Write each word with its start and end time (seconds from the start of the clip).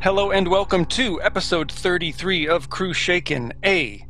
Hello 0.00 0.30
and 0.30 0.46
welcome 0.46 0.86
to 0.86 1.20
episode 1.22 1.72
33 1.72 2.46
of 2.46 2.70
Crew 2.70 2.94
Shaken, 2.94 3.52
a 3.64 4.06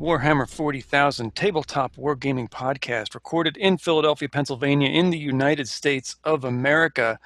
Warhammer 0.00 0.48
40,000 0.48 1.34
tabletop 1.34 1.96
wargaming 1.96 2.48
podcast 2.48 3.14
recorded 3.14 3.56
in 3.56 3.76
Philadelphia, 3.76 4.28
Pennsylvania, 4.28 4.88
in 4.88 5.10
the 5.10 5.18
United 5.18 5.66
States 5.66 6.14
of 6.22 6.44
America. 6.44 7.18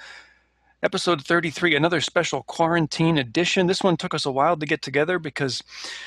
Episode 0.82 1.22
33, 1.22 1.76
another 1.76 2.00
special 2.00 2.44
quarantine 2.44 3.18
edition. 3.18 3.66
This 3.66 3.82
one 3.82 3.98
took 3.98 4.14
us 4.14 4.24
a 4.24 4.32
while 4.32 4.56
to 4.56 4.64
get 4.64 4.80
together 4.80 5.18
because 5.18 5.62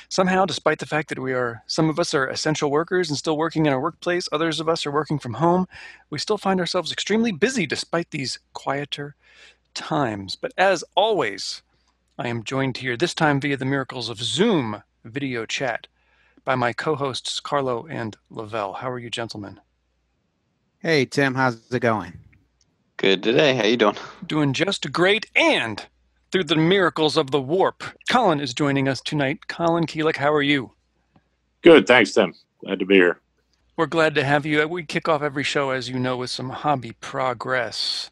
somehow, 0.10 0.46
despite 0.46 0.80
the 0.80 0.88
fact 0.88 1.08
that 1.10 1.20
we 1.20 1.34
are, 1.34 1.62
some 1.68 1.88
of 1.88 2.00
us 2.00 2.16
are 2.16 2.26
essential 2.26 2.72
workers 2.72 3.10
and 3.10 3.18
still 3.18 3.38
working 3.38 3.68
in 3.68 3.74
our 3.74 3.80
workplace, 3.80 4.28
others 4.32 4.60
of 4.60 4.68
us 4.68 4.88
are 4.88 4.92
working 4.92 5.20
from 5.20 5.36
home, 5.36 5.68
we 6.10 6.18
still 6.18 6.40
find 6.40 6.60
ourselves 6.60 6.92
extremely 6.92 7.32
busy 7.32 7.68
despite 7.68 8.10
these 8.10 8.40
quieter 8.54 9.14
times. 9.76 10.36
But 10.36 10.52
as 10.58 10.84
always, 10.96 11.62
I 12.22 12.28
am 12.28 12.44
joined 12.44 12.78
here, 12.78 12.96
this 12.96 13.16
time 13.16 13.42
via 13.42 13.58
the 13.58 13.66
miracles 13.66 14.08
of 14.08 14.22
Zoom 14.22 14.84
video 15.04 15.48
chat, 15.48 15.88
by 16.46 16.54
my 16.54 16.72
co 16.72 16.94
hosts 16.94 17.40
Carlo 17.40 17.88
and 17.88 18.16
Lavelle. 18.30 18.74
How 18.74 18.92
are 18.92 19.00
you, 19.00 19.10
gentlemen? 19.10 19.60
Hey, 20.78 21.06
Tim, 21.06 21.34
how's 21.34 21.74
it 21.74 21.80
going? 21.80 22.20
Good 22.98 23.24
today. 23.24 23.56
How 23.56 23.64
you 23.64 23.76
doing? 23.76 23.96
Doing 24.28 24.54
just 24.54 24.92
great. 24.92 25.32
And 25.36 25.84
through 26.32 26.44
the 26.44 26.56
miracles 26.56 27.18
of 27.18 27.32
the 27.32 27.42
warp, 27.42 27.84
Colin 28.12 28.40
is 28.40 28.54
joining 28.54 28.88
us 28.88 29.02
tonight. 29.02 29.48
Colin 29.48 29.88
Keelick, 29.88 30.18
how 30.18 30.32
are 30.32 30.44
you? 30.44 30.74
Good, 31.64 31.88
thanks, 31.88 32.12
Tim. 32.12 32.36
Glad 32.64 32.78
to 32.78 32.86
be 32.86 32.94
here. 32.98 33.20
We're 33.78 33.88
glad 33.88 34.14
to 34.14 34.24
have 34.24 34.46
you. 34.46 34.68
We 34.68 34.84
kick 34.84 35.10
off 35.10 35.24
every 35.24 35.44
show, 35.44 35.72
as 35.72 35.90
you 35.90 35.98
know, 35.98 36.18
with 36.18 36.30
some 36.30 36.52
hobby 36.52 36.92
progress. 37.02 38.12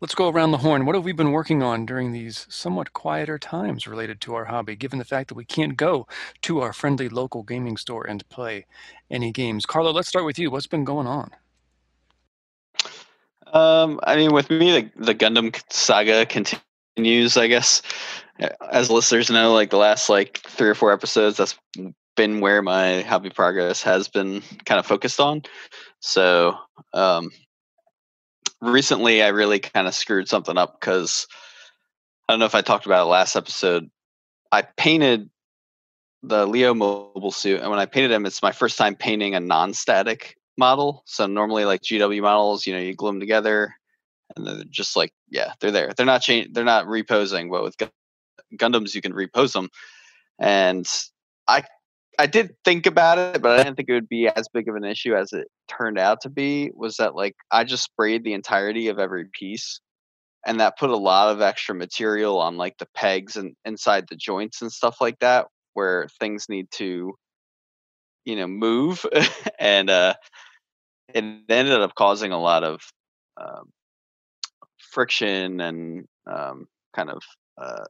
Let's 0.00 0.14
go 0.14 0.28
around 0.28 0.50
the 0.50 0.58
horn. 0.58 0.84
What 0.84 0.96
have 0.96 1.04
we 1.04 1.12
been 1.12 1.32
working 1.32 1.62
on 1.62 1.86
during 1.86 2.12
these 2.12 2.46
somewhat 2.50 2.92
quieter 2.92 3.38
times 3.38 3.86
related 3.86 4.20
to 4.22 4.34
our 4.34 4.44
hobby, 4.46 4.76
given 4.76 4.98
the 4.98 5.04
fact 5.04 5.28
that 5.28 5.34
we 5.34 5.44
can't 5.44 5.76
go 5.76 6.06
to 6.42 6.60
our 6.60 6.72
friendly 6.72 7.08
local 7.08 7.42
gaming 7.42 7.76
store 7.76 8.04
and 8.04 8.28
play 8.28 8.66
any 9.10 9.30
games? 9.30 9.64
Carlo, 9.64 9.92
let's 9.92 10.08
start 10.08 10.24
with 10.24 10.38
you. 10.38 10.50
What's 10.50 10.66
been 10.66 10.84
going 10.84 11.06
on? 11.06 11.30
Um, 13.52 14.00
I 14.02 14.16
mean, 14.16 14.34
with 14.34 14.50
me, 14.50 14.72
the, 14.72 14.90
the 14.96 15.14
Gundam 15.14 15.58
saga 15.70 16.26
continues. 16.26 17.36
I 17.36 17.46
guess, 17.46 17.82
as 18.70 18.90
listeners 18.90 19.30
know, 19.30 19.54
like 19.54 19.70
the 19.70 19.78
last 19.78 20.08
like 20.08 20.38
three 20.38 20.68
or 20.68 20.74
four 20.74 20.92
episodes, 20.92 21.36
that's 21.36 21.58
been 22.16 22.40
where 22.40 22.62
my 22.62 23.02
hobby 23.02 23.30
progress 23.30 23.82
has 23.82 24.08
been 24.08 24.42
kind 24.64 24.78
of 24.78 24.86
focused 24.86 25.20
on. 25.20 25.42
So, 26.00 26.56
um, 26.92 27.30
recently, 28.64 29.22
I 29.22 29.28
really 29.28 29.60
kind 29.60 29.86
of 29.86 29.94
screwed 29.94 30.28
something 30.28 30.58
up 30.58 30.80
because 30.80 31.26
I 32.28 32.32
don't 32.32 32.40
know 32.40 32.46
if 32.46 32.54
I 32.54 32.62
talked 32.62 32.86
about 32.86 33.06
it 33.06 33.10
last 33.10 33.36
episode. 33.36 33.90
I 34.50 34.62
painted 34.62 35.30
the 36.22 36.46
Leo 36.46 36.74
mobile 36.74 37.30
suit, 37.30 37.60
and 37.60 37.70
when 37.70 37.78
I 37.78 37.86
painted 37.86 38.10
him, 38.10 38.24
it's 38.26 38.42
my 38.42 38.52
first 38.52 38.78
time 38.78 38.94
painting 38.94 39.34
a 39.34 39.40
non-static 39.40 40.36
model. 40.56 41.02
So 41.06 41.26
normally, 41.26 41.64
like 41.64 41.82
GW 41.82 42.22
models, 42.22 42.66
you 42.66 42.72
know, 42.72 42.80
you 42.80 42.94
glue 42.94 43.10
them 43.10 43.20
together, 43.20 43.74
and 44.34 44.46
they're 44.46 44.64
just 44.70 44.96
like, 44.96 45.12
yeah, 45.28 45.52
they're 45.60 45.70
there. 45.70 45.92
They're 45.94 46.06
not 46.06 46.22
change. 46.22 46.52
They're 46.52 46.64
not 46.64 46.86
reposing, 46.86 47.50
but 47.50 47.62
with 47.62 47.76
Gundams, 48.56 48.94
you 48.94 49.02
can 49.02 49.12
repose 49.12 49.52
them. 49.52 49.68
And 50.38 50.86
I, 51.46 51.64
I 52.18 52.26
did 52.26 52.54
think 52.64 52.86
about 52.86 53.18
it, 53.18 53.42
but 53.42 53.58
I 53.58 53.62
didn't 53.62 53.76
think 53.76 53.88
it 53.88 53.94
would 53.94 54.08
be 54.08 54.28
as 54.28 54.48
big 54.52 54.68
of 54.68 54.76
an 54.76 54.84
issue 54.84 55.14
as 55.14 55.32
it 55.32 55.48
turned 55.68 55.98
out 55.98 56.20
to 56.22 56.30
be. 56.30 56.70
Was 56.74 56.96
that 56.96 57.14
like 57.14 57.36
I 57.50 57.64
just 57.64 57.84
sprayed 57.84 58.24
the 58.24 58.34
entirety 58.34 58.88
of 58.88 58.98
every 58.98 59.26
piece, 59.32 59.80
and 60.46 60.60
that 60.60 60.78
put 60.78 60.90
a 60.90 60.96
lot 60.96 61.30
of 61.30 61.40
extra 61.40 61.74
material 61.74 62.40
on 62.40 62.56
like 62.56 62.78
the 62.78 62.88
pegs 62.94 63.36
and 63.36 63.54
inside 63.64 64.06
the 64.08 64.16
joints 64.16 64.62
and 64.62 64.72
stuff 64.72 65.00
like 65.00 65.18
that, 65.20 65.46
where 65.74 66.08
things 66.20 66.48
need 66.48 66.68
to 66.72 67.14
you 68.24 68.36
know 68.36 68.46
move 68.46 69.04
and 69.58 69.90
uh 69.90 70.14
it 71.08 71.24
ended 71.48 71.80
up 71.80 71.94
causing 71.94 72.32
a 72.32 72.40
lot 72.40 72.64
of 72.64 72.80
um, 73.40 73.70
friction 74.78 75.60
and 75.60 76.06
um, 76.26 76.66
kind 76.94 77.10
of 77.10 77.22
uh, 77.60 77.84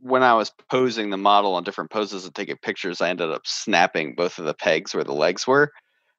when 0.00 0.22
I 0.22 0.34
was 0.34 0.52
posing 0.70 1.10
the 1.10 1.16
model 1.16 1.54
on 1.54 1.64
different 1.64 1.90
poses 1.90 2.24
and 2.24 2.34
taking 2.34 2.56
pictures, 2.56 3.00
I 3.00 3.10
ended 3.10 3.30
up 3.30 3.42
snapping 3.44 4.14
both 4.14 4.38
of 4.38 4.44
the 4.44 4.54
pegs 4.54 4.94
where 4.94 5.04
the 5.04 5.14
legs 5.14 5.46
were, 5.46 5.72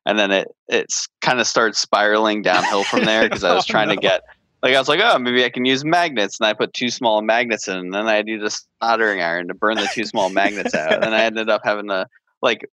and 0.05 0.17
then 0.17 0.31
it 0.31 0.47
it's 0.67 1.07
kind 1.21 1.39
of 1.39 1.47
started 1.47 1.75
spiraling 1.75 2.41
downhill 2.41 2.83
from 2.83 3.05
there 3.05 3.23
because 3.23 3.43
I 3.43 3.53
was 3.53 3.65
oh, 3.69 3.71
trying 3.71 3.89
no. 3.89 3.95
to 3.95 4.01
get 4.01 4.21
like 4.63 4.75
I 4.75 4.79
was 4.79 4.87
like, 4.87 4.99
oh, 5.03 5.19
maybe 5.19 5.45
I 5.45 5.49
can 5.49 5.65
use 5.65 5.85
magnets, 5.85 6.39
and 6.39 6.47
I 6.47 6.53
put 6.53 6.73
two 6.73 6.89
small 6.89 7.21
magnets 7.21 7.67
in, 7.67 7.77
and 7.77 7.93
then 7.93 8.07
I 8.07 8.21
needed 8.23 8.43
a 8.43 8.51
soldering 8.81 9.21
iron 9.21 9.47
to 9.49 9.53
burn 9.53 9.75
the 9.75 9.89
two 9.93 10.05
small 10.05 10.29
magnets 10.29 10.73
out, 10.73 11.03
and 11.05 11.13
I 11.13 11.23
ended 11.25 11.49
up 11.49 11.61
having 11.63 11.87
to 11.89 12.07
like 12.41 12.67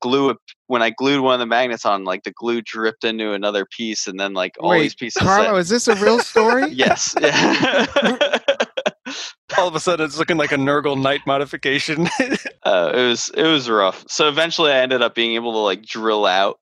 glue 0.00 0.30
it 0.30 0.36
when 0.66 0.82
I 0.82 0.90
glued 0.90 1.20
one 1.20 1.34
of 1.34 1.40
the 1.40 1.46
magnets 1.46 1.84
on, 1.84 2.04
like 2.04 2.22
the 2.24 2.32
glue 2.32 2.62
dripped 2.62 3.04
into 3.04 3.32
another 3.32 3.66
piece, 3.66 4.06
and 4.06 4.18
then 4.18 4.32
like 4.32 4.54
all 4.60 4.70
Wait, 4.70 4.82
these 4.82 4.94
pieces. 4.94 5.22
Carlo, 5.22 5.52
said, 5.52 5.58
is 5.58 5.68
this 5.68 5.88
a 5.88 5.96
real 5.96 6.20
story? 6.20 6.68
yes. 6.70 7.14
All 9.58 9.68
of 9.68 9.74
a 9.74 9.80
sudden, 9.80 10.04
it's 10.04 10.18
looking 10.18 10.36
like 10.36 10.52
a 10.52 10.56
Nurgle 10.56 11.00
Knight 11.00 11.20
modification. 11.26 12.08
uh, 12.62 12.92
it 12.94 13.08
was 13.08 13.30
it 13.34 13.46
was 13.46 13.68
rough. 13.68 14.04
So 14.08 14.28
eventually, 14.28 14.72
I 14.72 14.78
ended 14.78 15.02
up 15.02 15.14
being 15.14 15.34
able 15.34 15.52
to 15.52 15.58
like 15.58 15.82
drill 15.82 16.26
out 16.26 16.58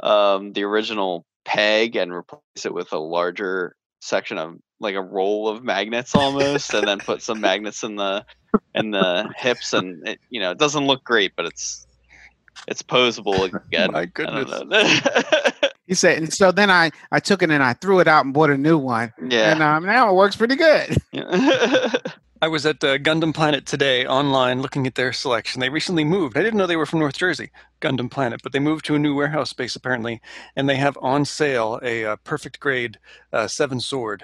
um, 0.00 0.52
the 0.52 0.64
original 0.64 1.24
peg 1.44 1.96
and 1.96 2.12
replace 2.12 2.64
it 2.64 2.74
with 2.74 2.92
a 2.92 2.98
larger 2.98 3.76
section 4.00 4.38
of 4.38 4.56
like 4.80 4.94
a 4.94 5.02
roll 5.02 5.48
of 5.48 5.64
magnets 5.64 6.14
almost, 6.14 6.72
and 6.74 6.86
then 6.86 6.98
put 6.98 7.22
some 7.22 7.40
magnets 7.40 7.82
in 7.82 7.96
the 7.96 8.24
in 8.74 8.90
the 8.90 9.28
hips, 9.36 9.72
and 9.72 10.06
it 10.06 10.20
you 10.30 10.40
know 10.40 10.50
it 10.50 10.58
doesn't 10.58 10.86
look 10.86 11.04
great, 11.04 11.32
but 11.36 11.46
it's 11.46 11.86
it's 12.68 12.82
posable 12.82 13.52
again. 13.66 13.92
My 13.92 14.06
goodness. 14.06 14.50
he 15.86 15.94
said, 15.94 16.18
and 16.18 16.32
so 16.32 16.52
then 16.52 16.70
I 16.70 16.90
I 17.12 17.20
took 17.20 17.42
it 17.42 17.50
and 17.50 17.62
I 17.62 17.72
threw 17.74 18.00
it 18.00 18.08
out 18.08 18.24
and 18.24 18.34
bought 18.34 18.50
a 18.50 18.56
new 18.56 18.78
one. 18.78 19.12
Yeah. 19.28 19.52
And 19.52 19.62
um, 19.62 19.84
now 19.86 20.10
it 20.10 20.14
works 20.14 20.36
pretty 20.36 20.56
good. 20.56 20.96
Yeah. 21.12 21.92
I 22.42 22.48
was 22.48 22.66
at 22.66 22.84
uh, 22.84 22.98
Gundam 22.98 23.34
Planet 23.34 23.64
today 23.64 24.04
online 24.06 24.60
looking 24.60 24.86
at 24.86 24.94
their 24.94 25.10
selection. 25.10 25.60
They 25.60 25.70
recently 25.70 26.04
moved. 26.04 26.36
I 26.36 26.42
didn't 26.42 26.58
know 26.58 26.66
they 26.66 26.76
were 26.76 26.84
from 26.84 26.98
North 26.98 27.16
Jersey, 27.16 27.50
Gundam 27.80 28.10
Planet, 28.10 28.40
but 28.42 28.52
they 28.52 28.58
moved 28.58 28.84
to 28.84 28.94
a 28.94 28.98
new 28.98 29.14
warehouse 29.14 29.48
space 29.48 29.74
apparently, 29.74 30.20
and 30.54 30.68
they 30.68 30.76
have 30.76 30.98
on 31.00 31.24
sale 31.24 31.80
a 31.82 32.04
uh, 32.04 32.16
perfect 32.24 32.60
grade 32.60 32.98
uh, 33.32 33.48
seven 33.48 33.80
sword 33.80 34.22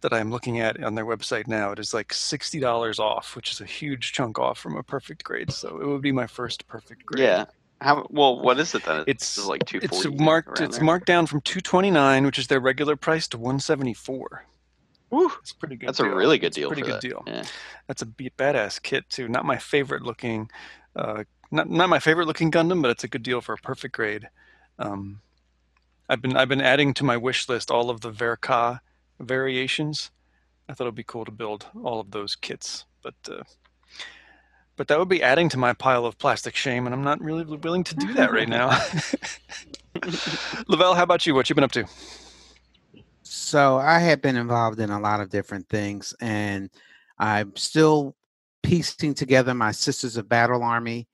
that 0.00 0.12
I'm 0.12 0.32
looking 0.32 0.58
at 0.58 0.82
on 0.82 0.96
their 0.96 1.06
website 1.06 1.46
now. 1.46 1.70
It 1.70 1.78
is 1.78 1.94
like 1.94 2.12
sixty 2.12 2.58
dollars 2.58 2.98
off, 2.98 3.36
which 3.36 3.52
is 3.52 3.60
a 3.60 3.66
huge 3.66 4.12
chunk 4.12 4.40
off 4.40 4.58
from 4.58 4.76
a 4.76 4.82
perfect 4.82 5.22
grade. 5.22 5.52
So 5.52 5.80
it 5.80 5.86
would 5.86 6.02
be 6.02 6.12
my 6.12 6.26
first 6.26 6.66
perfect 6.66 7.06
grade. 7.06 7.22
Yeah. 7.24 7.44
How 7.84 8.06
well? 8.08 8.40
What 8.40 8.58
is 8.58 8.74
it 8.74 8.82
then? 8.84 9.04
It's, 9.06 9.36
it's 9.36 9.46
like 9.46 9.66
two. 9.66 9.78
It's 9.82 10.06
marked. 10.06 10.58
It's 10.58 10.78
there. 10.78 10.84
marked 10.84 11.06
down 11.06 11.26
from 11.26 11.42
two 11.42 11.60
twenty 11.60 11.90
nine, 11.90 12.24
which 12.24 12.38
is 12.38 12.46
their 12.46 12.58
regular 12.58 12.96
price, 12.96 13.28
to 13.28 13.38
one 13.38 13.60
seventy 13.60 13.92
four. 13.92 14.46
Woo! 15.10 15.30
It's 15.42 15.52
pretty 15.52 15.76
good. 15.76 15.90
That's 15.90 15.98
deal. 15.98 16.06
a 16.06 16.16
really 16.16 16.38
good 16.38 16.46
it's 16.46 16.56
deal. 16.56 16.68
Pretty 16.68 16.80
good 16.80 16.94
that. 16.94 17.02
deal. 17.02 17.22
Yeah. 17.26 17.44
That's 17.86 18.00
a 18.00 18.06
beat 18.06 18.34
badass 18.38 18.80
kit 18.80 19.10
too. 19.10 19.28
Not 19.28 19.44
my 19.44 19.58
favorite 19.58 20.02
looking. 20.02 20.50
Uh, 20.96 21.24
not 21.50 21.68
not 21.68 21.90
my 21.90 21.98
favorite 21.98 22.26
looking 22.26 22.50
Gundam, 22.50 22.80
but 22.80 22.90
it's 22.90 23.04
a 23.04 23.08
good 23.08 23.22
deal 23.22 23.42
for 23.42 23.52
a 23.52 23.58
perfect 23.58 23.94
grade. 23.94 24.30
Um, 24.78 25.20
I've 26.08 26.22
been 26.22 26.38
I've 26.38 26.48
been 26.48 26.62
adding 26.62 26.94
to 26.94 27.04
my 27.04 27.18
wish 27.18 27.50
list 27.50 27.70
all 27.70 27.90
of 27.90 28.00
the 28.00 28.10
Verka 28.10 28.80
variations. 29.20 30.10
I 30.70 30.72
thought 30.72 30.84
it'd 30.84 30.94
be 30.94 31.04
cool 31.04 31.26
to 31.26 31.30
build 31.30 31.66
all 31.82 32.00
of 32.00 32.12
those 32.12 32.34
kits, 32.34 32.86
but 33.02 33.14
uh, 33.30 33.42
but 34.76 34.88
that 34.88 34.98
would 34.98 35.08
be 35.08 35.22
adding 35.22 35.48
to 35.50 35.58
my 35.58 35.72
pile 35.72 36.06
of 36.06 36.18
plastic 36.18 36.56
shame, 36.56 36.86
and 36.86 36.94
I'm 36.94 37.04
not 37.04 37.20
really 37.20 37.44
willing 37.44 37.84
to 37.84 37.94
do 37.94 38.12
that 38.14 38.32
right 38.32 38.48
now. 38.48 38.70
Lavelle, 40.68 40.94
how 40.94 41.04
about 41.04 41.26
you? 41.26 41.34
What 41.34 41.48
you 41.48 41.54
been 41.54 41.64
up 41.64 41.72
to? 41.72 41.86
So 43.22 43.78
I 43.78 43.98
have 44.00 44.20
been 44.20 44.36
involved 44.36 44.80
in 44.80 44.90
a 44.90 45.00
lot 45.00 45.20
of 45.20 45.30
different 45.30 45.68
things, 45.68 46.14
and 46.20 46.70
I'm 47.18 47.54
still 47.56 48.16
piecing 48.62 49.14
together 49.14 49.54
my 49.54 49.70
Sisters 49.70 50.16
of 50.16 50.28
Battle 50.28 50.62
Army. 50.62 51.06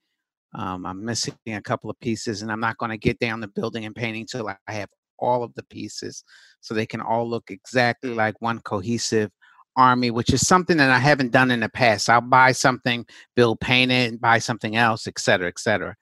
Um, 0.53 0.85
I'm 0.85 1.05
missing 1.05 1.35
a 1.47 1.61
couple 1.61 1.89
of 1.89 1.99
pieces, 1.99 2.41
and 2.41 2.51
I'm 2.51 2.59
not 2.59 2.77
going 2.77 2.91
to 2.91 2.97
get 2.97 3.19
down 3.19 3.41
to 3.41 3.47
building 3.47 3.85
and 3.85 3.95
painting 3.95 4.25
till 4.25 4.47
I 4.49 4.57
have 4.67 4.89
all 5.19 5.43
of 5.43 5.53
the 5.53 5.63
pieces, 5.63 6.23
so 6.61 6.73
they 6.73 6.85
can 6.85 7.01
all 7.01 7.29
look 7.29 7.51
exactly 7.51 8.13
like 8.13 8.41
one 8.41 8.59
cohesive 8.59 9.31
army, 9.75 10.11
which 10.11 10.33
is 10.33 10.45
something 10.45 10.77
that 10.77 10.89
I 10.89 10.99
haven't 10.99 11.31
done 11.31 11.51
in 11.51 11.61
the 11.61 11.69
past. 11.69 12.09
I'll 12.09 12.21
buy 12.21 12.51
something, 12.51 13.05
build, 13.35 13.59
paint 13.59 13.91
it, 13.91 14.11
and 14.11 14.21
buy 14.21 14.39
something 14.39 14.75
else, 14.75 15.07
et 15.07 15.19
cetera, 15.19 15.47
et 15.47 15.59
cetera. 15.59 15.95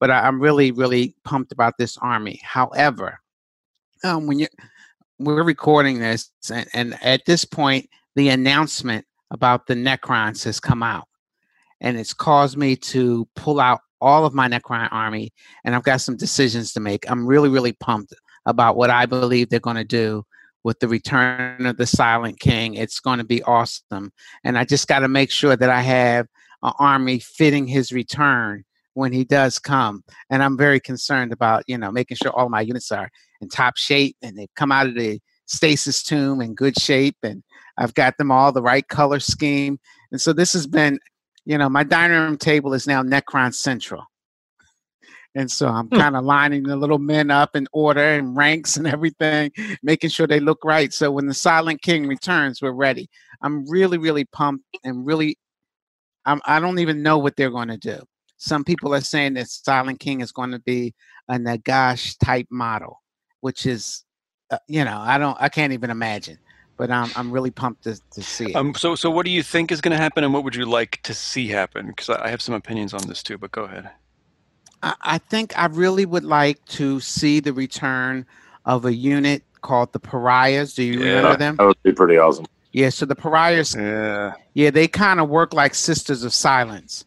But 0.00 0.10
I, 0.10 0.26
am 0.26 0.40
really, 0.40 0.72
really 0.72 1.14
pumped 1.24 1.52
about 1.52 1.74
this 1.78 1.96
army. 1.98 2.40
However, 2.42 3.20
um, 4.04 4.26
when 4.26 4.38
you 4.38 4.46
we're 5.18 5.42
recording 5.42 5.98
this, 5.98 6.30
and, 6.52 6.68
and 6.74 6.98
at 7.02 7.24
this 7.26 7.44
point, 7.44 7.88
the 8.16 8.28
announcement 8.28 9.06
about 9.30 9.66
the 9.66 9.74
Necrons 9.74 10.44
has 10.44 10.60
come 10.60 10.82
out, 10.82 11.08
and 11.80 11.98
it's 11.98 12.12
caused 12.12 12.56
me 12.56 12.76
to 12.76 13.26
pull 13.34 13.58
out 13.58 13.80
all 14.00 14.26
of 14.26 14.34
my 14.34 14.48
Necron 14.48 14.88
army, 14.92 15.32
and 15.64 15.74
I've 15.74 15.82
got 15.82 16.02
some 16.02 16.16
decisions 16.16 16.72
to 16.74 16.80
make. 16.80 17.10
I'm 17.10 17.26
really, 17.26 17.48
really 17.48 17.72
pumped 17.72 18.14
about 18.44 18.76
what 18.76 18.90
I 18.90 19.06
believe 19.06 19.48
they're 19.48 19.58
going 19.58 19.76
to 19.76 19.84
do 19.84 20.24
with 20.66 20.80
the 20.80 20.88
return 20.88 21.64
of 21.64 21.76
the 21.76 21.86
Silent 21.86 22.40
King. 22.40 22.74
It's 22.74 22.98
going 22.98 23.18
to 23.18 23.24
be 23.24 23.40
awesome. 23.44 24.10
And 24.42 24.58
I 24.58 24.64
just 24.64 24.88
got 24.88 24.98
to 24.98 25.08
make 25.08 25.30
sure 25.30 25.54
that 25.54 25.70
I 25.70 25.80
have 25.80 26.26
an 26.64 26.72
army 26.80 27.20
fitting 27.20 27.68
his 27.68 27.92
return 27.92 28.64
when 28.94 29.12
he 29.12 29.22
does 29.22 29.60
come. 29.60 30.02
And 30.28 30.42
I'm 30.42 30.58
very 30.58 30.80
concerned 30.80 31.32
about, 31.32 31.62
you 31.68 31.78
know, 31.78 31.92
making 31.92 32.16
sure 32.16 32.32
all 32.32 32.48
my 32.48 32.62
units 32.62 32.90
are 32.90 33.08
in 33.40 33.48
top 33.48 33.76
shape 33.76 34.16
and 34.22 34.36
they've 34.36 34.52
come 34.56 34.72
out 34.72 34.88
of 34.88 34.96
the 34.96 35.20
stasis 35.44 36.02
tomb 36.02 36.40
in 36.40 36.52
good 36.52 36.76
shape 36.76 37.18
and 37.22 37.44
I've 37.78 37.94
got 37.94 38.18
them 38.18 38.32
all 38.32 38.50
the 38.50 38.60
right 38.60 38.88
color 38.88 39.20
scheme. 39.20 39.78
And 40.10 40.20
so 40.20 40.32
this 40.32 40.52
has 40.52 40.66
been, 40.66 40.98
you 41.44 41.58
know, 41.58 41.68
my 41.68 41.84
dining 41.84 42.18
room 42.18 42.38
table 42.38 42.74
is 42.74 42.88
now 42.88 43.04
Necron 43.04 43.54
Central. 43.54 44.02
And 45.36 45.50
so 45.50 45.68
I'm 45.68 45.86
hmm. 45.88 45.96
kind 45.96 46.16
of 46.16 46.24
lining 46.24 46.62
the 46.62 46.76
little 46.76 46.98
men 46.98 47.30
up 47.30 47.54
in 47.54 47.68
order 47.72 48.00
and 48.00 48.34
ranks 48.34 48.78
and 48.78 48.86
everything, 48.86 49.52
making 49.82 50.08
sure 50.08 50.26
they 50.26 50.40
look 50.40 50.64
right. 50.64 50.92
So 50.92 51.12
when 51.12 51.26
the 51.26 51.34
Silent 51.34 51.82
King 51.82 52.08
returns, 52.08 52.62
we're 52.62 52.72
ready. 52.72 53.10
I'm 53.42 53.68
really, 53.68 53.98
really 53.98 54.24
pumped 54.24 54.64
and 54.82 55.06
really, 55.06 55.36
I'm, 56.24 56.40
I 56.46 56.58
don't 56.58 56.78
even 56.78 57.02
know 57.02 57.18
what 57.18 57.36
they're 57.36 57.50
going 57.50 57.68
to 57.68 57.76
do. 57.76 57.98
Some 58.38 58.64
people 58.64 58.94
are 58.94 59.02
saying 59.02 59.34
that 59.34 59.48
Silent 59.48 60.00
King 60.00 60.22
is 60.22 60.32
going 60.32 60.52
to 60.52 60.58
be 60.58 60.94
a 61.28 61.34
Nagash 61.34 62.16
type 62.18 62.46
model, 62.50 63.02
which 63.40 63.66
is, 63.66 64.04
uh, 64.50 64.58
you 64.68 64.84
know, 64.84 64.98
I 64.98 65.18
don't, 65.18 65.36
I 65.38 65.50
can't 65.50 65.74
even 65.74 65.90
imagine. 65.90 66.38
But 66.78 66.90
I'm, 66.90 67.10
I'm 67.16 67.30
really 67.30 67.50
pumped 67.50 67.84
to, 67.84 67.98
to 68.12 68.22
see 68.22 68.50
it. 68.50 68.56
Um, 68.56 68.74
so, 68.74 68.94
so 68.94 69.10
what 69.10 69.24
do 69.24 69.30
you 69.30 69.42
think 69.42 69.72
is 69.72 69.80
going 69.80 69.96
to 69.96 70.02
happen, 70.02 70.24
and 70.24 70.34
what 70.34 70.44
would 70.44 70.54
you 70.54 70.66
like 70.66 71.00
to 71.04 71.14
see 71.14 71.48
happen? 71.48 71.86
Because 71.86 72.10
I 72.10 72.28
have 72.28 72.42
some 72.42 72.54
opinions 72.54 72.92
on 72.92 73.06
this 73.06 73.22
too. 73.22 73.38
But 73.38 73.50
go 73.50 73.64
ahead. 73.64 73.90
I, 74.86 74.94
I 75.02 75.18
think 75.18 75.58
I 75.58 75.66
really 75.66 76.06
would 76.06 76.24
like 76.24 76.64
to 76.66 77.00
see 77.00 77.40
the 77.40 77.52
return 77.52 78.24
of 78.64 78.84
a 78.84 78.94
unit 78.94 79.42
called 79.62 79.92
the 79.92 79.98
Pariahs. 79.98 80.74
Do 80.74 80.84
you 80.84 81.00
yeah, 81.00 81.16
remember 81.16 81.36
them? 81.36 81.56
That 81.56 81.66
would 81.66 81.82
be 81.82 81.92
pretty 81.92 82.18
awesome. 82.18 82.46
Yeah, 82.72 82.90
so 82.90 83.06
the 83.06 83.16
Pariahs, 83.16 83.74
yeah, 83.74 84.34
yeah, 84.54 84.70
they 84.70 84.86
kind 84.86 85.18
of 85.18 85.28
work 85.28 85.52
like 85.52 85.74
Sisters 85.74 86.22
of 86.22 86.32
Silence. 86.32 87.04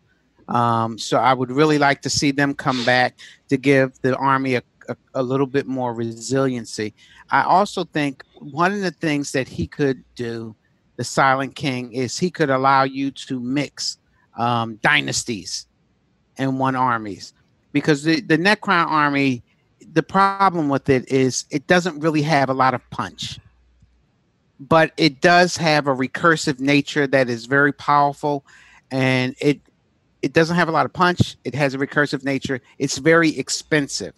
Um, 0.47 0.97
so 0.97 1.17
I 1.17 1.33
would 1.33 1.51
really 1.51 1.77
like 1.77 2.01
to 2.01 2.09
see 2.09 2.31
them 2.31 2.55
come 2.55 2.83
back 2.83 3.19
to 3.49 3.57
give 3.57 3.93
the 4.01 4.15
army 4.17 4.55
a, 4.55 4.63
a, 4.89 4.97
a, 5.13 5.23
little 5.23 5.45
bit 5.45 5.67
more 5.67 5.93
resiliency. 5.93 6.95
I 7.29 7.43
also 7.43 7.83
think 7.83 8.23
one 8.39 8.73
of 8.73 8.81
the 8.81 8.89
things 8.89 9.31
that 9.33 9.47
he 9.47 9.67
could 9.67 10.03
do, 10.15 10.55
the 10.95 11.03
Silent 11.03 11.55
King, 11.55 11.93
is 11.93 12.17
he 12.17 12.31
could 12.31 12.49
allow 12.49 12.81
you 12.81 13.11
to 13.11 13.39
mix 13.39 13.99
um, 14.39 14.77
dynasties 14.81 15.67
and 16.39 16.57
one 16.57 16.75
armies 16.75 17.33
because 17.71 18.03
the, 18.03 18.21
the 18.21 18.37
Necron 18.37 18.87
army, 18.87 19.43
the 19.93 20.03
problem 20.03 20.69
with 20.69 20.89
it 20.89 21.11
is 21.11 21.45
it 21.49 21.67
doesn't 21.67 21.99
really 21.99 22.21
have 22.21 22.49
a 22.49 22.53
lot 22.53 22.73
of 22.73 22.81
punch 22.89 23.39
but 24.59 24.91
it 24.97 25.21
does 25.21 25.55
have 25.55 25.87
a 25.87 25.95
recursive 25.95 26.59
nature 26.59 27.07
that 27.07 27.29
is 27.29 27.45
very 27.45 27.71
powerful 27.71 28.43
and 28.91 29.35
it 29.39 29.61
it 30.21 30.33
doesn't 30.33 30.55
have 30.55 30.67
a 30.67 30.71
lot 30.71 30.85
of 30.85 30.93
punch. 30.93 31.37
It 31.43 31.55
has 31.55 31.73
a 31.73 31.77
recursive 31.77 32.23
nature. 32.23 32.61
It's 32.77 32.97
very 32.97 33.37
expensive. 33.37 34.13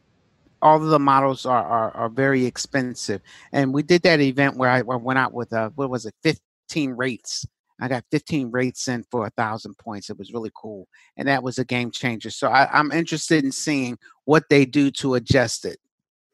All 0.62 0.78
of 0.78 0.90
the 0.90 1.00
models 1.00 1.46
are, 1.46 1.64
are, 1.64 1.92
are 1.92 2.10
very 2.10 2.46
expensive. 2.46 3.22
And 3.52 3.74
we 3.74 3.84
did 3.84 4.02
that 4.04 4.20
event 4.20 4.58
where 4.58 4.70
I, 4.70 4.82
went 4.82 5.20
out 5.20 5.34
with, 5.34 5.54
uh, 5.54 5.70
what 5.76 5.90
was 5.90 6.06
it, 6.06 6.16
15 6.24 6.92
Wraiths. 6.92 7.46
I 7.82 7.88
got 7.88 8.06
15 8.12 8.52
Wraiths 8.52 8.88
in 8.88 9.04
for 9.10 9.26
a 9.26 9.32
thousand 9.32 9.78
points. 9.78 10.10
It 10.10 10.18
was 10.18 10.32
really 10.32 10.52
cool. 10.56 10.88
And 11.18 11.28
that 11.28 11.44
was 11.44 11.58
a 11.58 11.66
game 11.66 11.92
changer. 11.92 12.30
So 12.30 12.48
I, 12.48 12.70
I'm 12.72 12.92
interested 12.92 13.44
in 13.44 13.52
seeing 13.52 13.98
what 14.26 14.50
they 14.50 14.66
do 14.66 14.92
to 14.92 15.16
adjust 15.16 15.66
it. 15.66 15.80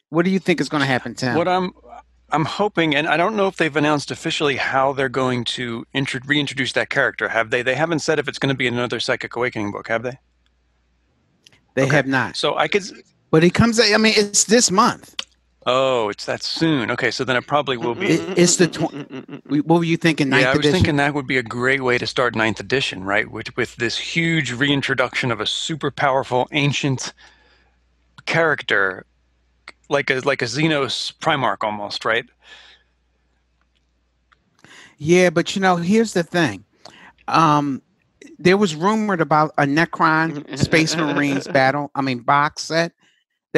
What 0.10 0.26
do 0.26 0.32
you 0.32 0.40
think 0.40 0.62
is 0.62 0.70
going 0.70 0.82
to 0.82 0.88
happen, 0.88 1.16
Tim? 1.16 1.36
What 1.36 1.48
I'm 1.48 1.72
I'm 2.30 2.46
hoping, 2.46 2.96
and 2.96 3.08
I 3.08 3.16
don't 3.16 3.38
know 3.38 3.48
if 3.48 3.56
they've 3.56 3.76
announced 3.76 4.12
officially 4.12 4.58
how 4.58 4.92
they're 4.92 5.08
going 5.08 5.46
to 5.46 5.86
intro- 5.94 6.20
reintroduce 6.26 6.74
that 6.74 6.90
character. 6.90 7.30
Have 7.30 7.52
they? 7.52 7.62
They 7.62 7.76
haven't 7.76 8.00
said 8.00 8.20
if 8.20 8.28
it's 8.28 8.40
going 8.40 8.54
to 8.54 8.58
be 8.58 8.68
another 8.68 9.00
Psychic 9.00 9.36
Awakening 9.36 9.72
book, 9.72 9.88
have 9.88 10.04
they? 10.04 10.20
They 11.76 11.84
okay. 11.84 11.96
have 11.96 12.08
not. 12.08 12.36
So 12.36 12.58
I 12.58 12.68
could. 12.68 12.84
But 13.32 13.44
he 13.44 13.50
comes. 13.50 13.80
I 13.80 13.96
mean, 13.98 14.14
it's 14.18 14.44
this 14.44 14.72
month. 14.72 15.16
Oh, 15.70 16.08
it's 16.08 16.26
that 16.26 16.44
soon. 16.44 16.90
Okay, 16.92 17.12
so 17.12 17.26
then 17.26 17.36
it 17.36 17.46
probably 17.46 17.76
will 17.76 17.94
be. 17.94 18.08
It's 18.08 18.56
the. 18.56 18.68
Tw- 18.68 19.66
what 19.66 19.80
were 19.80 19.84
you 19.84 19.98
thinking? 19.98 20.30
Ninth 20.30 20.44
yeah, 20.44 20.48
I 20.52 20.52
was 20.52 20.60
edition? 20.60 20.74
thinking 20.76 20.96
that 20.96 21.14
would 21.14 21.28
be 21.28 21.38
a 21.38 21.44
great 21.44 21.84
way 21.84 21.98
to 21.98 22.08
start 22.08 22.36
ninth 22.36 22.62
edition, 22.62 23.04
right? 23.04 23.30
With 23.30 23.56
with 23.58 23.76
this 23.76 23.98
huge 23.98 24.54
reintroduction 24.54 25.30
of 25.30 25.42
a 25.42 25.46
super 25.46 25.92
powerful 25.92 26.48
ancient 26.54 27.14
character 28.26 29.06
like 29.90 30.10
a 30.10 30.22
like 30.22 30.42
a 30.42 30.46
Xenos 30.46 31.14
Primarch 31.18 31.58
almost, 31.62 32.06
right? 32.06 32.26
Yeah, 34.98 35.32
but 35.32 35.54
you 35.54 35.62
know, 35.62 35.76
here's 35.76 36.14
the 36.14 36.24
thing. 36.24 36.64
Um, 37.28 37.82
there 38.40 38.56
was 38.56 38.74
rumored 38.74 39.20
about 39.20 39.54
a 39.58 39.64
Necron 39.64 40.58
Space 40.58 40.96
Marines 40.96 41.46
battle. 41.52 41.92
I 41.94 42.02
mean, 42.02 42.20
box 42.20 42.64
set 42.64 42.94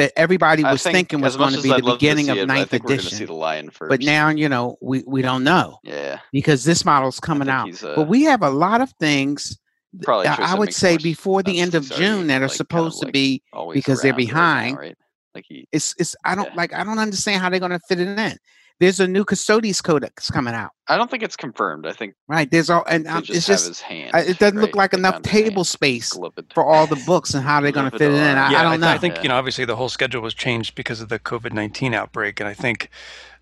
that 0.00 0.12
everybody 0.16 0.64
was 0.64 0.82
think 0.82 0.94
thinking 0.94 1.20
was 1.20 1.36
going 1.36 1.52
to 1.52 1.60
be 1.60 1.68
the 1.68 1.82
beginning 1.82 2.30
of 2.30 2.38
it, 2.38 2.46
ninth 2.46 2.72
edition. 2.72 3.18
see 3.18 3.24
the 3.26 3.34
lion 3.34 3.68
first. 3.68 3.90
But 3.90 4.00
now, 4.00 4.30
you 4.30 4.48
know, 4.48 4.78
we, 4.80 5.04
we 5.06 5.20
don't 5.20 5.44
know. 5.44 5.78
Yeah. 5.84 6.20
Because 6.32 6.64
this 6.64 6.86
model's 6.86 7.20
coming 7.20 7.50
out. 7.50 7.84
Uh, 7.84 7.96
but 7.96 8.08
we 8.08 8.22
have 8.22 8.42
a 8.42 8.48
lot 8.48 8.80
of 8.80 8.90
things. 8.98 9.58
Probably 10.02 10.26
I 10.26 10.54
would 10.54 10.72
say 10.72 10.96
before 10.96 11.42
the 11.42 11.58
end 11.58 11.74
of 11.74 11.84
June 11.90 12.28
that 12.28 12.40
are 12.40 12.46
like, 12.46 12.56
supposed 12.56 13.02
kind 13.02 13.08
of 13.08 13.08
to 13.08 13.12
be 13.12 13.42
because 13.74 14.00
they're 14.00 14.14
behind. 14.14 14.78
Right 14.78 14.82
now, 14.82 14.88
right? 14.88 14.96
Like 15.34 15.44
he, 15.48 15.68
it's 15.70 15.94
it's 15.98 16.16
I 16.24 16.34
don't 16.34 16.46
yeah. 16.46 16.54
like 16.54 16.72
I 16.72 16.82
don't 16.82 16.98
understand 16.98 17.42
how 17.42 17.50
they're 17.50 17.60
going 17.60 17.72
to 17.72 17.80
fit 17.80 18.00
it 18.00 18.18
in. 18.18 18.36
There's 18.80 18.98
a 18.98 19.06
new 19.06 19.26
Custodes 19.26 19.82
Codex 19.82 20.30
coming 20.30 20.54
out. 20.54 20.70
I 20.88 20.96
don't 20.96 21.10
think 21.10 21.22
it's 21.22 21.36
confirmed. 21.36 21.86
I 21.86 21.92
think 21.92 22.14
right. 22.28 22.50
There's 22.50 22.70
all 22.70 22.82
and 22.88 23.06
um, 23.06 23.22
just 23.22 23.36
it's 23.36 23.46
just 23.46 23.82
hand, 23.82 24.10
it 24.14 24.38
doesn't 24.38 24.56
right? 24.56 24.62
look 24.62 24.74
like 24.74 24.94
enough 24.94 25.20
table 25.22 25.64
space 25.64 26.18
for 26.54 26.64
all 26.64 26.86
the 26.86 27.00
books 27.06 27.34
and 27.34 27.44
how 27.44 27.60
they're 27.60 27.72
going 27.72 27.90
to 27.90 27.96
fit 27.96 28.10
it 28.10 28.14
in. 28.14 28.38
I, 28.38 28.50
yeah, 28.50 28.60
I 28.60 28.62
don't 28.62 28.72
I 28.72 28.76
th- 28.76 28.80
know. 28.80 28.88
I 28.88 28.98
think 28.98 29.22
you 29.22 29.28
know 29.28 29.36
obviously 29.36 29.66
the 29.66 29.76
whole 29.76 29.90
schedule 29.90 30.22
was 30.22 30.34
changed 30.34 30.74
because 30.74 31.00
of 31.00 31.10
the 31.10 31.18
COVID 31.18 31.52
nineteen 31.52 31.94
outbreak, 31.94 32.40
and 32.40 32.48
I 32.48 32.54
think 32.54 32.88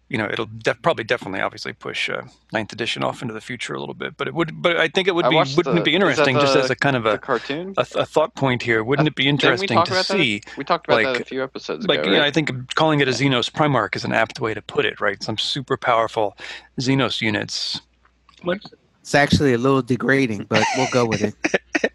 you 0.09 0.17
know 0.17 0.29
it'll 0.31 0.47
def- 0.47 0.81
probably 0.83 1.05
definitely 1.05 1.41
obviously 1.41 1.73
push 1.73 2.09
uh, 2.09 2.23
ninth 2.53 2.73
edition 2.73 3.05
off 3.05 3.21
into 3.23 3.35
the 3.35 3.41
future 3.41 3.75
a 3.75 3.81
little 3.81 3.95
bit 3.95 4.17
but 4.17 4.27
it 4.27 4.35
would 4.35 4.63
but 4.63 4.77
i 4.77 4.89
think 4.89 5.07
it 5.07 5.15
would 5.15 5.29
be 5.29 5.37
wouldn't 5.37 5.65
the, 5.65 5.77
it 5.77 5.85
be 5.85 5.95
interesting 5.95 6.35
the, 6.35 6.41
just 6.41 6.57
as 6.57 6.71
a 6.71 6.77
kind 6.77 6.97
of 6.97 7.07
a 7.07 7.19
cartoon? 7.19 7.75
a, 7.77 7.87
a, 7.95 8.07
thought 8.07 8.35
point 8.35 8.63
here. 8.63 8.83
Wouldn't 8.83 9.07
uh, 9.07 9.11
it 9.11 9.15
be 9.15 9.29
interesting 9.29 9.83
to 9.85 10.05
see 10.05 10.41
that? 10.41 10.57
we 10.57 10.65
talked 10.65 10.87
about 10.87 11.03
like, 11.03 11.19
that 11.19 11.23
a 11.23 11.25
few 11.25 11.43
episodes 11.43 11.87
like 11.87 12.01
ago, 12.01 12.11
you 12.11 12.17
know 12.17 12.25
i 12.25 12.31
think 12.31 12.75
calling 12.75 13.01
it 13.01 13.09
a 13.09 13.13
xenos 13.13 13.51
primarch 13.51 13.97
is 13.97 14.05
an 14.05 14.13
apt 14.13 14.41
way 14.41 14.55
to 14.55 14.63
put 14.63 14.85
it 14.85 15.01
right? 15.01 15.23
Some 15.23 15.39
super 15.39 15.77
powerful 15.77 16.37
xenos 16.81 17.21
units. 17.21 17.81
What? 18.43 18.61
it's 19.01 19.15
actually 19.15 19.53
a 19.53 19.59
little 19.59 19.83
degrading 19.83 20.45
but 20.49 20.65
we'll 20.77 20.91
go 20.93 21.07
with 21.07 21.23
it. 21.23 21.35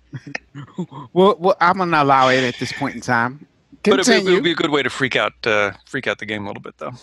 Well, 1.13 1.35
well 1.39 1.57
i'm 1.59 1.77
gonna 1.77 2.01
allow 2.01 2.29
it 2.29 2.43
at 2.43 2.59
this 2.59 2.71
point 2.71 2.95
in 2.95 3.01
time. 3.01 3.45
Continue. 3.83 4.23
but 4.23 4.31
it 4.31 4.35
would 4.35 4.43
be 4.43 4.51
a 4.51 4.55
good 4.55 4.69
way 4.69 4.83
to 4.83 4.89
freak 4.89 5.15
out 5.15 5.33
uh, 5.45 5.71
freak 5.85 6.07
out 6.07 6.19
the 6.19 6.25
game 6.25 6.43
a 6.43 6.47
little 6.47 6.61
bit 6.61 6.77
though 6.77 6.93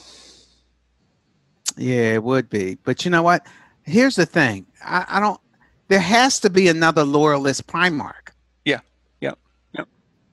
yeah, 1.81 2.13
it 2.15 2.23
would 2.23 2.51
be. 2.51 2.77
But 2.85 3.05
you 3.07 3.11
know 3.11 3.23
what? 3.23 3.47
Here's 3.85 4.17
the 4.17 4.27
thing. 4.27 4.67
I, 4.85 5.07
I 5.09 5.21
don't. 5.21 5.41
There 5.89 5.99
has 5.99 6.39
to 6.41 6.51
be 6.51 6.69
another 6.69 7.05
loyalist 7.05 7.67
Primarch. 7.67 8.33
Yeah. 8.67 8.81
Yeah. 9.21 9.33
Yeah. 9.75 9.85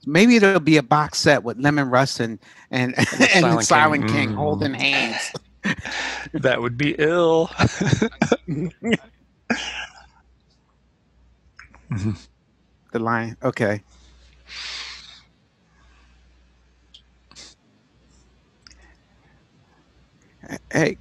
Maybe 0.05 0.35
it'll 0.35 0.59
be 0.59 0.75
a 0.75 0.83
box 0.83 1.19
set 1.19 1.43
with 1.43 1.57
Leman 1.57 1.89
Russ 1.89 2.19
and 2.19 2.37
and, 2.69 2.93
and, 2.97 3.07
and 3.21 3.29
Silent, 3.31 3.63
Silent 3.63 4.07
King, 4.07 4.15
King 4.15 4.29
mm. 4.31 4.35
holding 4.35 4.73
hands. 4.73 5.31
that 6.33 6.61
would 6.61 6.77
be 6.77 6.95
ill. 6.99 7.49
the 12.91 12.99
lion. 12.99 13.37
Okay. 13.41 13.81
Hey, 20.71 20.97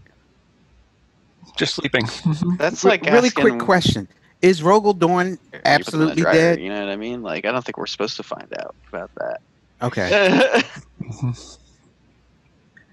just 1.57 1.75
sleeping. 1.75 2.05
Mm-hmm. 2.05 2.57
That's 2.57 2.85
like 2.85 3.03
really 3.05 3.29
asking, 3.29 3.43
quick 3.43 3.59
question: 3.59 4.09
Is 4.43 4.61
Rogal 4.61 4.97
Dorn 4.97 5.39
absolutely 5.65 6.23
dead? 6.23 6.61
You 6.61 6.69
know 6.69 6.81
what 6.81 6.91
I 6.91 6.97
mean? 6.97 7.23
Like, 7.23 7.45
I 7.45 7.53
don't 7.53 7.65
think 7.65 7.79
we're 7.79 7.87
supposed 7.87 8.17
to 8.17 8.23
find 8.23 8.53
out 8.59 8.75
about 8.89 9.11
that. 9.17 9.41
Okay. 9.83 10.09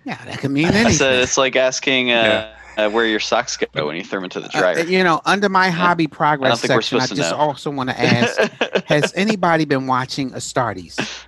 yeah, 0.06 0.26
that 0.26 0.40
could 0.40 0.52
mean 0.52 0.68
anything. 0.68 0.94
So 0.94 1.12
it's 1.12 1.38
like 1.38 1.56
asking 1.56 2.12
uh, 2.12 2.52
yeah. 2.78 2.86
uh, 2.86 2.90
where 2.90 3.06
your 3.06 3.20
socks 3.20 3.56
go 3.58 3.88
when 3.88 3.96
you 3.96 4.04
throw 4.04 4.18
them 4.18 4.26
into 4.26 4.40
the 4.40 4.48
uh, 4.48 4.60
dryer. 4.60 4.80
Uh, 4.80 4.84
you 4.84 5.04
know, 5.04 5.22
under 5.26 5.50
my 5.50 5.70
hobby 5.70 6.08
progress 6.08 6.64
I 6.64 6.68
section, 6.68 7.00
I 7.00 7.08
just 7.08 7.34
also 7.34 7.70
want 7.70 7.90
to 7.90 8.00
ask: 8.00 8.40
Has 8.86 9.14
anybody 9.16 9.66
been 9.66 9.88
watching 9.88 10.32
Astartes? 10.32 11.26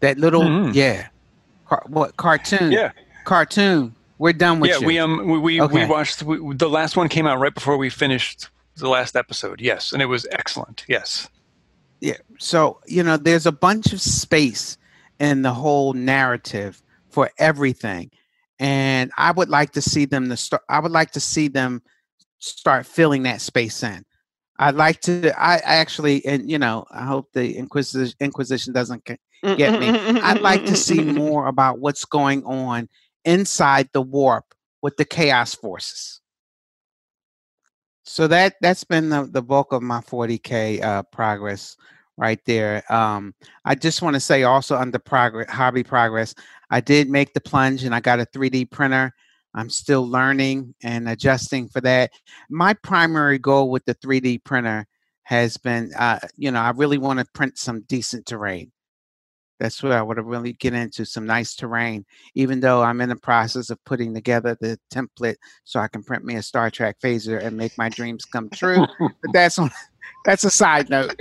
That 0.00 0.18
little, 0.18 0.42
mm-hmm. 0.42 0.72
yeah, 0.74 1.08
Car- 1.66 1.84
what 1.86 2.16
cartoon? 2.16 2.72
Yeah 2.72 2.90
cartoon. 3.24 3.94
We're 4.18 4.32
done 4.32 4.60
with 4.60 4.70
yeah, 4.70 4.78
you. 4.78 4.86
we 4.86 4.98
um 4.98 5.28
we 5.28 5.38
we, 5.38 5.60
okay. 5.60 5.84
we 5.84 5.90
watched 5.90 6.22
we, 6.22 6.54
the 6.54 6.68
last 6.68 6.96
one 6.96 7.08
came 7.08 7.26
out 7.26 7.40
right 7.40 7.52
before 7.52 7.76
we 7.76 7.90
finished 7.90 8.48
the 8.76 8.88
last 8.88 9.16
episode. 9.16 9.60
Yes, 9.60 9.92
and 9.92 10.00
it 10.00 10.06
was 10.06 10.26
excellent. 10.30 10.84
Yes. 10.88 11.28
Yeah. 12.00 12.18
So 12.38 12.80
you 12.86 13.02
know, 13.02 13.16
there's 13.16 13.46
a 13.46 13.52
bunch 13.52 13.92
of 13.92 14.00
space 14.00 14.78
in 15.18 15.42
the 15.42 15.52
whole 15.52 15.92
narrative 15.92 16.82
for 17.10 17.30
everything. 17.38 18.10
And 18.58 19.10
I 19.16 19.32
would 19.32 19.48
like 19.48 19.72
to 19.72 19.82
see 19.82 20.04
them 20.04 20.28
to 20.28 20.36
start 20.36 20.62
I 20.68 20.80
would 20.80 20.92
like 20.92 21.12
to 21.12 21.20
see 21.20 21.48
them 21.48 21.82
start 22.38 22.86
filling 22.86 23.22
that 23.24 23.40
space 23.40 23.82
in. 23.82 24.04
I'd 24.58 24.74
like 24.74 25.00
to 25.02 25.32
I 25.36 25.56
actually 25.56 26.24
and 26.24 26.50
you 26.50 26.58
know, 26.58 26.86
I 26.90 27.04
hope 27.04 27.32
the 27.32 27.56
Inquisition 27.56 28.14
Inquisition 28.20 28.72
doesn't 28.72 29.04
get 29.04 29.18
me. 29.80 29.88
I'd 30.20 30.40
like 30.40 30.66
to 30.66 30.76
see 30.76 31.00
more 31.22 31.46
about 31.46 31.78
what's 31.78 32.04
going 32.04 32.44
on 32.44 32.88
inside 33.24 33.88
the 33.92 34.02
warp 34.02 34.54
with 34.82 34.96
the 34.96 35.04
chaos 35.04 35.54
forces. 35.54 36.20
So 38.04 38.26
that 38.28 38.54
that's 38.60 38.84
been 38.84 39.10
the, 39.10 39.28
the 39.30 39.42
bulk 39.42 39.72
of 39.72 39.82
my 39.82 40.00
40k 40.00 40.82
uh, 40.82 41.02
progress 41.04 41.76
right 42.16 42.40
there. 42.46 42.82
Um, 42.92 43.34
I 43.64 43.74
just 43.74 44.02
want 44.02 44.14
to 44.14 44.20
say 44.20 44.42
also 44.42 44.76
under 44.76 44.98
progress, 44.98 45.48
hobby 45.50 45.82
progress, 45.82 46.34
I 46.70 46.80
did 46.80 47.08
make 47.08 47.32
the 47.32 47.40
plunge 47.40 47.84
and 47.84 47.94
I 47.94 48.00
got 48.00 48.20
a 48.20 48.26
3D 48.26 48.70
printer. 48.70 49.12
I'm 49.54 49.70
still 49.70 50.08
learning 50.08 50.74
and 50.82 51.08
adjusting 51.08 51.68
for 51.68 51.80
that. 51.82 52.10
My 52.48 52.74
primary 52.74 53.38
goal 53.38 53.70
with 53.70 53.84
the 53.84 53.94
3D 53.94 54.44
printer 54.44 54.86
has 55.24 55.56
been, 55.56 55.92
uh, 55.98 56.18
you 56.36 56.50
know, 56.50 56.60
I 56.60 56.70
really 56.70 56.98
want 56.98 57.18
to 57.18 57.26
print 57.34 57.58
some 57.58 57.82
decent 57.82 58.26
terrain. 58.26 58.72
That's 59.58 59.82
where 59.82 59.96
I 59.96 60.02
want 60.02 60.16
to 60.16 60.22
really 60.22 60.54
get 60.54 60.74
into 60.74 61.04
some 61.04 61.26
nice 61.26 61.54
terrain, 61.54 62.04
even 62.34 62.60
though 62.60 62.82
I'm 62.82 63.00
in 63.00 63.08
the 63.08 63.16
process 63.16 63.70
of 63.70 63.82
putting 63.84 64.12
together 64.12 64.56
the 64.60 64.78
template 64.92 65.36
so 65.64 65.78
I 65.78 65.88
can 65.88 66.02
print 66.02 66.24
me 66.24 66.36
a 66.36 66.42
Star 66.42 66.70
Trek 66.70 66.96
phaser 67.00 67.42
and 67.42 67.56
make 67.56 67.78
my 67.78 67.88
dreams 67.88 68.24
come 68.24 68.48
true. 68.50 68.86
but 68.98 69.12
that's 69.32 69.58
on, 69.58 69.70
that's 70.24 70.44
a 70.44 70.50
side 70.50 70.90
note. 70.90 71.14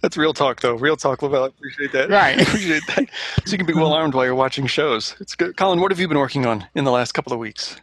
That's 0.00 0.16
real 0.16 0.32
talk, 0.32 0.60
though. 0.60 0.74
Real 0.74 0.96
talk, 0.96 1.22
Lavelle. 1.22 1.44
I 1.44 1.46
appreciate 1.48 1.92
that. 1.92 2.10
Right. 2.10 2.40
appreciate 2.48 2.82
that. 2.88 3.08
So 3.44 3.52
you 3.52 3.58
can 3.58 3.66
be 3.66 3.74
well 3.74 3.92
armed 3.92 4.14
while 4.14 4.24
you're 4.24 4.34
watching 4.34 4.66
shows. 4.66 5.16
It's 5.20 5.34
good. 5.34 5.56
Colin, 5.56 5.80
what 5.80 5.90
have 5.90 6.00
you 6.00 6.08
been 6.08 6.18
working 6.18 6.46
on 6.46 6.66
in 6.74 6.84
the 6.84 6.92
last 6.92 7.12
couple 7.12 7.32
of 7.32 7.38
weeks? 7.38 7.76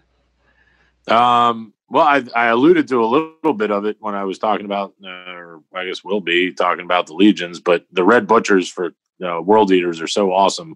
Um, 1.07 1.73
well, 1.89 2.05
I, 2.05 2.23
I 2.35 2.47
alluded 2.47 2.87
to 2.89 3.03
a 3.03 3.05
little 3.05 3.53
bit 3.53 3.71
of 3.71 3.85
it 3.85 3.97
when 3.99 4.15
I 4.15 4.23
was 4.23 4.39
talking 4.39 4.65
about, 4.65 4.93
uh, 5.03 5.31
or 5.31 5.61
I 5.73 5.85
guess 5.85 6.03
we'll 6.03 6.19
be 6.19 6.51
talking 6.53 6.83
about 6.83 7.07
the 7.07 7.13
legions, 7.13 7.59
but 7.59 7.85
the 7.91 8.03
red 8.03 8.27
butchers 8.27 8.69
for 8.69 8.93
uh, 9.23 9.41
world 9.41 9.71
eaters 9.71 10.01
are 10.01 10.07
so 10.07 10.31
awesome 10.31 10.75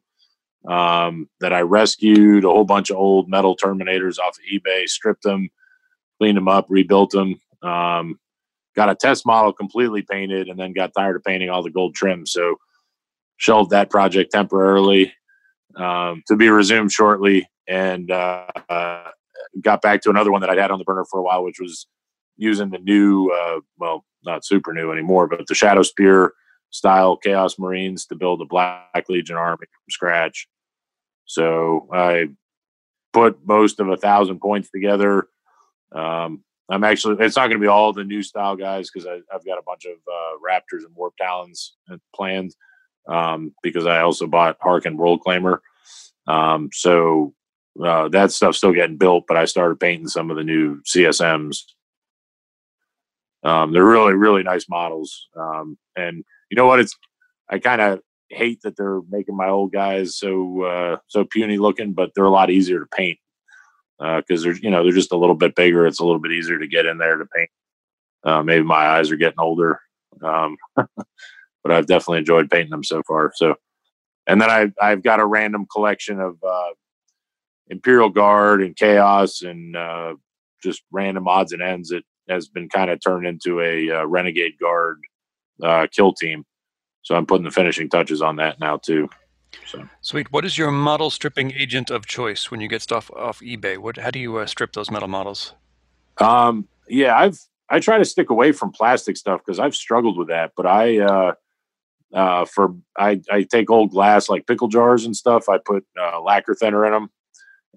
um, 0.67 1.27
that 1.39 1.53
I 1.53 1.61
rescued 1.61 2.43
a 2.43 2.49
whole 2.49 2.65
bunch 2.65 2.89
of 2.89 2.97
old 2.97 3.29
metal 3.29 3.55
terminators 3.55 4.19
off 4.19 4.37
of 4.37 4.43
eBay, 4.53 4.87
stripped 4.87 5.23
them, 5.23 5.49
cleaned 6.19 6.37
them 6.37 6.47
up, 6.47 6.67
rebuilt 6.69 7.11
them. 7.11 7.39
Um, 7.63 8.19
got 8.75 8.89
a 8.89 8.95
test 8.95 9.25
model 9.25 9.53
completely 9.53 10.01
painted, 10.01 10.47
and 10.47 10.59
then 10.59 10.73
got 10.73 10.93
tired 10.97 11.15
of 11.15 11.23
painting 11.23 11.49
all 11.49 11.63
the 11.63 11.69
gold 11.69 11.95
trim, 11.95 12.25
so 12.25 12.55
shelved 13.37 13.71
that 13.71 13.89
project 13.89 14.31
temporarily 14.31 15.13
um, 15.75 16.23
to 16.27 16.35
be 16.35 16.49
resumed 16.49 16.91
shortly, 16.91 17.47
and 17.67 18.11
uh, 18.11 18.45
uh, 18.69 19.09
got 19.61 19.81
back 19.81 20.01
to 20.01 20.09
another 20.09 20.31
one 20.31 20.41
that 20.41 20.49
I'd 20.49 20.57
had 20.57 20.71
on 20.71 20.79
the 20.79 20.85
burner 20.85 21.05
for 21.09 21.19
a 21.19 21.23
while, 21.23 21.43
which 21.43 21.59
was 21.59 21.87
using 22.37 22.69
the 22.69 22.79
new, 22.79 23.29
uh, 23.29 23.59
well, 23.77 24.05
not 24.23 24.45
super 24.45 24.73
new 24.73 24.91
anymore, 24.91 25.27
but 25.27 25.45
the 25.47 25.55
Shadow 25.55 25.83
Spear 25.83 26.33
style 26.71 27.17
Chaos 27.17 27.59
Marines 27.59 28.05
to 28.07 28.15
build 28.15 28.41
a 28.41 28.45
Black 28.45 29.05
Legion 29.07 29.37
army 29.37 29.65
from 29.65 29.91
scratch. 29.91 30.47
So 31.25 31.87
I 31.93 32.29
put 33.13 33.45
most 33.45 33.79
of 33.79 33.89
a 33.89 33.97
thousand 33.97 34.39
points 34.39 34.69
together. 34.71 35.27
Um, 35.93 36.43
I'm 36.69 36.83
actually, 36.83 37.23
it's 37.23 37.35
not 37.35 37.47
going 37.47 37.59
to 37.59 37.65
be 37.65 37.67
all 37.67 37.91
the 37.93 38.03
new 38.03 38.23
style 38.23 38.55
guys 38.55 38.89
because 38.89 39.07
I've 39.07 39.45
got 39.45 39.59
a 39.59 39.63
bunch 39.65 39.85
of 39.85 39.93
uh, 39.93 40.37
Raptors 40.45 40.85
and 40.85 40.95
Warp 40.95 41.13
Talons 41.17 41.75
planned 42.15 42.55
um, 43.07 43.53
because 43.61 43.85
I 43.85 44.01
also 44.01 44.25
bought 44.25 44.59
Haarken 44.59 44.95
Worldclaimer. 44.95 45.59
Um, 46.27 46.69
so 46.71 47.33
uh, 47.83 48.07
that 48.09 48.31
stuff's 48.31 48.57
still 48.57 48.73
getting 48.73 48.97
built, 48.97 49.25
but 49.27 49.37
I 49.37 49.45
started 49.45 49.79
painting 49.79 50.07
some 50.07 50.31
of 50.31 50.37
the 50.37 50.43
new 50.43 50.81
CSMs. 50.83 51.63
Um, 53.43 53.73
they're 53.73 53.85
really, 53.85 54.13
really 54.13 54.43
nice 54.43 54.69
models. 54.69 55.27
Um, 55.35 55.77
and 55.95 56.23
you 56.51 56.57
know 56.57 56.67
what? 56.67 56.81
It's 56.81 56.95
I 57.49 57.57
kind 57.57 57.81
of 57.81 58.01
hate 58.29 58.61
that 58.63 58.77
they're 58.77 59.01
making 59.09 59.35
my 59.35 59.47
old 59.47 59.71
guys 59.71 60.17
so 60.17 60.61
uh, 60.63 60.97
so 61.07 61.23
puny 61.23 61.57
looking, 61.57 61.93
but 61.93 62.11
they're 62.13 62.25
a 62.25 62.29
lot 62.29 62.51
easier 62.51 62.79
to 62.79 62.85
paint 62.85 63.17
because 63.97 64.41
uh, 64.41 64.43
they're 64.43 64.57
you 64.57 64.69
know 64.69 64.83
they're 64.83 64.91
just 64.91 65.13
a 65.13 65.17
little 65.17 65.35
bit 65.35 65.55
bigger. 65.55 65.87
It's 65.87 66.01
a 66.01 66.05
little 66.05 66.19
bit 66.19 66.33
easier 66.33 66.59
to 66.59 66.67
get 66.67 66.85
in 66.85 66.97
there 66.97 67.17
to 67.17 67.25
paint. 67.25 67.49
Uh, 68.23 68.43
maybe 68.43 68.63
my 68.63 68.85
eyes 68.85 69.09
are 69.11 69.15
getting 69.15 69.39
older, 69.39 69.79
um, 70.21 70.57
but 70.75 71.71
I've 71.71 71.87
definitely 71.87 72.19
enjoyed 72.19 72.51
painting 72.51 72.69
them 72.69 72.83
so 72.83 73.01
far. 73.07 73.31
So, 73.33 73.55
and 74.27 74.41
then 74.41 74.49
I 74.49 74.71
I've 74.81 75.03
got 75.03 75.21
a 75.21 75.25
random 75.25 75.65
collection 75.71 76.19
of 76.19 76.37
uh, 76.43 76.71
Imperial 77.69 78.09
Guard 78.09 78.61
and 78.61 78.75
Chaos 78.75 79.41
and 79.41 79.77
uh, 79.77 80.15
just 80.61 80.83
random 80.91 81.29
odds 81.29 81.53
and 81.53 81.61
ends 81.61 81.89
that 81.89 82.03
has 82.29 82.49
been 82.49 82.67
kind 82.67 82.91
of 82.91 82.99
turned 83.01 83.25
into 83.25 83.61
a 83.61 83.89
uh, 83.89 84.05
Renegade 84.05 84.59
Guard 84.59 84.99
uh, 85.63 85.87
kill 85.91 86.13
team. 86.13 86.45
So 87.03 87.15
I'm 87.15 87.25
putting 87.25 87.45
the 87.45 87.51
finishing 87.51 87.89
touches 87.89 88.21
on 88.21 88.35
that 88.37 88.59
now 88.59 88.77
too. 88.77 89.09
So 89.67 89.87
sweet. 90.01 90.31
What 90.31 90.45
is 90.45 90.57
your 90.57 90.71
model 90.71 91.09
stripping 91.09 91.51
agent 91.51 91.89
of 91.89 92.05
choice 92.05 92.51
when 92.51 92.61
you 92.61 92.67
get 92.67 92.81
stuff 92.81 93.11
off 93.11 93.39
eBay? 93.39 93.77
What? 93.77 93.97
How 93.97 94.11
do 94.11 94.19
you 94.19 94.37
uh, 94.37 94.45
strip 94.45 94.73
those 94.73 94.91
metal 94.91 95.07
models? 95.07 95.53
Um, 96.19 96.67
yeah, 96.87 97.17
I've 97.17 97.39
I 97.69 97.79
try 97.79 97.97
to 97.97 98.05
stick 98.05 98.29
away 98.29 98.51
from 98.51 98.71
plastic 98.71 99.17
stuff 99.17 99.41
because 99.45 99.59
I've 99.59 99.75
struggled 99.75 100.17
with 100.17 100.27
that. 100.29 100.51
But 100.55 100.67
I 100.67 100.99
uh, 100.99 101.33
uh, 102.13 102.45
for 102.45 102.75
I 102.97 103.21
I 103.29 103.43
take 103.43 103.69
old 103.69 103.91
glass 103.91 104.29
like 104.29 104.47
pickle 104.47 104.67
jars 104.67 105.05
and 105.05 105.15
stuff. 105.15 105.49
I 105.49 105.57
put 105.57 105.85
uh, 105.99 106.21
lacquer 106.21 106.55
thinner 106.55 106.85
in 106.85 106.91
them 106.91 107.09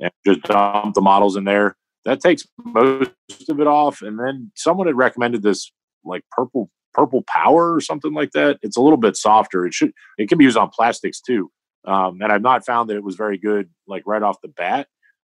and 0.00 0.10
just 0.26 0.42
dump 0.42 0.94
the 0.94 1.00
models 1.00 1.36
in 1.36 1.44
there. 1.44 1.76
That 2.04 2.20
takes 2.20 2.46
most 2.64 3.10
of 3.48 3.60
it 3.60 3.66
off. 3.66 4.02
And 4.02 4.18
then 4.18 4.52
someone 4.54 4.86
had 4.86 4.96
recommended 4.96 5.42
this 5.42 5.72
like 6.04 6.22
purple 6.30 6.70
purple 6.94 7.22
power 7.26 7.74
or 7.74 7.80
something 7.80 8.14
like 8.14 8.32
that. 8.32 8.58
It's 8.62 8.76
a 8.76 8.80
little 8.80 8.96
bit 8.96 9.16
softer. 9.16 9.66
It 9.66 9.74
should 9.74 9.92
it 10.18 10.28
can 10.28 10.38
be 10.38 10.44
used 10.44 10.56
on 10.56 10.70
plastics 10.70 11.20
too. 11.20 11.50
Um, 11.86 12.20
and 12.22 12.32
I've 12.32 12.42
not 12.42 12.64
found 12.64 12.88
that 12.88 12.96
it 12.96 13.04
was 13.04 13.16
very 13.16 13.36
good 13.38 13.68
like 13.86 14.04
right 14.06 14.22
off 14.22 14.40
the 14.40 14.48
bat. 14.48 14.88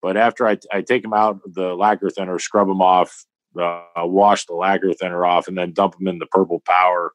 But 0.01 0.15
after 0.15 0.47
I, 0.47 0.57
I 0.71 0.81
take 0.81 1.01
them 1.01 1.13
out 1.13 1.39
the 1.45 1.73
lacquer 1.73 2.09
thinner, 2.09 2.39
scrub 2.39 2.67
them 2.67 2.81
off, 2.81 3.25
uh, 3.59 3.81
wash 3.97 4.45
the 4.45 4.53
lacquer 4.53 4.93
thinner 4.93 5.25
off, 5.25 5.47
and 5.47 5.57
then 5.57 5.73
dump 5.73 5.97
them 5.97 6.07
in 6.07 6.19
the 6.19 6.27
purple 6.27 6.61
power 6.65 7.11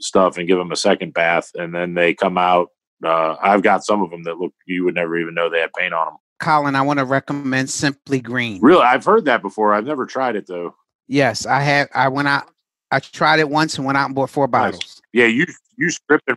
stuff 0.00 0.38
and 0.38 0.48
give 0.48 0.58
them 0.58 0.72
a 0.72 0.76
second 0.76 1.14
bath, 1.14 1.50
and 1.54 1.74
then 1.74 1.94
they 1.94 2.14
come 2.14 2.38
out. 2.38 2.68
Uh, 3.04 3.36
I've 3.42 3.62
got 3.62 3.84
some 3.84 4.02
of 4.02 4.10
them 4.10 4.24
that 4.24 4.38
look 4.38 4.54
you 4.66 4.84
would 4.84 4.94
never 4.94 5.18
even 5.18 5.34
know 5.34 5.50
they 5.50 5.60
had 5.60 5.72
paint 5.74 5.92
on 5.92 6.06
them. 6.06 6.16
Colin, 6.40 6.74
I 6.74 6.82
want 6.82 6.98
to 6.98 7.04
recommend 7.04 7.70
Simple 7.70 8.18
Green. 8.20 8.60
Really, 8.60 8.82
I've 8.82 9.04
heard 9.04 9.26
that 9.26 9.42
before. 9.42 9.74
I've 9.74 9.86
never 9.86 10.06
tried 10.06 10.36
it 10.36 10.46
though. 10.46 10.74
Yes, 11.08 11.46
I 11.46 11.60
have. 11.60 11.88
I 11.94 12.08
went 12.08 12.28
out 12.28 12.48
I 12.90 13.00
tried 13.00 13.40
it 13.40 13.48
once 13.48 13.76
and 13.76 13.86
went 13.86 13.98
out 13.98 14.06
and 14.06 14.14
bought 14.14 14.30
four 14.30 14.46
bottles. 14.46 14.80
Nice. 14.80 15.02
Yeah, 15.12 15.26
you 15.26 15.46
you 15.76 15.88
scripted 15.88 16.36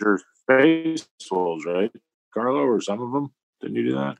your 0.00 0.20
space 0.34 1.08
wolves, 1.30 1.64
right, 1.64 1.90
Carlo, 2.34 2.60
or 2.60 2.80
some 2.80 3.00
of 3.00 3.12
them? 3.12 3.32
Didn't 3.60 3.76
you 3.76 3.88
do 3.90 3.94
that? 3.94 4.18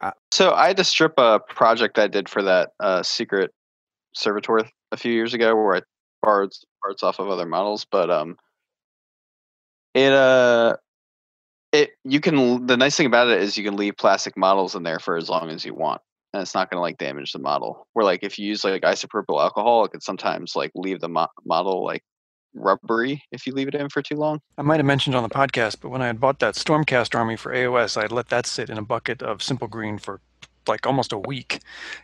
Uh, 0.00 0.12
so 0.30 0.52
I 0.52 0.68
had 0.68 0.76
to 0.76 0.84
strip 0.84 1.14
a 1.18 1.40
project 1.40 1.98
I 1.98 2.06
did 2.06 2.28
for 2.28 2.42
that 2.42 2.72
uh, 2.80 3.02
secret 3.02 3.52
servitor 4.14 4.62
a 4.92 4.96
few 4.96 5.12
years 5.12 5.34
ago, 5.34 5.56
where 5.56 5.76
I 5.76 5.82
borrowed 6.22 6.52
parts 6.82 7.02
off 7.02 7.18
of 7.18 7.28
other 7.28 7.46
models, 7.46 7.86
but 7.90 8.10
um, 8.10 8.36
it 9.94 10.12
uh, 10.12 10.76
it 11.72 11.90
you 12.04 12.20
can. 12.20 12.66
The 12.66 12.76
nice 12.76 12.96
thing 12.96 13.06
about 13.06 13.28
it 13.28 13.42
is 13.42 13.56
you 13.56 13.64
can 13.64 13.76
leave 13.76 13.96
plastic 13.96 14.36
models 14.36 14.74
in 14.74 14.82
there 14.82 15.00
for 15.00 15.16
as 15.16 15.28
long 15.28 15.50
as 15.50 15.64
you 15.64 15.74
want 15.74 16.00
and 16.36 16.42
it's 16.42 16.54
not 16.54 16.70
going 16.70 16.76
to 16.76 16.82
like 16.82 16.98
damage 16.98 17.32
the 17.32 17.38
model. 17.38 17.86
Where 17.94 18.04
like 18.04 18.22
if 18.22 18.38
you 18.38 18.46
use 18.46 18.62
like 18.62 18.82
isopropyl 18.82 19.42
alcohol, 19.42 19.86
it 19.86 19.90
could 19.90 20.02
sometimes 20.02 20.54
like 20.54 20.70
leave 20.74 21.00
the 21.00 21.08
mo- 21.08 21.28
model 21.46 21.82
like 21.82 22.04
rubbery 22.54 23.22
if 23.32 23.46
you 23.46 23.54
leave 23.54 23.68
it 23.68 23.74
in 23.74 23.88
for 23.88 24.02
too 24.02 24.16
long. 24.16 24.40
I 24.58 24.62
might 24.62 24.76
have 24.76 24.86
mentioned 24.86 25.16
on 25.16 25.22
the 25.22 25.30
podcast, 25.30 25.78
but 25.80 25.88
when 25.88 26.02
I 26.02 26.06
had 26.08 26.20
bought 26.20 26.40
that 26.40 26.54
Stormcast 26.54 27.14
army 27.14 27.36
for 27.36 27.54
AOS, 27.54 27.96
I 27.96 28.02
had 28.02 28.12
let 28.12 28.28
that 28.28 28.46
sit 28.46 28.68
in 28.68 28.76
a 28.76 28.82
bucket 28.82 29.22
of 29.22 29.42
simple 29.42 29.66
green 29.66 29.98
for 29.98 30.20
like 30.68 30.86
almost 30.86 31.12
a 31.12 31.18
week 31.18 31.60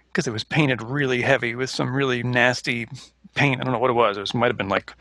because 0.07 0.27
it 0.27 0.33
was 0.33 0.45
painted 0.45 0.81
really 0.81 1.21
heavy 1.21 1.55
with 1.55 1.69
some 1.69 1.95
really 1.95 2.23
nasty 2.23 2.89
paint. 3.35 3.61
I 3.61 3.65
don't 3.65 3.75
know 3.75 3.79
what 3.79 3.91
it 3.91 3.95
was. 3.95 4.17
It 4.17 4.21
was, 4.21 4.33
might 4.33 4.49
have 4.49 4.57
been 4.57 4.71
like 4.71 4.95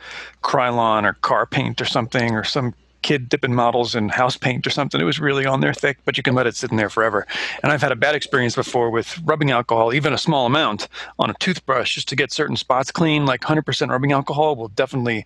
Krylon 0.43 1.03
or 1.03 1.13
car 1.13 1.45
paint 1.45 1.79
or 1.79 1.85
something 1.85 2.35
or 2.35 2.43
some 2.43 2.73
kid 3.01 3.29
dipping 3.29 3.53
models 3.53 3.95
in 3.95 4.09
house 4.09 4.37
paint 4.37 4.65
or 4.65 4.69
something. 4.69 4.99
It 4.99 5.05
was 5.05 5.19
really 5.19 5.45
on 5.45 5.61
there 5.61 5.73
thick, 5.73 5.97
but 6.05 6.17
you 6.17 6.23
can 6.23 6.35
let 6.35 6.47
it 6.47 6.55
sit 6.55 6.71
in 6.71 6.77
there 6.77 6.89
forever. 6.89 7.25
And 7.63 7.71
I've 7.71 7.81
had 7.81 7.91
a 7.91 7.95
bad 7.95 8.15
experience 8.15 8.55
before 8.55 8.89
with 8.89 9.19
rubbing 9.23 9.51
alcohol, 9.51 9.93
even 9.93 10.13
a 10.13 10.17
small 10.17 10.45
amount, 10.45 10.87
on 11.19 11.29
a 11.29 11.33
toothbrush 11.35 11.95
just 11.95 12.09
to 12.09 12.15
get 12.15 12.31
certain 12.31 12.55
spots 12.55 12.91
clean. 12.91 13.25
Like 13.25 13.41
100% 13.41 13.89
rubbing 13.89 14.11
alcohol 14.11 14.55
will 14.55 14.69
definitely 14.69 15.25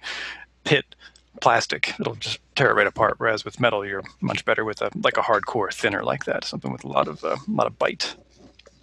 pit 0.64 0.86
plastic. 1.42 1.94
It'll 2.00 2.16
just 2.16 2.40
tear 2.56 2.72
it 2.72 2.76
right 2.76 2.88
apart. 2.88 3.16
Whereas 3.18 3.46
with 3.46 3.60
metal, 3.60 3.86
you're 3.86 4.04
much 4.22 4.46
better 4.46 4.64
with 4.64 4.82
a 4.82 4.90
like 5.04 5.18
a 5.18 5.22
hardcore 5.22 5.74
thinner 5.74 6.04
like 6.04 6.26
that, 6.26 6.46
something 6.46 6.72
with 6.72 6.84
a 6.84 6.88
lot 6.88 7.08
of 7.08 7.24
uh, 7.24 7.38
a 7.48 7.52
lot 7.52 7.68
of 7.68 7.78
bite. 7.78 8.16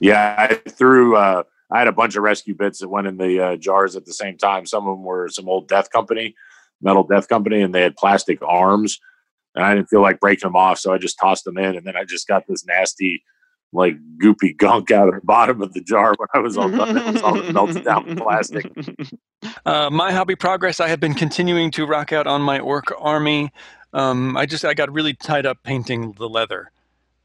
Yeah, 0.01 0.35
I 0.39 0.55
threw. 0.71 1.17
Uh, 1.17 1.45
I 1.71 1.79
had 1.79 1.89
a 1.89 1.93
bunch 1.93 2.17
of 2.17 2.23
rescue 2.23 2.55
bits 2.55 2.81
that 2.81 2.89
went 2.89 3.07
in 3.07 3.17
the 3.17 3.41
uh, 3.41 3.57
jars 3.57 3.97
at 3.97 4.05
the 4.05 4.13
same 4.13 4.37
time. 4.37 4.67
Some 4.67 4.87
of 4.87 4.97
them 4.97 5.05
were 5.05 5.29
some 5.29 5.49
old 5.49 5.69
Death 5.69 5.91
Company 5.91 6.35
metal 6.83 7.05
death 7.05 7.29
company 7.29 7.61
and 7.63 7.75
they 7.75 7.83
had 7.83 7.97
plastic 7.97 8.39
arms 8.43 8.99
and 9.55 9.65
I 9.65 9.75
didn't 9.75 9.89
feel 9.89 10.03
like 10.03 10.21
breaking 10.21 10.49
them 10.49 10.57
off, 10.57 10.79
so 10.79 10.93
I 10.93 10.99
just 10.99 11.19
tossed 11.19 11.45
them 11.45 11.59
in, 11.59 11.77
and 11.77 11.87
then 11.87 11.97
I 11.97 12.05
just 12.05 12.27
got 12.27 12.47
this 12.47 12.65
nasty, 12.65 13.23
like 13.73 13.97
goopy 14.19 14.57
gunk 14.57 14.91
out 14.91 15.09
of 15.09 15.15
the 15.15 15.21
bottom 15.23 15.63
of 15.63 15.73
the 15.73 15.81
jar 15.81 16.15
when 16.17 16.29
I 16.35 16.39
was 16.39 16.57
all 16.57 16.71
done. 16.71 16.97
It 16.97 17.13
was 17.13 17.23
all 17.23 17.43
melted 17.53 17.85
down 17.85 18.07
with 18.07 18.19
plastic. 18.19 18.71
Uh, 19.67 19.91
my 19.91 20.13
hobby 20.13 20.37
progress. 20.37 20.79
I 20.79 20.87
have 20.87 21.01
been 21.01 21.15
continuing 21.15 21.73
to 21.73 21.85
rock 21.85 22.13
out 22.13 22.29
on 22.29 22.43
my 22.43 22.61
orc 22.61 22.93
army. 22.97 23.53
Um, 23.93 24.37
I 24.37 24.47
just 24.47 24.65
I 24.65 24.73
got 24.73 24.93
really 24.93 25.15
tied 25.15 25.47
up 25.47 25.65
painting 25.65 26.13
the 26.13 26.29
leather. 26.29 26.71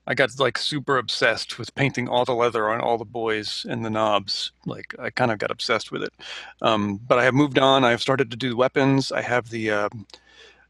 I 0.08 0.14
got 0.14 0.40
like 0.40 0.58
super 0.58 0.98
obsessed 0.98 1.60
with 1.60 1.76
painting 1.76 2.08
all 2.08 2.24
the 2.24 2.34
leather 2.34 2.70
on 2.70 2.80
all 2.80 2.98
the 2.98 3.06
boys 3.06 3.66
and 3.70 3.86
the 3.86 3.90
nobs. 3.90 4.52
Like 4.66 4.96
I 4.98 5.10
kind 5.10 5.32
of 5.32 5.38
got 5.38 5.52
obsessed 5.52 5.92
with 5.92 6.02
it. 6.02 6.14
Um, 6.62 6.98
but 7.08 7.20
I 7.20 7.26
have 7.26 7.34
moved 7.34 7.60
on. 7.60 7.84
I 7.84 7.92
have 7.92 8.02
started 8.02 8.32
to 8.32 8.38
do 8.38 8.56
weapons. 8.56 9.12
I 9.12 9.22
have 9.22 9.50
the 9.50 9.70
uh, 9.72 9.90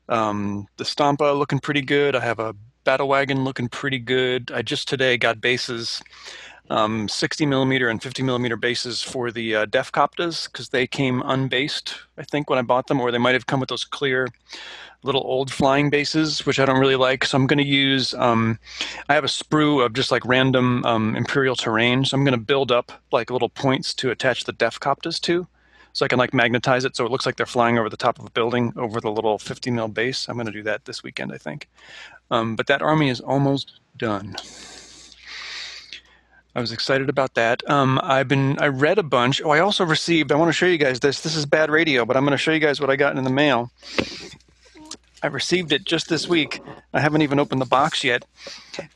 um, 0.09 0.67
the 0.77 0.83
Stompa 0.83 1.37
looking 1.37 1.59
pretty 1.59 1.83
good. 1.83 2.15
I 2.15 2.21
have 2.21 2.39
a 2.39 2.55
battle 2.83 3.07
wagon 3.07 3.43
looking 3.43 3.69
pretty 3.69 3.99
good. 3.99 4.51
I 4.51 4.63
just 4.63 4.87
today 4.87 5.17
got 5.17 5.39
bases, 5.39 6.01
um, 6.69 7.07
60 7.07 7.45
millimeter 7.45 7.89
and 7.89 8.01
50 8.01 8.23
millimeter 8.23 8.57
bases 8.57 9.01
for 9.01 9.31
the 9.31 9.55
uh, 9.55 9.65
Deffkoptas 9.67 10.51
because 10.51 10.69
they 10.69 10.87
came 10.87 11.21
unbased. 11.25 11.95
I 12.17 12.23
think 12.23 12.49
when 12.49 12.59
I 12.59 12.61
bought 12.61 12.87
them, 12.87 12.99
or 12.99 13.11
they 13.11 13.17
might 13.17 13.33
have 13.33 13.47
come 13.47 13.59
with 13.59 13.69
those 13.69 13.85
clear 13.85 14.27
little 15.03 15.21
old 15.23 15.51
flying 15.51 15.89
bases, 15.89 16.45
which 16.45 16.59
I 16.59 16.65
don't 16.65 16.79
really 16.79 16.95
like. 16.95 17.23
So 17.23 17.37
I'm 17.37 17.47
going 17.47 17.59
to 17.59 17.65
use. 17.65 18.13
Um, 18.15 18.59
I 19.09 19.13
have 19.13 19.23
a 19.23 19.27
sprue 19.27 19.85
of 19.85 19.93
just 19.93 20.11
like 20.11 20.25
random 20.25 20.83
um, 20.85 21.15
imperial 21.15 21.55
terrain. 21.55 22.03
So 22.05 22.17
I'm 22.17 22.23
going 22.23 22.37
to 22.37 22.45
build 22.45 22.71
up 22.71 22.91
like 23.11 23.29
little 23.29 23.49
points 23.49 23.93
to 23.95 24.11
attach 24.11 24.43
the 24.43 24.53
Deffkoptas 24.53 25.21
to, 25.21 25.47
so 25.93 26.05
I 26.05 26.09
can 26.09 26.19
like 26.19 26.33
magnetize 26.33 26.85
it 26.85 26.95
so 26.95 27.05
it 27.05 27.11
looks 27.11 27.25
like 27.25 27.37
they're 27.37 27.45
flying 27.45 27.77
over 27.77 27.89
the 27.89 27.97
top 27.97 28.19
of 28.19 28.25
a 28.25 28.31
building 28.31 28.73
over 28.75 28.99
the 28.99 29.11
little 29.11 29.37
50 29.37 29.71
mil 29.71 29.87
base. 29.87 30.27
I'm 30.27 30.35
going 30.35 30.47
to 30.47 30.51
do 30.51 30.63
that 30.63 30.85
this 30.85 31.03
weekend, 31.03 31.31
I 31.31 31.37
think. 31.37 31.69
Um, 32.29 32.55
but 32.55 32.67
that 32.67 32.81
army 32.81 33.09
is 33.09 33.21
almost 33.21 33.79
done. 33.97 34.35
I 36.57 36.59
was 36.59 36.71
excited 36.71 37.07
about 37.07 37.35
that. 37.35 37.61
Um, 37.69 37.99
I've 38.01 38.27
been 38.27 38.57
I 38.57 38.65
read 38.67 38.97
a 38.97 39.03
bunch. 39.03 39.43
Oh, 39.45 39.51
I 39.51 39.59
also 39.59 39.85
received. 39.85 40.31
I 40.31 40.35
want 40.35 40.49
to 40.49 40.53
show 40.53 40.65
you 40.65 40.79
guys 40.79 40.99
this. 40.99 41.21
This 41.21 41.35
is 41.35 41.45
bad 41.45 41.69
radio, 41.69 42.03
but 42.03 42.17
I'm 42.17 42.23
going 42.23 42.31
to 42.31 42.37
show 42.37 42.51
you 42.51 42.59
guys 42.59 42.81
what 42.81 42.89
I 42.89 42.95
got 42.95 43.15
in 43.15 43.23
the 43.23 43.29
mail. 43.29 43.69
I 45.21 45.27
received 45.27 45.71
it 45.71 45.83
just 45.85 46.09
this 46.09 46.27
week. 46.27 46.59
I 46.93 46.99
haven't 46.99 47.21
even 47.21 47.37
opened 47.39 47.61
the 47.61 47.65
box 47.67 48.03
yet. 48.03 48.25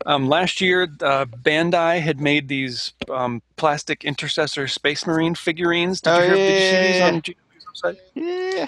Um, 0.07 0.27
last 0.27 0.59
year, 0.59 0.83
uh, 1.01 1.25
Bandai 1.25 1.99
had 2.01 2.19
made 2.19 2.47
these 2.47 2.93
um, 3.09 3.43
plastic 3.57 4.03
intercessor 4.05 4.67
Space 4.67 5.05
Marine 5.05 5.35
figurines. 5.35 6.01
Did, 6.01 6.09
Oh, 6.13 6.17
you, 6.19 6.25
hear, 6.25 6.35
did 6.35 6.53
you 6.53 6.59
see 6.71 6.93
these 6.93 7.01
on 7.01 7.21
GW's 7.21 7.65
website? 7.83 7.97
yeah. 8.15 8.67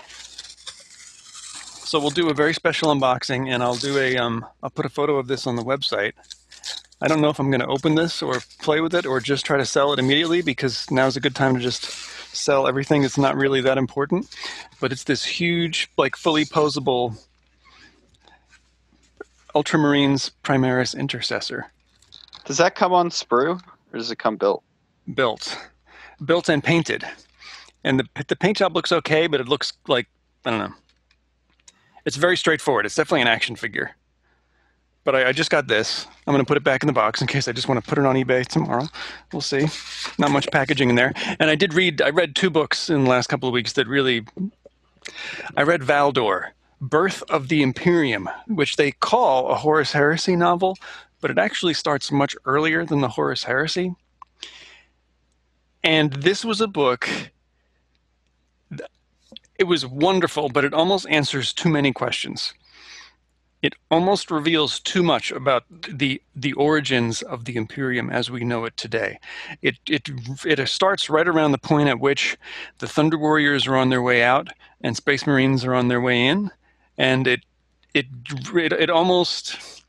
So 1.84 2.00
we'll 2.00 2.10
do 2.12 2.30
a 2.30 2.34
very 2.36 2.54
special 2.54 2.94
unboxing, 2.94 3.50
and 3.50 3.62
I'll 3.64 3.76
do 3.76 3.98
a 3.98 4.18
um, 4.18 4.46
I'll 4.62 4.70
put 4.72 4.86
a 4.86 4.90
photo 4.90 5.18
of 5.18 5.28
this 5.28 5.46
on 5.48 5.56
the 5.56 5.64
website. 5.64 6.14
I 7.04 7.08
don't 7.10 7.20
know 7.20 7.28
if 7.28 7.38
I'm 7.38 7.52
going 7.52 7.60
to 7.60 7.68
open 7.68 7.96
this 7.96 8.22
or 8.22 8.40
play 8.62 8.80
with 8.80 8.96
it 8.96 9.06
or 9.06 9.20
just 9.20 9.46
try 9.46 9.58
to 9.58 9.66
sell 9.66 9.92
it 9.92 10.00
immediately 10.00 10.42
because 10.42 10.90
now's 10.90 11.18
a 11.18 11.20
good 11.20 11.36
time 11.36 11.54
to 11.54 11.60
just 11.60 11.84
sell 11.84 12.66
everything. 12.66 13.04
It's 13.04 13.18
not 13.18 13.36
really 13.36 13.60
that 13.60 13.78
important, 13.78 14.34
but 14.80 14.94
it's 14.94 15.04
this 15.04 15.26
huge, 15.26 15.92
like 15.98 16.16
fully 16.16 16.46
posable 16.46 17.18
Ultramarines 19.54 20.32
Primaris 20.44 20.98
Intercessor 20.98 21.66
Does 22.46 22.58
that 22.58 22.74
come 22.76 22.94
on 22.94 23.10
sprue 23.10 23.62
or 23.92 23.98
does 23.98 24.10
it 24.10 24.16
come 24.18 24.38
built? 24.38 24.64
built, 25.14 25.58
built 26.24 26.48
and 26.48 26.64
painted, 26.64 27.04
and 27.84 28.00
the 28.00 28.24
the 28.30 28.36
paint 28.38 28.58
job 28.58 28.74
looks 28.76 28.94
okay, 28.94 29.28
but 29.28 29.42
it 29.42 29.50
looks 29.50 29.74
like 29.90 30.08
I 30.46 30.52
don't 30.52 30.60
know. 30.60 30.74
It's 32.06 32.16
very 32.16 32.38
straightforward. 32.38 32.86
It's 32.86 32.96
definitely 32.96 33.22
an 33.22 33.28
action 33.28 33.58
figure. 33.58 33.92
But 35.04 35.16
I, 35.16 35.30
I 35.30 35.32
just 35.34 35.50
got 35.50 35.68
this. 35.68 36.08
I'm 36.26 36.34
going 36.34 36.44
to 36.44 36.48
put 36.48 36.58
it 36.58 36.64
back 36.64 36.82
in 36.82 36.88
the 36.88 36.94
box 36.94 37.22
in 37.22 37.28
case 37.28 37.48
I 37.48 37.52
just 37.52 37.68
want 37.68 37.84
to 37.84 37.88
put 37.88 37.98
it 37.98 38.06
on 38.06 38.16
eBay 38.16 38.46
tomorrow. 38.48 38.88
We'll 39.32 39.42
see. 39.42 39.68
Not 40.18 40.32
much 40.32 40.50
packaging 40.52 40.90
in 40.90 40.96
there. 40.96 41.14
And 41.40 41.50
I 41.50 41.56
did 41.56 41.74
read. 41.74 42.02
I 42.02 42.10
read 42.10 42.36
two 42.36 42.50
books 42.50 42.90
in 42.90 43.04
the 43.04 43.10
last 43.10 43.28
couple 43.28 43.50
of 43.50 43.54
weeks 43.54 43.74
that 43.74 43.88
really. 43.88 44.26
I 45.58 45.64
read 45.64 45.82
Valdor, 45.82 46.52
Birth 46.80 47.24
of 47.30 47.50
the 47.50 47.62
Imperium, 47.62 48.30
which 48.48 48.78
they 48.78 48.92
call 48.92 49.50
a 49.50 49.56
Horus 49.56 49.92
Heresy 49.92 50.36
novel, 50.36 50.78
but 51.20 51.30
it 51.30 51.38
actually 51.38 51.74
starts 51.74 52.12
much 52.12 52.36
earlier 52.46 52.86
than 52.86 53.02
the 53.02 53.10
Horus 53.10 53.44
Heresy. 53.44 53.96
And 55.84 56.14
this 56.14 56.46
was 56.46 56.62
a 56.62 56.68
book. 56.68 57.10
It 59.60 59.66
was 59.66 59.86
wonderful, 59.86 60.50
but 60.50 60.64
it 60.64 60.74
almost 60.74 61.06
answers 61.10 61.52
too 61.52 61.70
many 61.70 61.92
questions. 61.92 62.54
It 63.64 63.76
almost 63.92 64.32
reveals 64.32 64.82
too 64.82 65.04
much 65.04 65.32
about 65.32 65.66
the 65.90 66.22
the 66.36 66.54
origins 66.54 67.24
of 67.24 67.46
the 67.46 67.58
Imperium 67.58 68.12
as 68.12 68.32
we 68.32 68.46
know 68.46 68.66
it 68.66 68.78
today. 68.78 69.20
It 69.64 69.78
it 69.90 70.10
it 70.46 70.70
starts 70.70 71.10
right 71.10 71.28
around 71.28 71.54
the 71.54 71.60
point 71.60 71.90
at 71.90 72.02
which 72.02 72.38
the 72.80 72.90
Thunder 72.90 73.18
Warriors 73.20 73.68
are 73.68 73.78
on 73.78 73.90
their 73.90 74.04
way 74.04 74.24
out 74.24 74.50
and 74.84 74.98
Space 74.98 75.28
Marines 75.28 75.66
are 75.66 75.76
on 75.76 75.90
their 75.90 76.02
way 76.02 76.28
in, 76.28 76.52
and 77.00 77.28
it 77.28 77.42
it 77.96 78.08
it, 78.56 78.74
it 78.74 78.92
almost 78.92 79.83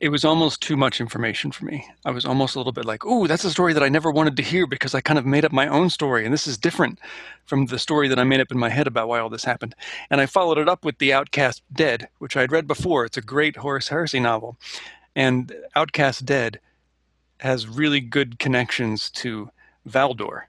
it 0.00 0.10
was 0.10 0.24
almost 0.24 0.60
too 0.62 0.76
much 0.76 1.00
information 1.00 1.50
for 1.50 1.64
me. 1.64 1.86
I 2.04 2.10
was 2.10 2.24
almost 2.24 2.54
a 2.54 2.58
little 2.58 2.72
bit 2.72 2.84
like, 2.84 3.04
"Ooh, 3.04 3.26
that's 3.26 3.44
a 3.44 3.50
story 3.50 3.72
that 3.72 3.82
I 3.82 3.88
never 3.88 4.10
wanted 4.10 4.36
to 4.36 4.42
hear 4.42 4.66
because 4.66 4.94
I 4.94 5.00
kind 5.00 5.18
of 5.18 5.26
made 5.26 5.44
up 5.44 5.52
my 5.52 5.66
own 5.66 5.90
story, 5.90 6.24
and 6.24 6.32
this 6.32 6.46
is 6.46 6.56
different 6.56 7.00
from 7.46 7.66
the 7.66 7.78
story 7.78 8.08
that 8.08 8.18
I 8.18 8.24
made 8.24 8.40
up 8.40 8.52
in 8.52 8.58
my 8.58 8.68
head 8.68 8.86
about 8.86 9.08
why 9.08 9.18
all 9.18 9.28
this 9.28 9.44
happened." 9.44 9.74
And 10.10 10.20
I 10.20 10.26
followed 10.26 10.58
it 10.58 10.68
up 10.68 10.84
with 10.84 10.98
The 10.98 11.12
Outcast 11.12 11.62
Dead, 11.72 12.08
which 12.18 12.36
I 12.36 12.42
had 12.42 12.52
read 12.52 12.66
before. 12.66 13.04
It's 13.04 13.16
a 13.16 13.22
great 13.22 13.56
Horus 13.56 13.88
Heresy 13.88 14.20
novel, 14.20 14.56
and 15.16 15.52
Outcast 15.74 16.24
Dead 16.24 16.60
has 17.40 17.68
really 17.68 18.00
good 18.00 18.38
connections 18.38 19.10
to 19.10 19.50
Valdor. 19.88 20.47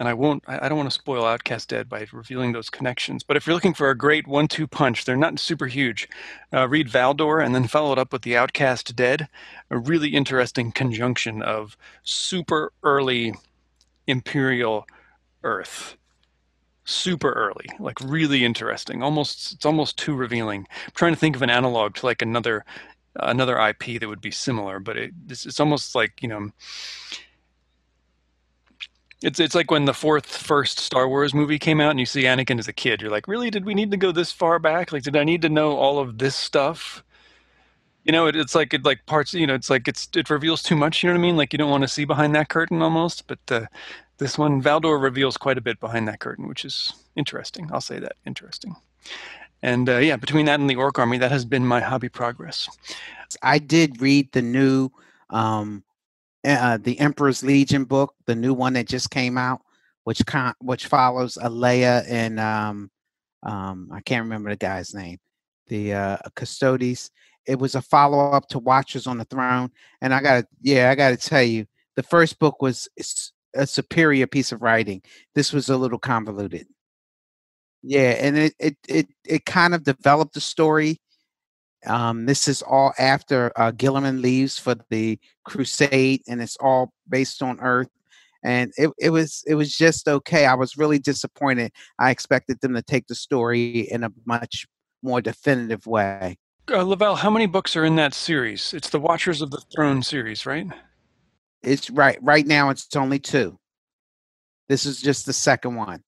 And 0.00 0.08
I 0.08 0.14
won't. 0.14 0.44
I 0.46 0.68
don't 0.68 0.78
want 0.78 0.88
to 0.88 0.94
spoil 0.94 1.24
Outcast 1.24 1.68
Dead 1.68 1.88
by 1.88 2.06
revealing 2.12 2.52
those 2.52 2.70
connections. 2.70 3.24
But 3.24 3.36
if 3.36 3.46
you're 3.46 3.54
looking 3.54 3.74
for 3.74 3.90
a 3.90 3.98
great 3.98 4.28
one-two 4.28 4.68
punch, 4.68 5.04
they're 5.04 5.16
not 5.16 5.40
super 5.40 5.66
huge. 5.66 6.08
Uh, 6.52 6.68
read 6.68 6.88
Valdor 6.88 7.44
and 7.44 7.52
then 7.54 7.66
follow 7.66 7.92
it 7.92 7.98
up 7.98 8.12
with 8.12 8.22
The 8.22 8.36
Outcast 8.36 8.94
Dead. 8.94 9.28
A 9.70 9.78
really 9.78 10.10
interesting 10.10 10.70
conjunction 10.70 11.42
of 11.42 11.76
super 12.04 12.72
early 12.84 13.34
Imperial 14.06 14.86
Earth. 15.42 15.96
Super 16.84 17.32
early, 17.32 17.66
like 17.78 18.00
really 18.00 18.44
interesting. 18.44 19.02
Almost, 19.02 19.52
it's 19.52 19.66
almost 19.66 19.98
too 19.98 20.14
revealing. 20.14 20.66
I'm 20.86 20.92
trying 20.94 21.12
to 21.12 21.18
think 21.18 21.36
of 21.36 21.42
an 21.42 21.50
analog 21.50 21.94
to 21.96 22.06
like 22.06 22.22
another, 22.22 22.64
another 23.16 23.58
IP 23.58 24.00
that 24.00 24.08
would 24.08 24.22
be 24.22 24.30
similar, 24.30 24.80
but 24.80 24.96
it, 24.96 25.12
it's, 25.28 25.44
it's 25.44 25.60
almost 25.60 25.94
like 25.94 26.22
you 26.22 26.28
know, 26.28 26.50
it's 29.22 29.40
it's 29.40 29.54
like 29.54 29.70
when 29.70 29.84
the 29.84 29.94
fourth 29.94 30.26
first 30.26 30.78
Star 30.78 31.08
Wars 31.08 31.34
movie 31.34 31.58
came 31.58 31.80
out 31.80 31.90
and 31.90 32.00
you 32.00 32.06
see 32.06 32.22
Anakin 32.22 32.58
as 32.58 32.68
a 32.68 32.72
kid. 32.72 33.02
You're 33.02 33.10
like, 33.10 33.26
really? 33.26 33.50
Did 33.50 33.64
we 33.64 33.74
need 33.74 33.90
to 33.90 33.96
go 33.96 34.12
this 34.12 34.30
far 34.30 34.58
back? 34.58 34.92
Like, 34.92 35.02
did 35.02 35.16
I 35.16 35.24
need 35.24 35.42
to 35.42 35.48
know 35.48 35.76
all 35.76 35.98
of 35.98 36.18
this 36.18 36.36
stuff? 36.36 37.02
You 38.04 38.12
know, 38.12 38.26
it, 38.26 38.36
it's 38.36 38.54
like 38.54 38.72
it 38.74 38.84
like 38.84 39.04
parts. 39.06 39.34
You 39.34 39.46
know, 39.46 39.54
it's 39.54 39.70
like 39.70 39.88
it's 39.88 40.08
it 40.14 40.30
reveals 40.30 40.62
too 40.62 40.76
much. 40.76 41.02
You 41.02 41.08
know 41.08 41.14
what 41.14 41.20
I 41.20 41.22
mean? 41.22 41.36
Like 41.36 41.52
you 41.52 41.58
don't 41.58 41.70
want 41.70 41.82
to 41.82 41.88
see 41.88 42.04
behind 42.04 42.34
that 42.36 42.48
curtain 42.48 42.80
almost. 42.80 43.26
But 43.26 43.40
uh, 43.50 43.66
this 44.18 44.38
one, 44.38 44.62
Valdor 44.62 45.02
reveals 45.02 45.36
quite 45.36 45.58
a 45.58 45.62
bit 45.62 45.80
behind 45.80 46.06
that 46.06 46.20
curtain, 46.20 46.46
which 46.48 46.64
is 46.64 46.92
interesting. 47.16 47.68
I'll 47.72 47.80
say 47.80 47.98
that 47.98 48.12
interesting. 48.24 48.76
And 49.62 49.88
uh, 49.88 49.98
yeah, 49.98 50.16
between 50.16 50.46
that 50.46 50.60
and 50.60 50.70
the 50.70 50.76
Orc 50.76 50.98
Army, 50.98 51.18
that 51.18 51.32
has 51.32 51.44
been 51.44 51.66
my 51.66 51.80
hobby 51.80 52.08
progress. 52.08 52.68
I 53.42 53.58
did 53.58 54.00
read 54.00 54.30
the 54.32 54.42
new 54.42 54.90
um 55.30 55.82
uh, 56.44 56.78
the 56.78 56.98
Emperor's 57.00 57.42
Legion 57.42 57.84
book, 57.84 58.14
the 58.26 58.34
new 58.34 58.54
one 58.54 58.74
that 58.74 58.86
just 58.86 59.10
came 59.10 59.36
out, 59.36 59.60
which 60.04 60.24
con- 60.26 60.54
which 60.60 60.86
follows 60.86 61.36
Aleya 61.40 62.04
and 62.08 62.40
um 62.40 62.90
um 63.42 63.90
I 63.92 64.00
can't 64.00 64.24
remember 64.24 64.50
the 64.50 64.56
guy's 64.56 64.94
name, 64.94 65.18
the 65.66 65.94
uh 65.94 66.16
Custodes. 66.34 67.10
It 67.46 67.58
was 67.58 67.74
a 67.74 67.82
follow 67.82 68.30
up 68.30 68.48
to 68.50 68.58
Watchers 68.58 69.06
on 69.06 69.18
the 69.18 69.24
Throne, 69.24 69.70
and 70.00 70.14
I 70.14 70.20
got 70.20 70.40
to 70.40 70.46
yeah, 70.60 70.90
I 70.90 70.94
got 70.94 71.10
to 71.10 71.16
tell 71.16 71.42
you, 71.42 71.66
the 71.96 72.02
first 72.02 72.38
book 72.38 72.62
was 72.62 72.88
a 73.54 73.66
superior 73.66 74.26
piece 74.26 74.52
of 74.52 74.62
writing. 74.62 75.02
This 75.34 75.52
was 75.52 75.68
a 75.68 75.76
little 75.76 75.98
convoluted. 75.98 76.66
Yeah, 77.82 78.10
and 78.20 78.36
it 78.36 78.54
it 78.58 78.76
it 78.88 79.08
it 79.26 79.44
kind 79.44 79.74
of 79.74 79.84
developed 79.84 80.34
the 80.34 80.40
story 80.40 81.00
um, 81.86 82.26
this 82.26 82.48
is 82.48 82.62
all 82.62 82.92
after 82.98 83.52
uh, 83.56 83.72
Guilliman 83.72 84.20
leaves 84.20 84.58
for 84.58 84.76
the 84.90 85.18
Crusade, 85.44 86.22
and 86.28 86.42
it's 86.42 86.56
all 86.56 86.92
based 87.08 87.42
on 87.42 87.60
Earth. 87.60 87.88
And 88.44 88.72
it, 88.76 88.90
it 88.98 89.10
was 89.10 89.42
it 89.46 89.54
was 89.54 89.76
just 89.76 90.08
okay. 90.08 90.46
I 90.46 90.54
was 90.54 90.76
really 90.76 90.98
disappointed. 90.98 91.72
I 91.98 92.10
expected 92.10 92.60
them 92.60 92.74
to 92.74 92.82
take 92.82 93.06
the 93.08 93.14
story 93.14 93.80
in 93.80 94.04
a 94.04 94.12
much 94.26 94.66
more 95.02 95.20
definitive 95.20 95.86
way. 95.86 96.38
Uh, 96.70 96.82
Lavelle, 96.82 97.16
how 97.16 97.30
many 97.30 97.46
books 97.46 97.76
are 97.76 97.84
in 97.84 97.96
that 97.96 98.14
series? 98.14 98.74
It's 98.74 98.90
the 98.90 99.00
Watchers 99.00 99.40
of 99.42 99.50
the 99.50 99.62
Throne 99.74 100.02
series, 100.02 100.46
right? 100.46 100.66
It's 101.62 101.90
right 101.90 102.18
right 102.22 102.46
now. 102.46 102.70
It's 102.70 102.94
only 102.94 103.18
two. 103.18 103.58
This 104.68 104.84
is 104.84 105.00
just 105.00 105.26
the 105.26 105.32
second 105.32 105.76
one, 105.76 106.02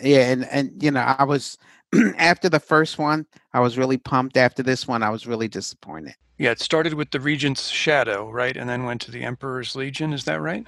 Yeah, 0.00 0.30
and 0.30 0.44
and 0.46 0.82
you 0.82 0.90
know, 0.90 1.00
I 1.00 1.24
was 1.24 1.58
after 2.18 2.48
the 2.48 2.60
first 2.60 2.98
one, 2.98 3.26
I 3.52 3.60
was 3.60 3.78
really 3.78 3.96
pumped. 3.96 4.36
After 4.36 4.62
this 4.62 4.86
one, 4.86 5.02
I 5.02 5.10
was 5.10 5.26
really 5.26 5.48
disappointed. 5.48 6.14
Yeah, 6.38 6.52
it 6.52 6.60
started 6.60 6.94
with 6.94 7.10
the 7.10 7.20
Regent's 7.20 7.68
Shadow, 7.68 8.30
right, 8.30 8.56
and 8.56 8.68
then 8.68 8.84
went 8.84 9.00
to 9.02 9.10
the 9.10 9.22
Emperor's 9.22 9.74
Legion. 9.74 10.12
Is 10.12 10.24
that 10.24 10.40
right? 10.40 10.64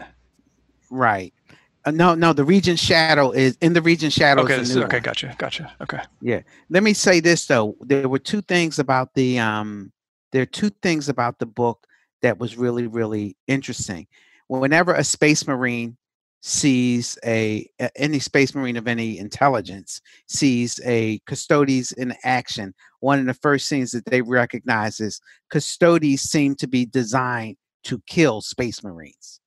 Right. 0.90 1.32
Uh, 1.84 1.92
no, 1.92 2.14
no. 2.14 2.32
The 2.32 2.44
Regent's 2.44 2.82
Shadow 2.82 3.30
is 3.30 3.56
in 3.60 3.72
the 3.72 3.80
Regent 3.80 4.12
Shadow. 4.12 4.42
Okay, 4.42 4.58
is 4.58 4.76
okay, 4.76 4.96
one. 4.96 5.02
gotcha, 5.02 5.34
gotcha. 5.38 5.72
Okay. 5.80 6.00
Yeah. 6.20 6.40
Let 6.68 6.82
me 6.82 6.92
say 6.92 7.20
this 7.20 7.46
though. 7.46 7.76
There 7.80 8.08
were 8.08 8.18
two 8.18 8.42
things 8.42 8.78
about 8.78 9.14
the 9.14 9.38
um. 9.38 9.92
There 10.32 10.42
are 10.42 10.46
two 10.46 10.70
things 10.82 11.08
about 11.08 11.38
the 11.38 11.46
book 11.46 11.86
that 12.22 12.38
was 12.38 12.56
really 12.56 12.86
really 12.86 13.36
interesting. 13.46 14.06
Whenever 14.48 14.94
a 14.94 15.04
space 15.04 15.46
marine 15.46 15.96
sees 16.42 17.18
a 17.24 17.68
any 17.96 18.18
space 18.18 18.54
marine 18.54 18.76
of 18.76 18.88
any 18.88 19.18
intelligence 19.18 20.00
sees 20.26 20.80
a 20.84 21.18
custodes 21.26 21.92
in 21.92 22.14
action, 22.24 22.72
one 23.00 23.18
of 23.18 23.26
the 23.26 23.34
first 23.34 23.68
things 23.68 23.90
that 23.92 24.06
they 24.06 24.22
recognize 24.22 25.00
is 25.00 25.20
custodes 25.50 26.22
seem 26.22 26.54
to 26.56 26.66
be 26.66 26.86
designed 26.86 27.56
to 27.84 28.00
kill 28.06 28.40
space 28.40 28.82
marines, 28.82 29.40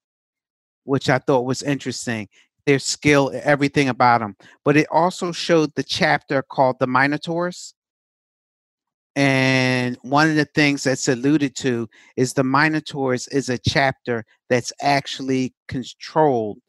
which 0.83 1.09
I 1.09 1.19
thought 1.19 1.45
was 1.45 1.63
interesting. 1.63 2.27
Their 2.65 2.79
skill, 2.79 3.31
everything 3.43 3.89
about 3.89 4.21
them. 4.21 4.37
But 4.63 4.77
it 4.77 4.87
also 4.89 5.31
showed 5.31 5.75
the 5.75 5.83
chapter 5.83 6.41
called 6.41 6.77
the 6.79 6.87
Minotaurs. 6.87 7.73
And 9.15 9.97
one 10.01 10.29
of 10.29 10.35
the 10.35 10.45
things 10.45 10.83
that's 10.83 11.07
alluded 11.07 11.55
to 11.57 11.87
is 12.15 12.33
the 12.33 12.43
Minotaurs 12.43 13.27
is 13.27 13.49
a 13.49 13.57
chapter 13.57 14.23
that's 14.49 14.71
actually 14.81 15.53
controlled 15.67 16.59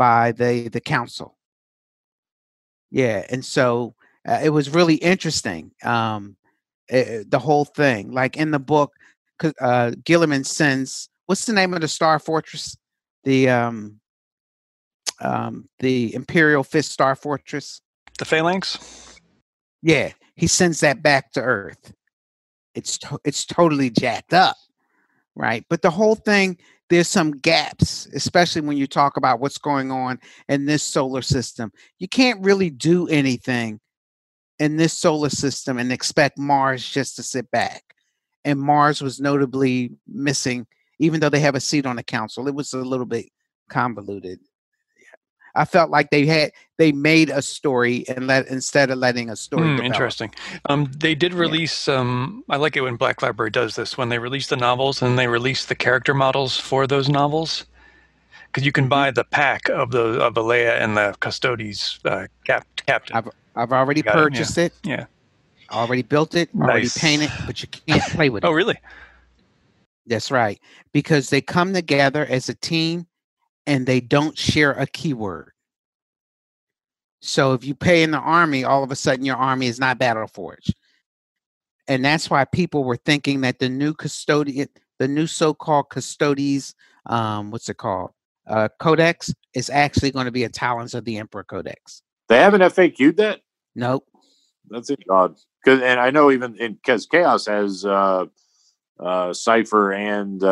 by 0.00 0.32
the 0.32 0.68
the 0.68 0.80
council. 0.80 1.36
Yeah, 2.90 3.26
and 3.28 3.44
so 3.44 3.94
uh, 4.26 4.40
it 4.42 4.48
was 4.48 4.70
really 4.70 4.94
interesting. 4.94 5.72
Um, 5.84 6.36
uh, 6.90 7.22
the 7.28 7.38
whole 7.38 7.66
thing, 7.66 8.10
like 8.10 8.38
in 8.38 8.50
the 8.50 8.58
book, 8.58 8.94
uh, 9.44 9.92
Guilliman 10.04 10.46
sends 10.46 11.10
what's 11.26 11.44
the 11.44 11.52
name 11.52 11.74
of 11.74 11.82
the 11.82 11.88
Star 11.88 12.18
Fortress? 12.18 12.78
The 13.24 13.50
um, 13.50 14.00
um, 15.20 15.68
the 15.80 16.14
Imperial 16.14 16.64
Fist 16.64 16.92
Star 16.92 17.14
Fortress. 17.14 17.82
The 18.18 18.24
Phalanx. 18.24 18.78
Yeah, 19.82 20.12
he 20.34 20.46
sends 20.46 20.80
that 20.80 21.02
back 21.02 21.32
to 21.32 21.42
Earth. 21.42 21.92
It's 22.74 22.96
to- 22.98 23.20
it's 23.24 23.44
totally 23.44 23.90
jacked 23.90 24.32
up, 24.32 24.56
right? 25.36 25.62
But 25.68 25.82
the 25.82 25.90
whole 25.90 26.14
thing, 26.14 26.56
there's 26.90 27.08
some 27.08 27.30
gaps, 27.30 28.06
especially 28.14 28.62
when 28.62 28.76
you 28.76 28.86
talk 28.86 29.16
about 29.16 29.40
what's 29.40 29.58
going 29.58 29.92
on 29.92 30.18
in 30.48 30.66
this 30.66 30.82
solar 30.82 31.22
system. 31.22 31.72
You 31.98 32.08
can't 32.08 32.44
really 32.44 32.68
do 32.68 33.06
anything 33.08 33.80
in 34.58 34.76
this 34.76 34.92
solar 34.92 35.30
system 35.30 35.78
and 35.78 35.92
expect 35.92 36.36
Mars 36.36 36.86
just 36.86 37.16
to 37.16 37.22
sit 37.22 37.50
back. 37.52 37.82
And 38.44 38.60
Mars 38.60 39.00
was 39.00 39.20
notably 39.20 39.92
missing, 40.08 40.66
even 40.98 41.20
though 41.20 41.28
they 41.28 41.40
have 41.40 41.54
a 41.54 41.60
seat 41.60 41.86
on 41.86 41.96
the 41.96 42.02
council. 42.02 42.48
It 42.48 42.54
was 42.54 42.72
a 42.72 42.78
little 42.78 43.06
bit 43.06 43.26
convoluted. 43.70 44.40
I 45.54 45.64
felt 45.64 45.90
like 45.90 46.10
they 46.10 46.26
had 46.26 46.52
they 46.78 46.92
made 46.92 47.28
a 47.30 47.42
story 47.42 48.04
and 48.08 48.26
let 48.26 48.46
instead 48.48 48.90
of 48.90 48.98
letting 48.98 49.28
a 49.30 49.36
story. 49.36 49.62
Develop. 49.68 49.84
interesting. 49.84 50.34
Um, 50.66 50.90
they 50.96 51.14
did 51.14 51.34
release. 51.34 51.88
Um, 51.88 52.44
I 52.48 52.56
like 52.56 52.76
it 52.76 52.80
when 52.82 52.96
Black 52.96 53.20
Library 53.22 53.50
does 53.50 53.74
this. 53.76 53.98
When 53.98 54.08
they 54.08 54.18
release 54.18 54.46
the 54.46 54.56
novels 54.56 55.02
and 55.02 55.18
they 55.18 55.26
release 55.26 55.64
the 55.66 55.74
character 55.74 56.14
models 56.14 56.56
for 56.56 56.86
those 56.86 57.08
novels, 57.08 57.66
because 58.46 58.64
you 58.64 58.72
can 58.72 58.86
Mhm. 58.86 58.90
buy 58.90 59.10
the 59.10 59.24
pack 59.24 59.68
of 59.68 59.90
the 59.90 60.20
of 60.22 60.34
Aleya 60.34 60.80
and 60.80 60.96
the 60.96 61.14
Custodes 61.20 61.98
uh, 62.04 62.26
cap, 62.46 62.66
captain. 62.86 63.16
I've 63.16 63.28
I've 63.56 63.72
already 63.72 64.02
Got 64.02 64.14
it, 64.14 64.16
yeah. 64.18 64.22
purchased 64.22 64.58
it. 64.58 64.72
Yeah. 64.84 65.06
Already 65.72 66.02
built 66.02 66.34
it. 66.34 66.48
Already 66.58 66.88
painted, 66.88 67.30
but 67.46 67.60
you 67.62 67.68
can't 67.68 68.02
play 68.12 68.28
with 68.30 68.42
it. 68.44 68.46
oh, 68.46 68.52
really? 68.52 68.76
That's 70.06 70.30
right. 70.30 70.58
Because 70.92 71.30
they 71.30 71.40
come 71.40 71.72
together 71.74 72.26
as 72.26 72.48
a 72.48 72.54
team 72.54 73.06
and 73.70 73.86
they 73.86 74.00
don't 74.00 74.36
share 74.36 74.72
a 74.72 74.84
keyword. 74.84 75.52
So 77.20 77.52
if 77.52 77.64
you 77.64 77.76
pay 77.76 78.02
in 78.02 78.10
the 78.10 78.18
army, 78.18 78.64
all 78.64 78.82
of 78.82 78.90
a 78.90 78.96
sudden 78.96 79.24
your 79.24 79.36
army 79.36 79.68
is 79.68 79.78
not 79.78 79.96
battle 79.96 80.26
forged. 80.26 80.74
And 81.86 82.04
that's 82.04 82.28
why 82.28 82.44
people 82.46 82.82
were 82.82 82.96
thinking 82.96 83.42
that 83.42 83.60
the 83.60 83.68
new 83.68 83.94
custodian, 83.94 84.68
the 84.98 85.06
new 85.06 85.28
so-called 85.28 85.88
custodies, 85.88 86.74
um, 87.06 87.52
what's 87.52 87.68
it 87.68 87.76
called? 87.76 88.10
Uh, 88.48 88.68
codex 88.80 89.32
is 89.54 89.70
actually 89.70 90.10
going 90.10 90.26
to 90.26 90.32
be 90.32 90.42
a 90.42 90.48
Talons 90.48 90.92
of 90.94 91.04
the 91.04 91.18
Emperor 91.18 91.44
codex. 91.44 92.02
They 92.28 92.38
haven't 92.38 92.62
FAQ'd 92.62 93.18
that. 93.18 93.42
Nope. 93.76 94.04
That's 94.68 94.90
it, 94.90 95.04
God. 95.08 95.36
Because 95.64 95.80
and 95.80 96.00
I 96.00 96.10
know 96.10 96.32
even 96.32 96.56
because 96.58 97.06
Chaos 97.06 97.46
has 97.46 97.84
uh, 97.84 98.26
uh, 98.98 99.32
Cypher 99.32 99.92
and 99.92 100.42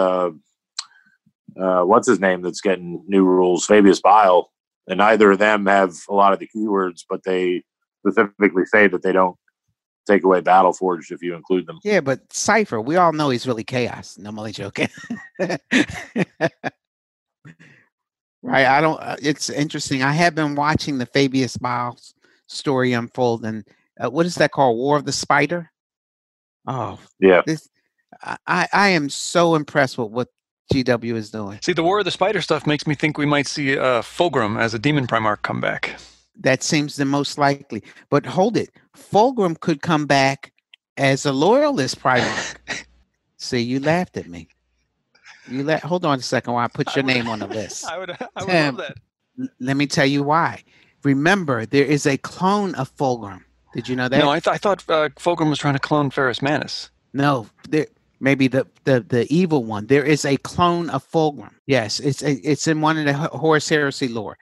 uh, 1.57 1.83
what's 1.83 2.09
his 2.09 2.21
name 2.21 2.43
that's 2.43 2.61
getting 2.61 3.03
new 3.07 3.25
rules, 3.25 3.67
Fabius 3.67 4.01
Bile, 4.01 4.51
and 4.87 4.99
neither 4.99 5.31
of 5.33 5.39
them 5.39 5.67
have 5.67 5.95
a 6.09 6.15
lot 6.15 6.33
of 6.33 6.39
the 6.39 6.49
keywords, 6.55 7.05
but 7.09 7.23
they 7.25 7.63
specifically 8.07 8.65
say 8.65 8.89
that 8.89 9.03
they 9.03 9.13
don't 9.13 9.37
take 10.07 10.25
away 10.25 10.41
Battle 10.41 10.73
Forged 10.73 11.13
if 11.13 11.23
you 11.23 11.35
include 11.35 11.67
them. 11.67 11.79
Yeah, 11.85 12.01
but 12.01 12.21
Cypher, 12.33 12.81
we 12.81 12.97
all 12.97 13.13
know 13.13 13.31
he's 13.31 13.47
really 13.47 13.65
chaos. 13.65 14.17
No, 14.19 14.31
I'm 14.31 14.39
only 14.39 14.53
joking. 14.53 14.89
right. 15.39 15.59
I 18.43 18.81
don't, 18.81 19.01
uh, 19.01 19.17
it's 19.23 19.51
interesting. 19.51 20.03
I 20.03 20.13
have 20.13 20.35
been 20.35 20.55
watching 20.55 20.99
the 20.99 21.07
Fabius 21.07 21.59
Bile's 21.59 22.15
story 22.47 22.95
unfold. 22.95 23.45
And 23.45 23.67
uh, 24.01 24.11
what 24.11 24.27
is 24.27 24.37
that 24.37 24.53
called? 24.53 24.79
War 24.79 24.97
of 24.97 25.05
the 25.05 25.13
Spider? 25.13 25.71
Oh, 26.67 26.99
Yeah, 27.19 27.43
this, 27.47 27.69
I 28.47 28.69
I 28.73 28.89
am 28.91 29.09
so 29.09 29.55
impressed 29.55 29.97
with 29.97 30.11
what 30.11 30.29
GW 30.73 31.15
is 31.15 31.31
doing. 31.31 31.59
See, 31.63 31.73
the 31.73 31.83
War 31.83 31.99
of 32.01 32.05
the 32.05 32.11
Spider 32.11 32.41
stuff 32.41 32.67
makes 32.67 32.87
me 32.87 32.95
think 32.95 33.17
we 33.19 33.27
might 33.27 33.47
see 33.47 33.77
uh, 33.79 34.03
Fulgrim 34.03 34.59
as 34.61 34.75
a 34.75 34.79
Demon 34.79 35.07
Primarch 35.07 35.43
come 35.43 35.61
back. 35.61 35.99
That 36.41 36.63
seems 36.63 36.97
the 36.97 37.05
most 37.05 37.39
likely. 37.39 37.83
But 38.11 38.27
hold 38.27 38.57
it. 38.57 38.71
Fulgrim 38.97 39.59
could 39.59 39.83
come 39.83 40.07
back 40.07 40.53
as 40.97 41.25
a 41.27 41.33
loyalist 41.33 42.01
Primarch. 42.01 42.57
See, 43.39 43.61
you 43.61 43.81
laughed 43.81 44.17
at 44.17 44.29
me. 44.29 44.49
You 45.49 45.65
let 45.65 45.83
hold 45.83 46.05
on 46.05 46.19
a 46.19 46.23
second 46.23 46.53
while 46.53 46.65
I 46.65 46.69
put 46.69 46.95
your 46.95 47.05
I 47.05 47.07
would- 47.07 47.15
name 47.15 47.29
on 47.29 47.39
the 47.39 47.47
list. 47.61 47.87
I 47.87 47.99
would, 47.99 48.11
I 48.11 48.29
would 48.45 48.49
love 48.49 48.77
that. 48.77 48.97
Let 49.61 49.77
me 49.77 49.87
tell 49.87 50.07
you 50.07 50.23
why. 50.23 50.63
Remember, 51.05 51.65
there 51.65 51.85
is 51.85 52.07
a 52.07 52.19
clone 52.19 52.75
of 52.75 52.95
Fulgrim. 52.97 53.43
Did 53.73 53.89
you 53.89 53.95
know 53.97 54.09
that? 54.09 54.19
No, 54.19 54.31
I, 54.31 54.41
th- 54.41 54.53
I 54.55 54.59
thought 54.59 54.83
uh, 54.89 55.09
Fulgrim 55.11 55.49
was 55.49 55.59
trying 55.59 55.75
to 55.75 55.81
clone 55.81 56.11
Ferrus 56.11 56.43
Manus. 56.43 56.91
No, 57.13 57.47
there 57.69 57.87
maybe 58.21 58.49
the, 58.49 58.67
the 58.85 59.01
the 59.01 59.33
evil 59.35 59.65
one. 59.65 59.87
There 59.87 60.05
is 60.05 60.25
a 60.25 60.37
clone 60.39 60.91
of 60.91 61.09
Fulgrim. 61.11 61.55
Yes, 61.67 62.01
it's 62.01 62.23
it's 62.23 62.67
in 62.67 62.81
one 62.81 62.99
of 62.99 63.05
the 63.05 63.13
Ho- 63.13 63.37
Horus 63.39 63.69
Heresy 63.69 64.09
lore, 64.09 64.39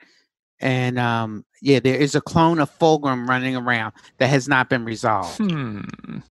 and 0.59 0.97
um 0.99 1.45
yeah, 1.61 1.79
there 1.79 1.95
is 1.95 2.15
a 2.15 2.21
clone 2.21 2.59
of 2.59 2.69
Fulgrim 2.77 3.27
running 3.27 3.55
around 3.55 3.93
that 4.19 4.27
has 4.27 4.47
not 4.47 4.69
been 4.69 4.85
resolved. 4.85 5.37
Hmm. 5.37 5.81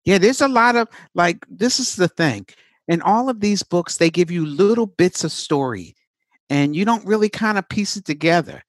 Yeah, 0.04 0.18
there's 0.18 0.42
a 0.42 0.48
lot 0.48 0.76
of 0.76 0.88
like 1.14 1.46
this 1.50 1.80
is 1.80 1.96
the 1.96 2.08
thing. 2.08 2.46
In 2.88 3.02
all 3.02 3.30
of 3.30 3.40
these 3.40 3.64
books, 3.64 3.98
they 3.98 4.10
give 4.10 4.32
you 4.32 4.46
little 4.46 4.88
bits 4.88 5.24
of 5.24 5.32
story, 5.32 5.96
and 6.50 6.76
you 6.76 6.86
don't 6.86 7.06
really 7.06 7.30
kind 7.30 7.58
of 7.58 7.70
piece 7.70 7.96
it 7.96 8.06
together. 8.06 8.64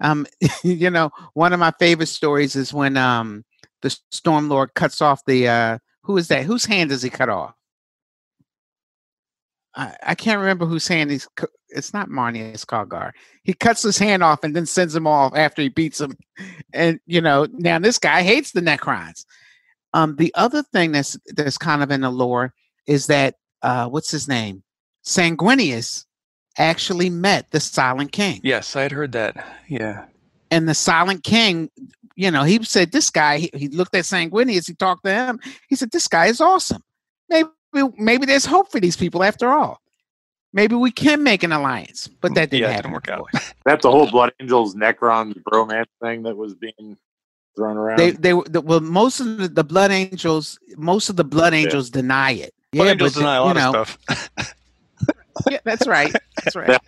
Um, 0.00 0.26
you 0.62 0.90
know, 0.90 1.10
one 1.34 1.52
of 1.52 1.60
my 1.60 1.72
favorite 1.78 2.06
stories 2.06 2.56
is 2.56 2.72
when 2.72 2.96
um 2.96 3.44
the 3.82 3.96
Storm 4.10 4.48
Lord 4.48 4.74
cuts 4.74 5.02
off 5.02 5.24
the 5.26 5.48
uh 5.48 5.78
who 6.02 6.16
is 6.16 6.28
that? 6.28 6.44
Whose 6.44 6.64
hand 6.64 6.90
does 6.90 7.02
he 7.02 7.10
cut 7.10 7.28
off? 7.28 7.54
I, 9.76 9.94
I 10.02 10.14
can't 10.14 10.40
remember 10.40 10.66
who's 10.66 10.88
hand 10.88 11.10
he's. 11.10 11.28
It's 11.68 11.92
not 11.92 12.08
Marneus 12.08 12.64
Calgar. 12.64 13.12
He 13.42 13.52
cuts 13.52 13.82
his 13.82 13.98
hand 13.98 14.22
off 14.22 14.42
and 14.42 14.56
then 14.56 14.66
sends 14.66 14.94
him 14.96 15.06
off 15.06 15.34
after 15.36 15.60
he 15.62 15.68
beats 15.68 16.00
him. 16.00 16.16
And 16.72 16.98
you 17.06 17.20
know, 17.20 17.46
now 17.52 17.78
this 17.78 17.98
guy 17.98 18.22
hates 18.22 18.52
the 18.52 18.60
Necrons. 18.60 19.24
Um, 19.92 20.16
the 20.16 20.32
other 20.34 20.62
thing 20.62 20.92
that's 20.92 21.16
that's 21.34 21.58
kind 21.58 21.82
of 21.82 21.90
in 21.90 22.00
the 22.02 22.10
lore 22.10 22.54
is 22.86 23.06
that 23.08 23.34
uh, 23.62 23.88
what's 23.88 24.10
his 24.10 24.28
name? 24.28 24.62
Sanguinius 25.04 26.04
actually 26.58 27.10
met 27.10 27.50
the 27.50 27.60
Silent 27.60 28.12
King, 28.12 28.40
Yes, 28.42 28.76
I 28.76 28.82
had 28.82 28.92
heard 28.92 29.12
that. 29.12 29.46
Yeah. 29.68 30.04
and 30.50 30.68
the 30.68 30.74
Silent 30.74 31.22
King, 31.24 31.70
you 32.16 32.30
know, 32.30 32.42
he 32.44 32.62
said 32.64 32.92
this 32.92 33.10
guy. 33.10 33.38
He, 33.38 33.50
he 33.54 33.68
looked 33.68 33.94
at 33.94 34.04
Sanguinius. 34.04 34.66
He 34.66 34.74
talked 34.74 35.04
to 35.04 35.12
him. 35.12 35.38
He 35.68 35.76
said 35.76 35.90
this 35.90 36.08
guy 36.08 36.26
is 36.26 36.40
awesome. 36.40 36.82
Maybe 37.28 37.48
maybe 37.96 38.26
there's 38.26 38.44
hope 38.46 38.70
for 38.70 38.80
these 38.80 38.96
people 38.96 39.22
after 39.22 39.48
all. 39.50 39.80
Maybe 40.52 40.74
we 40.74 40.90
can 40.90 41.22
make 41.22 41.42
an 41.42 41.52
alliance, 41.52 42.08
but 42.20 42.34
that 42.34 42.50
didn't 42.50 42.62
Yeah, 42.62 42.72
happen. 42.72 42.92
didn't 42.92 42.94
work 42.94 43.08
out. 43.08 43.28
that's 43.64 43.82
the 43.82 43.90
whole 43.90 44.06
Blood 44.06 44.32
Angels 44.40 44.74
Necron 44.74 45.34
bromance 45.42 45.86
thing 46.02 46.22
that 46.22 46.36
was 46.36 46.54
being 46.54 46.96
thrown 47.56 47.76
around. 47.76 47.98
They 47.98 48.10
they 48.12 48.32
were 48.34 48.44
the, 48.44 48.60
well 48.60 48.80
most 48.80 49.20
of 49.20 49.38
the, 49.38 49.48
the 49.48 49.64
Blood 49.64 49.90
Angels 49.90 50.58
most 50.76 51.08
of 51.10 51.16
the 51.16 51.24
Blood 51.24 51.52
Angels 51.52 51.90
deny 51.90 52.32
it. 52.32 52.54
Blood 52.72 52.84
yeah, 52.84 52.90
Angels 52.92 53.14
but 53.14 53.20
deny 53.20 53.36
a 53.36 53.40
you 53.40 53.46
lot 53.46 53.56
know, 53.56 53.80
of 53.80 53.88
stuff. 53.88 54.54
yeah, 55.50 55.58
that's 55.64 55.86
right. 55.86 56.14
That's 56.42 56.56
right. 56.56 56.80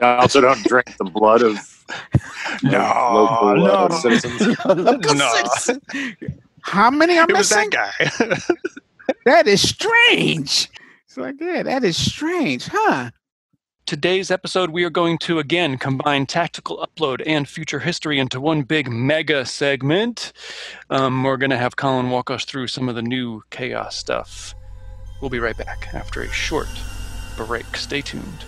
I 0.00 0.16
also 0.18 0.40
don't 0.40 0.64
drink 0.66 0.86
the 0.98 1.04
blood 1.04 1.42
of 1.42 1.58
No, 2.62 2.78
local 3.12 3.66
uh, 3.66 3.88
no. 3.88 3.98
citizens. 3.98 4.46
Local 4.66 5.14
No. 5.14 5.28
citizen. 5.34 5.80
How 6.62 6.90
many 6.90 7.18
are 7.18 7.26
It 7.28 7.36
was 7.36 7.50
missing? 7.50 7.70
that 7.70 7.94
guy. 7.98 8.36
That 9.24 9.46
is 9.46 9.66
strange. 9.66 10.70
It's 11.06 11.16
like, 11.16 11.36
yeah, 11.40 11.62
that 11.62 11.84
is 11.84 11.96
strange, 11.96 12.66
huh? 12.66 13.10
Today's 13.84 14.30
episode, 14.30 14.70
we 14.70 14.84
are 14.84 14.90
going 14.90 15.18
to 15.18 15.38
again 15.38 15.76
combine 15.76 16.24
tactical 16.24 16.86
upload 16.86 17.22
and 17.26 17.48
future 17.48 17.80
history 17.80 18.18
into 18.18 18.40
one 18.40 18.62
big 18.62 18.88
mega 18.88 19.44
segment. 19.44 20.32
Um, 20.88 21.24
we're 21.24 21.36
going 21.36 21.50
to 21.50 21.58
have 21.58 21.76
Colin 21.76 22.10
walk 22.10 22.30
us 22.30 22.44
through 22.44 22.68
some 22.68 22.88
of 22.88 22.94
the 22.94 23.02
new 23.02 23.42
chaos 23.50 23.96
stuff. 23.96 24.54
We'll 25.20 25.30
be 25.30 25.40
right 25.40 25.56
back 25.56 25.88
after 25.92 26.22
a 26.22 26.32
short 26.32 26.68
break. 27.36 27.76
Stay 27.76 28.00
tuned. 28.00 28.44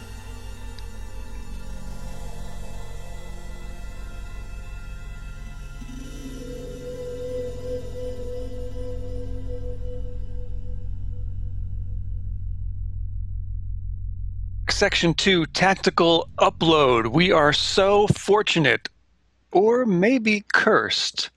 Section 14.75 15.15
2 15.15 15.47
Tactical 15.47 16.29
Upload. 16.39 17.13
We 17.13 17.31
are 17.31 17.53
so 17.53 18.09
fortunate, 18.09 18.89
or 19.53 19.87
maybe 19.87 20.43
cursed, 20.53 21.31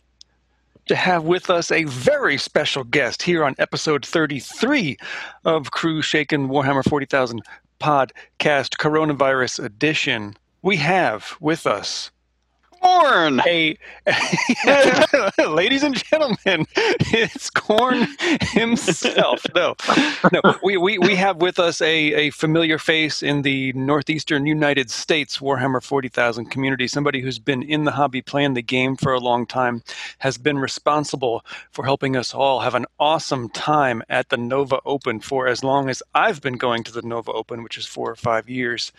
to 0.87 0.95
have 0.95 1.23
with 1.23 1.51
us 1.51 1.71
a 1.71 1.83
very 1.83 2.39
special 2.39 2.83
guest 2.83 3.21
here 3.21 3.43
on 3.43 3.53
episode 3.59 4.03
33 4.03 4.97
of 5.45 5.69
Crew 5.69 6.01
Shaken 6.01 6.49
Warhammer 6.49 6.83
40,000 6.83 7.43
podcast 7.79 8.77
Coronavirus 8.79 9.63
Edition. 9.63 10.35
We 10.63 10.77
have 10.77 11.37
with 11.39 11.67
us 11.67 12.09
Born. 12.87 13.41
a 13.45 13.77
ladies 15.49 15.83
and 15.83 15.93
gentlemen 16.05 16.65
it's 16.75 17.49
Khorne 17.49 18.07
himself. 18.53 19.45
No 19.53 19.75
no. 20.31 20.41
We, 20.63 20.77
we, 20.77 20.97
we 20.97 21.15
have 21.15 21.37
with 21.37 21.59
us 21.59 21.81
a, 21.81 21.87
a 22.13 22.29
familiar 22.29 22.77
face 22.77 23.21
in 23.21 23.41
the 23.41 23.73
northeastern 23.73 24.45
united 24.45 24.89
states 24.89 25.39
warhammer 25.39 25.83
40000 25.83 26.45
community 26.45 26.87
somebody 26.87 27.19
who's 27.19 27.39
been 27.39 27.61
in 27.61 27.83
the 27.83 27.91
hobby 27.91 28.21
playing 28.21 28.53
the 28.53 28.61
game 28.61 28.95
for 28.95 29.11
a 29.11 29.19
long 29.19 29.45
time 29.45 29.83
has 30.19 30.37
been 30.37 30.57
responsible 30.57 31.43
for 31.71 31.83
helping 31.83 32.15
us 32.15 32.33
all 32.33 32.61
have 32.61 32.75
an 32.75 32.85
awesome 32.99 33.49
time 33.49 34.01
at 34.07 34.29
the 34.29 34.37
nova 34.37 34.79
open 34.85 35.19
for 35.19 35.47
as 35.47 35.61
long 35.63 35.89
as 35.89 36.01
i've 36.15 36.41
been 36.41 36.57
going 36.57 36.83
to 36.83 36.93
the 36.93 37.01
nova 37.01 37.31
open 37.33 37.63
which 37.63 37.77
is 37.77 37.85
four 37.85 38.09
or 38.09 38.15
five 38.15 38.49
years 38.49 38.93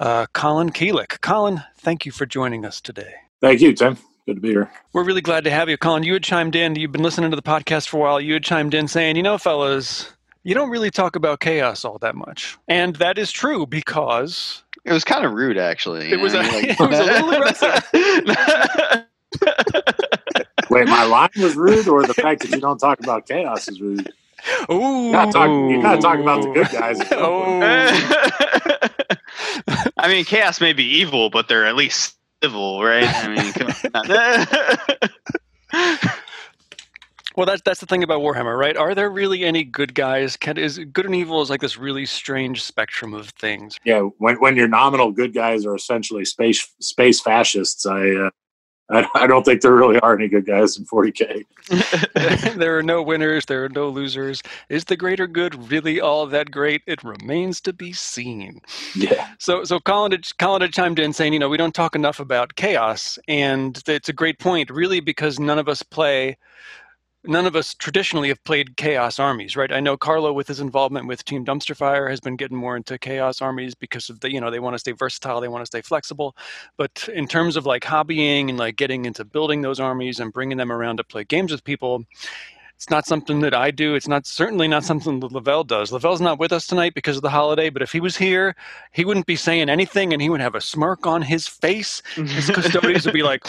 uh, 0.00 0.26
colin 0.34 0.70
keelick 0.70 1.20
colin 1.20 1.62
thank 1.78 2.04
you 2.04 2.10
for 2.12 2.26
joining 2.26 2.64
us 2.64 2.80
today 2.80 3.12
Thank 3.40 3.60
you, 3.62 3.72
Tim. 3.72 3.96
Good 4.26 4.34
to 4.34 4.40
be 4.42 4.48
here. 4.50 4.70
we're 4.92 5.02
really 5.02 5.22
glad 5.22 5.44
to 5.44 5.50
have 5.50 5.70
you, 5.70 5.78
Colin. 5.78 6.02
You 6.02 6.12
had 6.12 6.22
chimed 6.22 6.54
in. 6.54 6.74
You've 6.76 6.92
been 6.92 7.02
listening 7.02 7.30
to 7.30 7.36
the 7.36 7.42
podcast 7.42 7.88
for 7.88 7.96
a 7.96 8.00
while. 8.00 8.20
You 8.20 8.34
had 8.34 8.44
chimed 8.44 8.74
in 8.74 8.86
saying, 8.86 9.16
you 9.16 9.22
know, 9.22 9.38
fellas, 9.38 10.12
you 10.42 10.54
don't 10.54 10.68
really 10.68 10.90
talk 10.90 11.16
about 11.16 11.40
chaos 11.40 11.82
all 11.86 11.96
that 12.00 12.14
much. 12.14 12.58
And 12.68 12.96
that 12.96 13.16
is 13.16 13.32
true 13.32 13.64
because 13.66 14.62
It 14.84 14.92
was 14.92 15.04
kind 15.04 15.24
of 15.24 15.32
rude, 15.32 15.56
actually. 15.56 16.12
It 16.12 16.20
was 16.20 16.34
know, 16.34 16.40
a- 16.40 16.52
like- 16.52 16.64
it 16.78 16.78
was 16.78 16.98
a 16.98 17.04
little 17.24 19.06
Wait, 20.70 20.86
my 20.86 21.04
line 21.04 21.30
was 21.38 21.56
rude, 21.56 21.88
or 21.88 22.06
the 22.06 22.12
fact 22.14 22.42
that 22.42 22.50
you 22.50 22.60
don't 22.60 22.78
talk 22.78 23.00
about 23.00 23.26
chaos 23.26 23.68
is 23.68 23.80
rude? 23.80 24.12
Ooh. 24.70 24.74
You're 25.04 25.12
not 25.12 25.32
talking, 25.32 25.70
you 25.70 25.80
gotta 25.82 26.00
talk 26.00 26.18
about 26.18 26.42
the 26.42 26.52
good 26.52 26.68
guys. 26.70 27.00
Oh. 27.12 28.86
I 29.96 30.08
mean, 30.08 30.24
chaos 30.24 30.60
may 30.60 30.72
be 30.72 30.84
evil, 30.84 31.30
but 31.30 31.48
they're 31.48 31.66
at 31.66 31.76
least 31.76 32.16
civil, 32.42 32.82
right? 32.82 33.04
I 33.04 33.28
mean, 33.28 33.52
come 33.52 33.72
on. 35.72 36.10
Well, 37.36 37.46
that's 37.46 37.62
that's 37.64 37.80
the 37.80 37.86
thing 37.86 38.02
about 38.02 38.20
Warhammer, 38.20 38.58
right? 38.58 38.76
Are 38.76 38.94
there 38.94 39.08
really 39.08 39.44
any 39.44 39.64
good 39.64 39.94
guys? 39.94 40.36
Can, 40.36 40.58
is 40.58 40.78
good 40.92 41.06
and 41.06 41.14
evil 41.14 41.40
is 41.40 41.48
like 41.48 41.60
this 41.60 41.78
really 41.78 42.04
strange 42.04 42.62
spectrum 42.62 43.14
of 43.14 43.30
things. 43.30 43.78
Yeah, 43.84 44.00
when 44.18 44.36
when 44.40 44.56
your 44.56 44.68
nominal 44.68 45.12
good 45.12 45.32
guys 45.32 45.64
are 45.64 45.74
essentially 45.74 46.24
space 46.24 46.66
space 46.80 47.20
fascists, 47.20 47.86
I 47.86 48.10
uh, 48.10 48.30
I, 48.90 49.06
I 49.14 49.26
don't 49.26 49.44
think 49.44 49.62
there 49.62 49.74
really 49.74 49.98
are 50.00 50.16
any 50.16 50.28
good 50.28 50.46
guys 50.46 50.76
in 50.76 50.84
40k. 50.84 51.46
there 52.58 52.76
are 52.78 52.82
no 52.82 53.02
winners. 53.02 53.46
There 53.46 53.64
are 53.64 53.68
no 53.68 53.88
losers. 53.88 54.42
Is 54.68 54.84
the 54.84 54.96
greater 54.96 55.26
good 55.26 55.70
really 55.70 56.00
all 56.00 56.26
that 56.26 56.50
great? 56.50 56.82
It 56.86 57.02
remains 57.04 57.60
to 57.62 57.72
be 57.72 57.92
seen. 57.92 58.60
Yeah, 58.96 59.28
So, 59.38 59.64
so 59.64 59.80
Colin 59.80 60.12
had, 60.12 60.38
Colin 60.38 60.62
had 60.62 60.72
chimed 60.72 60.98
in 60.98 61.12
saying, 61.12 61.32
you 61.32 61.38
know, 61.38 61.48
we 61.48 61.56
don't 61.56 61.74
talk 61.74 61.94
enough 61.94 62.20
about 62.20 62.56
chaos, 62.56 63.18
and 63.28 63.82
it's 63.86 64.08
a 64.08 64.12
great 64.14 64.38
point, 64.38 64.70
really, 64.70 65.00
because 65.00 65.38
none 65.38 65.58
of 65.58 65.68
us 65.68 65.82
play, 65.82 66.36
none 67.24 67.46
of 67.46 67.54
us 67.54 67.74
traditionally 67.74 68.28
have 68.28 68.42
played 68.44 68.76
chaos 68.76 69.18
armies, 69.18 69.56
right? 69.56 69.72
I 69.72 69.80
know 69.80 69.96
Carlo, 69.96 70.32
with 70.32 70.48
his 70.48 70.60
involvement 70.60 71.06
with 71.06 71.24
Team 71.24 71.44
Dumpster 71.44 71.76
Fire, 71.76 72.08
has 72.08 72.20
been 72.20 72.36
getting 72.36 72.56
more 72.56 72.76
into 72.76 72.98
chaos 72.98 73.42
armies 73.42 73.74
because 73.74 74.08
of 74.08 74.20
the, 74.20 74.32
you 74.32 74.40
know, 74.40 74.50
they 74.50 74.60
want 74.60 74.74
to 74.74 74.78
stay 74.78 74.92
versatile, 74.92 75.40
they 75.40 75.48
want 75.48 75.62
to 75.62 75.66
stay 75.66 75.82
flexible. 75.82 76.34
But 76.76 77.08
in 77.14 77.26
terms 77.26 77.56
of 77.56 77.66
like 77.66 77.82
hobbying 77.82 78.48
and 78.48 78.58
like 78.58 78.76
getting 78.76 79.04
into 79.04 79.24
building 79.24 79.62
those 79.62 79.80
armies 79.80 80.20
and 80.20 80.32
bringing 80.32 80.56
them 80.56 80.72
around 80.72 80.96
to 80.96 81.04
play 81.04 81.24
games 81.24 81.52
with 81.52 81.64
people, 81.64 82.04
it's 82.80 82.88
not 82.88 83.04
something 83.04 83.40
that 83.40 83.52
I 83.52 83.70
do. 83.70 83.94
It's 83.94 84.08
not 84.08 84.26
certainly 84.26 84.66
not 84.66 84.84
something 84.84 85.20
that 85.20 85.32
Lavelle 85.32 85.64
does. 85.64 85.92
Lavelle's 85.92 86.22
not 86.22 86.38
with 86.38 86.50
us 86.50 86.66
tonight 86.66 86.94
because 86.94 87.14
of 87.14 87.22
the 87.22 87.28
holiday, 87.28 87.68
but 87.68 87.82
if 87.82 87.92
he 87.92 88.00
was 88.00 88.16
here, 88.16 88.56
he 88.92 89.04
wouldn't 89.04 89.26
be 89.26 89.36
saying 89.36 89.68
anything 89.68 90.14
and 90.14 90.22
he 90.22 90.30
would 90.30 90.40
have 90.40 90.54
a 90.54 90.62
smirk 90.62 91.06
on 91.06 91.20
his 91.20 91.46
face. 91.46 92.00
His 92.14 92.48
custodians 92.54 93.04
would 93.04 93.12
be 93.12 93.22
like, 93.22 93.46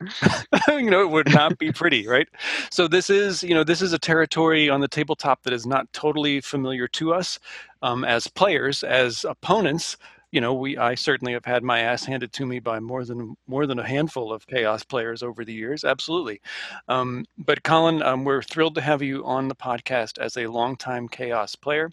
you 0.68 0.90
know, 0.90 1.02
it 1.02 1.10
would 1.10 1.30
not 1.30 1.58
be 1.58 1.72
pretty, 1.72 2.08
right? 2.08 2.26
So 2.70 2.88
this 2.88 3.10
is, 3.10 3.42
you 3.42 3.54
know, 3.54 3.64
this 3.64 3.82
is 3.82 3.92
a 3.92 3.98
territory 3.98 4.70
on 4.70 4.80
the 4.80 4.88
tabletop 4.88 5.42
that 5.42 5.52
is 5.52 5.66
not 5.66 5.92
totally 5.92 6.40
familiar 6.40 6.88
to 6.88 7.12
us 7.12 7.38
um, 7.82 8.02
as 8.02 8.28
players, 8.28 8.82
as 8.82 9.26
opponents. 9.26 9.98
You 10.32 10.40
know, 10.40 10.54
we 10.54 10.76
I 10.78 10.94
certainly 10.94 11.32
have 11.32 11.44
had 11.44 11.62
my 11.64 11.80
ass 11.80 12.04
handed 12.04 12.32
to 12.34 12.46
me 12.46 12.60
by 12.60 12.78
more 12.78 13.04
than 13.04 13.36
more 13.48 13.66
than 13.66 13.78
a 13.78 13.86
handful 13.86 14.32
of 14.32 14.46
chaos 14.46 14.84
players 14.84 15.22
over 15.22 15.44
the 15.44 15.52
years. 15.52 15.84
Absolutely, 15.84 16.40
um, 16.88 17.24
but 17.38 17.62
Colin, 17.64 18.02
um, 18.02 18.24
we're 18.24 18.42
thrilled 18.42 18.76
to 18.76 18.80
have 18.80 19.02
you 19.02 19.24
on 19.24 19.48
the 19.48 19.56
podcast 19.56 20.18
as 20.18 20.36
a 20.36 20.46
longtime 20.46 21.08
chaos 21.08 21.56
player. 21.56 21.90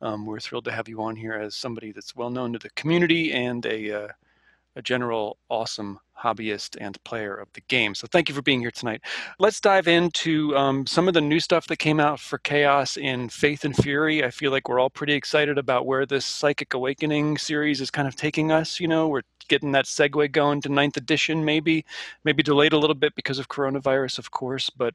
Um, 0.00 0.24
we're 0.24 0.40
thrilled 0.40 0.64
to 0.66 0.72
have 0.72 0.88
you 0.88 1.02
on 1.02 1.16
here 1.16 1.34
as 1.34 1.54
somebody 1.54 1.92
that's 1.92 2.16
well 2.16 2.30
known 2.30 2.52
to 2.54 2.58
the 2.58 2.70
community 2.70 3.32
and 3.32 3.64
a 3.66 4.04
uh, 4.04 4.08
a 4.76 4.82
general 4.82 5.38
awesome 5.48 5.98
hobbyist 6.18 6.76
and 6.80 7.02
player 7.04 7.34
of 7.34 7.48
the 7.54 7.60
game. 7.68 7.94
So 7.94 8.06
thank 8.10 8.28
you 8.28 8.34
for 8.34 8.42
being 8.42 8.60
here 8.60 8.70
tonight. 8.70 9.02
Let's 9.38 9.60
dive 9.60 9.88
into 9.88 10.56
um, 10.56 10.86
some 10.86 11.08
of 11.08 11.14
the 11.14 11.20
new 11.20 11.40
stuff 11.40 11.66
that 11.66 11.78
came 11.78 12.00
out 12.00 12.20
for 12.20 12.38
Chaos 12.38 12.96
in 12.96 13.28
Faith 13.28 13.64
and 13.64 13.76
Fury. 13.76 14.24
I 14.24 14.30
feel 14.30 14.50
like 14.50 14.68
we're 14.68 14.78
all 14.78 14.90
pretty 14.90 15.14
excited 15.14 15.58
about 15.58 15.86
where 15.86 16.06
this 16.06 16.24
Psychic 16.24 16.74
Awakening 16.74 17.38
series 17.38 17.80
is 17.80 17.90
kind 17.90 18.08
of 18.08 18.16
taking 18.16 18.52
us. 18.52 18.80
You 18.80 18.88
know, 18.88 19.08
we're 19.08 19.22
getting 19.48 19.72
that 19.72 19.84
segue 19.84 20.32
going 20.32 20.60
to 20.62 20.68
ninth 20.68 20.96
edition, 20.96 21.44
maybe, 21.44 21.84
maybe 22.24 22.42
delayed 22.42 22.72
a 22.72 22.78
little 22.78 22.94
bit 22.94 23.14
because 23.14 23.38
of 23.38 23.48
coronavirus, 23.48 24.18
of 24.18 24.30
course. 24.30 24.70
But 24.70 24.94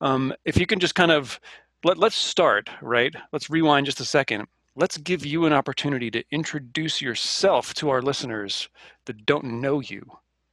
um, 0.00 0.32
if 0.44 0.58
you 0.58 0.66
can 0.66 0.80
just 0.80 0.94
kind 0.94 1.10
of 1.10 1.40
let, 1.84 1.98
let's 1.98 2.16
start, 2.16 2.70
right? 2.80 3.14
Let's 3.32 3.50
rewind 3.50 3.86
just 3.86 4.00
a 4.00 4.04
second. 4.04 4.46
Let's 4.76 4.96
give 4.96 5.24
you 5.24 5.46
an 5.46 5.52
opportunity 5.52 6.10
to 6.10 6.24
introduce 6.32 7.00
yourself 7.00 7.74
to 7.74 7.90
our 7.90 8.02
listeners 8.02 8.68
that 9.06 9.24
don't 9.24 9.44
know 9.60 9.80
you. 9.80 10.04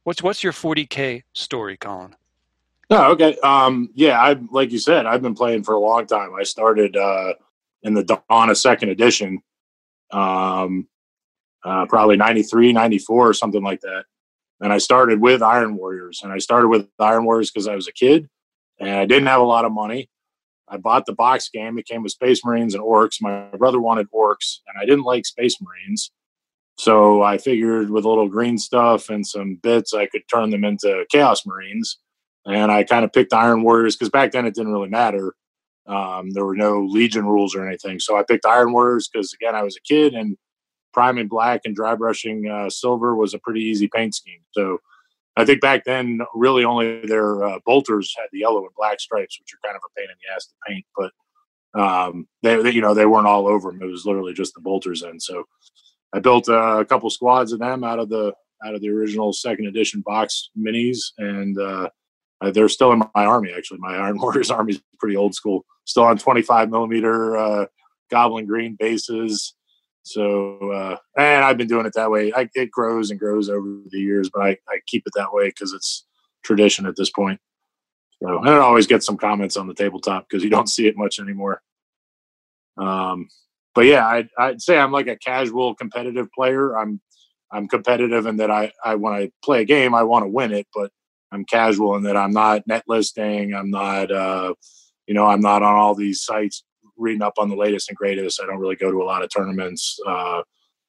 What's 0.04 0.22
what's 0.22 0.42
your 0.42 0.52
40k 0.52 1.22
story, 1.32 1.76
Colin? 1.76 2.14
No, 2.90 3.10
okay. 3.12 3.36
Um, 3.42 3.90
yeah, 3.94 4.20
I 4.20 4.38
like 4.50 4.70
you 4.70 4.78
said, 4.78 5.06
I've 5.06 5.22
been 5.22 5.34
playing 5.34 5.64
for 5.64 5.74
a 5.74 5.80
long 5.80 6.06
time. 6.06 6.34
I 6.38 6.42
started 6.44 6.96
uh, 6.96 7.34
in 7.82 7.94
the 7.94 8.04
dawn 8.04 8.50
of 8.50 8.58
second 8.58 8.90
edition, 8.90 9.42
um, 10.10 10.86
uh, 11.64 11.86
probably 11.86 12.16
93, 12.16 12.72
94 12.72 13.28
or 13.28 13.34
something 13.34 13.62
like 13.62 13.80
that. 13.80 14.04
And 14.60 14.72
I 14.72 14.78
started 14.78 15.20
with 15.20 15.42
Iron 15.42 15.76
Warriors, 15.76 16.20
and 16.22 16.32
I 16.32 16.38
started 16.38 16.68
with 16.68 16.86
Iron 16.98 17.24
Warriors 17.24 17.50
because 17.50 17.66
I 17.66 17.74
was 17.74 17.88
a 17.88 17.92
kid 17.92 18.28
and 18.78 18.90
I 18.90 19.06
didn't 19.06 19.26
have 19.26 19.40
a 19.40 19.44
lot 19.44 19.64
of 19.64 19.72
money. 19.72 20.08
I 20.72 20.78
bought 20.78 21.04
the 21.04 21.12
box 21.12 21.50
game. 21.50 21.78
It 21.78 21.86
came 21.86 22.02
with 22.02 22.12
Space 22.12 22.44
Marines 22.44 22.74
and 22.74 22.82
Orcs. 22.82 23.20
My 23.20 23.44
brother 23.58 23.78
wanted 23.78 24.10
Orcs, 24.10 24.60
and 24.66 24.80
I 24.80 24.86
didn't 24.86 25.04
like 25.04 25.26
Space 25.26 25.56
Marines. 25.60 26.10
So 26.78 27.22
I 27.22 27.36
figured 27.36 27.90
with 27.90 28.06
a 28.06 28.08
little 28.08 28.28
green 28.28 28.56
stuff 28.56 29.10
and 29.10 29.26
some 29.26 29.56
bits, 29.56 29.92
I 29.92 30.06
could 30.06 30.22
turn 30.32 30.48
them 30.48 30.64
into 30.64 31.04
Chaos 31.12 31.44
Marines. 31.44 31.98
And 32.46 32.72
I 32.72 32.84
kind 32.84 33.04
of 33.04 33.12
picked 33.12 33.34
Iron 33.34 33.62
Warriors 33.62 33.94
because 33.94 34.08
back 34.08 34.32
then 34.32 34.46
it 34.46 34.54
didn't 34.54 34.72
really 34.72 34.88
matter. 34.88 35.34
Um, 35.86 36.30
there 36.30 36.46
were 36.46 36.56
no 36.56 36.80
Legion 36.80 37.26
rules 37.26 37.54
or 37.54 37.68
anything. 37.68 38.00
So 38.00 38.16
I 38.16 38.22
picked 38.22 38.46
Iron 38.46 38.72
Warriors 38.72 39.08
because, 39.12 39.32
again, 39.34 39.54
I 39.54 39.62
was 39.62 39.76
a 39.76 39.82
kid 39.82 40.14
and 40.14 40.36
priming 40.94 41.28
black 41.28 41.60
and 41.64 41.76
dry 41.76 41.94
brushing 41.94 42.48
uh, 42.48 42.70
silver 42.70 43.14
was 43.14 43.34
a 43.34 43.38
pretty 43.38 43.60
easy 43.60 43.88
paint 43.88 44.14
scheme. 44.14 44.40
So 44.52 44.78
I 45.36 45.44
think 45.44 45.60
back 45.60 45.84
then, 45.84 46.20
really 46.34 46.64
only 46.64 47.06
their 47.06 47.42
uh, 47.44 47.58
bolters 47.64 48.14
had 48.18 48.26
the 48.32 48.40
yellow 48.40 48.60
and 48.60 48.74
black 48.76 49.00
stripes, 49.00 49.38
which 49.40 49.54
are 49.54 49.66
kind 49.66 49.76
of 49.76 49.82
a 49.84 49.98
pain 49.98 50.08
in 50.10 50.16
the 50.20 50.34
ass 50.34 50.46
to 50.46 50.54
paint. 50.68 50.84
But 50.96 51.80
um, 51.80 52.28
they, 52.42 52.62
they, 52.62 52.70
you 52.70 52.82
know, 52.82 52.92
they 52.92 53.06
weren't 53.06 53.26
all 53.26 53.48
over 53.48 53.70
them. 53.70 53.82
It 53.82 53.90
was 53.90 54.04
literally 54.04 54.34
just 54.34 54.54
the 54.54 54.60
bolters 54.60 55.02
in. 55.02 55.18
So 55.18 55.44
I 56.12 56.18
built 56.18 56.48
uh, 56.48 56.80
a 56.80 56.84
couple 56.84 57.08
squads 57.08 57.52
of 57.52 57.60
them 57.60 57.82
out 57.82 57.98
of 57.98 58.08
the 58.08 58.34
out 58.64 58.74
of 58.74 58.80
the 58.80 58.90
original 58.90 59.32
second 59.32 59.66
edition 59.66 60.02
box 60.02 60.50
minis, 60.56 60.98
and 61.18 61.58
uh, 61.58 61.88
they're 62.52 62.68
still 62.68 62.92
in 62.92 63.02
my 63.14 63.24
army. 63.24 63.52
Actually, 63.56 63.78
my 63.78 63.96
Iron 63.96 64.18
Warriors 64.20 64.50
army 64.50 64.74
is 64.74 64.82
pretty 64.98 65.16
old 65.16 65.34
school. 65.34 65.64
Still 65.84 66.04
on 66.04 66.18
25 66.18 66.70
millimeter 66.70 67.36
uh, 67.36 67.66
Goblin 68.10 68.46
Green 68.46 68.76
bases. 68.78 69.54
So, 70.04 70.72
uh, 70.72 70.96
and 71.16 71.44
I've 71.44 71.56
been 71.56 71.68
doing 71.68 71.86
it 71.86 71.92
that 71.94 72.10
way. 72.10 72.32
I, 72.34 72.48
it 72.54 72.70
grows 72.70 73.10
and 73.10 73.20
grows 73.20 73.48
over 73.48 73.78
the 73.88 74.00
years, 74.00 74.30
but 74.32 74.42
I, 74.42 74.50
I 74.68 74.80
keep 74.86 75.04
it 75.06 75.12
that 75.14 75.32
way 75.32 75.48
because 75.48 75.72
it's 75.72 76.06
tradition 76.44 76.86
at 76.86 76.96
this 76.96 77.10
point. 77.10 77.40
So, 78.22 78.38
and 78.38 78.48
I 78.48 78.58
always 78.58 78.86
get 78.86 79.02
some 79.02 79.16
comments 79.16 79.56
on 79.56 79.66
the 79.66 79.74
tabletop 79.74 80.26
because 80.28 80.44
you 80.44 80.50
don't 80.50 80.68
see 80.68 80.86
it 80.86 80.96
much 80.96 81.18
anymore. 81.18 81.62
Um, 82.76 83.28
but 83.74 83.82
yeah, 83.82 84.06
I'd, 84.06 84.28
I'd 84.38 84.62
say 84.62 84.78
I'm 84.78 84.92
like 84.92 85.08
a 85.08 85.16
casual 85.16 85.74
competitive 85.74 86.28
player. 86.32 86.76
I'm 86.76 87.00
I'm 87.50 87.68
competitive 87.68 88.26
in 88.26 88.38
that 88.38 88.50
I, 88.50 88.72
I 88.84 88.94
when 88.94 89.12
I 89.12 89.30
play 89.44 89.60
a 89.60 89.64
game, 89.64 89.94
I 89.94 90.04
want 90.04 90.24
to 90.24 90.28
win 90.28 90.52
it, 90.52 90.66
but 90.74 90.90
I'm 91.32 91.44
casual 91.44 91.96
in 91.96 92.02
that 92.04 92.16
I'm 92.16 92.32
not 92.32 92.66
net 92.66 92.84
listing. 92.88 93.54
I'm 93.54 93.70
not, 93.70 94.10
uh, 94.10 94.54
you 95.06 95.14
know, 95.14 95.26
I'm 95.26 95.40
not 95.40 95.62
on 95.62 95.74
all 95.74 95.94
these 95.94 96.22
sites 96.22 96.64
reading 96.96 97.22
up 97.22 97.34
on 97.38 97.48
the 97.48 97.56
latest 97.56 97.88
and 97.88 97.96
greatest. 97.96 98.40
I 98.42 98.46
don't 98.46 98.58
really 98.58 98.76
go 98.76 98.90
to 98.90 99.02
a 99.02 99.04
lot 99.04 99.22
of 99.22 99.30
tournaments. 99.30 99.98
Uh, 100.06 100.42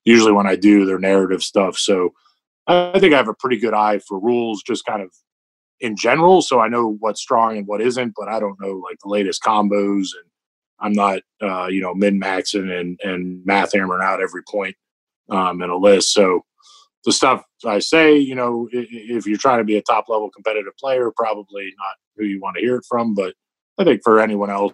usually 0.06 0.32
when 0.32 0.48
I 0.48 0.56
do, 0.56 0.86
they're 0.86 1.00
narrative 1.00 1.44
stuff. 1.44 1.78
So 1.78 2.14
I 2.68 3.00
think 3.00 3.14
I 3.14 3.18
have 3.18 3.28
a 3.28 3.34
pretty 3.34 3.58
good 3.58 3.74
eye 3.74 4.00
for 4.00 4.20
rules, 4.20 4.64
just 4.64 4.86
kind 4.86 5.02
of 5.02 5.12
in 5.80 5.96
general. 5.96 6.42
So 6.42 6.60
I 6.60 6.70
know 6.70 6.96
what's 7.00 7.22
strong 7.22 7.58
and 7.58 7.68
what 7.68 7.82
isn't, 7.82 8.14
but 8.16 8.30
I 8.30 8.40
don't 8.40 8.60
know 8.60 8.74
like 8.74 8.98
the 9.04 9.10
latest 9.10 9.44
combos 9.44 10.08
and 10.16 10.30
I'm 10.80 10.94
not, 10.94 11.22
uh, 11.42 11.68
you 11.68 11.82
know, 11.82 11.94
min 11.94 12.20
maxing 12.20 12.70
and, 12.72 13.00
and 13.04 13.46
math 13.46 13.74
hammering 13.74 14.04
out 14.04 14.22
every 14.22 14.44
point 14.50 14.76
um, 15.30 15.62
in 15.62 15.70
a 15.70 15.78
list. 15.78 16.14
So 16.14 16.46
the 17.06 17.12
stuff 17.12 17.44
I 17.66 17.80
say, 17.80 18.18
you 18.18 18.36
know, 18.36 18.70
if 18.72 19.26
you're 19.26 19.38
trying 19.38 19.60
to 19.60 19.66
be 19.66 19.78
a 19.78 19.82
top 19.82 20.10
level 20.10 20.30
competitive 20.30 20.76
player, 20.78 21.12
probably 21.16 21.74
not 21.78 21.96
who 22.16 22.26
you 22.26 22.40
want 22.40 22.56
to 22.56 22.62
hear 22.62 22.78
it 22.78 22.86
from. 22.88 23.14
But 23.14 23.34
I 23.78 23.84
think 23.84 24.02
for 24.04 24.20
anyone 24.20 24.50
else, 24.50 24.74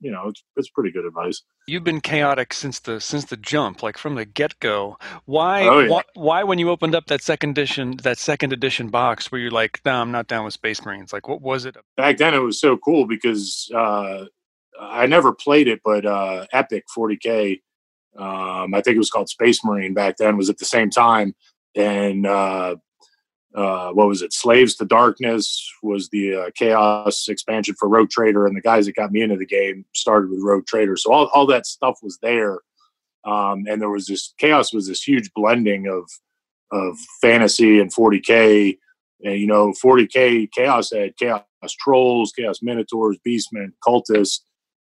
you 0.00 0.10
know, 0.10 0.28
it's, 0.28 0.42
it's 0.56 0.68
pretty 0.68 0.90
good 0.90 1.04
advice. 1.04 1.42
You've 1.66 1.84
been 1.84 2.00
chaotic 2.00 2.52
since 2.52 2.80
the 2.80 3.00
since 3.00 3.26
the 3.26 3.36
jump, 3.36 3.82
like 3.82 3.98
from 3.98 4.14
the 4.14 4.24
get 4.24 4.58
go. 4.60 4.96
Why, 5.24 5.66
oh, 5.66 5.78
yeah. 5.80 5.90
why, 5.90 6.02
why 6.14 6.42
when 6.44 6.58
you 6.58 6.70
opened 6.70 6.94
up 6.94 7.06
that 7.06 7.22
second 7.22 7.50
edition 7.50 7.96
that 8.02 8.18
second 8.18 8.52
edition 8.52 8.88
box, 8.88 9.30
were 9.30 9.38
you 9.38 9.50
like, 9.50 9.80
no, 9.84 9.92
I'm 9.92 10.12
not 10.12 10.26
down 10.26 10.44
with 10.44 10.54
Space 10.54 10.84
Marines? 10.84 11.12
Like, 11.12 11.28
what 11.28 11.40
was 11.40 11.64
it? 11.64 11.76
Back 11.96 12.18
then, 12.18 12.34
it 12.34 12.38
was 12.38 12.60
so 12.60 12.76
cool 12.76 13.06
because 13.06 13.70
uh, 13.74 14.24
I 14.80 15.06
never 15.06 15.32
played 15.32 15.68
it, 15.68 15.80
but 15.84 16.06
uh, 16.06 16.46
Epic 16.52 16.84
40k, 16.96 17.60
um, 18.16 18.74
I 18.74 18.80
think 18.80 18.96
it 18.96 18.98
was 18.98 19.10
called 19.10 19.28
Space 19.28 19.64
Marine 19.64 19.94
back 19.94 20.16
then, 20.16 20.36
was 20.36 20.50
at 20.50 20.58
the 20.58 20.64
same 20.64 20.90
time 20.90 21.34
and 21.78 22.26
uh, 22.26 22.76
uh, 23.54 23.90
what 23.90 24.08
was 24.08 24.22
it? 24.22 24.32
Slaves 24.32 24.76
to 24.76 24.84
Darkness 24.84 25.72
was 25.82 26.08
the 26.10 26.34
uh, 26.34 26.50
Chaos 26.54 27.28
expansion 27.28 27.74
for 27.78 27.88
Rogue 27.88 28.10
Trader, 28.10 28.46
and 28.46 28.56
the 28.56 28.60
guys 28.60 28.86
that 28.86 28.94
got 28.94 29.10
me 29.10 29.22
into 29.22 29.36
the 29.36 29.46
game 29.46 29.84
started 29.94 30.30
with 30.30 30.42
Rogue 30.42 30.66
Trader. 30.66 30.96
So 30.96 31.12
all, 31.12 31.30
all 31.32 31.46
that 31.46 31.66
stuff 31.66 31.98
was 32.02 32.18
there, 32.22 32.58
um, 33.24 33.64
and 33.66 33.80
there 33.80 33.90
was 33.90 34.06
this 34.06 34.34
Chaos 34.38 34.72
was 34.72 34.86
this 34.86 35.02
huge 35.02 35.30
blending 35.34 35.88
of 35.88 36.10
of 36.70 36.98
fantasy 37.20 37.80
and 37.80 37.92
40k. 37.92 38.78
And 39.24 39.40
you 39.40 39.46
know, 39.46 39.72
40k 39.72 40.50
Chaos 40.52 40.92
had 40.92 41.16
Chaos 41.16 41.42
Trolls, 41.80 42.32
Chaos 42.32 42.60
Minotaurs, 42.62 43.18
Beastmen, 43.26 43.72
Cultists. 43.86 44.40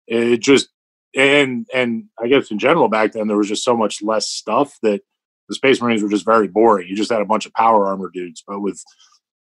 It 0.08 0.42
just 0.42 0.70
and 1.16 1.68
and 1.74 2.06
I 2.22 2.28
guess 2.28 2.52
in 2.52 2.60
general 2.60 2.90
back 2.90 3.14
then 3.14 3.28
there 3.28 3.38
was 3.38 3.48
just 3.48 3.64
so 3.64 3.78
much 3.78 4.02
less 4.02 4.28
stuff 4.28 4.78
that 4.82 5.02
the 5.48 5.56
Space 5.56 5.82
Marines 5.82 6.02
were 6.02 6.10
just 6.10 6.26
very 6.26 6.48
boring. 6.48 6.88
You 6.88 6.96
just 6.96 7.12
had 7.12 7.22
a 7.22 7.26
bunch 7.26 7.46
of 7.46 7.54
power 7.54 7.88
armor 7.88 8.10
dudes. 8.14 8.44
But 8.48 8.62
with 8.62 8.82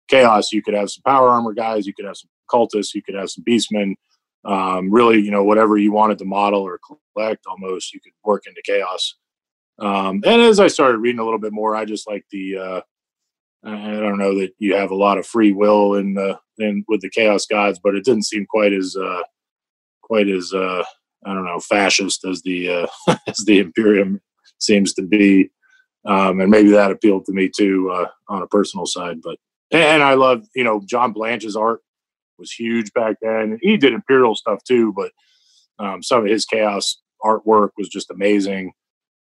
Chaos, 0.08 0.52
you 0.52 0.62
could 0.62 0.74
have 0.74 0.90
some 0.90 1.04
power 1.06 1.30
armor 1.30 1.54
guys, 1.54 1.86
you 1.86 1.94
could 1.94 2.06
have 2.06 2.18
some 2.18 2.30
cultists, 2.52 2.94
you 2.94 3.02
could 3.02 3.16
have 3.16 3.30
some 3.30 3.44
beastmen. 3.44 3.96
Um, 4.44 4.92
really, 4.92 5.22
you 5.22 5.30
know, 5.30 5.44
whatever 5.44 5.78
you 5.78 5.92
wanted 5.92 6.18
to 6.18 6.26
model 6.26 6.62
or 6.62 6.80
collect, 7.16 7.46
almost 7.46 7.94
you 7.94 8.00
could 8.02 8.14
work 8.24 8.44
into 8.48 8.62
Chaos. 8.66 9.16
Um, 9.80 10.22
and 10.26 10.42
as 10.42 10.60
I 10.60 10.68
started 10.68 10.98
reading 10.98 11.20
a 11.20 11.24
little 11.24 11.40
bit 11.40 11.54
more, 11.54 11.76
I 11.76 11.86
just 11.86 12.08
like 12.08 12.26
the. 12.32 12.58
Uh, 12.58 12.82
I 13.64 13.92
don't 13.92 14.18
know 14.18 14.40
that 14.40 14.54
you 14.58 14.76
have 14.76 14.90
a 14.90 14.96
lot 14.96 15.20
of 15.20 15.28
free 15.28 15.52
will 15.52 15.94
in 15.94 16.16
the 16.16 16.40
in 16.58 16.84
with 16.88 17.02
the 17.02 17.12
Chaos 17.12 17.46
Gods, 17.46 17.80
but 17.84 17.94
it 17.94 18.04
didn't 18.04 18.26
seem 18.26 18.48
quite 18.48 18.74
as 18.74 18.96
uh, 18.96 19.22
quite 20.02 20.28
as 20.28 20.52
uh, 20.52 20.84
I 21.26 21.34
don't 21.34 21.46
know 21.46 21.60
fascist 21.60 22.26
as 22.26 22.42
the 22.42 22.88
uh, 23.08 23.16
as 23.28 23.38
the 23.46 23.60
Imperium 23.60 24.20
seems 24.58 24.94
to 24.96 25.04
be 25.04 25.52
um, 26.06 26.42
and 26.42 26.50
maybe 26.50 26.72
that 26.72 26.92
appealed 26.92 27.26
to 27.26 27.34
me 27.34 27.50
too 27.50 27.92
uh, 27.92 28.08
on 28.28 28.42
a 28.42 28.48
personal 28.48 28.86
side. 28.86 29.22
But 29.22 29.38
and 29.72 30.04
I 30.04 30.16
love 30.16 30.46
you 30.56 30.64
know 30.64 30.82
John 30.86 31.14
Blanche's 31.14 31.56
art 31.56 31.82
was 32.38 32.52
huge 32.52 32.92
back 32.94 33.18
then. 33.22 33.60
He 33.62 33.78
did 33.78 33.94
Imperial 33.94 34.36
stuff 34.36 34.64
too, 34.64 34.94
but 34.94 35.12
um, 35.80 36.04
some 36.04 36.24
of 36.24 36.32
his 36.32 36.46
chaos 36.46 36.98
artwork 37.24 37.70
was 37.78 37.88
just 37.90 38.12
amazing. 38.12 38.74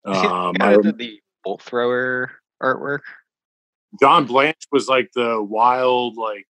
Um, 0.04 0.56
I 0.60 0.76
did 0.76 0.98
the 0.98 1.20
bolt 1.42 1.62
thrower 1.62 2.32
artwork. 2.62 3.00
John 4.00 4.26
Blanche 4.26 4.66
was 4.72 4.88
like 4.88 5.10
the 5.14 5.42
wild, 5.42 6.16
like 6.16 6.46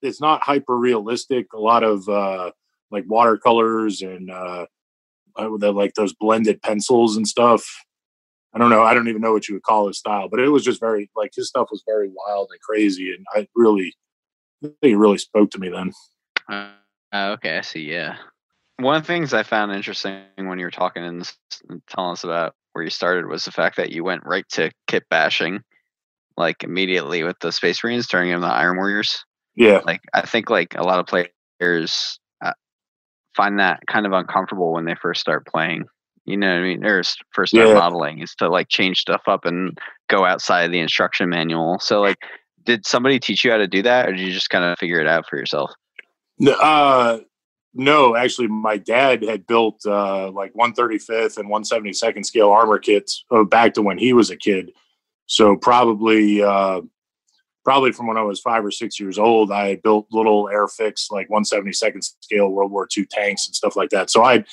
it's 0.00 0.20
not 0.20 0.42
hyper 0.42 0.76
realistic. 0.76 1.52
A 1.52 1.58
lot 1.58 1.82
of 1.82 2.08
uh, 2.08 2.52
like 2.90 3.04
watercolors 3.08 4.02
and 4.02 4.30
uh, 4.30 4.66
like 5.38 5.94
those 5.94 6.14
blended 6.14 6.62
pencils 6.62 7.16
and 7.16 7.26
stuff. 7.26 7.66
I 8.54 8.58
don't 8.58 8.70
know. 8.70 8.82
I 8.82 8.92
don't 8.92 9.08
even 9.08 9.22
know 9.22 9.32
what 9.32 9.48
you 9.48 9.54
would 9.54 9.62
call 9.62 9.88
his 9.88 9.98
style, 9.98 10.28
but 10.28 10.40
it 10.40 10.48
was 10.48 10.64
just 10.64 10.80
very 10.80 11.10
like 11.16 11.32
his 11.34 11.48
stuff 11.48 11.68
was 11.70 11.82
very 11.86 12.10
wild 12.12 12.50
and 12.50 12.60
crazy, 12.60 13.12
and 13.12 13.24
I 13.34 13.48
really, 13.54 13.94
it 14.82 14.96
really 14.96 15.18
spoke 15.18 15.50
to 15.52 15.58
me 15.58 15.70
then. 15.70 15.92
Uh, 16.48 16.72
okay, 17.14 17.58
I 17.58 17.60
see. 17.62 17.80
Yeah, 17.80 18.16
one 18.76 18.96
of 18.96 19.02
the 19.02 19.06
things 19.06 19.32
I 19.32 19.42
found 19.42 19.72
interesting 19.72 20.24
when 20.36 20.58
you 20.58 20.66
were 20.66 20.70
talking 20.70 21.02
and 21.02 21.32
telling 21.88 22.12
us 22.12 22.24
about 22.24 22.54
where 22.72 22.84
you 22.84 22.90
started 22.90 23.26
was 23.26 23.44
the 23.44 23.52
fact 23.52 23.76
that 23.76 23.92
you 23.92 24.04
went 24.04 24.26
right 24.26 24.48
to 24.50 24.70
kit 24.86 25.04
bashing, 25.08 25.62
like 26.36 26.62
immediately 26.62 27.22
with 27.22 27.38
the 27.40 27.52
Space 27.52 27.82
Marines, 27.82 28.06
turning 28.06 28.32
into 28.32 28.46
the 28.46 28.52
Iron 28.52 28.76
Warriors. 28.76 29.24
Yeah, 29.56 29.80
like 29.86 30.02
I 30.12 30.22
think 30.22 30.50
like 30.50 30.74
a 30.76 30.82
lot 30.82 30.98
of 30.98 31.06
players 31.06 32.18
uh, 32.44 32.52
find 33.34 33.58
that 33.60 33.80
kind 33.86 34.04
of 34.04 34.12
uncomfortable 34.12 34.74
when 34.74 34.84
they 34.84 34.94
first 34.94 35.22
start 35.22 35.46
playing 35.46 35.84
you 36.24 36.36
know 36.36 36.48
what 36.48 36.58
I 36.58 36.62
mean, 36.62 36.84
or 36.84 37.02
first 37.32 37.54
time 37.54 37.68
yeah. 37.68 37.74
modeling 37.74 38.20
is 38.20 38.34
to 38.36 38.48
like 38.48 38.68
change 38.68 38.98
stuff 38.98 39.22
up 39.26 39.44
and 39.44 39.76
go 40.08 40.24
outside 40.24 40.70
the 40.70 40.78
instruction 40.78 41.28
manual. 41.28 41.78
So 41.80 42.00
like, 42.00 42.18
did 42.64 42.86
somebody 42.86 43.18
teach 43.18 43.44
you 43.44 43.50
how 43.50 43.56
to 43.56 43.66
do 43.66 43.82
that, 43.82 44.08
or 44.08 44.12
did 44.12 44.20
you 44.20 44.32
just 44.32 44.50
kind 44.50 44.64
of 44.64 44.78
figure 44.78 45.00
it 45.00 45.08
out 45.08 45.26
for 45.28 45.36
yourself? 45.36 45.72
No, 46.38 46.52
Uh, 46.52 47.20
no, 47.74 48.14
actually, 48.14 48.48
my 48.48 48.76
dad 48.76 49.22
had 49.22 49.46
built 49.46 49.80
uh, 49.86 50.30
like 50.30 50.52
135th 50.52 51.38
and 51.38 51.48
172nd 51.48 52.26
scale 52.26 52.50
armor 52.50 52.78
kits 52.78 53.24
uh, 53.30 53.44
back 53.44 53.74
to 53.74 53.82
when 53.82 53.96
he 53.96 54.12
was 54.12 54.30
a 54.30 54.36
kid. 54.36 54.72
So 55.26 55.56
probably, 55.56 56.42
uh, 56.42 56.82
probably 57.64 57.92
from 57.92 58.08
when 58.08 58.18
I 58.18 58.22
was 58.22 58.40
five 58.40 58.62
or 58.64 58.70
six 58.70 59.00
years 59.00 59.18
old, 59.18 59.50
I 59.50 59.76
built 59.76 60.06
little 60.12 60.50
Airfix 60.52 61.10
like 61.10 61.30
172nd 61.30 62.04
scale 62.20 62.50
World 62.50 62.70
War 62.70 62.86
II 62.94 63.06
tanks 63.10 63.46
and 63.46 63.54
stuff 63.54 63.74
like 63.74 63.88
that. 63.90 64.10
So 64.10 64.22
I 64.22 64.44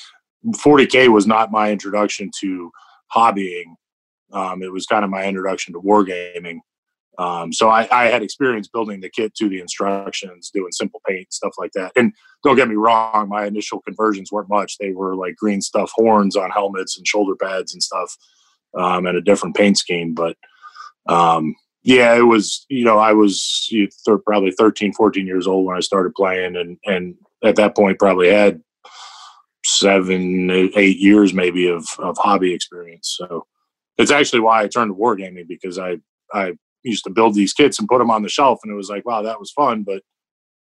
40k 0.47 1.09
was 1.09 1.27
not 1.27 1.51
my 1.51 1.71
introduction 1.71 2.31
to 2.41 2.71
hobbying. 3.13 3.75
Um, 4.31 4.61
it 4.61 4.71
was 4.71 4.85
kind 4.85 5.03
of 5.03 5.09
my 5.09 5.25
introduction 5.25 5.73
to 5.73 5.81
wargaming. 5.81 6.59
Um, 7.17 7.51
so 7.51 7.67
I, 7.69 7.87
I, 7.91 8.05
had 8.05 8.23
experience 8.23 8.69
building 8.69 9.01
the 9.01 9.09
kit 9.09 9.35
to 9.35 9.49
the 9.49 9.59
instructions, 9.59 10.49
doing 10.53 10.71
simple 10.71 11.01
paint 11.05 11.33
stuff 11.33 11.51
like 11.57 11.73
that. 11.73 11.91
And 11.97 12.13
don't 12.45 12.55
get 12.55 12.69
me 12.69 12.75
wrong, 12.75 13.27
my 13.27 13.45
initial 13.45 13.81
conversions 13.81 14.31
weren't 14.31 14.47
much. 14.47 14.77
They 14.77 14.93
were 14.93 15.17
like 15.17 15.35
green 15.35 15.59
stuff 15.59 15.91
horns 15.93 16.37
on 16.37 16.49
helmets 16.49 16.97
and 16.97 17.05
shoulder 17.05 17.35
pads 17.35 17.73
and 17.73 17.83
stuff, 17.83 18.15
um, 18.77 19.05
and 19.05 19.17
a 19.17 19.21
different 19.21 19.57
paint 19.57 19.77
scheme. 19.77 20.13
But 20.13 20.37
um, 21.09 21.55
yeah, 21.83 22.15
it 22.15 22.21
was 22.21 22.65
you 22.69 22.85
know 22.85 22.97
I 22.99 23.11
was 23.11 23.67
th- 23.69 23.91
probably 24.25 24.51
13, 24.51 24.93
14 24.93 25.27
years 25.27 25.45
old 25.45 25.65
when 25.65 25.75
I 25.75 25.81
started 25.81 26.13
playing, 26.15 26.55
and 26.55 26.77
and 26.85 27.15
at 27.43 27.57
that 27.57 27.75
point 27.75 27.99
probably 27.99 28.29
had 28.29 28.61
seven, 29.65 30.49
eight 30.75 30.97
years 30.97 31.33
maybe 31.33 31.67
of, 31.67 31.85
of 31.99 32.17
hobby 32.17 32.53
experience. 32.53 33.15
So 33.17 33.45
it's 33.97 34.11
actually 34.11 34.39
why 34.39 34.63
I 34.63 34.67
turned 34.67 34.91
to 34.91 34.95
wargaming 34.95 35.47
because 35.47 35.77
I, 35.77 35.97
I 36.33 36.53
used 36.83 37.03
to 37.03 37.09
build 37.09 37.35
these 37.35 37.53
kits 37.53 37.79
and 37.79 37.87
put 37.87 37.99
them 37.99 38.11
on 38.11 38.23
the 38.23 38.29
shelf 38.29 38.59
and 38.63 38.71
it 38.71 38.75
was 38.75 38.89
like, 38.89 39.05
wow, 39.05 39.21
that 39.21 39.39
was 39.39 39.51
fun. 39.51 39.83
But, 39.83 40.03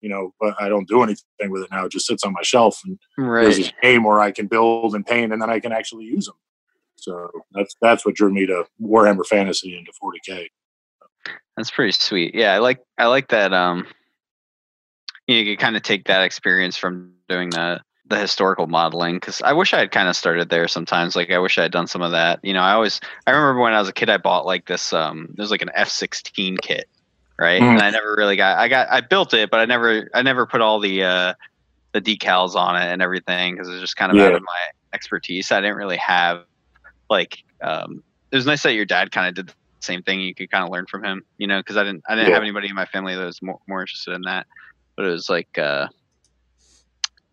you 0.01 0.09
know, 0.09 0.33
but 0.41 0.55
I 0.61 0.69
don't 0.69 0.89
do 0.89 1.03
anything 1.03 1.51
with 1.51 1.63
it 1.63 1.71
now. 1.71 1.85
It 1.85 1.93
just 1.93 2.07
sits 2.07 2.25
on 2.25 2.33
my 2.33 2.43
shelf 2.43 2.81
and 2.85 2.99
right. 3.17 3.43
there's 3.43 3.59
this 3.59 3.73
game 3.83 4.05
where 4.05 4.21
I 4.21 4.33
can 4.33 4.47
build 4.47 4.95
and 4.95 5.07
paint 5.07 5.33
and 5.33 5.41
then 5.41 5.51
I 5.51 5.61
can 5.61 5.73
actually 5.73 6.05
use 6.05 6.27
them. 6.27 6.37
So 6.97 7.31
that's, 7.53 7.77
that's 7.81 8.05
what 8.05 8.17
drew 8.17 8.33
me 8.33 8.47
to 8.47 8.65
Warhammer 8.83 9.25
Fantasy 9.25 9.77
into 9.77 9.93
40K. 10.03 10.49
That's 11.57 11.71
pretty 11.71 11.93
sweet. 11.93 12.35
Yeah. 12.35 12.55
I 12.55 12.59
like, 12.59 12.81
I 12.99 13.07
like 13.07 13.29
that. 13.29 13.53
Um, 13.53 13.87
you, 15.29 15.37
know, 15.37 15.51
you 15.51 15.57
kind 15.57 15.77
of 15.77 15.83
take 15.83 16.07
that 16.07 16.23
experience 16.23 16.77
from 16.77 17.13
doing 17.29 17.51
that 17.51 17.83
the 18.09 18.19
historical 18.19 18.67
modeling 18.67 19.17
because 19.17 19.43
I 19.43 19.53
wish 19.53 19.75
I 19.75 19.79
had 19.79 19.91
kind 19.91 20.09
of 20.09 20.17
started 20.17 20.49
there 20.49 20.67
sometimes. 20.69 21.15
Like 21.15 21.31
I 21.31 21.39
wish 21.39 21.59
I 21.59 21.63
had 21.63 21.73
done 21.73 21.87
some 21.87 22.03
of 22.03 22.13
that. 22.13 22.41
You 22.43 22.53
know, 22.55 22.63
I 22.63 22.73
always 22.73 23.01
I 23.27 23.33
remember 23.33 23.61
when 23.61 23.75
I 23.75 23.81
was 23.81 23.89
a 23.89 23.93
kid, 23.93 24.09
I 24.09 24.17
bought 24.17 24.47
like 24.47 24.67
this. 24.67 24.93
Um, 24.93 25.29
there's 25.37 25.51
like 25.51 25.63
an 25.63 25.71
F-16 25.75 26.59
kit, 26.61 26.89
right? 27.39 27.61
Mm. 27.61 27.73
And 27.75 27.83
I 27.83 27.91
never 27.91 28.15
really 28.17 28.37
got. 28.37 28.59
I 28.59 28.69
got 28.69 28.89
I 28.91 29.01
built 29.03 29.35
it, 29.35 29.51
but 29.51 29.61
I 29.61 29.67
never 29.67 30.09
I 30.15 30.23
never 30.23 30.47
put 30.47 30.61
all 30.61 30.81
the 30.81 31.03
uh, 31.03 31.35
the 31.93 32.01
decals 32.01 32.55
on 32.55 32.77
it 32.77 32.87
and 32.87 33.03
everything 33.03 33.55
because 33.55 33.69
it's 33.69 33.81
just 33.81 33.97
kind 33.97 34.11
of 34.11 34.19
out 34.19 34.35
of 34.35 34.43
my 34.43 34.61
expertise. 34.95 35.53
I 35.53 35.61
didn't 35.61 35.77
really 35.77 35.99
have 35.99 36.45
like. 37.11 37.39
Um, 37.61 38.03
it 38.31 38.37
was 38.37 38.47
nice 38.47 38.63
that 38.63 38.75
your 38.75 38.85
dad 38.85 39.11
kind 39.11 39.29
of 39.29 39.35
did 39.35 39.49
the 39.49 39.55
same 39.81 40.03
thing. 40.03 40.21
You 40.21 40.35
could 40.35 40.51
kind 40.51 40.65
of 40.65 40.71
learn 40.71 40.87
from 40.87 41.03
him, 41.03 41.25
you 41.39 41.47
know, 41.47 41.61
because 41.61 41.77
I 41.77 41.85
didn't 41.85 42.05
I 42.09 42.15
didn't 42.15 42.29
Yeah. 42.29 42.35
have 42.35 42.43
anybody 42.43 42.69
in 42.69 42.75
my 42.75 42.87
family 42.87 43.15
that 43.15 43.25
was 43.25 43.43
more 43.43 43.59
more 43.67 43.81
interested 43.81 44.15
in 44.15 44.23
that. 44.23 44.47
But 44.97 45.07
it 45.07 45.11
was 45.11 45.29
like. 45.29 45.59
Uh, 45.59 45.89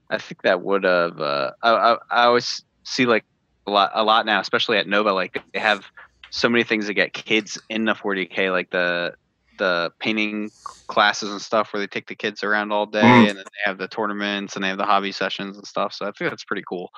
I 0.09 0.17
think 0.17 0.41
that 0.43 0.61
would 0.61 0.83
have. 0.83 1.19
Uh, 1.19 1.51
I, 1.63 1.71
I 1.71 1.97
I 2.11 2.23
always 2.25 2.63
see 2.83 3.05
like 3.05 3.23
a 3.67 3.71
lot 3.71 3.91
a 3.93 4.03
lot 4.03 4.25
now, 4.25 4.39
especially 4.39 4.77
at 4.77 4.87
Nova. 4.87 5.11
Like 5.13 5.41
they 5.53 5.59
have 5.59 5.85
so 6.29 6.49
many 6.49 6.63
things 6.63 6.87
that 6.87 6.93
get 6.93 7.13
kids 7.13 7.59
in 7.69 7.85
the 7.85 7.93
40k, 7.93 8.51
like 8.51 8.69
the 8.69 9.13
the 9.57 9.91
painting 9.99 10.51
classes 10.87 11.31
and 11.31 11.41
stuff, 11.41 11.73
where 11.73 11.79
they 11.79 11.87
take 11.87 12.07
the 12.07 12.15
kids 12.15 12.43
around 12.43 12.71
all 12.71 12.85
day, 12.85 13.01
Mhm. 13.01 13.29
and 13.29 13.37
then 13.37 13.45
they 13.45 13.69
have 13.69 13.77
the 13.77 13.87
tournaments 13.87 14.55
and 14.55 14.63
they 14.63 14.67
have 14.69 14.77
the 14.77 14.85
hobby 14.85 15.11
sessions 15.11 15.57
and 15.57 15.65
stuff. 15.65 15.93
So 15.93 16.05
I 16.05 16.11
think 16.11 16.29
that's 16.29 16.43
pretty 16.43 16.63
cool. 16.69 16.91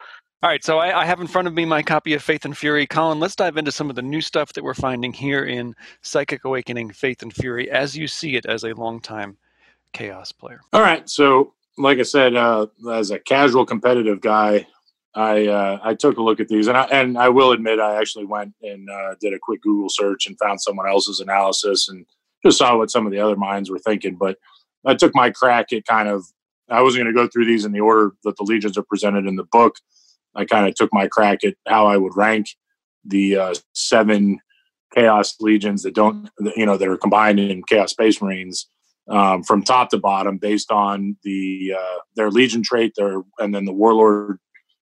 All 0.44 0.50
right, 0.50 0.64
so 0.64 0.78
I, 0.78 1.02
I 1.02 1.06
have 1.06 1.20
in 1.20 1.26
front 1.28 1.48
of 1.48 1.54
me 1.56 1.66
my 1.66 1.82
copy 1.82 2.14
of 2.14 2.22
Faith 2.22 2.46
and 2.46 2.56
Fury. 2.56 2.86
Colin, 2.86 3.20
let's 3.20 3.36
dive 3.36 3.58
into 3.58 3.72
some 3.72 3.90
of 3.90 3.96
the 3.96 4.04
new 4.04 4.22
stuff 4.22 4.54
that 4.54 4.64
we're 4.64 4.76
finding 4.76 5.12
here 5.12 5.46
in 5.46 5.74
Psychic 6.04 6.46
Awakening 6.46 6.92
Faith 6.92 7.24
and 7.24 7.34
Fury 7.34 7.72
as 7.72 7.98
you 7.98 8.08
see 8.08 8.36
it 8.36 8.46
as 8.46 8.64
a 8.64 8.74
longtime 8.74 9.38
Chaos 9.94 10.32
player. 10.32 10.62
All 10.74 10.82
right. 10.82 11.10
So, 11.10 11.54
like 11.78 12.00
I 12.00 12.04
said, 12.04 12.36
uh, 12.36 12.68
as 12.92 13.12
a 13.12 13.20
casual 13.20 13.66
competitive 13.66 14.22
guy, 14.22 14.68
I 15.16 15.48
uh, 15.48 15.80
I 15.84 15.94
took 15.96 16.18
a 16.18 16.24
look 16.24 16.40
at 16.40 16.48
these, 16.48 16.68
and 16.68 16.78
I 16.78 16.84
and 16.86 17.18
I 17.18 17.30
will 17.30 17.52
admit 17.52 17.80
I 17.80 18.00
actually 18.00 18.26
went 18.26 18.54
and 18.62 18.90
uh, 18.90 19.16
did 19.20 19.34
a 19.34 19.40
quick 19.42 19.62
Google 19.62 19.90
search 19.90 20.28
and 20.28 20.38
found 20.40 20.62
someone 20.62 20.88
else's 20.88 21.20
analysis 21.20 21.90
and 21.90 22.06
just 22.46 22.58
saw 22.58 22.78
what 22.78 22.92
some 22.92 23.06
of 23.06 23.12
the 23.12 23.20
other 23.20 23.36
minds 23.36 23.70
were 23.70 23.80
thinking. 23.80 24.16
But 24.16 24.38
I 24.86 24.96
took 24.96 25.16
my 25.16 25.32
crack 25.32 25.74
at 25.74 25.86
kind 25.86 26.08
of 26.08 26.26
I 26.70 26.82
wasn't 26.82 27.04
going 27.04 27.16
to 27.16 27.22
go 27.22 27.28
through 27.28 27.46
these 27.46 27.66
in 27.66 27.72
the 27.72 27.80
order 27.80 28.12
that 28.24 28.38
the 28.38 28.44
legions 28.44 28.78
are 28.78 28.84
presented 28.84 29.26
in 29.26 29.36
the 29.36 29.44
book. 29.44 29.76
I 30.36 30.46
kind 30.46 30.68
of 30.68 30.76
took 30.76 30.94
my 30.94 31.08
crack 31.08 31.44
at 31.44 31.56
how 31.68 31.88
I 31.88 31.98
would 31.98 32.16
rank 32.16 32.48
the 33.04 33.38
uh, 33.38 33.56
seven 33.74 34.40
chaos 34.94 35.36
legions 35.40 35.84
that 35.84 35.96
don't 35.96 36.30
you 36.56 36.66
know 36.66 36.78
that 36.78 36.88
are 36.88 36.98
combined 36.98 37.40
in 37.40 37.64
chaos 37.64 37.92
space 37.92 38.22
marines 38.22 38.68
um, 39.10 39.44
from 39.44 39.64
top 39.64 39.90
to 39.90 39.98
bottom 39.98 40.38
based 40.38 40.72
on 40.72 41.18
the 41.24 41.74
uh, 41.78 42.00
their 42.16 42.30
legion 42.30 42.64
trait, 42.64 42.94
their 42.96 43.22
and 43.40 43.54
then 43.54 43.66
the 43.66 43.74
warlord 43.74 44.40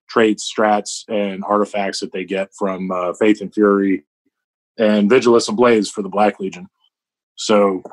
traits, 0.10 0.52
strats, 0.52 1.04
and 1.08 1.44
artifacts 1.44 2.00
that 2.00 2.12
they 2.12 2.26
get 2.26 2.50
from 2.58 2.92
uh, 2.92 3.14
Faith 3.14 3.42
and 3.42 3.54
Fury 3.54 4.04
and 4.78 5.10
Vigilus 5.10 5.50
Ablaze 5.50 5.90
for 5.90 6.02
the 6.02 6.10
Black 6.10 6.40
Legion. 6.40 6.68
So 7.36 7.84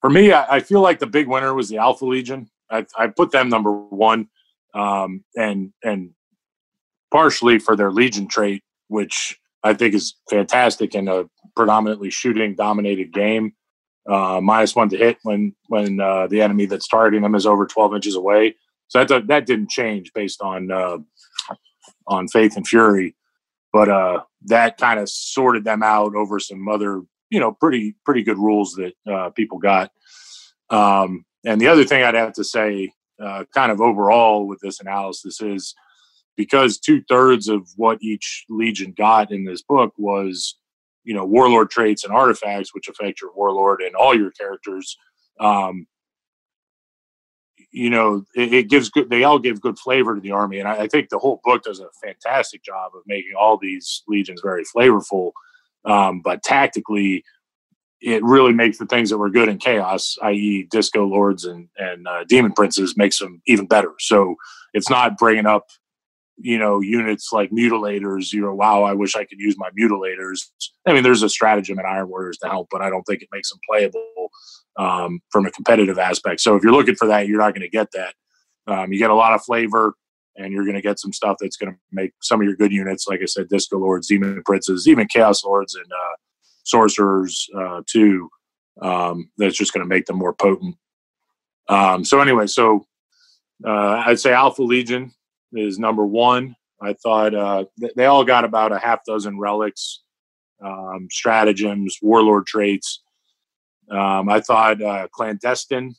for 0.00 0.10
me, 0.10 0.32
I, 0.32 0.56
I 0.56 0.60
feel 0.60 0.80
like 0.80 0.98
the 0.98 1.06
big 1.06 1.28
winner 1.28 1.54
was 1.54 1.68
the 1.68 1.78
Alpha 1.78 2.04
Legion. 2.04 2.48
I, 2.70 2.86
I 2.98 3.08
put 3.08 3.30
them 3.30 3.48
number 3.48 3.72
one, 3.72 4.28
um, 4.74 5.24
and 5.36 5.72
and 5.82 6.10
partially 7.12 7.58
for 7.58 7.76
their 7.76 7.92
Legion 7.92 8.26
trait, 8.26 8.62
which 8.88 9.38
I 9.62 9.74
think 9.74 9.94
is 9.94 10.14
fantastic 10.28 10.94
in 10.94 11.08
a 11.08 11.24
predominantly 11.54 12.10
shooting 12.10 12.54
dominated 12.54 13.12
game 13.12 13.54
uh, 14.08 14.40
minus 14.42 14.76
one 14.76 14.88
to 14.90 14.96
hit 14.96 15.18
when 15.22 15.54
when 15.68 16.00
uh, 16.00 16.26
the 16.26 16.42
enemy 16.42 16.66
that's 16.66 16.88
targeting 16.88 17.22
them 17.22 17.34
is 17.34 17.46
over 17.46 17.66
12 17.66 17.94
inches 17.94 18.14
away. 18.14 18.56
So 18.88 19.04
that 19.04 19.26
that 19.28 19.46
didn't 19.46 19.70
change 19.70 20.12
based 20.14 20.42
on 20.42 20.70
uh, 20.70 20.98
on 22.06 22.28
Faith 22.28 22.56
and 22.56 22.66
Fury, 22.66 23.16
but 23.72 23.88
uh, 23.88 24.22
that 24.46 24.76
kind 24.76 25.00
of 25.00 25.08
sorted 25.08 25.64
them 25.64 25.82
out 25.82 26.14
over 26.14 26.38
some 26.38 26.68
other 26.68 27.02
you 27.30 27.40
know 27.40 27.52
pretty 27.52 27.96
pretty 28.04 28.22
good 28.22 28.38
rules 28.38 28.74
that 28.74 28.94
uh, 29.10 29.30
people 29.30 29.58
got. 29.58 29.90
Um, 30.70 31.24
and 31.44 31.60
the 31.60 31.68
other 31.68 31.84
thing 31.84 32.02
I'd 32.02 32.14
have 32.14 32.32
to 32.34 32.44
say, 32.44 32.92
uh, 33.22 33.44
kind 33.54 33.70
of 33.70 33.80
overall 33.80 34.46
with 34.46 34.60
this 34.60 34.80
analysis 34.80 35.40
is 35.40 35.74
because 36.36 36.78
two 36.78 37.02
thirds 37.08 37.48
of 37.48 37.68
what 37.76 38.02
each 38.02 38.44
legion 38.48 38.92
got 38.96 39.30
in 39.30 39.44
this 39.44 39.62
book 39.62 39.92
was 39.96 40.56
you 41.04 41.14
know 41.14 41.24
warlord 41.24 41.70
traits 41.70 42.04
and 42.04 42.12
artifacts 42.12 42.74
which 42.74 42.88
affect 42.88 43.20
your 43.20 43.32
warlord 43.34 43.80
and 43.80 43.94
all 43.94 44.16
your 44.16 44.30
characters 44.32 44.96
um 45.40 45.86
you 47.72 47.90
know 47.90 48.24
it, 48.34 48.52
it 48.52 48.68
gives 48.68 48.90
good 48.90 49.10
they 49.10 49.24
all 49.24 49.38
give 49.38 49.60
good 49.60 49.78
flavor 49.78 50.14
to 50.14 50.20
the 50.20 50.30
army 50.32 50.58
and 50.58 50.68
I, 50.68 50.82
I 50.82 50.88
think 50.88 51.08
the 51.08 51.18
whole 51.18 51.40
book 51.44 51.64
does 51.64 51.80
a 51.80 51.88
fantastic 52.02 52.62
job 52.64 52.92
of 52.94 53.02
making 53.06 53.32
all 53.38 53.58
these 53.58 54.02
legions 54.08 54.40
very 54.42 54.64
flavorful 54.64 55.32
um 55.84 56.20
but 56.22 56.42
tactically 56.42 57.24
it 58.00 58.22
really 58.22 58.52
makes 58.52 58.78
the 58.78 58.86
things 58.86 59.08
that 59.10 59.18
were 59.18 59.30
good 59.30 59.48
in 59.48 59.58
chaos 59.58 60.16
i.e 60.22 60.66
disco 60.70 61.04
lords 61.04 61.44
and 61.44 61.68
and 61.78 62.06
uh, 62.06 62.24
demon 62.24 62.52
princes 62.52 62.96
makes 62.96 63.18
them 63.18 63.42
even 63.46 63.66
better. 63.66 63.92
So 63.98 64.36
it's 64.72 64.90
not 64.90 65.18
bringing 65.18 65.46
up 65.46 65.66
you 66.36 66.58
know 66.58 66.80
units 66.80 67.32
like 67.32 67.50
mutilators 67.50 68.32
you 68.32 68.40
know 68.40 68.54
wow 68.54 68.82
i 68.82 68.92
wish 68.92 69.14
i 69.14 69.24
could 69.24 69.38
use 69.38 69.56
my 69.56 69.70
mutilators. 69.78 70.40
I 70.86 70.92
mean 70.92 71.02
there's 71.02 71.22
a 71.22 71.28
stratagem 71.28 71.78
in 71.78 71.86
iron 71.86 72.08
warriors 72.08 72.38
to 72.38 72.48
help 72.48 72.68
but 72.70 72.82
i 72.82 72.90
don't 72.90 73.04
think 73.04 73.22
it 73.22 73.28
makes 73.32 73.50
them 73.50 73.60
playable 73.68 74.30
um, 74.76 75.20
from 75.30 75.46
a 75.46 75.52
competitive 75.52 76.00
aspect. 76.00 76.40
So 76.40 76.56
if 76.56 76.64
you're 76.64 76.72
looking 76.72 76.96
for 76.96 77.06
that 77.06 77.28
you're 77.28 77.38
not 77.38 77.54
going 77.54 77.62
to 77.62 77.68
get 77.68 77.92
that. 77.92 78.14
Um, 78.66 78.92
you 78.92 78.98
get 78.98 79.10
a 79.10 79.14
lot 79.14 79.34
of 79.34 79.44
flavor 79.44 79.94
and 80.36 80.52
you're 80.52 80.64
going 80.64 80.74
to 80.74 80.82
get 80.82 80.98
some 80.98 81.12
stuff 81.12 81.36
that's 81.40 81.56
going 81.56 81.72
to 81.72 81.78
make 81.92 82.12
some 82.22 82.40
of 82.40 82.46
your 82.46 82.56
good 82.56 82.72
units 82.72 83.06
like 83.06 83.20
i 83.22 83.26
said 83.26 83.48
disco 83.48 83.78
lords 83.78 84.08
demon 84.08 84.42
princes 84.44 84.88
even 84.88 85.06
chaos 85.06 85.44
lords 85.44 85.74
and 85.74 85.86
uh, 85.92 86.16
sorcerers 86.64 87.48
uh, 87.58 87.82
too 87.86 88.28
um, 88.82 89.30
that's 89.38 89.56
just 89.56 89.72
going 89.72 89.84
to 89.84 89.88
make 89.88 90.06
them 90.06 90.18
more 90.18 90.34
potent. 90.34 90.76
Um, 91.68 92.04
so 92.04 92.20
anyway 92.20 92.46
so 92.46 92.86
uh, 93.66 94.02
i'd 94.06 94.20
say 94.20 94.32
alpha 94.32 94.62
legion 94.62 95.12
is 95.54 95.78
number 95.78 96.04
one. 96.04 96.56
I 96.80 96.94
thought 96.94 97.34
uh, 97.34 97.64
th- 97.80 97.92
they 97.96 98.06
all 98.06 98.24
got 98.24 98.44
about 98.44 98.72
a 98.72 98.78
half 98.78 99.04
dozen 99.06 99.38
relics, 99.38 100.02
um, 100.64 101.08
stratagems, 101.10 101.98
warlord 102.02 102.46
traits. 102.46 103.02
Um, 103.90 104.28
I 104.28 104.40
thought 104.40 104.82
uh, 104.82 105.08
clandestine, 105.12 105.94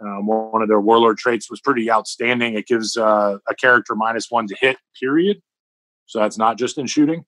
um, 0.00 0.26
one 0.26 0.62
of 0.62 0.68
their 0.68 0.80
warlord 0.80 1.18
traits, 1.18 1.50
was 1.50 1.60
pretty 1.60 1.90
outstanding. 1.90 2.54
It 2.54 2.66
gives 2.66 2.96
uh, 2.96 3.38
a 3.48 3.54
character 3.54 3.94
minus 3.94 4.30
one 4.30 4.46
to 4.48 4.56
hit, 4.58 4.76
period. 5.00 5.40
So 6.06 6.20
that's 6.20 6.38
not 6.38 6.58
just 6.58 6.78
in 6.78 6.86
shooting. 6.86 7.24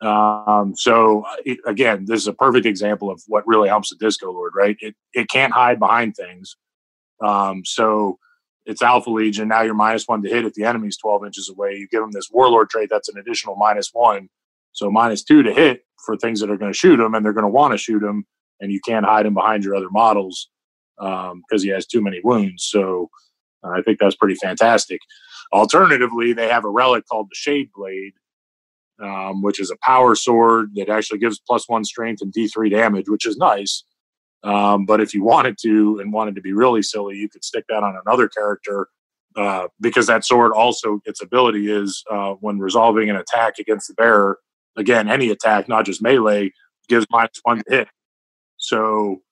Um, 0.00 0.74
so 0.76 1.24
it, 1.44 1.58
again, 1.66 2.04
this 2.06 2.20
is 2.20 2.28
a 2.28 2.32
perfect 2.32 2.66
example 2.66 3.10
of 3.10 3.22
what 3.28 3.46
really 3.46 3.68
helps 3.68 3.90
the 3.90 3.96
disco 3.96 4.30
lord, 4.30 4.52
right? 4.54 4.76
It 4.80 4.94
it 5.14 5.28
can't 5.30 5.52
hide 5.52 5.78
behind 5.78 6.16
things. 6.16 6.56
Um, 7.24 7.62
so 7.64 8.18
it's 8.66 8.82
Alpha 8.82 9.10
Legion. 9.10 9.48
Now 9.48 9.62
you're 9.62 9.74
minus 9.74 10.06
one 10.06 10.22
to 10.22 10.28
hit 10.28 10.44
if 10.44 10.54
the 10.54 10.64
enemy's 10.64 10.98
12 10.98 11.24
inches 11.24 11.48
away. 11.48 11.76
You 11.76 11.88
give 11.88 12.02
them 12.02 12.10
this 12.12 12.28
Warlord 12.30 12.68
trait 12.68 12.88
that's 12.90 13.08
an 13.08 13.18
additional 13.18 13.56
minus 13.56 13.90
one. 13.92 14.28
So 14.72 14.90
minus 14.90 15.22
two 15.22 15.42
to 15.44 15.54
hit 15.54 15.84
for 16.04 16.16
things 16.16 16.40
that 16.40 16.50
are 16.50 16.56
going 16.56 16.72
to 16.72 16.78
shoot 16.78 16.98
them, 16.98 17.14
and 17.14 17.24
they're 17.24 17.32
going 17.32 17.44
to 17.44 17.48
want 17.48 17.72
to 17.72 17.78
shoot 17.78 18.00
them, 18.00 18.26
And 18.60 18.70
you 18.70 18.80
can't 18.86 19.06
hide 19.06 19.24
him 19.24 19.34
behind 19.34 19.64
your 19.64 19.74
other 19.74 19.88
models 19.90 20.50
because 20.98 21.62
he 21.62 21.68
has 21.70 21.86
too 21.86 22.02
many 22.02 22.20
wounds. 22.22 22.64
So 22.64 23.08
uh, 23.64 23.70
I 23.70 23.82
think 23.82 23.98
that's 23.98 24.16
pretty 24.16 24.34
fantastic. 24.34 25.00
Alternatively, 25.52 26.32
they 26.32 26.48
have 26.48 26.64
a 26.64 26.70
relic 26.70 27.06
called 27.06 27.28
the 27.30 27.34
Shade 27.34 27.70
Blade, 27.74 28.14
um, 29.02 29.42
which 29.42 29.60
is 29.60 29.70
a 29.70 29.76
power 29.82 30.14
sword 30.14 30.70
that 30.74 30.88
actually 30.88 31.20
gives 31.20 31.38
plus 31.38 31.68
one 31.68 31.84
strength 31.84 32.20
and 32.20 32.32
D3 32.32 32.70
damage, 32.70 33.08
which 33.08 33.26
is 33.26 33.36
nice. 33.36 33.84
Um, 34.44 34.86
but 34.86 35.00
if 35.00 35.14
you 35.14 35.24
wanted 35.24 35.58
to 35.62 35.98
and 36.00 36.12
wanted 36.12 36.34
to 36.36 36.40
be 36.40 36.52
really 36.52 36.82
silly, 36.82 37.16
you 37.16 37.28
could 37.28 37.44
stick 37.44 37.64
that 37.68 37.82
on 37.82 37.98
another 38.04 38.28
character 38.28 38.88
uh, 39.36 39.68
because 39.80 40.06
that 40.06 40.24
sword 40.24 40.52
also 40.52 41.00
its 41.04 41.22
ability 41.22 41.70
is 41.70 42.02
uh, 42.10 42.32
when 42.40 42.58
resolving 42.58 43.10
an 43.10 43.16
attack 43.16 43.58
against 43.58 43.88
the 43.88 43.94
bearer. 43.94 44.38
Again, 44.76 45.08
any 45.08 45.30
attack, 45.30 45.68
not 45.68 45.84
just 45.84 46.02
melee, 46.02 46.52
gives 46.88 47.06
minus 47.10 47.40
one 47.42 47.62
hit. 47.68 47.88
So 48.58 49.22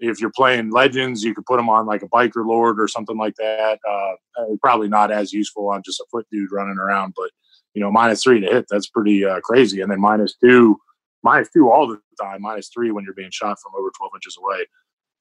if 0.00 0.20
you're 0.20 0.32
playing 0.34 0.70
legends, 0.70 1.24
you 1.24 1.34
could 1.34 1.46
put 1.46 1.56
them 1.56 1.68
on 1.68 1.86
like 1.86 2.02
a 2.02 2.08
biker 2.08 2.46
lord 2.46 2.80
or 2.80 2.88
something 2.88 3.16
like 3.16 3.34
that. 3.36 3.78
Uh, 3.88 4.44
probably 4.62 4.88
not 4.88 5.10
as 5.10 5.32
useful 5.32 5.68
on 5.68 5.82
just 5.84 6.00
a 6.00 6.04
foot 6.10 6.26
dude 6.30 6.52
running 6.52 6.78
around, 6.78 7.14
but 7.16 7.30
you 7.74 7.82
know, 7.82 7.90
minus 7.90 8.22
three 8.22 8.40
to 8.40 8.46
hit, 8.46 8.66
that's 8.70 8.88
pretty 8.88 9.24
uh, 9.24 9.40
crazy. 9.40 9.80
And 9.80 9.90
then 9.90 10.00
minus 10.00 10.34
two 10.36 10.78
minus 11.22 11.48
two 11.50 11.70
all 11.70 11.86
the 11.86 11.98
time, 12.20 12.42
minus 12.42 12.68
three 12.68 12.90
when 12.90 13.04
you're 13.04 13.14
being 13.14 13.30
shot 13.30 13.58
from 13.60 13.72
over 13.78 13.90
12 13.96 14.12
inches 14.16 14.38
away. 14.40 14.66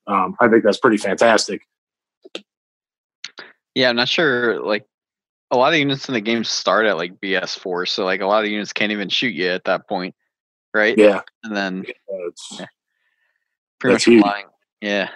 Um, 0.08 0.36
I 0.40 0.48
think 0.48 0.64
that's 0.64 0.78
pretty 0.80 0.98
fantastic. 0.98 1.62
Yeah, 3.76 3.90
I'm 3.90 3.96
not 3.96 4.10
sure. 4.10 4.60
Like 4.62 4.86
a 5.52 5.58
lot 5.58 5.74
of 5.74 5.80
units 5.80 6.08
in 6.08 6.14
the 6.14 6.22
game 6.22 6.44
start 6.44 6.86
at 6.86 6.98
like 6.98 7.20
BS 7.20 7.58
four, 7.60 7.86
so 7.86 8.06
like 8.06 8.22
a 8.22 8.26
lot 8.26 8.44
of 8.44 8.50
units 8.50 8.74
can't 8.74 8.92
even 8.92 9.10
shoot 9.10 9.34
you 9.36 9.50
at 9.50 9.66
that 9.66 9.88
point, 9.88 10.16
right? 10.74 10.98
Yeah. 10.98 11.22
And 11.44 11.56
then 11.56 11.86
Uh, 12.12 12.28
it's, 12.28 12.62
pretty 13.80 13.94
That's 13.94 14.08
much 14.08 14.14
huge. 14.14 14.22
flying. 14.24 14.46
Yeah. 14.82 15.10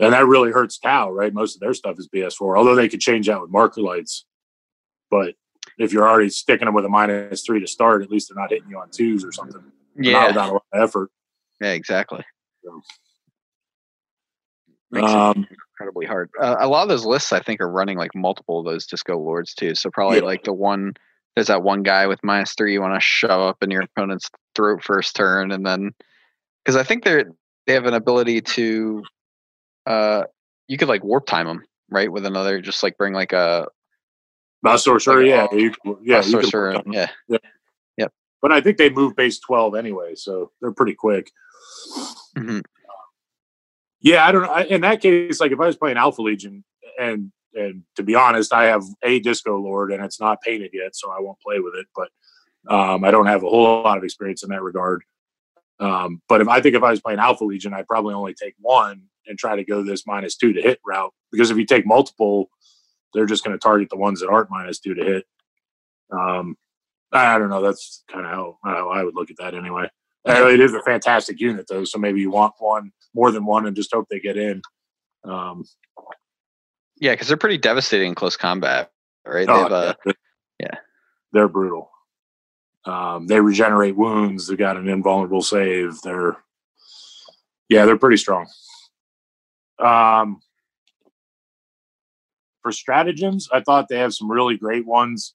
and 0.00 0.12
that 0.12 0.26
really 0.26 0.50
hurts 0.52 0.78
Tau, 0.78 1.10
right? 1.10 1.32
Most 1.32 1.56
of 1.56 1.60
their 1.60 1.74
stuff 1.74 1.96
is 1.98 2.08
BS4, 2.08 2.56
although 2.56 2.74
they 2.74 2.88
could 2.88 3.00
change 3.00 3.26
that 3.26 3.40
with 3.40 3.50
marker 3.50 3.80
lights. 3.82 4.24
But 5.10 5.34
if 5.78 5.92
you're 5.92 6.08
already 6.08 6.30
sticking 6.30 6.66
them 6.66 6.74
with 6.74 6.84
a 6.84 6.88
minus 6.88 7.42
three 7.42 7.60
to 7.60 7.66
start, 7.66 8.02
at 8.02 8.10
least 8.10 8.28
they're 8.28 8.40
not 8.40 8.50
hitting 8.50 8.68
you 8.68 8.78
on 8.78 8.88
twos 8.90 9.24
or 9.24 9.32
something. 9.32 9.62
Not 9.94 10.04
Yeah, 10.04 10.26
without 10.28 10.48
a 10.48 10.52
lot 10.52 10.64
of 10.72 10.82
effort. 10.82 11.10
yeah, 11.60 11.72
exactly. 11.72 12.24
So. 12.64 12.82
Makes 14.90 15.10
it 15.12 15.16
Um, 15.16 15.46
incredibly 15.50 16.06
hard. 16.06 16.30
Uh, 16.40 16.56
a 16.60 16.68
lot 16.68 16.84
of 16.84 16.88
those 16.88 17.04
lists, 17.04 17.32
I 17.32 17.40
think, 17.40 17.60
are 17.60 17.68
running 17.68 17.98
like 17.98 18.14
multiple 18.14 18.60
of 18.60 18.66
those 18.66 18.86
disco 18.86 19.18
lords 19.18 19.52
too. 19.52 19.74
So 19.74 19.90
probably 19.90 20.18
Yeah. 20.18 20.24
like 20.24 20.44
the 20.44 20.52
one 20.52 20.94
there's 21.34 21.48
that 21.48 21.62
one 21.62 21.82
guy 21.82 22.06
with 22.06 22.24
minus 22.24 22.54
three 22.54 22.72
you 22.72 22.80
want 22.80 22.94
to 22.94 23.00
shove 23.00 23.42
up 23.42 23.62
in 23.62 23.70
your 23.70 23.82
opponent's 23.82 24.30
throat 24.54 24.82
first 24.82 25.14
turn, 25.14 25.52
and 25.52 25.66
then 25.66 25.92
because 26.64 26.76
I 26.76 26.82
think 26.82 27.04
they're 27.04 27.30
they 27.66 27.74
have 27.74 27.84
an 27.84 27.92
ability 27.94 28.40
to, 28.40 29.02
uh, 29.86 30.22
you 30.68 30.78
could 30.78 30.88
like 30.88 31.04
warp 31.04 31.26
time 31.26 31.46
them 31.46 31.64
right 31.90 32.10
with 32.10 32.24
another, 32.24 32.60
just 32.60 32.82
like 32.82 32.96
bring 32.96 33.12
like 33.12 33.32
a, 33.32 33.66
Not 34.62 34.80
sorcerer, 34.80 35.22
Like, 35.22 35.52
yeah, 35.52 35.58
you, 35.58 35.74
yeah, 36.02 36.20
a 36.20 36.22
you 36.22 36.22
could 36.22 36.42
sorcerer. 36.42 36.72
work 36.74 36.86
on- 36.86 36.92
Yeah, 36.92 37.08
But 38.42 38.52
I 38.52 38.60
think 38.60 38.76
they 38.76 38.90
move 38.90 39.16
base 39.16 39.38
twelve 39.40 39.74
anyway, 39.74 40.14
so 40.14 40.52
they're 40.60 40.72
pretty 40.72 40.94
quick. 40.94 41.32
Mhm. 42.36 42.62
Yeah, 44.00 44.26
I 44.26 44.30
don't 44.30 44.42
know. 44.42 44.50
I, 44.50 44.62
in 44.64 44.82
that 44.82 45.00
case, 45.00 45.40
like 45.40 45.52
if 45.52 45.58
I 45.60 45.66
was 45.66 45.76
playing 45.76 45.96
Alpha 45.96 46.22
Legion, 46.22 46.62
and 46.98 47.32
and 47.54 47.82
to 47.96 48.02
be 48.02 48.14
honest, 48.14 48.52
I 48.52 48.64
have 48.66 48.84
a 49.02 49.18
Disco 49.20 49.56
Lord, 49.58 49.90
and 49.90 50.04
it's 50.04 50.20
not 50.20 50.42
painted 50.42 50.70
yet, 50.74 50.94
so 50.94 51.10
I 51.10 51.20
won't 51.20 51.40
play 51.40 51.58
with 51.60 51.74
it. 51.74 51.86
But 51.96 52.10
um, 52.72 53.04
I 53.04 53.10
don't 53.10 53.26
have 53.26 53.42
a 53.42 53.48
whole 53.48 53.82
lot 53.82 53.96
of 53.98 54.04
experience 54.04 54.42
in 54.44 54.50
that 54.50 54.62
regard. 54.62 55.02
Um, 55.80 56.20
but 56.28 56.40
if 56.40 56.48
I 56.48 56.60
think 56.60 56.74
if 56.76 56.82
I 56.82 56.90
was 56.90 57.00
playing 57.00 57.18
Alpha 57.18 57.44
Legion, 57.44 57.72
I'd 57.74 57.86
probably 57.88 58.14
only 58.14 58.34
take 58.34 58.54
one 58.60 59.02
and 59.26 59.38
try 59.38 59.56
to 59.56 59.64
go 59.64 59.82
this 59.82 60.06
minus 60.06 60.36
two 60.36 60.52
to 60.52 60.60
hit 60.62 60.78
route 60.86 61.12
because 61.32 61.50
if 61.50 61.56
you 61.56 61.64
take 61.66 61.86
multiple, 61.86 62.50
they're 63.16 63.26
just 63.26 63.42
going 63.42 63.56
to 63.56 63.62
target 63.62 63.88
the 63.90 63.96
ones 63.96 64.20
that 64.20 64.28
aren't 64.28 64.50
minus 64.50 64.78
two 64.78 64.94
to 64.94 65.04
hit. 65.04 65.24
Um, 66.12 66.56
I 67.12 67.38
don't 67.38 67.48
know. 67.48 67.62
That's 67.62 68.04
kind 68.08 68.26
of 68.26 68.30
how, 68.30 68.58
how 68.62 68.90
I 68.90 69.02
would 69.02 69.14
look 69.14 69.30
at 69.30 69.38
that 69.38 69.54
anyway. 69.54 69.88
Uh, 70.28 70.48
it 70.48 70.60
is 70.60 70.74
a 70.74 70.82
fantastic 70.82 71.40
unit 71.40 71.66
though, 71.68 71.84
so 71.84 71.98
maybe 71.98 72.20
you 72.20 72.30
want 72.30 72.52
one 72.58 72.92
more 73.14 73.30
than 73.30 73.46
one 73.46 73.66
and 73.66 73.74
just 73.74 73.94
hope 73.94 74.06
they 74.10 74.20
get 74.20 74.36
in. 74.36 74.60
Um, 75.24 75.64
yeah, 77.00 77.12
because 77.12 77.28
they're 77.28 77.36
pretty 77.36 77.58
devastating 77.58 78.08
in 78.08 78.14
close 78.14 78.36
combat, 78.36 78.90
right? 79.24 79.46
They 79.46 79.52
oh, 79.52 79.62
have 79.62 79.72
a, 79.72 79.96
yeah, 80.04 80.12
yeah. 80.60 80.78
they're 81.32 81.48
brutal. 81.48 81.90
Um, 82.84 83.26
they 83.26 83.40
regenerate 83.40 83.96
wounds. 83.96 84.46
They've 84.46 84.58
got 84.58 84.76
an 84.76 84.88
invulnerable 84.88 85.42
save. 85.42 86.00
They're 86.02 86.36
yeah, 87.68 87.84
they're 87.84 87.98
pretty 87.98 88.16
strong. 88.16 88.46
Um, 89.78 90.40
for 92.66 92.72
stratagems, 92.72 93.48
I 93.52 93.60
thought 93.60 93.86
they 93.88 93.98
have 94.00 94.12
some 94.12 94.28
really 94.28 94.56
great 94.56 94.84
ones. 94.84 95.34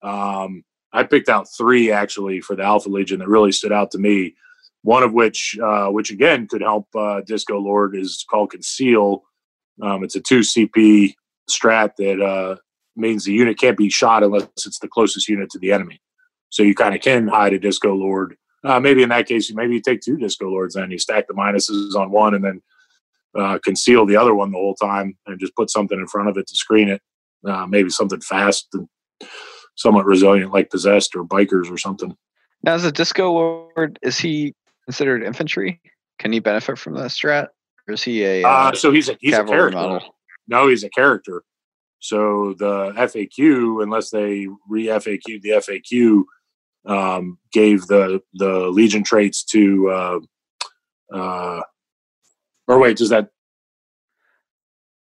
Um, 0.00 0.62
I 0.92 1.02
picked 1.02 1.28
out 1.28 1.48
three 1.58 1.90
actually 1.90 2.40
for 2.40 2.54
the 2.54 2.62
Alpha 2.62 2.88
Legion 2.88 3.18
that 3.18 3.26
really 3.26 3.50
stood 3.50 3.72
out 3.72 3.90
to 3.90 3.98
me. 3.98 4.36
One 4.82 5.02
of 5.02 5.12
which, 5.12 5.58
uh, 5.60 5.88
which 5.88 6.12
again 6.12 6.46
could 6.46 6.60
help 6.60 6.86
uh, 6.94 7.22
Disco 7.22 7.58
Lord, 7.58 7.96
is 7.96 8.24
called 8.30 8.52
Conceal. 8.52 9.24
Um, 9.82 10.04
it's 10.04 10.14
a 10.14 10.20
two 10.20 10.38
CP 10.38 11.14
strat 11.50 11.96
that 11.98 12.22
uh, 12.24 12.58
means 12.94 13.24
the 13.24 13.32
unit 13.32 13.58
can't 13.58 13.76
be 13.76 13.90
shot 13.90 14.22
unless 14.22 14.46
it's 14.64 14.78
the 14.78 14.86
closest 14.86 15.28
unit 15.28 15.50
to 15.50 15.58
the 15.58 15.72
enemy. 15.72 16.00
So 16.50 16.62
you 16.62 16.76
kind 16.76 16.94
of 16.94 17.00
can 17.00 17.26
hide 17.26 17.54
a 17.54 17.58
Disco 17.58 17.92
Lord. 17.92 18.36
Uh, 18.62 18.78
maybe 18.78 19.02
in 19.02 19.08
that 19.08 19.26
case, 19.26 19.52
maybe 19.52 19.74
you 19.74 19.80
take 19.80 20.00
two 20.00 20.16
Disco 20.16 20.48
Lords, 20.48 20.76
and 20.76 20.92
you 20.92 20.98
stack 21.00 21.26
the 21.26 21.34
minuses 21.34 21.96
on 21.96 22.12
one, 22.12 22.34
and 22.34 22.44
then 22.44 22.62
uh, 23.38 23.58
conceal 23.64 24.04
the 24.06 24.16
other 24.16 24.34
one 24.34 24.50
the 24.50 24.58
whole 24.58 24.74
time, 24.74 25.16
and 25.26 25.38
just 25.40 25.54
put 25.54 25.70
something 25.70 25.98
in 25.98 26.06
front 26.06 26.28
of 26.28 26.36
it 26.36 26.46
to 26.46 26.54
screen 26.56 26.88
it. 26.88 27.00
Uh, 27.46 27.66
maybe 27.66 27.88
something 27.88 28.20
fast 28.20 28.66
and 28.74 28.88
somewhat 29.76 30.04
resilient, 30.04 30.52
like 30.52 30.70
possessed 30.70 31.14
or 31.14 31.24
bikers 31.24 31.70
or 31.70 31.78
something. 31.78 32.16
now 32.64 32.74
as 32.74 32.84
a 32.84 32.90
disco 32.92 33.30
lord, 33.32 33.98
is 34.02 34.18
he 34.18 34.54
considered 34.84 35.22
infantry? 35.22 35.80
Can 36.18 36.32
he 36.32 36.40
benefit 36.40 36.78
from 36.78 36.94
that 36.94 37.10
strat, 37.10 37.48
or 37.86 37.94
is 37.94 38.02
he 38.02 38.24
a 38.24 38.42
Uh, 38.42 38.48
uh, 38.48 38.72
so 38.74 38.90
he's 38.90 39.08
a 39.08 39.16
he's 39.20 39.34
a 39.34 39.44
character. 39.44 39.76
model? 39.78 40.14
No, 40.48 40.68
he's 40.68 40.82
a 40.82 40.90
character. 40.90 41.44
So 42.00 42.54
the 42.58 42.92
FAQ, 42.96 43.82
unless 43.82 44.10
they 44.10 44.48
re 44.68 44.86
FAQ 44.86 45.40
the 45.42 45.50
FAQ, 45.50 46.24
um, 46.86 47.38
gave 47.52 47.86
the 47.86 48.20
the 48.34 48.68
Legion 48.68 49.04
traits 49.04 49.44
to. 49.44 49.90
Uh, 49.90 50.20
uh, 51.12 51.62
or 52.68 52.78
wait, 52.78 52.96
does 52.98 53.08
that? 53.08 53.30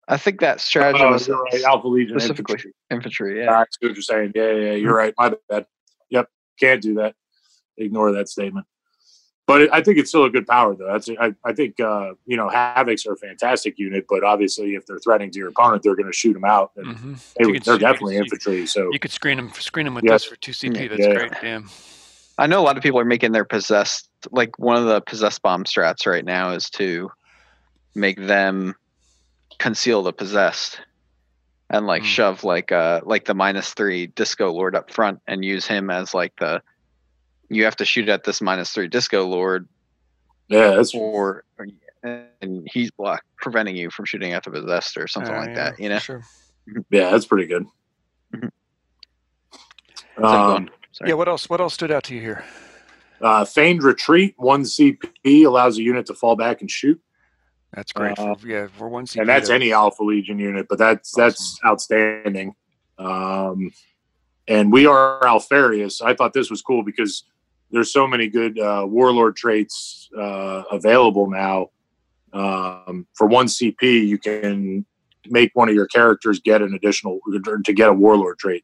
I 0.07 0.17
think 0.17 0.39
that 0.39 0.61
strategy 0.61 1.03
Oh, 1.03 1.11
was 1.11 1.27
right, 1.27 1.63
Alpha 1.63 1.87
Legion 1.87 2.17
specifically 2.19 2.53
infantry. 2.53 2.73
infantry. 2.89 3.39
Yeah, 3.39 3.45
Yeah, 3.51 3.59
I 3.59 3.63
see 3.69 3.87
what 3.87 3.95
you're 3.95 4.01
saying. 4.01 4.31
Yeah, 4.35 4.51
yeah, 4.51 4.65
yeah, 4.67 4.71
you're 4.73 4.95
right. 4.95 5.13
My 5.17 5.33
bad. 5.49 5.65
Yep, 6.09 6.29
can't 6.59 6.81
do 6.81 6.95
that. 6.95 7.13
Ignore 7.77 8.13
that 8.13 8.29
statement. 8.29 8.65
But 9.47 9.61
it, 9.61 9.69
I 9.71 9.81
think 9.81 9.97
it's 9.97 10.09
still 10.09 10.23
a 10.25 10.29
good 10.29 10.47
power, 10.47 10.75
though. 10.75 10.87
That's 10.91 11.09
I, 11.09 11.33
I 11.43 11.53
think 11.53 11.79
uh, 11.79 12.13
you 12.25 12.37
know 12.37 12.47
Havocs 12.49 13.05
are 13.07 13.13
a 13.13 13.17
fantastic 13.17 13.77
unit, 13.77 14.05
but 14.09 14.23
obviously 14.23 14.75
if 14.75 14.85
they're 14.85 14.99
threatening 14.99 15.31
to 15.31 15.39
your 15.39 15.49
opponent, 15.49 15.83
they're 15.83 15.95
going 15.95 16.07
to 16.07 16.13
shoot 16.13 16.33
them 16.33 16.45
out. 16.45 16.71
And 16.77 16.97
hmm 16.97 17.13
they, 17.37 17.45
You 17.45 17.49
are 17.49 17.59
could- 17.59 17.79
definitely 17.81 18.15
you- 18.15 18.21
infantry. 18.23 18.65
So 18.65 18.89
You 18.91 18.99
could 18.99 19.11
screen 19.11 19.37
them, 19.37 19.51
screen 19.53 19.85
them 19.85 19.93
with 19.95 20.05
Yeah. 20.05 20.13
this 20.13 20.23
for 20.25 20.35
two 20.37 20.51
CP. 20.53 20.75
Yeah. 20.81 20.87
That's 20.87 20.99
Yeah. 21.01 21.13
great. 21.13 21.31
Damn. 21.41 21.69
I 22.37 22.47
know 22.47 22.59
a 22.61 22.63
lot 22.65 22.77
of 22.77 22.83
people 22.83 22.99
are 22.99 23.05
making 23.05 23.31
their 23.33 23.45
possessed 23.45 24.09
like 24.31 24.57
one 24.59 24.75
of 24.77 24.85
the 24.85 25.01
possessed 25.01 25.41
bomb 25.41 25.63
strats 25.65 26.05
right 26.05 26.25
now 26.25 26.51
is 26.51 26.69
to 26.71 27.09
make 27.97 28.17
them 28.27 28.75
conceal 29.59 30.03
the 30.03 30.13
possessed 30.13 30.79
and 31.69 31.87
like 31.87 32.03
Hmm. 32.03 32.07
shove 32.07 32.43
like 32.43 32.71
uh 32.71 33.01
like 33.03 33.25
the 33.25 33.33
minus 33.33 33.73
three 33.73 34.07
disco 34.07 34.51
lord 34.51 34.75
up 34.75 34.91
front 34.91 35.19
and 35.27 35.43
use 35.43 35.65
him 35.65 35.89
as 35.89 36.13
like 36.13 36.31
the 36.39 36.61
you 37.49 37.63
have 37.65 37.75
to 37.77 37.85
shoot 37.85 38.07
at 38.07 38.23
this 38.23 38.39
minus 38.41 38.71
three 38.71 38.87
disco 38.87 39.25
lord 39.25 39.67
yeah, 40.47 40.71
that's 40.71 40.93
or 40.93 41.43
and 42.03 42.69
he's 42.71 42.91
block 42.91 43.21
preventing 43.37 43.75
you 43.75 43.89
from 43.89 44.05
shooting 44.05 44.31
at 44.33 44.43
the 44.43 44.51
possessed 44.51 44.95
or 44.95 45.07
something 45.07 45.33
Uh, 45.33 45.39
like 45.39 45.49
yeah, 45.49 45.71
that 45.71 45.79
you 45.79 45.89
know 45.89 45.97
Sure. 45.99 46.21
yeah, 46.91 47.09
that's 47.09 47.25
pretty 47.25 47.47
good. 47.47 47.65
Mhm. 48.35 48.49
Um, 50.23 50.69
Yeah. 51.05 51.13
What 51.15 51.27
else? 51.27 51.49
What 51.49 51.59
else 51.61 51.73
stood 51.73 51.91
out 51.91 52.03
to 52.05 52.15
you 52.15 52.21
here? 52.21 52.43
uh, 53.21 53.43
feigned 53.45 53.83
retreat, 53.83 54.35
one 54.37 54.63
CP 54.63 55.45
allows 55.45 55.77
a 55.77 55.81
unit 55.81 56.05
to 56.07 56.13
fall 56.13 56.35
back 56.35 56.61
and 56.61 56.69
shoot, 56.69 57.01
That's 57.73 57.91
great. 57.91 58.17
Uh, 58.17 58.35
for, 58.35 58.47
yeah, 58.47 58.67
for 58.67 58.87
one 58.87 59.05
CP. 59.05 59.21
and 59.21 59.29
that's 59.29 59.49
that- 59.49 59.55
any 59.55 59.71
Alpha 59.73 60.03
Legion 60.03 60.39
unit, 60.39 60.67
but 60.69 60.77
that's 60.77 61.11
that's 61.15 61.59
outstanding. 61.65 62.55
Um, 62.97 63.71
and 64.47 64.71
we 64.71 64.85
are 64.85 65.21
Alpharius. 65.23 66.01
I 66.01 66.13
thought 66.13 66.33
this 66.33 66.49
was 66.49 66.61
cool 66.61 66.83
because 66.83 67.23
there's 67.71 67.91
so 67.91 68.07
many 68.07 68.29
good 68.29 68.57
uh, 68.59 68.85
warlord 68.87 69.35
traits 69.35 70.09
uh, 70.17 70.63
available 70.71 71.29
now. 71.29 71.67
Um, 72.33 73.07
for 73.15 73.27
one 73.27 73.47
CP, 73.47 73.81
you 73.81 74.17
can 74.17 74.85
make 75.29 75.51
one 75.53 75.67
of 75.67 75.75
your 75.75 75.87
characters 75.87 76.39
get 76.39 76.61
an 76.61 76.73
additional 76.73 77.19
to 77.65 77.73
get 77.73 77.89
a 77.89 77.93
warlord 77.93 78.39
trait. 78.39 78.63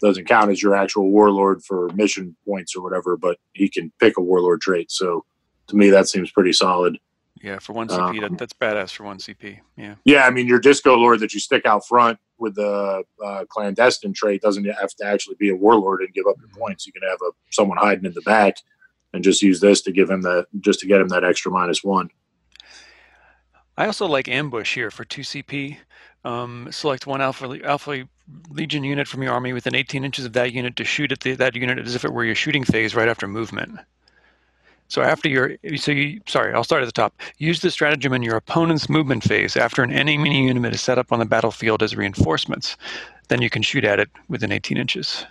Doesn't 0.00 0.26
count 0.26 0.50
as 0.50 0.62
your 0.62 0.74
actual 0.74 1.10
warlord 1.10 1.62
for 1.62 1.88
mission 1.94 2.34
points 2.46 2.74
or 2.74 2.82
whatever, 2.82 3.16
but 3.16 3.38
he 3.52 3.68
can 3.68 3.92
pick 4.00 4.16
a 4.18 4.22
warlord 4.22 4.60
trait. 4.60 4.90
So 4.90 5.24
to 5.68 5.76
me, 5.76 5.90
that 5.90 6.08
seems 6.08 6.30
pretty 6.30 6.52
solid. 6.52 6.98
Yeah, 7.42 7.58
for 7.58 7.72
one 7.72 7.88
CP. 7.88 7.98
Um, 7.98 8.16
that, 8.20 8.38
that's 8.38 8.52
badass 8.52 8.92
for 8.92 9.04
one 9.04 9.18
CP. 9.18 9.58
Yeah. 9.76 9.96
Yeah, 10.04 10.24
I 10.26 10.30
mean, 10.30 10.46
your 10.46 10.60
disco 10.60 10.94
lord 10.94 11.20
that 11.20 11.34
you 11.34 11.40
stick 11.40 11.66
out 11.66 11.86
front 11.86 12.18
with 12.38 12.54
the 12.54 13.02
uh, 13.24 13.44
clandestine 13.48 14.12
trait 14.12 14.42
doesn't 14.42 14.64
have 14.64 14.94
to 14.94 15.04
actually 15.04 15.36
be 15.38 15.50
a 15.50 15.56
warlord 15.56 16.02
and 16.02 16.14
give 16.14 16.26
up 16.28 16.36
your 16.38 16.48
points. 16.48 16.86
You 16.86 16.92
can 16.92 17.02
have 17.02 17.18
a 17.20 17.30
someone 17.50 17.78
hiding 17.78 18.04
in 18.04 18.14
the 18.14 18.22
back 18.22 18.56
and 19.12 19.24
just 19.24 19.42
use 19.42 19.60
this 19.60 19.82
to 19.82 19.92
give 19.92 20.08
him 20.08 20.22
that 20.22 20.46
just 20.60 20.80
to 20.80 20.86
get 20.86 21.00
him 21.00 21.08
that 21.08 21.24
extra 21.24 21.50
minus 21.50 21.82
one. 21.82 22.10
I 23.76 23.86
also 23.86 24.06
like 24.06 24.28
ambush 24.28 24.74
here 24.74 24.90
for 24.90 25.04
two 25.04 25.22
CP. 25.22 25.78
Um, 26.24 26.68
select 26.70 27.06
one 27.06 27.20
Alpha 27.20 27.58
Alpha 27.64 28.04
Legion 28.50 28.84
unit 28.84 29.08
from 29.08 29.22
your 29.22 29.32
army 29.32 29.52
within 29.52 29.74
18 29.74 30.04
inches 30.04 30.24
of 30.24 30.32
that 30.34 30.52
unit 30.52 30.76
to 30.76 30.84
shoot 30.84 31.10
at 31.10 31.20
the, 31.20 31.34
that 31.34 31.56
unit 31.56 31.78
as 31.80 31.96
if 31.96 32.04
it 32.04 32.12
were 32.12 32.24
your 32.24 32.36
shooting 32.36 32.62
phase 32.62 32.94
right 32.94 33.08
after 33.08 33.26
movement. 33.26 33.80
So 34.92 35.00
after 35.00 35.26
your 35.26 35.56
so 35.76 35.90
you 35.90 36.20
sorry, 36.26 36.52
I'll 36.52 36.64
start 36.64 36.82
at 36.82 36.84
the 36.84 36.92
top. 36.92 37.18
Use 37.38 37.60
the 37.60 37.70
stratagem 37.70 38.12
in 38.12 38.20
your 38.22 38.36
opponent's 38.36 38.90
movement 38.90 39.24
phase 39.24 39.56
after 39.56 39.82
an 39.82 39.90
enemy 39.90 40.46
unit 40.46 40.74
is 40.74 40.82
set 40.82 40.98
up 40.98 41.12
on 41.12 41.18
the 41.18 41.24
battlefield 41.24 41.82
as 41.82 41.96
reinforcements. 41.96 42.76
Then 43.28 43.40
you 43.40 43.48
can 43.48 43.62
shoot 43.62 43.86
at 43.86 43.98
it 43.98 44.10
within 44.28 44.52
18 44.52 44.76
inches. 44.76 45.24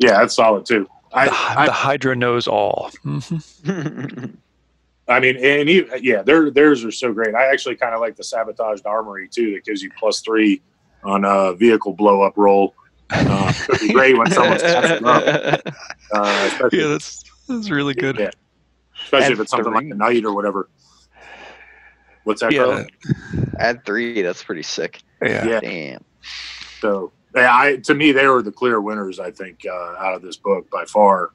Yeah, 0.00 0.20
that's 0.20 0.34
solid 0.36 0.64
too. 0.64 0.88
I, 1.12 1.26
the, 1.26 1.32
Hy- 1.32 1.66
the 1.66 1.72
Hydra 1.72 2.16
knows 2.16 2.48
all. 2.48 2.90
hmm 3.02 3.18
I 5.06 5.20
mean, 5.20 5.36
and 5.36 5.68
he, 5.68 5.84
yeah, 6.00 6.22
their 6.22 6.50
theirs 6.50 6.82
are 6.82 6.90
so 6.90 7.12
great. 7.12 7.34
I 7.34 7.52
actually 7.52 7.76
kind 7.76 7.94
of 7.94 8.00
like 8.00 8.16
the 8.16 8.24
sabotaged 8.24 8.86
armory 8.86 9.28
too. 9.28 9.52
That 9.52 9.66
gives 9.66 9.82
you 9.82 9.90
plus 9.98 10.22
three 10.22 10.62
on 11.02 11.26
a 11.26 11.52
vehicle 11.52 11.92
blow 11.92 12.22
up 12.22 12.38
roll. 12.38 12.74
Uh, 13.10 13.52
could 13.66 13.80
be 13.80 13.92
great 13.92 14.16
when 14.16 14.30
someone's 14.30 14.62
up, 14.62 15.02
uh, 15.04 16.48
especially, 16.50 16.80
Yeah, 16.80 16.86
that's 16.88 17.22
that's 17.48 17.70
really 17.70 17.94
good. 17.94 18.18
Yeah. 18.18 18.30
especially 19.02 19.24
And 19.26 19.32
if 19.34 19.40
it's 19.40 19.50
something 19.50 19.72
like 19.72 19.84
three. 19.84 19.92
a 19.92 19.94
knight 19.94 20.24
or 20.24 20.34
whatever. 20.34 20.68
What's 22.24 22.40
that? 22.40 22.52
Yeah. 22.52 22.64
Carl? 22.64 22.86
Add 23.58 23.84
three. 23.84 24.22
That's 24.22 24.42
pretty 24.42 24.62
sick. 24.62 25.02
Yeah. 25.22 25.46
Yeah. 25.46 25.60
Damn. 25.60 26.04
So, 26.80 27.12
yeah, 27.34 27.54
I 27.54 27.76
to 27.76 27.94
me 27.94 28.12
they 28.12 28.26
were 28.26 28.42
the 28.42 28.52
clear 28.52 28.80
winners. 28.80 29.18
I 29.18 29.30
think 29.30 29.64
uh, 29.68 29.94
out 29.98 30.14
of 30.14 30.22
this 30.22 30.36
book 30.36 30.70
by 30.70 30.84
far. 30.84 31.32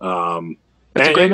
Um, 0.00 0.56
It's 0.96 1.08
a 1.08 1.12
great, 1.12 1.32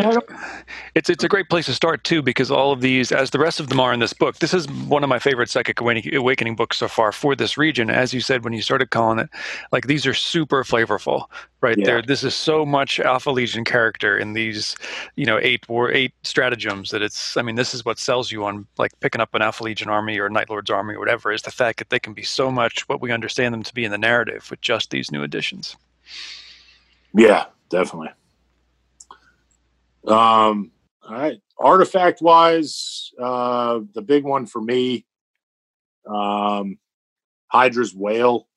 it's 0.94 1.08
it's 1.08 1.24
a 1.24 1.28
great 1.28 1.48
place 1.48 1.66
to 1.66 1.72
start 1.72 2.04
too 2.04 2.20
because 2.22 2.50
all 2.50 2.72
of 2.72 2.80
these, 2.82 3.12
as 3.12 3.30
the 3.30 3.38
rest 3.38 3.60
of 3.60 3.68
them 3.68 3.80
are 3.80 3.94
in 3.94 4.00
this 4.00 4.12
book, 4.12 4.36
this 4.38 4.52
is 4.52 4.68
one 4.68 5.02
of 5.02 5.08
my 5.08 5.18
favorite 5.18 5.48
psychic 5.48 5.80
awakening, 5.80 6.14
awakening 6.16 6.56
books 6.56 6.76
so 6.76 6.88
far 6.88 7.12
for 7.12 7.34
this 7.34 7.56
region. 7.56 7.88
As 7.88 8.12
you 8.12 8.20
said 8.20 8.44
when 8.44 8.52
you 8.52 8.60
started 8.60 8.90
calling 8.90 9.18
it, 9.20 9.30
like 9.72 9.86
these 9.86 10.06
are 10.06 10.12
super 10.12 10.64
flavorful, 10.64 11.26
right 11.62 11.78
Yeah. 11.78 11.84
there. 11.86 12.02
This 12.02 12.24
is 12.24 12.34
so 12.34 12.66
much 12.66 13.00
Alpha 13.00 13.30
Legion 13.30 13.64
character 13.64 14.18
in 14.18 14.34
these, 14.34 14.76
you 15.16 15.24
know, 15.24 15.38
eight 15.40 15.66
war 15.68 15.90
eight 15.90 16.12
stratagems 16.24 16.90
that 16.90 17.00
it's. 17.00 17.36
I 17.36 17.42
mean, 17.42 17.54
this 17.54 17.72
is 17.72 17.84
what 17.84 17.98
sells 17.98 18.30
you 18.30 18.44
on 18.44 18.66
like 18.76 18.92
picking 19.00 19.20
up 19.22 19.34
an 19.34 19.40
Alpha 19.40 19.64
Legion 19.64 19.88
army 19.88 20.18
or 20.18 20.28
Night 20.28 20.50
Lord's 20.50 20.70
army 20.70 20.94
or 20.94 20.98
whatever. 20.98 21.32
Is 21.32 21.42
the 21.42 21.50
fact 21.50 21.78
that 21.78 21.88
they 21.90 22.00
can 22.00 22.12
be 22.12 22.24
so 22.24 22.50
much 22.50 22.86
what 22.88 23.00
we 23.00 23.12
understand 23.12 23.54
them 23.54 23.62
to 23.62 23.72
be 23.72 23.84
in 23.84 23.92
the 23.92 23.98
narrative 23.98 24.50
with 24.50 24.60
just 24.60 24.90
these 24.90 25.10
new 25.10 25.22
additions. 25.22 25.76
Yeah, 27.14 27.46
definitely. 27.70 28.10
Um, 30.06 30.70
all 31.02 31.12
right. 31.12 31.40
Artifact 31.58 32.20
wise, 32.20 33.12
uh, 33.20 33.80
the 33.94 34.02
big 34.02 34.24
one 34.24 34.46
for 34.46 34.60
me, 34.60 35.06
um, 36.08 36.78
Hydra's 37.48 37.94
Wail 37.94 38.48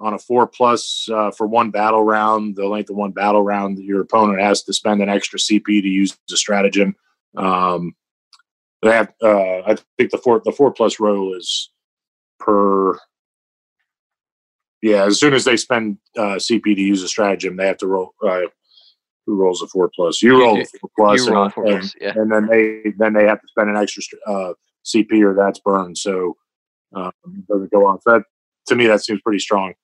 on 0.00 0.14
a 0.14 0.18
four 0.18 0.46
plus 0.46 1.08
uh, 1.12 1.30
for 1.30 1.46
one 1.46 1.70
battle 1.70 2.02
round. 2.02 2.56
The 2.56 2.66
length 2.66 2.90
of 2.90 2.96
one 2.96 3.12
battle 3.12 3.42
round, 3.42 3.78
your 3.78 4.00
opponent 4.00 4.40
has 4.40 4.62
to 4.64 4.72
spend 4.72 5.00
an 5.00 5.08
extra 5.08 5.38
CP 5.38 5.64
to 5.64 5.88
use 5.88 6.18
the 6.28 6.36
stratagem. 6.36 6.96
Um, 7.36 7.94
they 8.82 8.90
have, 8.90 9.12
uh, 9.22 9.60
I 9.60 9.76
think 9.96 10.10
the 10.10 10.18
four 10.18 10.42
the 10.44 10.52
four 10.52 10.72
plus 10.72 10.98
roll 10.98 11.34
is 11.36 11.70
per. 12.40 12.98
Yeah, 14.82 15.04
as 15.04 15.20
soon 15.20 15.32
as 15.32 15.44
they 15.44 15.56
spend 15.56 15.98
uh, 16.18 16.34
CP 16.34 16.64
to 16.64 16.80
use 16.80 17.04
a 17.04 17.08
stratagem, 17.08 17.56
they 17.56 17.68
have 17.68 17.78
to 17.78 17.86
roll. 17.86 18.14
Who 19.26 19.36
rolls 19.36 19.62
a 19.62 19.66
four 19.68 19.90
plus? 19.94 20.20
You 20.22 20.36
You 20.36 20.42
roll 20.42 20.56
do. 20.56 20.62
a 20.62 20.88
four 20.96 21.12
and- 21.14 21.26
roll 21.28 21.50
for 21.50 21.66
and. 21.66 21.94
Yeah. 22.00 22.12
and 22.16 22.30
then 22.32 22.46
they 22.46 22.92
then 22.98 23.12
they 23.12 23.24
have 23.26 23.40
to 23.40 23.48
spend 23.48 23.70
an 23.70 23.76
extra 23.76 24.02
uh, 24.26 24.52
CP 24.84 25.22
or 25.22 25.34
that's 25.34 25.60
burned. 25.60 25.96
So 25.98 26.36
um, 26.94 27.12
it 27.26 27.46
doesn't 27.46 27.70
go 27.70 27.86
off. 27.86 28.00
That 28.06 28.24
to 28.68 28.74
me 28.74 28.86
that 28.86 29.04
seems 29.04 29.20
pretty 29.22 29.38
strong. 29.38 29.74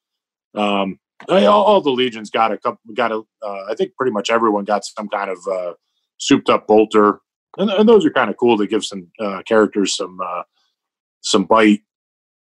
Um, 0.55 0.99
I- 1.29 1.47
all, 1.47 1.65
all 1.65 1.81
the 1.81 1.91
legions 1.91 2.31
got 2.31 2.53
a 2.53 2.59
couple. 2.59 2.81
Got 2.95 3.13
a. 3.13 3.23
Uh, 3.45 3.65
I 3.71 3.75
think 3.77 3.95
pretty 3.97 4.13
much 4.13 4.31
everyone 4.31 4.65
got 4.65 4.85
some 4.85 5.09
kind 5.09 5.31
of 5.31 5.39
uh, 5.51 5.73
souped 6.19 6.49
up 6.49 6.67
bolter, 6.67 7.21
and, 7.59 7.71
and 7.71 7.89
those 7.89 8.05
are 8.07 8.11
kind 8.11 8.31
of 8.31 8.37
cool 8.37 8.57
to 8.59 8.67
give 8.67 8.85
some 8.85 9.09
uh, 9.21 9.43
characters 9.47 9.97
some 9.97 10.19
uh, 10.25 10.43
some 11.21 11.45
bite. 11.45 11.81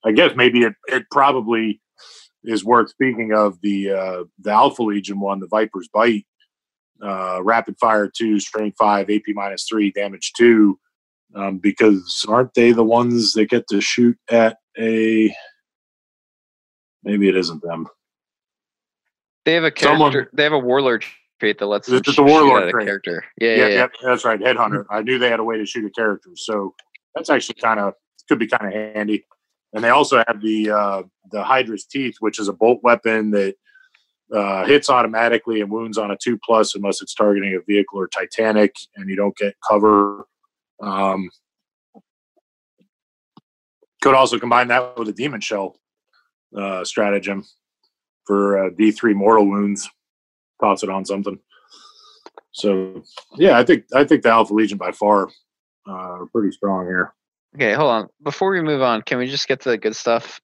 I 0.05 0.13
guess 0.13 0.33
maybe 0.37 0.63
it, 0.63 0.75
it 0.89 1.05
probably 1.11 1.81
is 2.45 2.65
worth 2.65 2.91
speaking 2.91 3.33
of 3.33 3.59
the 3.63 3.91
uh, 3.91 4.25
the 4.41 4.51
Alpha 4.53 4.83
Legion 4.83 5.19
one, 5.21 5.41
the 5.41 5.49
Viper's 5.49 5.89
Bite 5.93 6.27
uh, 7.03 7.41
rapid 7.43 7.77
fire 7.79 8.09
two, 8.15 8.39
strength 8.41 8.77
five, 8.79 9.11
AP 9.11 9.23
minus 9.35 9.67
three, 9.69 9.91
damage 9.91 10.33
two, 10.37 10.79
um, 11.35 11.59
because 11.59 12.25
aren't 12.29 12.55
they 12.55 12.73
the 12.73 12.85
ones 12.85 13.33
that 13.35 13.47
get 13.51 13.67
to 13.69 13.81
shoot 13.81 14.17
at 14.31 14.59
a? 14.79 15.35
Maybe 17.03 17.29
it 17.29 17.37
isn't 17.37 17.63
them. 17.63 17.87
They 19.45 19.55
have 19.55 19.65
a 19.65 19.73
Someone- 19.79 20.13
character. 20.13 20.31
They 20.37 20.43
have 20.43 20.53
a 20.53 20.59
warlord 20.59 21.05
trait 21.39 21.59
that 21.59 21.67
lets 21.67 21.87
them 21.87 22.03
shoot 22.03 22.19
warlord 22.25 22.65
at 22.65 22.69
a 22.69 22.73
trait. 22.73 22.87
character. 22.87 23.25
Yeah, 23.41 23.49
Yeah, 23.51 23.57
yeah, 23.57 23.67
yeah, 23.69 23.75
yeah. 23.75 23.87
that's 24.03 24.25
right. 24.25 24.41
Headhunter. 24.41 24.87
I 24.91 25.03
knew 25.03 25.19
they 25.19 25.31
had 25.31 25.39
a 25.41 25.45
way 25.45 25.57
to 25.59 25.67
shoot 25.67 25.85
a 25.85 25.91
character, 25.91 26.31
so 26.35 26.75
that's 27.15 27.31
actually 27.31 27.55
kind 27.61 27.79
of 27.79 27.95
could 28.29 28.39
be 28.41 28.49
kind 28.49 28.67
of 28.67 28.73
handy. 28.73 29.25
And 29.73 29.85
they 29.85 29.91
also 29.91 30.25
have 30.27 30.41
the 30.43 30.71
uh, 30.71 31.03
the 31.31 31.45
Hydra's 31.45 31.85
teeth, 31.85 32.17
which 32.21 32.39
is 32.41 32.49
a 32.49 32.53
bolt 32.53 32.81
weapon 32.83 33.31
that 33.33 33.55
uh, 34.35 34.65
hits 34.65 34.91
automatically 34.91 35.61
and 35.61 35.71
wounds 35.71 35.99
on 35.99 36.11
a 36.11 36.17
two 36.17 36.39
plus 36.45 36.75
unless 36.75 37.01
it's 37.01 37.15
targeting 37.15 37.55
a 37.55 37.61
vehicle 37.61 37.99
or 37.99 38.09
Titanic, 38.09 38.75
and 38.97 39.09
you 39.09 39.17
don't 39.17 39.37
get 39.37 39.55
cover. 39.67 40.27
Um, 40.81 41.31
could 44.03 44.15
also 44.15 44.39
combine 44.39 44.69
that 44.69 44.99
with 44.99 45.09
a 45.09 45.13
demon 45.13 45.41
shell 45.41 45.77
uh, 46.57 46.85
stratagem 46.85 47.45
for 48.25 48.67
uh, 48.67 48.71
D 48.77 48.91
three 48.91 49.15
mortal 49.15 49.49
wounds. 49.49 49.89
Toss 50.61 50.83
it 50.83 50.91
on 50.91 51.05
something. 51.05 51.39
So 52.53 53.03
yeah, 53.37 53.59
I 53.59 53.65
think 53.65 53.85
I 53.95 54.05
think 54.05 54.23
the 54.23 54.31
Alpha 54.31 54.55
Legion 54.55 54.79
by 54.79 54.93
far 54.93 55.29
uh, 55.89 55.93
are 55.93 56.27
pretty 56.27 56.53
strong 56.53 56.87
here. 56.87 57.13
Okay, 57.55 57.73
hold 57.73 57.91
on. 57.91 58.09
Before 58.23 58.51
we 58.51 58.61
move 58.61 58.83
on, 58.83 59.03
can 59.03 59.19
we 59.19 59.29
just 59.29 59.49
get 59.49 59.61
to 59.61 59.71
the 59.71 59.79
good 59.79 59.97
stuff? 59.97 60.41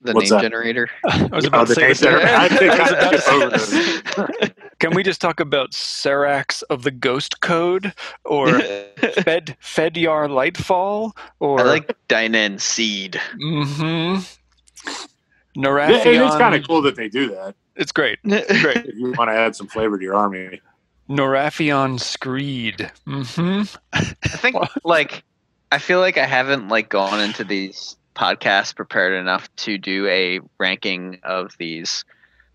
The 0.00 0.12
What's 0.12 0.30
name 0.30 0.36
that? 0.38 0.42
generator. 0.42 0.88
I 1.04 1.28
was 1.32 1.44
Oh, 1.44 1.48
about 1.48 1.68
the 1.68 1.74
to 1.74 1.80
say 1.80 1.86
name 1.88 1.94
generator. 1.94 2.28
I 2.28 2.48
think 2.56 2.72
I 2.72 2.82
was 2.82 2.92
I 2.92 2.96
about 2.98 3.10
to 3.52 3.58
skipped 3.58 4.14
say 4.14 4.22
over 4.22 4.32
this. 4.38 4.50
Can 4.78 4.94
we 4.94 5.02
just 5.02 5.20
talk 5.20 5.40
about 5.40 5.72
Serax 5.72 6.62
of 6.70 6.82
the 6.84 6.92
Ghost 6.92 7.40
Code 7.40 7.92
or 8.24 8.48
I 8.48 8.86
Fed 9.24 9.56
Fedyar 9.60 10.28
Lightfall 10.28 11.16
or 11.40 11.60
I 11.60 11.62
like 11.64 11.96
Dynan 12.08 12.60
Seed. 12.60 13.20
mm-hmm. 13.42 14.20
Yeah, 15.56 15.64
Narathion. 15.64 16.06
and 16.14 16.22
it's 16.24 16.36
kind 16.36 16.54
of 16.54 16.64
cool 16.66 16.82
that 16.82 16.94
they 16.94 17.08
do 17.08 17.28
that. 17.30 17.56
It's 17.74 17.90
great. 17.90 18.22
Great. 18.22 18.46
If 18.86 18.94
you 18.94 19.12
want 19.18 19.30
to 19.30 19.34
add 19.34 19.56
some 19.56 19.66
flavor 19.66 19.98
to 19.98 20.04
your 20.04 20.14
army, 20.14 20.60
Norathion 21.08 21.98
Screed. 21.98 22.90
Mm-hmm. 23.08 23.62
I 23.92 24.00
think 24.28 24.56
like 24.84 25.24
I 25.72 25.78
feel 25.78 25.98
like 25.98 26.18
I 26.18 26.26
haven't 26.26 26.68
like 26.68 26.88
gone 26.88 27.20
into 27.20 27.42
these 27.44 27.96
podcasts 28.18 28.74
prepared 28.74 29.14
enough 29.14 29.54
to 29.56 29.78
do 29.78 30.06
a 30.08 30.40
ranking 30.58 31.20
of 31.22 31.52
these. 31.58 32.04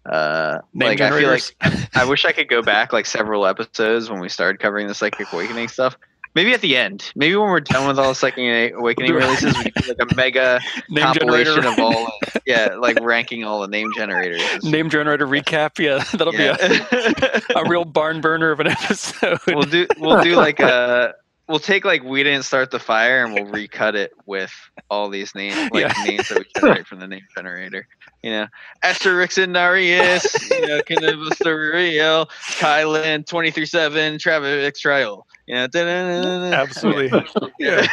Uh, 0.05 0.59
Name 0.73 0.89
like 0.89 1.01
I 1.01 1.17
feel 1.17 1.29
like. 1.29 1.95
I 1.95 2.03
wish 2.05 2.25
I 2.25 2.33
could 2.33 2.49
go 2.49 2.61
back 2.61 2.91
like 2.91 3.05
several 3.05 3.45
episodes 3.45 4.09
when 4.09 4.19
we 4.19 4.27
started 4.29 4.59
covering 4.59 4.87
the 4.87 4.93
Psychic 4.95 5.31
Awakening 5.31 5.69
stuff. 5.69 5.97
Maybe 6.35 6.51
at 6.53 6.61
the 6.61 6.75
end. 6.75 7.11
Maybe 7.15 7.35
when 7.35 7.47
we're 7.51 7.59
done 7.59 7.87
with 7.87 7.99
all 7.99 8.09
the 8.09 8.15
Psychic 8.15 8.73
Awakening 8.73 9.13
releases, 9.13 9.55
we 9.55 9.69
can 9.69 9.83
do 9.83 9.93
like 9.97 10.11
a 10.11 10.15
mega 10.15 10.59
Name 10.89 11.03
compilation 11.05 11.61
generator. 11.61 11.69
of 11.83 11.95
all. 11.95 12.11
Yeah, 12.45 12.75
like 12.79 12.99
ranking 13.01 13.43
all 13.43 13.61
the 13.61 13.67
name 13.67 13.91
generators. 13.95 14.41
Name 14.63 14.89
generator 14.89 15.27
recap. 15.27 15.77
Yeah, 15.79 16.03
that'll 16.17 16.33
Yeah. 16.33 16.57
be 16.57 17.53
a, 17.55 17.59
a 17.61 17.69
real 17.69 17.85
barn 17.85 18.19
burner 18.19 18.49
of 18.51 18.59
an 18.59 18.67
episode. 18.67 19.37
we'll 19.47 19.61
do 19.61 19.85
we'll 19.99 20.23
do 20.23 20.35
like 20.35 20.59
a 20.59 21.13
we'll 21.47 21.59
take 21.59 21.83
like 21.85 22.03
we 22.03 22.23
didn't 22.23 22.43
start 22.45 22.71
the 22.71 22.79
fire 22.79 23.23
and 23.25 23.33
we'll 23.33 23.45
recut 23.51 23.95
it 23.95 24.11
with 24.25 24.53
all 24.89 25.09
these 25.09 25.35
names 25.35 25.55
like 25.71 25.81
Yeah. 25.93 26.03
names 26.05 26.29
that 26.29 26.39
we 26.39 26.45
generate 26.61 26.87
from 26.87 26.99
the 26.99 27.07
name 27.07 27.21
generator. 27.35 27.87
You 28.21 28.31
know, 28.31 28.47
Asterix 28.83 29.41
and 29.43 29.53
Darius, 29.53 30.49
you 30.49 30.67
know, 30.67 30.81
Cannabis 30.83 31.41
Real, 31.41 32.27
Kylan, 32.27 33.25
23-7, 33.25 34.17
Travis 34.19 34.79
Trial. 34.79 35.27
You 35.45 35.55
know, 35.55 35.67
da-da-da-da-da. 35.67 36.55
Absolutely. 36.55 37.25
Yeah. 37.59 37.85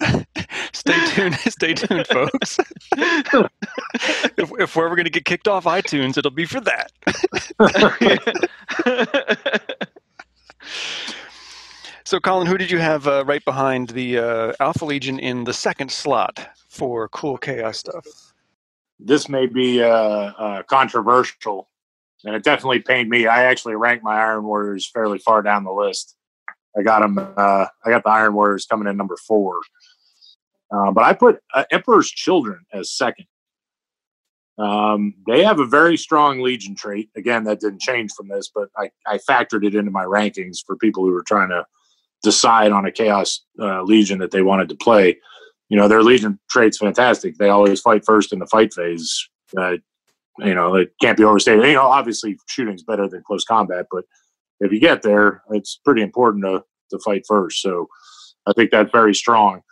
Stay 0.72 1.06
tuned. 1.10 1.36
Stay 1.36 1.74
tuned, 1.74 2.08
folks. 2.08 2.58
if, 2.96 4.50
if 4.58 4.74
we're 4.74 4.86
ever 4.86 4.96
going 4.96 5.04
to 5.04 5.10
get 5.10 5.24
kicked 5.24 5.46
off 5.46 5.62
iTunes, 5.64 6.18
it'll 6.18 6.32
be 6.32 6.44
for 6.44 6.60
that. 6.60 6.90
So, 12.08 12.18
Colin, 12.18 12.46
who 12.46 12.56
did 12.56 12.70
you 12.70 12.78
have 12.78 13.06
uh, 13.06 13.22
right 13.26 13.44
behind 13.44 13.90
the 13.90 14.16
uh, 14.16 14.52
Alpha 14.60 14.86
Legion 14.86 15.18
in 15.18 15.44
the 15.44 15.52
second 15.52 15.92
slot 15.92 16.56
for 16.70 17.06
cool 17.10 17.36
chaos 17.36 17.76
stuff? 17.80 18.32
this 18.98 19.28
may 19.28 19.44
be 19.44 19.82
uh, 19.82 19.88
uh, 19.90 20.62
controversial, 20.62 21.68
and 22.24 22.34
it 22.34 22.42
definitely 22.42 22.78
pained 22.78 23.10
me. 23.10 23.26
I 23.26 23.42
actually 23.44 23.76
ranked 23.76 24.04
my 24.04 24.16
Iron 24.16 24.44
Warriors 24.44 24.90
fairly 24.90 25.18
far 25.18 25.42
down 25.42 25.64
the 25.64 25.70
list. 25.70 26.16
I 26.74 26.80
got 26.80 27.00
them. 27.00 27.18
Uh, 27.18 27.66
I 27.84 27.90
got 27.90 28.04
the 28.04 28.10
Iron 28.10 28.32
Warriors 28.32 28.64
coming 28.64 28.88
in 28.88 28.96
number 28.96 29.18
four, 29.18 29.60
uh, 30.74 30.90
but 30.92 31.04
I 31.04 31.12
put 31.12 31.42
Emperor's 31.70 32.08
Children 32.08 32.60
as 32.72 32.90
second. 32.90 33.26
Um, 34.56 35.12
they 35.26 35.44
have 35.44 35.60
a 35.60 35.66
very 35.66 35.98
strong 35.98 36.40
Legion 36.40 36.74
trait. 36.74 37.10
Again, 37.18 37.44
that 37.44 37.60
didn't 37.60 37.82
change 37.82 38.12
from 38.12 38.28
this, 38.28 38.50
but 38.52 38.70
I, 38.78 38.92
I 39.06 39.18
factored 39.18 39.66
it 39.66 39.74
into 39.74 39.90
my 39.90 40.04
rankings 40.04 40.64
for 40.66 40.74
people 40.74 41.04
who 41.04 41.12
were 41.12 41.22
trying 41.22 41.50
to 41.50 41.66
decide 42.22 42.72
on 42.72 42.86
a 42.86 42.92
Chaos 42.92 43.44
uh, 43.60 43.82
Legion 43.82 44.18
that 44.18 44.30
they 44.30 44.42
wanted 44.42 44.68
to 44.68 44.76
play. 44.76 45.16
You 45.68 45.76
know 45.76 45.88
their 45.88 46.02
legion 46.02 46.38
trait's 46.48 46.78
fantastic. 46.78 47.36
They 47.36 47.50
always 47.50 47.80
fight 47.80 48.04
first 48.04 48.32
in 48.32 48.38
the 48.38 48.46
fight 48.46 48.72
phase 48.72 49.28
uh, 49.56 49.76
you 50.38 50.54
know 50.54 50.74
it 50.74 50.92
can't 51.00 51.16
be 51.16 51.24
overstated. 51.24 51.64
You 51.64 51.74
know 51.74 51.82
obviously 51.82 52.38
shooting's 52.46 52.82
better 52.82 53.08
than 53.08 53.22
close 53.26 53.44
combat 53.44 53.86
but 53.90 54.04
if 54.60 54.72
you 54.72 54.80
get 54.80 55.02
there 55.02 55.42
it's 55.50 55.80
pretty 55.84 56.02
important 56.02 56.44
to, 56.44 56.62
to 56.90 56.98
fight 57.00 57.24
first. 57.26 57.62
So 57.62 57.88
i 58.46 58.52
think 58.52 58.70
that's 58.70 58.92
very 58.92 59.14
strong. 59.14 59.62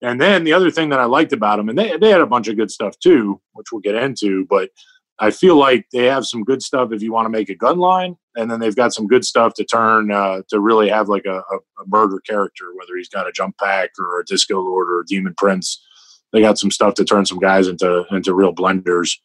And 0.00 0.20
then 0.20 0.44
the 0.44 0.52
other 0.52 0.70
thing 0.70 0.90
that 0.90 1.00
i 1.00 1.04
liked 1.04 1.32
about 1.32 1.56
them 1.56 1.68
and 1.68 1.78
they, 1.78 1.96
they 1.96 2.10
had 2.10 2.20
a 2.20 2.26
bunch 2.26 2.48
of 2.48 2.56
good 2.56 2.70
stuff 2.70 2.98
too 2.98 3.40
which 3.52 3.72
we'll 3.72 3.80
get 3.80 3.96
into 3.96 4.46
but 4.48 4.70
i 5.18 5.30
feel 5.30 5.56
like 5.56 5.86
they 5.92 6.04
have 6.04 6.24
some 6.24 6.44
good 6.44 6.62
stuff 6.62 6.92
if 6.92 7.02
you 7.02 7.12
want 7.12 7.26
to 7.26 7.30
make 7.30 7.48
a 7.48 7.54
gun 7.54 7.78
line 7.78 8.16
and 8.38 8.48
then 8.48 8.60
they've 8.60 8.76
got 8.76 8.94
some 8.94 9.08
good 9.08 9.24
stuff 9.24 9.54
to 9.54 9.64
turn 9.64 10.12
uh, 10.12 10.42
to 10.48 10.60
really 10.60 10.88
have 10.88 11.08
like 11.08 11.26
a, 11.26 11.38
a, 11.38 11.58
murder 11.86 12.20
character, 12.20 12.66
whether 12.76 12.96
he's 12.96 13.08
got 13.08 13.26
a 13.26 13.32
jump 13.32 13.58
pack 13.58 13.90
or 13.98 14.20
a 14.20 14.24
disco 14.24 14.60
lord 14.60 14.88
or 14.88 15.00
a 15.00 15.06
demon 15.06 15.34
prince. 15.36 15.84
They 16.32 16.40
got 16.40 16.58
some 16.58 16.70
stuff 16.70 16.94
to 16.94 17.04
turn 17.04 17.26
some 17.26 17.40
guys 17.40 17.66
into 17.66 18.04
into 18.12 18.34
real 18.34 18.54
blenders. 18.54 19.16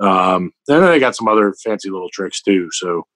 Um, 0.00 0.52
and 0.68 0.82
then 0.82 0.90
they 0.90 1.00
got 1.00 1.16
some 1.16 1.28
other 1.28 1.52
fancy 1.64 1.90
little 1.90 2.10
tricks 2.12 2.42
too. 2.42 2.68
So 2.70 3.06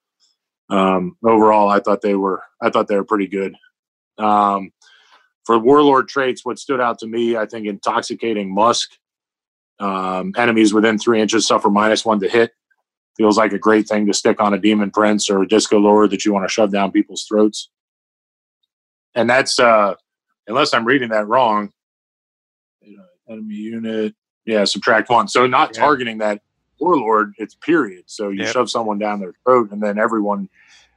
um, 0.71 1.17
overall, 1.25 1.69
I 1.69 1.81
thought 1.81 2.03
they 2.03 2.15
were 2.17 2.43
I 2.61 2.71
thought 2.71 2.89
they 2.89 2.97
were 2.97 3.05
pretty 3.05 3.29
good. 3.29 3.55
Um, 4.19 4.73
for 5.45 5.59
warlord 5.59 6.09
traits, 6.09 6.45
what 6.45 6.59
stood 6.59 6.81
out 6.81 6.99
to 6.99 7.07
me, 7.07 7.37
I 7.37 7.47
think, 7.47 7.67
intoxicating 7.67 8.53
musk. 8.53 8.91
Um, 9.81 10.33
enemies 10.37 10.75
within 10.75 10.99
three 10.99 11.21
inches 11.21 11.47
suffer 11.47 11.71
minus 11.71 12.05
one 12.05 12.19
to 12.21 12.29
hit. 12.29 12.51
Feels 13.19 13.37
like 13.37 13.53
a 13.53 13.59
great 13.59 13.89
thing 13.89 14.07
to 14.07 14.15
stick 14.15 14.41
on 14.41 14.55
a 14.55 14.59
demon 14.59 14.93
prince 14.93 15.29
or 15.29 15.43
a 15.43 15.49
disco 15.49 15.77
lord 15.79 16.11
that 16.13 16.25
you 16.25 16.33
want 16.33 16.49
to 16.49 16.53
shove 16.53 16.71
down 16.73 16.93
people's 16.93 17.25
throats. 17.25 17.69
And 19.17 19.29
that's 19.29 19.59
uh, 19.59 19.95
unless 20.47 20.73
I'm 20.73 20.85
reading 20.85 21.09
that 21.11 21.27
wrong. 21.27 21.73
Enemy 23.29 23.55
unit, 23.55 24.15
yeah, 24.47 24.65
subtract 24.65 25.11
one. 25.11 25.29
So 25.29 25.47
not 25.47 25.75
Yeah. 25.75 25.81
targeting 25.81 26.19
that 26.19 26.41
warlord, 26.81 27.35
it's 27.39 27.55
period. 27.57 28.05
So 28.07 28.29
you 28.31 28.45
Yep. 28.45 28.53
shove 28.55 28.71
someone 28.71 28.99
down 28.99 29.21
their 29.21 29.35
throat, 29.45 29.71
and 29.73 29.83
then 29.83 29.99
everyone 29.99 30.49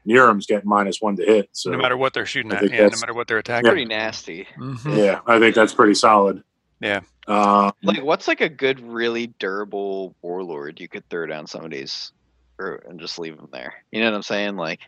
near 0.06 0.28
them's 0.28 0.46
getting 0.46 0.70
minus 0.70 1.02
one 1.02 1.18
to 1.18 1.26
hit. 1.26 1.50
So 1.52 1.72
no 1.72 1.78
matter 1.80 1.98
what 1.98 2.14
they're 2.14 2.26
shooting 2.26 2.54
I 2.54 2.58
at, 2.58 2.72
yeah, 2.72 2.88
no 2.88 3.00
matter 3.00 3.14
what 3.14 3.28
they're 3.28 3.40
attacking. 3.40 3.68
Pretty 3.70 3.84
nasty. 3.86 4.48
Mhm. 4.58 4.96
yeah, 4.96 5.20
I 5.28 5.40
think 5.40 5.56
that's 5.56 5.74
pretty 5.74 5.96
solid. 5.96 6.42
Yeah. 6.82 7.02
Uh, 7.28 7.72
Like, 7.84 8.04
what's 8.04 8.28
like 8.28 8.42
a 8.42 8.50
good, 8.50 8.82
really 8.82 9.28
durable 9.28 10.16
warlord 10.22 10.82
you 10.82 10.88
could 10.88 11.08
throw 11.10 11.28
down 11.28 11.48
somebody's 11.48 12.12
throat 12.58 12.84
and 12.90 13.00
just 13.00 13.20
leave 13.20 13.38
them 13.38 13.50
there? 13.54 13.76
You 13.92 14.02
know 14.02 14.08
what 14.08 14.16
I'm 14.16 14.24
saying? 14.24 14.58
Like, 14.58 14.82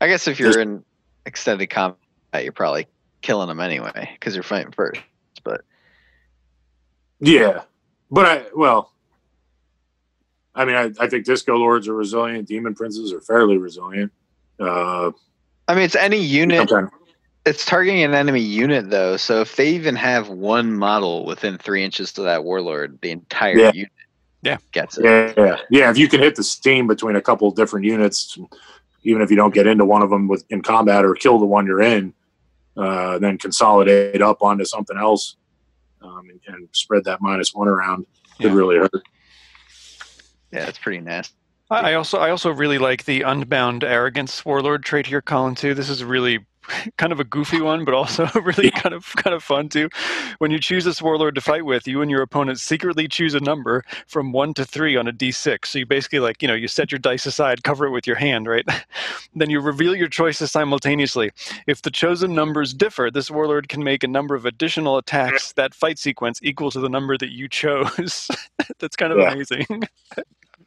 I 0.00 0.06
guess 0.06 0.28
if 0.28 0.38
you're 0.38 0.60
in 0.60 0.84
extended 1.26 1.68
combat, 1.68 1.98
you're 2.42 2.52
probably 2.52 2.86
killing 3.20 3.48
them 3.48 3.60
anyway 3.60 4.10
because 4.14 4.34
you're 4.34 4.42
fighting 4.44 4.72
first. 4.72 5.00
But 5.42 5.62
yeah, 7.20 7.62
but 8.10 8.26
I 8.26 8.44
well, 8.54 8.92
I 10.54 10.64
mean, 10.64 10.76
I, 10.76 10.92
I 11.00 11.08
think 11.08 11.24
disco 11.24 11.56
lords 11.56 11.88
are 11.88 11.94
resilient. 11.94 12.48
Demon 12.48 12.74
princes 12.74 13.12
are 13.12 13.20
fairly 13.20 13.58
resilient. 13.58 14.12
Uh, 14.60 15.10
I 15.66 15.74
mean, 15.74 15.84
it's 15.84 15.96
any 15.96 16.18
unit. 16.18 16.70
It's 17.46 17.64
targeting 17.66 18.02
an 18.02 18.14
enemy 18.14 18.40
unit 18.40 18.88
though, 18.90 19.16
so 19.18 19.40
if 19.42 19.56
they 19.56 19.68
even 19.70 19.96
have 19.96 20.28
one 20.30 20.72
model 20.74 21.26
within 21.26 21.58
three 21.58 21.84
inches 21.84 22.12
to 22.14 22.22
that 22.22 22.42
warlord, 22.44 22.98
the 23.02 23.10
entire 23.10 23.58
Yeah. 23.58 23.72
unit 23.74 23.92
Yeah. 24.42 24.56
gets 24.72 24.96
it. 24.96 25.04
Yeah, 25.04 25.32
yeah, 25.36 25.56
yeah. 25.70 25.90
If 25.90 25.98
you 25.98 26.08
can 26.08 26.20
hit 26.20 26.36
the 26.36 26.42
steam 26.42 26.86
between 26.86 27.16
a 27.16 27.20
couple 27.20 27.46
of 27.48 27.54
different 27.54 27.84
units, 27.84 28.38
even 29.02 29.20
if 29.20 29.30
you 29.30 29.36
don't 29.36 29.52
get 29.52 29.66
into 29.66 29.84
one 29.84 30.00
of 30.02 30.08
them 30.08 30.26
with 30.26 30.44
in 30.48 30.62
combat 30.62 31.04
or 31.04 31.14
kill 31.14 31.38
the 31.38 31.44
one 31.44 31.66
you're 31.66 31.82
in, 31.82 32.14
uh, 32.78 33.18
then 33.18 33.36
consolidate 33.36 34.22
up 34.22 34.42
onto 34.42 34.64
something 34.64 34.96
else 34.96 35.36
um, 36.00 36.28
and, 36.30 36.40
and 36.48 36.68
spread 36.72 37.04
that 37.04 37.20
minus 37.20 37.54
one 37.54 37.68
around 37.68 38.06
could 38.40 38.52
Yeah. 38.52 38.56
really 38.56 38.76
hurt. 38.76 39.02
Yeah, 40.50 40.66
it's 40.66 40.78
pretty 40.78 41.00
nasty. 41.00 41.34
I 41.70 41.92
I 41.92 41.94
also 41.94 42.18
I 42.18 42.30
also 42.30 42.50
really 42.50 42.78
like 42.78 43.04
the 43.04 43.22
unbound 43.22 43.84
arrogance 43.84 44.44
warlord 44.44 44.82
trait 44.84 45.06
here, 45.06 45.20
Colin. 45.22 45.54
Too. 45.54 45.74
This 45.74 45.88
is 45.90 46.04
really 46.04 46.44
kind 46.96 47.12
of 47.12 47.20
a 47.20 47.24
goofy 47.24 47.60
one, 47.60 47.84
but 47.84 47.94
also 47.94 48.26
really 48.42 48.70
kind 48.70 48.94
of 48.94 49.14
kind 49.16 49.34
of 49.34 49.42
fun 49.42 49.68
too. 49.68 49.88
When 50.38 50.50
you 50.50 50.58
choose 50.58 50.84
this 50.84 51.00
warlord 51.02 51.34
to 51.36 51.40
fight 51.40 51.64
with, 51.64 51.86
you 51.86 52.02
and 52.02 52.10
your 52.10 52.22
opponent 52.22 52.60
secretly 52.60 53.08
choose 53.08 53.34
a 53.34 53.40
number 53.40 53.84
from 54.06 54.32
one 54.32 54.54
to 54.54 54.64
three 54.64 54.96
on 54.96 55.08
a 55.08 55.12
d6. 55.12 55.66
So 55.66 55.78
you 55.78 55.86
basically 55.86 56.20
like 56.20 56.42
you 56.42 56.48
know 56.48 56.54
you 56.54 56.68
set 56.68 56.92
your 56.92 56.98
dice 56.98 57.26
aside, 57.26 57.62
cover 57.64 57.86
it 57.86 57.90
with 57.90 58.06
your 58.06 58.16
hand, 58.16 58.46
right? 58.46 58.66
then 59.34 59.50
you 59.50 59.60
reveal 59.60 59.94
your 59.94 60.08
choices 60.08 60.50
simultaneously. 60.50 61.30
If 61.66 61.82
the 61.82 61.90
chosen 61.90 62.34
numbers 62.34 62.74
differ, 62.74 63.10
this 63.10 63.30
warlord 63.30 63.68
can 63.68 63.82
make 63.84 64.02
a 64.04 64.08
number 64.08 64.34
of 64.34 64.46
additional 64.46 64.98
attacks 64.98 65.52
that 65.54 65.74
fight 65.74 65.98
sequence 65.98 66.40
equal 66.42 66.70
to 66.70 66.80
the 66.80 66.88
number 66.88 67.16
that 67.18 67.32
you 67.32 67.48
chose. 67.48 68.28
That's 68.78 68.96
kind 68.96 69.12
of 69.12 69.18
Yeah. 69.18 69.32
amazing. 69.32 69.66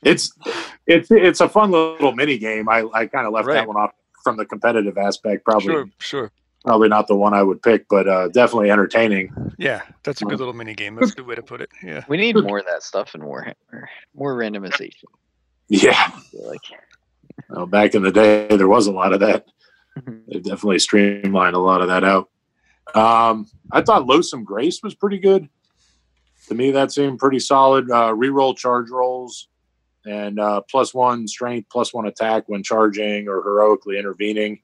It's 0.03 0.31
it's 0.85 1.09
it's 1.09 1.41
a 1.41 1.49
fun 1.49 1.71
little 1.71 2.11
mini 2.13 2.37
game. 2.37 2.69
I, 2.69 2.85
I 2.93 3.07
kind 3.07 3.25
of 3.25 3.33
left 3.33 3.47
Right. 3.47 3.55
that 3.55 3.67
one 3.67 3.77
off 3.77 3.91
from 4.27 4.35
the 4.35 4.45
competitive 4.45 4.97
aspect. 4.97 5.45
Probably 5.45 5.67
Sure, 5.67 5.85
sure. 5.99 6.31
probably 6.65 6.89
not 6.89 7.07
the 7.07 7.15
one 7.15 7.33
I 7.33 7.41
would 7.41 7.61
pick, 7.61 7.87
but 7.87 8.09
uh, 8.09 8.27
definitely 8.27 8.69
entertaining. 8.69 9.33
Yeah, 9.57 9.83
that's 10.03 10.21
a 10.21 10.25
good 10.25 10.39
little 10.39 10.53
mini 10.53 10.73
game. 10.73 10.95
That's 10.95 11.13
a 11.13 11.15
good 11.15 11.27
way 11.27 11.35
to 11.35 11.41
put 11.41 11.61
it. 11.61 11.69
Yeah. 11.81 12.03
We 12.09 12.17
need 12.17 12.35
more 12.35 12.59
of 12.59 12.65
that 12.65 12.83
stuff 12.83 13.15
in 13.15 13.21
Warhammer. 13.21 13.85
More 14.13 14.35
randomization. 14.35 15.05
Yeah, 15.69 16.11
like. 16.33 16.59
well, 17.49 17.67
back 17.67 17.95
in 17.95 18.03
the 18.03 18.11
day, 18.11 18.47
there 18.47 18.67
was 18.67 18.87
a 18.87 18.91
lot 18.91 19.13
of 19.13 19.21
that. 19.21 19.45
They've 20.27 20.43
definitely 20.43 20.79
streamlined 20.79 21.55
a 21.55 21.59
lot 21.59 21.81
of 21.81 21.87
that 21.87 22.03
out. 22.03 22.29
Um, 22.95 23.47
I 23.71 23.81
thought 23.81 24.05
Loathsome 24.05 24.43
Grace 24.43 24.81
was 24.83 24.93
pretty 24.93 25.19
good. 25.19 25.47
To 26.47 26.55
me, 26.55 26.71
that 26.71 26.91
seemed 26.91 27.19
pretty 27.19 27.39
solid. 27.39 27.89
Uh, 27.89 28.13
reroll 28.13 28.57
charge 28.57 28.89
rolls 28.89 29.47
and 30.07 30.39
uh, 30.39 30.61
plus 30.69 30.93
one 30.93 31.27
strength, 31.27 31.67
plus 31.71 31.93
one 31.93 32.07
attack 32.07 32.43
when 32.47 32.63
charging 32.63 33.27
or 33.27 33.43
heroically 33.43 33.99
intervening. 33.99 34.59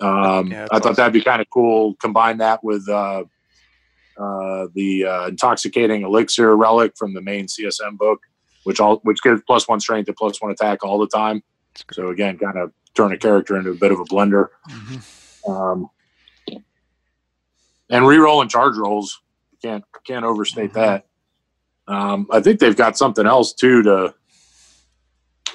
Um, 0.00 0.48
Yeah, 0.52 0.64
I 0.70 0.78
thought 0.78 0.82
awesome. 0.90 0.94
that'd 0.94 1.12
be 1.12 1.22
kind 1.22 1.40
of 1.40 1.48
cool. 1.50 1.94
Combine 2.00 2.38
that 2.38 2.62
with 2.62 2.88
uh, 2.88 3.24
uh, 4.18 4.66
the 4.74 5.04
uh, 5.06 5.26
intoxicating 5.28 6.02
elixir 6.02 6.56
relic 6.56 6.92
from 6.96 7.14
the 7.14 7.20
main 7.22 7.46
CSM 7.46 7.96
book, 7.96 8.20
which 8.64 8.78
all 8.80 8.96
which 9.04 9.22
gives 9.22 9.42
plus 9.46 9.66
one 9.68 9.80
strength 9.80 10.08
and 10.08 10.16
plus 10.16 10.40
one 10.42 10.50
attack 10.50 10.84
all 10.84 10.98
the 10.98 11.08
time. 11.08 11.42
So 11.92 12.08
again, 12.08 12.38
kind 12.38 12.58
of 12.58 12.72
turn 12.94 13.12
a 13.12 13.16
character 13.18 13.56
into 13.56 13.70
a 13.70 13.74
bit 13.74 13.92
of 13.92 14.00
a 14.00 14.04
blender. 14.04 14.48
Mhm. 14.70 15.48
Um, 15.48 15.90
and 17.90 18.06
re-roll 18.06 18.42
and 18.42 18.50
charge 18.50 18.76
rolls 18.76 19.20
can't 19.62 19.84
can't 20.06 20.24
overstate 20.24 20.74
that. 20.74 21.06
Um, 21.86 22.26
I 22.30 22.40
think 22.40 22.60
they've 22.60 22.76
got 22.76 22.98
something 22.98 23.26
else 23.26 23.52
too 23.54 23.82
to 23.84 24.14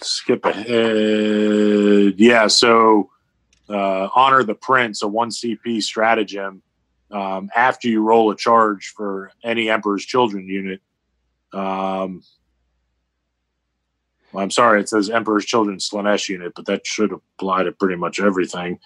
skip 0.04 0.46
ahead. 0.46 2.16
Yeah, 2.20 2.48
so 2.48 3.10
uh, 3.70 4.08
honor 4.16 4.44
the 4.44 4.56
prince, 4.56 5.02
a 5.04 5.08
one 5.08 5.30
CP 5.30 5.82
stratagem. 5.82 6.62
Um, 7.12 7.50
after 7.56 7.88
you 7.88 8.02
roll 8.02 8.32
a 8.32 8.36
charge 8.36 8.94
for 8.96 9.32
any 9.44 9.70
Emperor's 9.70 10.04
Children 10.06 10.48
unit, 10.48 10.82
um, 11.54 12.24
I'm 14.36 14.50
sorry, 14.50 14.82
it 14.82 14.90
says 14.90 15.10
Emperor's 15.12 15.46
Children 15.46 15.78
Slaanesh 15.78 16.28
unit, 16.30 16.54
but 16.56 16.66
that 16.66 16.88
should 16.88 17.12
apply 17.12 17.64
to 17.64 17.72
pretty 17.72 17.96
much 17.98 18.20
everything 18.20 18.80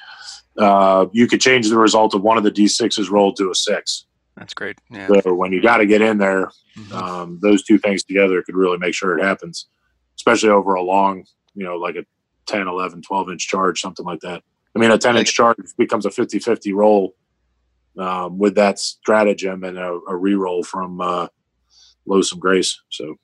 uh, 0.58 1.06
you 1.14 1.28
could 1.28 1.40
change 1.40 1.70
the 1.70 1.78
result 1.78 2.14
of 2.16 2.22
one 2.24 2.38
of 2.38 2.44
the 2.44 2.52
d6s 2.52 3.10
rolled 3.10 3.38
to 3.38 3.52
a 3.52 3.56
six. 3.56 4.06
That's 4.36 4.54
great. 4.54 4.78
Yeah. 4.92 5.08
So 5.24 5.34
when 5.34 5.54
you 5.54 5.62
got 5.62 5.78
to 5.78 5.86
get 5.86 6.02
in 6.02 6.18
there, 6.18 6.52
Mhm. 6.78 6.92
um, 6.94 7.40
those 7.42 7.64
two 7.64 7.78
things 7.78 8.04
together 8.04 8.42
could 8.44 8.56
really 8.56 8.78
make 8.78 8.94
sure 8.94 9.18
it 9.18 9.24
happens, 9.24 9.68
especially 10.18 10.50
over 10.50 10.74
a 10.74 10.82
long, 10.82 11.26
you 11.56 11.64
know, 11.64 11.78
like 11.78 11.96
a 11.96 12.06
10, 12.48 12.68
11, 12.68 13.02
12 13.02 13.30
inch 13.30 13.48
charge, 13.48 13.80
something 13.80 14.06
like 14.06 14.20
that. 14.22 14.44
I 14.76 14.80
mean, 14.80 14.92
a 14.92 14.98
10 14.98 15.18
inch 15.18 15.34
charge 15.34 15.58
becomes 15.78 16.06
a 16.06 16.12
50 16.12 16.40
50 16.40 16.74
roll 16.74 17.16
um, 17.98 18.38
with 18.38 18.56
that 18.56 18.80
stratagem 18.80 19.64
and 19.64 19.78
a, 19.78 19.94
a 19.94 20.14
reroll 20.14 20.66
from 20.66 21.02
uh, 21.02 21.28
Loathsome 22.06 22.40
Grace. 22.40 22.80
So. 22.90 23.18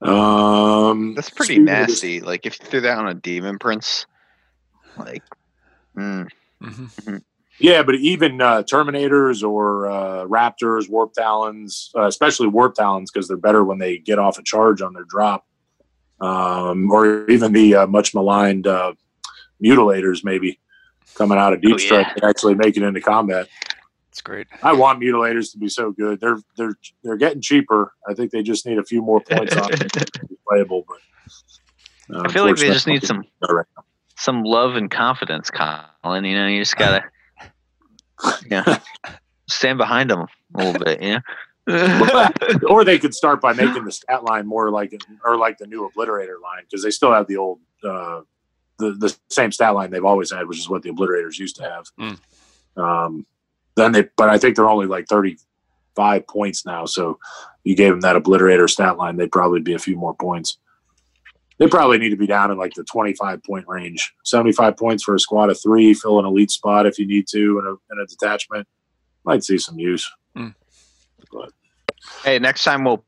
Um, 0.00 1.14
That's 1.14 1.30
pretty 1.30 1.58
nasty. 1.58 2.20
Like 2.20 2.44
if 2.46 2.58
you 2.60 2.66
threw 2.66 2.80
that 2.80 2.98
on 2.98 3.08
a 3.08 3.14
demon 3.14 3.58
prince, 3.58 4.06
like 4.96 5.22
mm, 5.96 6.28
Mhm. 6.62 7.22
Yeah, 7.62 7.82
but 7.82 7.94
even 7.94 8.40
uh, 8.40 8.62
Terminators 8.64 9.48
or 9.48 9.88
uh, 9.90 10.24
Raptors, 10.26 10.88
Warp 10.90 11.12
Talons, 11.12 11.90
uh, 11.96 12.06
especially 12.06 12.48
Warp 12.48 12.74
Talons, 12.74 13.10
because 13.10 13.28
they're 13.28 13.36
better 13.36 13.62
when 13.64 13.78
they 13.78 13.98
get 13.98 14.18
off 14.18 14.38
a 14.38 14.42
charge 14.42 14.82
on 14.82 14.92
their 14.92 15.04
drop, 15.04 15.46
um, 16.20 16.90
or 16.90 17.30
even 17.30 17.52
the 17.52 17.76
uh, 17.76 17.86
much 17.86 18.14
maligned 18.14 18.66
uh, 18.66 18.92
Mutilators, 19.62 20.24
maybe 20.24 20.58
coming 21.14 21.38
out 21.38 21.52
of 21.52 21.60
Deep 21.60 21.74
Oh, 21.74 21.78
Strike 21.78 22.06
yeah. 22.08 22.12
and 22.14 22.24
actually 22.24 22.54
make 22.54 22.76
it 22.76 22.82
into 22.82 23.00
combat. 23.00 23.48
It's 24.10 24.20
great. 24.20 24.46
I 24.62 24.72
want 24.74 25.00
Mutilators 25.00 25.52
to 25.52 25.58
be 25.58 25.68
so 25.68 25.92
good. 25.92 26.20
They're 26.20 26.38
they're 26.56 26.74
they're 27.02 27.16
getting 27.16 27.40
cheaper. 27.40 27.94
I 28.06 28.12
think 28.12 28.30
they 28.30 28.42
just 28.42 28.66
need 28.66 28.78
a 28.78 28.84
few 28.84 29.00
more 29.02 29.20
points 29.20 29.56
on 29.56 29.72
it 29.72 29.92
to 29.92 30.26
be 30.28 30.36
playable. 30.48 30.84
But 30.86 32.16
uh, 32.16 32.22
I 32.26 32.32
feel 32.32 32.44
like 32.44 32.56
they 32.56 32.66
just 32.66 32.86
need 32.86 33.04
some 33.04 33.24
right. 33.48 33.64
some 34.16 34.42
love 34.42 34.76
and 34.76 34.90
confidence, 34.90 35.50
Colin. 35.50 36.24
You 36.24 36.34
know, 36.34 36.46
you 36.46 36.60
just 36.60 36.76
gotta, 36.76 37.04
you 38.42 38.50
know, 38.50 38.76
stand 39.48 39.78
behind 39.78 40.10
them 40.10 40.26
a 40.54 40.64
little 40.64 40.84
bit. 40.84 41.02
You 41.02 41.14
know. 41.14 41.20
or 42.68 42.84
they 42.84 42.98
could 42.98 43.14
start 43.14 43.40
by 43.40 43.52
making 43.52 43.84
the 43.84 43.92
stat 43.92 44.24
line 44.24 44.46
more 44.46 44.70
like 44.70 45.00
or 45.24 45.36
like 45.36 45.58
the 45.58 45.66
new 45.66 45.88
obliterator 45.88 46.40
line 46.42 46.64
because 46.64 46.82
they 46.82 46.90
still 46.90 47.12
have 47.12 47.28
the 47.28 47.36
old 47.36 47.60
uh, 47.84 48.20
the 48.78 48.92
the 48.92 49.16
same 49.30 49.52
stat 49.52 49.74
line 49.74 49.90
they've 49.90 50.04
always 50.04 50.32
had, 50.32 50.48
which 50.48 50.58
is 50.58 50.68
what 50.68 50.82
the 50.82 50.90
obliterators 50.90 51.38
used 51.38 51.56
to 51.56 51.62
have. 51.62 51.84
Mm. 52.00 52.18
Um, 52.76 53.26
then 53.76 53.92
they, 53.92 54.08
but 54.16 54.28
I 54.28 54.38
think 54.38 54.56
they're 54.56 54.68
only 54.68 54.86
like 54.86 55.06
thirty 55.06 55.38
five 55.94 56.26
points 56.26 56.66
now. 56.66 56.84
So 56.84 57.18
you 57.64 57.76
gave 57.76 57.92
them 57.92 58.00
that 58.00 58.16
obliterator 58.16 58.68
stat 58.68 58.96
line, 58.96 59.16
they'd 59.16 59.30
probably 59.30 59.60
be 59.60 59.74
a 59.74 59.78
few 59.78 59.96
more 59.96 60.14
points. 60.14 60.58
They 61.58 61.68
probably 61.68 61.98
need 61.98 62.10
to 62.10 62.16
be 62.16 62.26
down 62.26 62.50
in 62.50 62.58
like 62.58 62.74
the 62.74 62.84
25 62.84 63.42
point 63.42 63.66
range. 63.68 64.12
75 64.24 64.76
points 64.76 65.02
for 65.02 65.14
a 65.14 65.20
squad 65.20 65.50
of 65.50 65.60
three, 65.60 65.94
fill 65.94 66.18
an 66.18 66.26
elite 66.26 66.50
spot 66.50 66.86
if 66.86 66.98
you 66.98 67.06
need 67.06 67.26
to 67.28 67.58
in 67.58 67.66
a, 67.66 67.94
in 67.94 68.02
a 68.02 68.06
detachment. 68.06 68.66
Might 69.24 69.44
see 69.44 69.58
some 69.58 69.78
use. 69.78 70.10
Hmm. 70.34 70.48
Hey, 72.24 72.38
next 72.38 72.64
time 72.64 72.84
we'll 72.84 73.04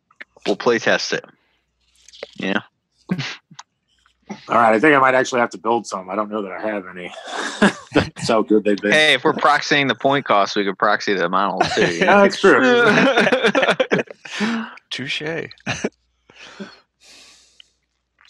we'll 0.47 0.57
play 0.57 0.79
test 0.79 1.13
it. 1.13 1.25
Yeah. 2.37 2.61
All 4.49 4.57
right, 4.57 4.75
I 4.75 4.81
think 4.81 4.95
I 4.95 4.99
might 4.99 5.15
actually 5.15 5.41
have 5.41 5.51
to 5.51 5.59
build 5.59 5.87
some. 5.87 6.09
I 6.09 6.17
don't 6.17 6.31
know 6.31 6.43
that 6.43 6.53
I 6.53 6.61
have 6.61 6.87
any. 6.87 7.13
That's 7.95 8.29
how 8.29 8.43
good 8.43 8.65
they've 8.65 8.77
been. 8.77 8.93
Hey, 8.93 9.15
if 9.15 9.25
we're 9.25 9.33
proxying 9.33 9.89
the 9.89 9.95
point 9.95 10.25
cost, 10.25 10.57
we 10.57 10.65
could 10.65 10.79
proxy 10.79 11.15
the 11.15 11.29
models 11.29 11.73
too. 11.75 11.83
you 11.83 11.99
yeah, 11.99 12.05
know? 12.07 12.23
that's 12.23 12.41
true. 12.41 12.61
Touche. 14.91 15.49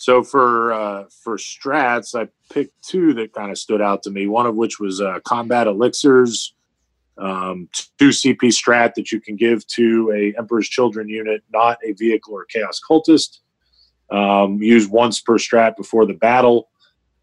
So 0.04 0.22
for 0.22 0.70
uh, 0.70 1.04
for 1.22 1.38
strats, 1.38 2.14
I 2.14 2.28
picked 2.52 2.82
two 2.82 3.14
that 3.14 3.32
kind 3.32 3.50
of 3.50 3.56
stood 3.56 3.80
out 3.80 4.02
to 4.02 4.10
me. 4.10 4.26
One 4.26 4.44
of 4.44 4.54
which 4.54 4.78
was 4.78 5.00
uh, 5.00 5.20
combat 5.24 5.66
elixirs, 5.66 6.52
um, 7.16 7.70
two 7.98 8.10
CP 8.10 8.36
strat 8.52 8.92
that 8.96 9.10
you 9.10 9.18
can 9.18 9.34
give 9.34 9.66
to 9.68 10.12
a 10.14 10.38
Emperor's 10.38 10.68
Children 10.68 11.08
unit, 11.08 11.42
not 11.50 11.78
a 11.82 11.92
vehicle 11.92 12.34
or 12.34 12.44
chaos 12.44 12.82
cultist. 12.86 13.38
Um, 14.10 14.60
use 14.60 14.86
once 14.86 15.22
per 15.22 15.38
strat 15.38 15.74
before 15.74 16.04
the 16.04 16.12
battle, 16.12 16.68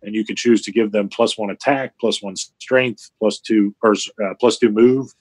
and 0.01 0.15
you 0.15 0.25
can 0.25 0.35
choose 0.35 0.63
to 0.63 0.71
give 0.71 0.91
them 0.91 1.07
plus 1.07 1.37
one 1.37 1.51
attack, 1.51 1.93
plus 1.99 2.23
one 2.23 2.35
strength, 2.35 3.11
plus 3.19 3.37
two 3.37 3.75
or 3.83 3.93
uh, 3.93 4.33
plus 4.39 4.57
two 4.57 4.71
move, 4.71 5.13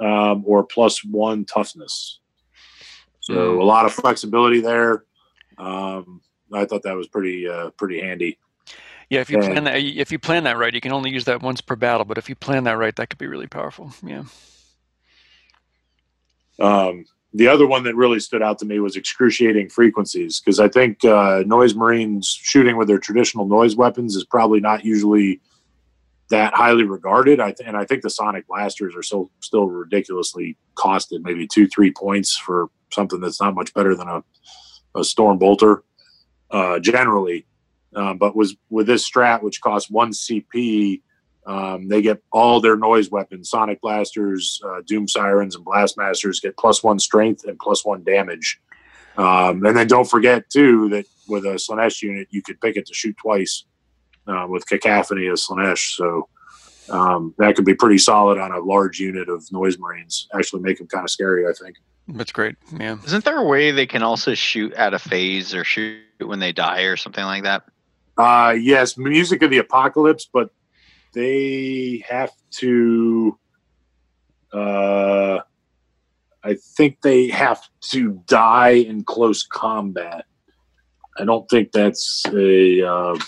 um, 0.00 0.44
or 0.46 0.64
plus 0.64 1.04
one 1.04 1.44
toughness. 1.44 2.20
So 3.20 3.60
a 3.60 3.64
lot 3.64 3.84
of 3.84 3.92
flexibility 3.92 4.62
there. 4.62 5.04
Um, 5.58 6.22
I 6.52 6.64
thought 6.64 6.82
that 6.82 6.96
was 6.96 7.08
pretty 7.08 7.48
uh, 7.48 7.70
pretty 7.70 8.00
handy. 8.00 8.38
Yeah, 9.10 9.20
if 9.20 9.28
you 9.30 9.38
Yeah. 9.38 9.46
plan 9.46 9.64
that, 9.64 9.76
if 9.76 10.10
you 10.12 10.18
plan 10.18 10.44
that 10.44 10.56
right, 10.56 10.72
you 10.72 10.80
can 10.80 10.92
only 10.92 11.10
use 11.10 11.24
that 11.26 11.42
once 11.42 11.60
per 11.60 11.76
battle. 11.76 12.04
But 12.04 12.18
if 12.18 12.28
you 12.28 12.34
plan 12.34 12.64
that 12.64 12.78
right, 12.78 12.94
that 12.96 13.10
could 13.10 13.18
be 13.18 13.26
really 13.26 13.46
powerful. 13.46 13.92
Yeah. 14.02 14.24
Um, 16.60 17.04
the 17.34 17.48
other 17.48 17.66
one 17.66 17.82
that 17.84 17.96
really 17.96 18.20
stood 18.20 18.42
out 18.42 18.58
to 18.58 18.66
me 18.66 18.78
was 18.78 18.96
excruciating 18.96 19.70
frequencies 19.70 20.40
because 20.40 20.60
I 20.60 20.68
think 20.68 21.04
uh, 21.04 21.42
noise 21.46 21.74
marines 21.74 22.28
shooting 22.28 22.76
with 22.76 22.88
their 22.88 22.98
traditional 22.98 23.46
noise 23.46 23.74
weapons 23.74 24.16
is 24.16 24.24
probably 24.24 24.60
not 24.60 24.84
usually 24.84 25.40
that 26.30 26.54
highly 26.54 26.84
regarded. 26.84 27.40
I 27.40 27.52
th- 27.52 27.66
and 27.66 27.76
I 27.76 27.84
think 27.84 28.02
the 28.02 28.10
sonic 28.10 28.46
blasters 28.46 28.94
are 28.94 29.02
so 29.02 29.30
still 29.40 29.66
ridiculously 29.66 30.56
costed, 30.76 31.22
maybe 31.22 31.46
two 31.46 31.66
three 31.66 31.90
points 31.90 32.36
for 32.36 32.68
something 32.90 33.20
that's 33.20 33.40
not 33.40 33.54
much 33.54 33.72
better 33.74 33.94
than 33.94 34.08
a, 34.08 34.22
a 34.94 35.04
storm 35.04 35.38
bolter 35.38 35.84
uh, 36.52 36.78
generally. 36.78 37.46
Um, 37.94 38.16
but 38.16 38.36
was 38.36 38.56
with 38.70 38.86
this 38.86 39.08
strat, 39.08 39.42
which 39.42 39.60
costs 39.60 39.90
one 39.90 40.12
CP, 40.12 41.02
um, 41.46 41.88
they 41.88 42.00
get 42.00 42.22
all 42.30 42.60
their 42.60 42.76
noise 42.76 43.10
weapons, 43.10 43.50
sonic 43.50 43.80
blasters, 43.80 44.60
uh, 44.64 44.80
doom 44.86 45.08
sirens, 45.08 45.56
and 45.56 45.64
blastmasters 45.64 46.40
get 46.40 46.56
plus 46.56 46.82
one 46.82 46.98
strength 46.98 47.44
and 47.44 47.58
plus 47.58 47.84
one 47.84 48.04
damage. 48.04 48.60
Um, 49.16 49.64
and 49.64 49.76
then 49.76 49.86
don't 49.88 50.08
forget 50.08 50.48
too 50.48 50.88
that 50.90 51.04
with 51.28 51.44
a 51.44 51.54
Slaanesh 51.54 52.00
unit, 52.02 52.28
you 52.30 52.42
could 52.42 52.60
pick 52.60 52.76
it 52.76 52.86
to 52.86 52.94
shoot 52.94 53.16
twice 53.16 53.64
uh, 54.26 54.46
with 54.48 54.66
cacophony 54.66 55.26
of 55.26 55.36
Slaanesh. 55.36 55.96
So 55.96 56.28
um, 56.88 57.34
that 57.38 57.56
could 57.56 57.64
be 57.64 57.74
pretty 57.74 57.98
solid 57.98 58.38
on 58.38 58.52
a 58.52 58.60
large 58.60 59.00
unit 59.00 59.28
of 59.28 59.50
noise 59.52 59.78
marines. 59.78 60.28
Actually, 60.34 60.62
make 60.62 60.78
them 60.78 60.86
kind 60.86 61.04
of 61.04 61.10
scary. 61.10 61.46
I 61.46 61.52
think. 61.52 61.76
That's 62.08 62.32
great. 62.32 62.56
Yeah. 62.76 62.96
Isn't 63.04 63.24
there 63.24 63.38
a 63.38 63.44
way 63.44 63.70
they 63.70 63.86
can 63.86 64.02
also 64.02 64.34
shoot 64.34 64.72
at 64.74 64.92
a 64.92 64.98
phase 64.98 65.54
or 65.54 65.64
shoot 65.64 66.02
when 66.18 66.40
they 66.40 66.52
die 66.52 66.82
or 66.82 66.96
something 66.96 67.24
like 67.24 67.44
that? 67.44 67.62
Uh, 68.18 68.54
yes, 68.58 68.98
music 68.98 69.42
of 69.42 69.50
the 69.50 69.58
apocalypse, 69.58 70.28
but 70.30 70.50
they 71.14 72.04
have 72.08 72.32
to. 72.52 73.38
Uh, 74.52 75.38
I 76.44 76.54
think 76.76 77.00
they 77.02 77.28
have 77.28 77.62
to 77.90 78.22
die 78.26 78.70
in 78.70 79.04
close 79.04 79.44
combat. 79.44 80.26
I 81.18 81.24
don't 81.24 81.48
think 81.48 81.72
that's 81.72 82.24
a. 82.32 82.82
Uh, 82.86 83.18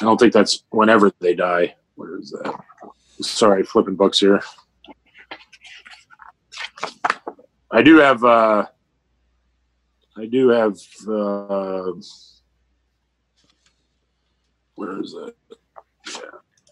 I 0.00 0.04
don't 0.04 0.18
think 0.18 0.32
that's 0.32 0.64
whenever 0.70 1.12
they 1.20 1.34
die. 1.34 1.76
Where 1.94 2.18
is 2.18 2.30
that? 2.30 2.58
Sorry, 3.20 3.62
flipping 3.62 3.94
books 3.94 4.18
here. 4.18 4.42
I 7.72 7.82
do 7.82 7.96
have. 7.96 8.22
Uh, 8.22 8.66
I 10.16 10.26
do 10.26 10.48
have. 10.50 10.76
Uh, 11.08 11.92
where 14.74 15.00
is 15.00 15.12
that? 15.12 15.34
Yeah. 16.06 16.20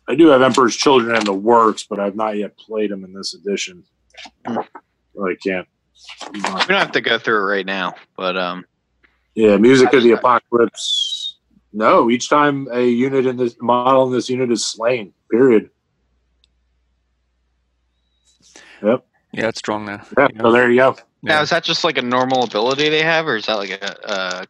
I 0.08 0.14
do 0.14 0.26
have 0.28 0.42
Emperor's 0.42 0.76
Children 0.76 1.16
in 1.16 1.24
the 1.24 1.32
works, 1.32 1.86
but 1.88 2.00
I've 2.00 2.16
not 2.16 2.36
yet 2.36 2.56
played 2.58 2.90
them 2.90 3.04
in 3.04 3.12
this 3.12 3.34
edition. 3.34 3.84
I 4.46 5.36
can't. 5.42 5.66
We 6.32 6.40
don't 6.40 6.68
have 6.70 6.92
to 6.92 7.00
go 7.00 7.18
through 7.18 7.42
it 7.42 7.52
right 7.52 7.66
now, 7.66 7.94
but 8.16 8.36
um, 8.36 8.64
Yeah, 9.34 9.56
Music 9.56 9.92
of 9.92 10.02
the 10.02 10.12
Apocalypse. 10.12 11.38
No, 11.72 12.10
each 12.10 12.28
time 12.28 12.66
a 12.72 12.84
unit 12.84 13.26
in 13.26 13.36
this 13.36 13.56
model 13.60 14.06
in 14.06 14.12
this 14.12 14.28
unit 14.28 14.50
is 14.50 14.66
slain. 14.66 15.12
Period. 15.30 15.70
Yep. 18.82 19.06
Yeah, 19.32 19.48
it's 19.48 19.58
strong 19.58 19.86
then. 19.86 20.00
Yeah. 20.18 20.28
Yeah. 20.34 20.40
So 20.42 20.52
there 20.52 20.70
you 20.70 20.76
go. 20.78 20.96
now 21.22 21.34
Yeah. 21.36 21.42
is 21.42 21.50
that 21.50 21.64
just 21.64 21.84
like 21.84 21.98
a 21.98 22.02
normal 22.02 22.44
ability 22.44 22.88
they 22.88 23.02
have, 23.02 23.26
or 23.26 23.36
is 23.36 23.46
that 23.46 23.54
like 23.54 23.70
a 23.70 24.10
uh, 24.10 24.44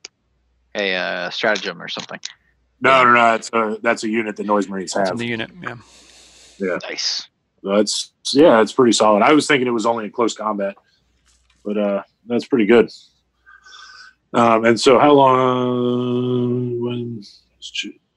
a 0.75 0.95
uh, 0.95 1.31
stratagem 1.31 1.83
or 1.83 1.89
something? 1.89 2.21
No, 2.81 3.05
no, 3.05 3.11
no. 3.13 3.23
That's 3.33 3.51
a 3.53 3.79
that's 3.83 4.05
a 4.05 4.09
unit 4.09 4.37
that 4.37 4.47
Noise 4.47 4.69
Marines 4.69 4.91
It's 4.93 4.97
in 4.97 5.07
have. 5.07 5.19
the 5.19 5.27
unit. 5.27 5.51
Yeah. 5.63 5.77
Yeah. 6.59 6.79
Nice. 6.89 7.29
That's 7.63 8.13
yeah, 8.33 8.61
it's 8.63 8.73
pretty 8.73 8.93
solid. 8.93 9.23
I 9.23 9.33
was 9.33 9.47
thinking 9.47 9.67
it 9.67 9.73
was 9.73 9.85
only 9.87 10.07
in 10.07 10.13
close 10.13 10.35
combat, 10.35 10.77
but 11.65 11.77
uh, 11.77 12.03
that's 12.27 12.47
pretty 12.47 12.65
good. 12.67 12.91
Um, 14.33 14.65
and 14.65 14.81
so, 14.81 14.99
how 14.99 15.13
long? 15.13 16.81
When 16.81 17.23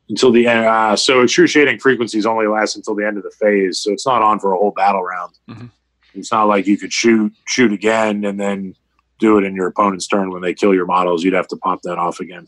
until 0.10 0.32
the 0.32 0.48
end? 0.48 0.66
Uh, 0.66 0.96
so, 0.96 1.22
excruciating 1.24 1.80
frequencies 1.80 2.26
only 2.26 2.48
last 2.48 2.76
until 2.78 2.96
the 2.96 3.06
end 3.06 3.18
of 3.18 3.24
the 3.24 3.32
phase, 3.32 3.80
so 3.80 3.92
it's 3.92 4.06
not 4.06 4.22
on 4.22 4.40
for 4.40 4.54
a 4.54 4.58
whole 4.58 4.72
battle 4.72 5.02
round. 5.04 5.34
Mhm. 5.50 5.72
It's 6.14 6.32
not 6.32 6.48
like 6.48 6.68
you 6.68 6.78
could 6.78 6.94
shoot 6.94 7.34
shoot 7.48 7.72
again 7.72 8.26
and 8.26 8.40
then 8.40 8.76
do 9.20 9.38
it 9.38 9.44
in 9.44 9.56
your 9.56 9.68
opponent's 9.68 10.08
turn 10.08 10.32
when 10.32 10.42
they 10.42 10.54
kill 10.54 10.74
your 10.74 10.86
models. 10.86 11.24
You'd 11.24 11.34
have 11.34 11.48
to 11.50 11.58
pop 11.58 11.82
that 11.84 11.98
off 11.98 12.20
again. 12.20 12.48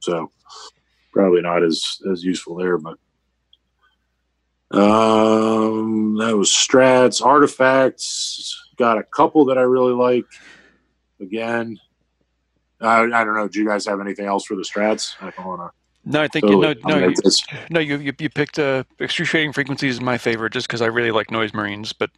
So, 0.00 0.30
probably 1.12 1.42
not 1.42 1.62
as 1.62 1.98
as 2.10 2.24
useful 2.24 2.56
there, 2.56 2.78
but. 2.78 2.98
Um, 4.72 6.16
that 6.16 6.36
was 6.36 6.50
strats, 6.50 7.24
artifacts. 7.24 8.70
Got 8.76 8.98
a 8.98 9.04
couple 9.04 9.44
that 9.46 9.58
I 9.58 9.62
really 9.62 9.92
like. 9.92 10.24
Again, 11.20 11.78
I, 12.80 13.02
I 13.02 13.24
don't 13.24 13.34
know. 13.34 13.48
Do 13.48 13.60
you 13.60 13.66
guys 13.66 13.86
have 13.86 14.00
anything 14.00 14.26
else 14.26 14.44
for 14.44 14.54
the 14.54 14.62
strats? 14.62 15.14
I 15.20 15.30
don't 15.30 15.46
want 15.46 15.72
No, 16.04 16.20
I 16.20 16.28
think 16.28 16.46
to. 16.46 16.50
you 16.50 16.60
no, 16.60 16.74
no, 16.84 17.06
you, 17.06 17.14
no, 17.70 17.80
you, 17.80 17.98
you, 17.98 18.12
you 18.18 18.28
picked 18.28 18.58
uh, 18.58 18.84
excruciating 18.98 19.52
frequencies 19.52 19.94
is 19.94 20.00
my 20.00 20.18
favorite 20.18 20.52
just 20.52 20.66
because 20.66 20.82
I 20.82 20.86
really 20.86 21.10
like 21.10 21.30
noise 21.30 21.54
marines. 21.54 21.92
But 21.92 22.10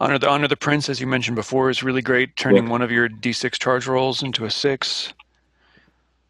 honor 0.00 0.18
the 0.18 0.28
honor 0.28 0.48
the 0.48 0.56
prince, 0.56 0.88
as 0.88 1.00
you 1.00 1.06
mentioned 1.06 1.36
before, 1.36 1.70
is 1.70 1.82
really 1.82 2.02
great. 2.02 2.34
Turning 2.36 2.68
one 2.68 2.82
of 2.82 2.90
your 2.90 3.08
d6 3.08 3.52
charge 3.58 3.86
rolls 3.86 4.22
into 4.22 4.44
a 4.44 4.50
six. 4.50 5.12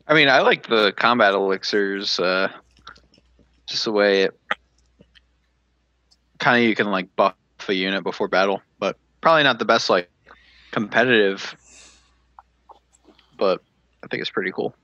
I 0.07 0.15
mean, 0.15 0.29
I 0.29 0.41
like 0.41 0.67
the 0.67 0.93
combat 0.97 1.35
elixirs. 1.35 2.19
Uh, 2.19 2.49
just 3.67 3.85
the 3.85 3.93
way 3.93 4.23
it 4.23 4.37
kind 6.39 6.63
of 6.63 6.69
you 6.69 6.75
can 6.75 6.91
like 6.91 7.15
buff 7.15 7.35
a 7.69 7.73
unit 7.73 8.03
before 8.03 8.27
battle, 8.27 8.61
but 8.81 8.97
probably 9.21 9.45
not 9.45 9.59
the 9.59 9.65
best 9.65 9.89
like 9.89 10.11
competitive. 10.73 11.55
But 13.39 13.63
I 14.03 14.09
think 14.09 14.21
it's 14.21 14.31
pretty 14.31 14.51
cool. 14.51 14.75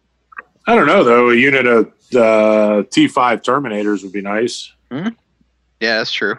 I 0.68 0.76
don't 0.76 0.86
know 0.86 1.02
though. 1.02 1.30
A 1.30 1.34
unit 1.34 1.66
of 1.66 1.86
uh, 2.14 2.84
T5 2.88 3.42
Terminators 3.42 4.02
would 4.02 4.12
be 4.12 4.22
nice. 4.22 4.72
Yeah, 4.90 5.10
that's 5.98 6.12
true. 6.12 6.38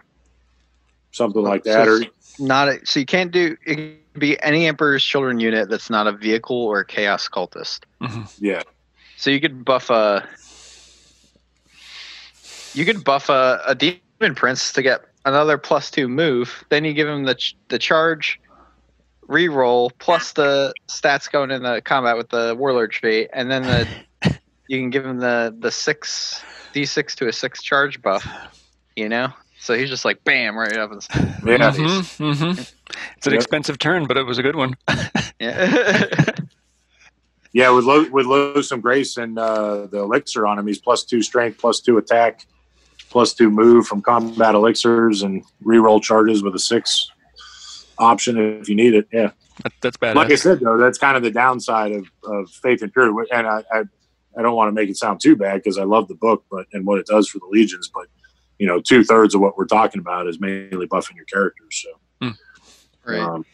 Something 1.12 1.44
like 1.44 1.66
So 1.66 1.72
that. 1.74 1.88
Or 1.88 2.02
it's 2.02 2.17
not 2.40 2.68
a, 2.70 2.80
so 2.86 3.00
you 3.00 3.06
can't 3.06 3.32
do 3.32 3.56
it 3.66 3.76
can 3.76 3.88
be 3.88 4.40
any 4.42 4.68
Emperor's 4.68 5.04
Children 5.04 5.40
unit 5.40 5.70
that's 5.70 5.90
not 5.90 6.08
a 6.08 6.12
vehicle 6.12 6.58
or 6.64 6.80
a 6.82 6.86
Chaos 6.86 7.28
Cultist. 7.30 7.86
hmm 8.02 8.24
yeah, 8.40 8.64
So 9.16 9.30
you 9.30 9.40
could 9.40 9.66
buff 9.66 9.90
a 9.90 10.28
you 12.74 12.86
could 12.86 13.04
buff 13.04 13.30
a, 13.30 13.62
a 13.68 13.76
demon 13.76 14.08
prince 14.08 14.72
to 14.74 14.82
get 14.82 15.02
another 15.26 15.58
plus 15.58 15.90
two 15.92 16.08
move. 16.08 16.64
Then 16.70 16.86
you 16.86 16.94
give 16.94 17.08
him 17.08 17.26
the 17.26 17.36
ch- 17.36 17.56
the 17.70 17.80
charge, 17.80 18.40
reroll 19.30 19.92
plus 20.00 20.34
the 20.34 20.74
stats 20.90 21.30
going 21.32 21.52
in 21.52 21.64
the 21.64 21.82
combat 21.82 22.18
with 22.18 22.30
the 22.30 22.56
warlord 22.58 22.92
trait, 22.92 23.30
and 23.34 23.50
then 23.50 23.66
the 23.66 23.90
you 24.68 24.80
can 24.80 24.90
give 24.90 25.06
him 25.06 25.20
the 25.20 25.56
the 25.60 25.72
six 25.72 26.46
d 26.74 26.86
six 26.86 27.16
to 27.16 27.28
a 27.28 27.34
six 27.34 27.62
charge 27.64 28.02
buff. 28.02 28.36
You 28.96 29.10
know, 29.10 29.30
so 29.60 29.74
he's 29.78 29.90
just 29.90 30.06
like 30.06 30.24
bam 30.24 30.56
right 30.58 30.78
up. 30.78 30.92
In 30.92 31.00
the, 31.00 31.42
yeah. 31.46 31.72
hmm 31.74 32.34
hmm 32.34 32.60
It's 33.18 33.28
an 33.28 33.34
Yep. 33.34 33.42
expensive 33.42 33.80
turn, 33.80 34.06
but 34.08 34.18
it 34.18 34.24
was 34.26 34.38
a 34.38 34.44
good 34.44 34.56
one. 34.56 34.76
yeah. 35.40 36.04
Yeah, 37.54 37.70
with 37.72 37.86
low, 37.86 38.08
with 38.12 38.28
Loathsome 38.28 38.82
Grace 38.82 39.18
and 39.18 39.40
uh, 39.40 39.88
the 39.88 40.00
elixir 40.00 40.46
on 40.46 40.60
him, 40.60 40.68
he's 40.68 40.80
plus 40.80 41.04
two 41.04 41.24
strength, 41.24 41.58
plus 41.58 41.80
two 41.80 41.98
attack, 41.98 42.46
plus 43.10 43.34
two 43.34 43.50
move 43.50 43.88
from 43.88 44.02
combat 44.02 44.54
elixirs, 44.54 45.24
and 45.24 45.44
reroll 45.64 46.00
charges 46.02 46.44
with 46.44 46.54
a 46.56 46.60
six 46.60 47.10
option 47.98 48.38
if 48.60 48.70
you 48.70 48.76
need 48.76 48.94
it. 48.94 49.08
Yeah, 49.12 49.32
That, 49.64 49.74
that's 49.82 49.98
bad. 49.98 50.16
like 50.16 50.30
I 50.30 50.36
said 50.36 50.60
though, 50.60 50.78
that's 50.78 51.00
kind 51.00 51.18
of 51.18 51.24
the 51.24 51.32
downside 51.32 51.94
of, 51.94 52.06
of 52.26 52.50
Faith 52.52 52.84
and 52.84 52.94
Fury. 52.94 53.26
And 53.32 53.48
I, 53.48 53.64
I, 53.72 53.84
I 54.38 54.42
don't 54.44 54.56
want 54.56 54.68
to 54.68 54.74
make 54.74 54.90
it 54.90 54.98
sound 54.98 55.20
too 55.20 55.36
bad 55.36 55.56
because 55.64 55.80
I 55.80 55.84
love 55.84 56.10
the 56.10 56.16
book, 56.16 56.44
but 56.52 56.68
and 56.74 56.86
what 56.86 57.00
it 57.00 57.08
does 57.08 57.28
for 57.28 57.40
the 57.40 57.48
legions. 57.50 57.90
But 57.92 58.06
you 58.60 58.68
know, 58.68 58.80
two 58.82 59.04
thirds 59.04 59.36
of 59.36 59.42
what 59.42 59.58
we're 59.58 59.66
talking 59.66 60.00
about 60.00 60.28
is 60.28 60.40
mainly 60.40 60.88
buffing 60.88 61.16
your 61.16 61.26
characters. 61.26 61.86
So, 62.22 62.32
Right. 63.06 63.20
um, 63.20 63.46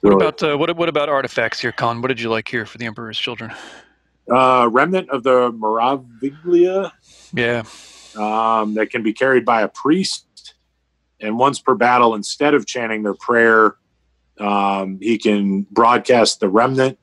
what 0.00 0.10
really- 0.10 0.26
about 0.26 0.42
uh, 0.42 0.56
what 0.56 0.76
what 0.76 0.88
about 0.88 1.08
artifacts 1.08 1.60
here, 1.60 1.72
Colin? 1.72 2.00
What 2.02 2.08
did 2.08 2.20
you 2.20 2.28
like 2.30 2.48
here 2.48 2.66
for 2.66 2.78
the 2.78 2.86
Emperor's 2.86 3.18
Children? 3.18 3.52
uh, 4.30 4.68
remnant 4.70 5.10
of 5.10 5.24
the 5.24 5.50
Maraviglia 5.52 6.92
Yeah. 7.32 7.64
um, 8.16 8.74
that 8.74 8.90
can 8.90 9.02
be 9.02 9.12
carried 9.12 9.44
by 9.44 9.62
a 9.62 9.68
priest, 9.68 10.54
and 11.20 11.36
once 11.38 11.58
per 11.58 11.74
battle, 11.74 12.14
instead 12.14 12.54
of 12.54 12.64
chanting 12.66 13.02
their 13.02 13.14
prayer, 13.14 13.76
um, 14.38 14.98
he 15.00 15.18
can 15.18 15.62
broadcast 15.72 16.38
the 16.40 16.48
remnant 16.48 16.98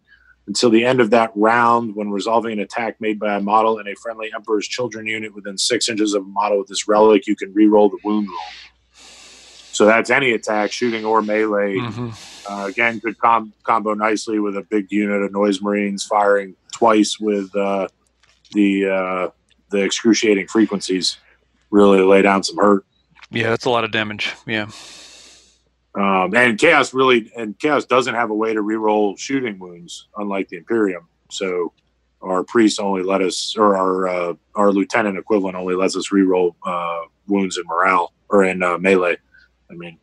until 0.50 0.72
the 0.72 0.84
end 0.84 1.00
of 1.00 1.12
that 1.12 1.32
round 1.36 1.96
when 1.96 2.10
resolving 2.10 2.54
an 2.54 2.60
attack 2.60 3.00
made 3.00 3.20
by 3.20 3.36
a 3.36 3.40
model 3.40 3.78
in 3.78 3.88
a 3.88 3.94
friendly 3.94 4.32
Emperor's 4.34 4.68
Children 4.68 5.06
unit 5.06 5.36
within 5.36 5.60
six 5.60 5.88
inches 5.88 6.16
of 6.16 6.24
a 6.24 6.28
model 6.28 6.58
with 6.58 6.68
this 6.68 6.88
relic. 6.88 7.28
You 7.28 7.36
can 7.36 7.54
re-roll 7.54 7.88
the 7.88 8.00
wound 8.04 8.28
roll. 8.28 8.38
So 9.72 9.86
that's 9.86 10.10
any 10.10 10.32
attack, 10.32 10.72
shooting 10.72 11.06
or 11.06 11.22
melee. 11.22 11.78
hmm 11.78 12.10
Uh, 12.50 12.66
again, 12.66 13.00
could 13.00 13.16
com- 13.20 13.54
combo 13.62 13.94
nicely 13.94 14.40
with 14.40 14.58
a 14.58 14.64
big 14.64 14.92
unit 14.92 15.22
of 15.22 15.32
noise 15.32 15.62
marines 15.62 16.04
firing 16.04 16.56
twice 16.74 17.20
with 17.20 17.56
uh, 17.56 17.88
the 18.54 18.90
uh, 18.90 19.30
the 19.70 19.84
excruciating 19.84 20.48
frequencies. 20.48 21.18
Really 21.70 22.02
lay 22.02 22.24
down 22.24 22.42
some 22.42 22.58
hurt. 22.58 22.86
Yeah, 23.30 23.52
that's 23.52 23.66
a 23.66 23.70
lot 23.70 23.84
of 23.84 23.92
damage. 23.92 24.34
Yeah. 24.48 24.70
Um, 25.96 26.36
and 26.36 26.58
chaos 26.58 26.94
really 26.94 27.32
and 27.36 27.58
chaos 27.58 27.86
doesn't 27.86 28.14
have 28.16 28.30
a 28.30 28.36
way 28.36 28.54
to 28.54 28.62
reroll 28.62 29.18
shooting 29.18 29.58
wounds, 29.60 30.08
unlike 30.18 30.50
the 30.50 30.58
Imperium. 30.58 31.08
So 31.32 31.74
our 32.22 32.44
priest 32.44 32.80
only 32.80 33.04
let 33.04 33.22
us, 33.22 33.56
or 33.58 33.76
our 33.76 34.08
uh, 34.08 34.34
our 34.56 34.72
lieutenant 34.72 35.18
equivalent 35.18 35.56
only 35.56 35.76
lets 35.76 35.96
us 35.96 36.10
reroll 36.10 36.56
uh, 36.66 37.02
wounds 37.28 37.58
in 37.58 37.66
morale 37.66 38.14
or 38.30 38.44
in 38.44 38.62
uh, 38.62 38.78
melee. 38.78 39.18
I 39.72 39.74
mean, 39.74 39.98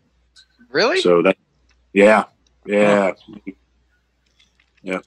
Really? 0.70 1.00
so 1.00 1.22
that 1.22 1.36
yeah, 1.92 2.24
yeah. 2.64 3.12
Yeah. 4.82 5.00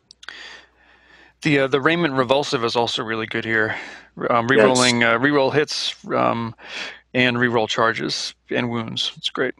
The 1.41 1.59
uh, 1.59 1.67
the 1.67 1.80
Raiment 1.80 2.13
Revulsive 2.15 2.63
is 2.65 2.75
also 2.75 3.03
really 3.03 3.25
good 3.25 3.45
here. 3.45 3.75
Um, 4.30 4.47
rerolling 4.49 5.03
uh, 5.03 5.17
reroll 5.19 5.53
hits 5.53 5.95
um, 6.13 6.53
and 7.13 7.38
reroll 7.38 7.69
charges 7.69 8.34
and 8.49 8.69
wounds. 8.69 9.13
It's 9.15 9.30
great. 9.30 9.53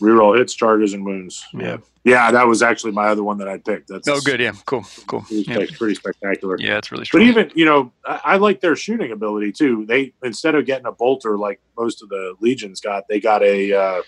Reroll 0.00 0.38
hits, 0.38 0.54
charges, 0.54 0.94
and 0.94 1.04
wounds. 1.04 1.44
Yeah. 1.52 1.78
Yeah, 2.04 2.30
that 2.30 2.46
was 2.46 2.62
actually 2.62 2.92
my 2.92 3.08
other 3.08 3.22
one 3.22 3.38
that 3.38 3.48
I 3.48 3.58
picked. 3.58 3.88
That's 3.88 4.08
Oh, 4.08 4.20
good. 4.20 4.40
Yeah. 4.40 4.52
Cool. 4.64 4.84
Cool. 5.06 5.22
Pretty, 5.22 5.42
Yeah, 5.50 5.66
pretty 5.76 5.94
spectacular. 5.96 6.56
yeah 6.58 6.78
it's 6.78 6.90
really 6.90 7.04
strong. 7.04 7.22
But 7.22 7.28
even 7.28 7.50
you 7.54 7.64
know, 7.64 7.92
I, 8.04 8.20
I 8.24 8.36
like 8.36 8.60
their 8.60 8.76
shooting 8.76 9.10
ability 9.12 9.52
too. 9.52 9.84
They 9.86 10.14
instead 10.22 10.54
of 10.54 10.64
getting 10.64 10.86
a 10.86 10.92
bolter 10.92 11.36
like 11.36 11.60
most 11.76 12.02
of 12.02 12.08
the 12.08 12.34
legions 12.40 12.80
got, 12.80 13.08
they 13.08 13.20
got 13.20 13.42
a 13.42 13.72
uh, 13.72 14.02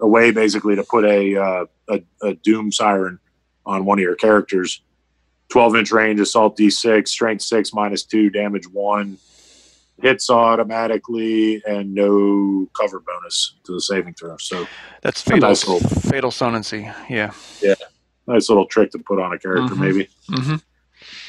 a 0.00 0.06
way 0.06 0.30
basically 0.30 0.76
to 0.76 0.82
put 0.84 1.04
a, 1.04 1.36
uh, 1.36 1.66
a 1.88 2.02
a 2.22 2.34
doom 2.34 2.70
siren 2.72 3.18
on 3.64 3.84
one 3.84 3.98
of 3.98 4.02
your 4.02 4.16
characters. 4.16 4.82
Twelve 5.48 5.74
inch 5.76 5.90
range, 5.92 6.20
assault 6.20 6.56
D 6.56 6.68
six, 6.68 7.10
strength 7.12 7.42
six, 7.42 7.72
minus 7.72 8.02
two, 8.02 8.28
damage 8.28 8.68
one, 8.68 9.16
hits 10.00 10.30
automatically, 10.30 11.62
and 11.66 11.94
no 11.94 12.66
cover 12.78 13.00
bonus 13.00 13.54
to 13.64 13.72
the 13.72 13.80
saving 13.80 14.14
throw. 14.14 14.36
So 14.38 14.66
That's 15.02 15.20
a 15.22 15.30
fatal. 15.30 15.48
nice 15.48 15.66
little- 15.66 15.88
fatal 16.10 16.30
sonancy. 16.30 16.82
Yeah. 17.10 17.32
Yeah. 17.60 17.74
Nice 18.26 18.48
little 18.48 18.66
trick 18.66 18.90
to 18.92 18.98
put 18.98 19.18
on 19.20 19.32
a 19.32 19.38
character, 19.38 19.74
Mhm. 19.74 19.78
maybe. 19.78 20.08
hmm 20.28 20.56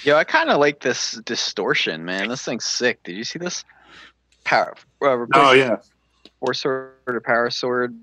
Yo, 0.03 0.15
I 0.17 0.23
kind 0.23 0.49
of 0.49 0.59
like 0.59 0.79
this 0.81 1.11
distortion, 1.25 2.03
man. 2.05 2.27
This 2.29 2.43
thing's 2.43 2.65
sick. 2.65 3.01
Did 3.03 3.15
you 3.15 3.23
see 3.23 3.39
this? 3.39 3.63
Power. 4.43 4.73
Uh, 5.01 5.25
Oh 5.33 5.51
yeah, 5.53 5.77
four 6.39 6.53
sword 6.53 6.93
or 7.07 7.21
power 7.21 7.49
sword, 7.49 7.97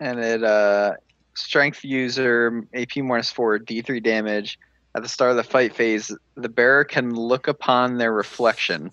and 0.00 0.18
it 0.20 0.42
uh 0.44 0.94
strength 1.34 1.84
user 1.84 2.64
AP 2.74 2.96
minus 3.02 3.30
four 3.30 3.58
D 3.58 3.80
three 3.82 4.00
damage. 4.00 4.58
At 4.94 5.02
the 5.02 5.08
start 5.08 5.30
of 5.30 5.36
the 5.36 5.44
fight 5.44 5.74
phase, 5.74 6.10
the 6.36 6.48
bearer 6.48 6.84
can 6.84 7.14
look 7.14 7.46
upon 7.48 7.98
their 7.98 8.12
reflection. 8.12 8.90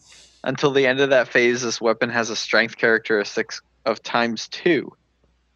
Until 0.48 0.72
the 0.72 0.88
end 0.88 1.02
of 1.02 1.10
that 1.10 1.28
phase, 1.28 1.62
this 1.62 1.82
weapon 1.82 2.10
has 2.10 2.30
a 2.30 2.36
strength 2.36 2.78
characteristics 2.78 3.62
of 3.86 4.02
times 4.02 4.48
two. 4.48 4.94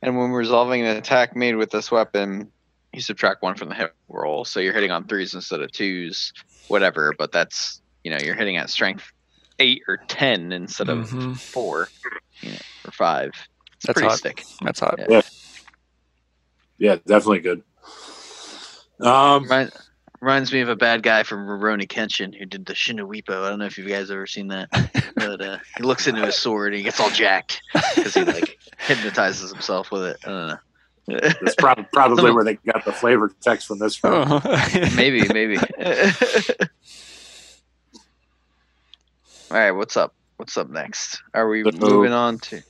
And 0.01 0.17
when 0.17 0.31
resolving 0.31 0.81
an 0.81 0.97
attack 0.97 1.33
made 1.33 1.55
with 1.55 1.71
this 1.71 1.89
weapon, 1.89 2.51
you 2.91 2.99
subtract 2.99 3.41
one 3.41 3.55
from 3.55 3.69
the 3.69 3.75
hit 3.75 3.93
roll. 4.09 4.43
So 4.43 4.59
you're 4.59 4.73
hitting 4.73 4.91
on 4.91 5.07
threes 5.07 5.33
instead 5.33 5.61
of 5.61 5.71
twos, 5.71 6.33
whatever. 6.67 7.13
But 7.17 7.31
that's 7.31 7.81
you 8.03 8.11
know 8.11 8.17
you're 8.21 8.35
hitting 8.35 8.57
at 8.57 8.69
strength 8.69 9.09
eight 9.59 9.83
or 9.87 9.95
ten 10.09 10.51
instead 10.51 10.89
of 10.89 11.09
Mhm. 11.09 11.39
four, 11.39 11.87
you 12.41 12.51
know, 12.51 12.57
or 12.83 12.91
five. 12.91 13.29
It's 13.77 13.85
That's 13.85 13.93
pretty 13.95 14.09
hot. 14.09 14.19
sick. 14.19 14.43
That's 14.61 14.79
hot. 14.81 14.99
Yeah. 15.07 15.21
yeah, 16.79 16.95
definitely 17.05 17.39
good. 17.39 17.63
Um, 18.99 19.43
Remind, 19.43 19.71
reminds 20.21 20.53
me 20.53 20.61
of 20.61 20.69
a 20.69 20.75
bad 20.75 21.01
guy 21.03 21.23
from 21.23 21.47
Rurouni 21.47 21.87
Kenshin 21.87 22.37
who 22.37 22.45
did 22.45 22.65
the 22.67 22.75
Shin 22.75 22.97
no 22.97 23.07
Ippo. 23.07 23.43
I 23.43 23.49
don't 23.49 23.59
know 23.59 23.65
if 23.65 23.77
you 23.77 23.85
guys 23.87 24.11
ever 24.11 24.27
seen 24.27 24.47
that, 24.49 24.69
but 25.15 25.41
uh, 25.41 25.57
he 25.77 25.83
looks 25.83 26.07
into 26.07 26.23
his 26.25 26.35
sword 26.35 26.73
and 26.73 26.77
he 26.77 26.83
gets 26.83 26.99
all 26.99 27.09
jacked 27.09 27.61
because 27.95 28.13
he 28.13 28.23
like 28.23 28.57
hypnotizes 28.77 29.51
himself 29.51 29.91
with 29.91 30.03
it. 30.03 30.17
I 30.23 30.29
don't 30.29 30.47
know. 30.47 30.57
That's 31.41 31.55
prob- 31.55 31.85
probably 31.93 32.31
where 32.31 32.43
they 32.43 32.53
got 32.55 32.85
the 32.85 32.93
flavor 32.93 33.33
text 33.41 33.67
from 33.67 33.79
this 33.79 33.95
from. 33.95 34.31
Uh-huh. 34.31 34.89
maybe, 34.95 35.27
maybe. 35.33 35.57
all 35.57 35.63
right, 39.57 39.71
what's 39.71 39.97
up? 39.97 40.13
What's 40.37 40.55
up 40.57 40.69
next? 40.69 41.21
Are 41.33 41.49
we 41.49 41.63
So- 41.63 41.71
moving 41.79 42.13
on 42.13 42.37
to? 42.39 42.61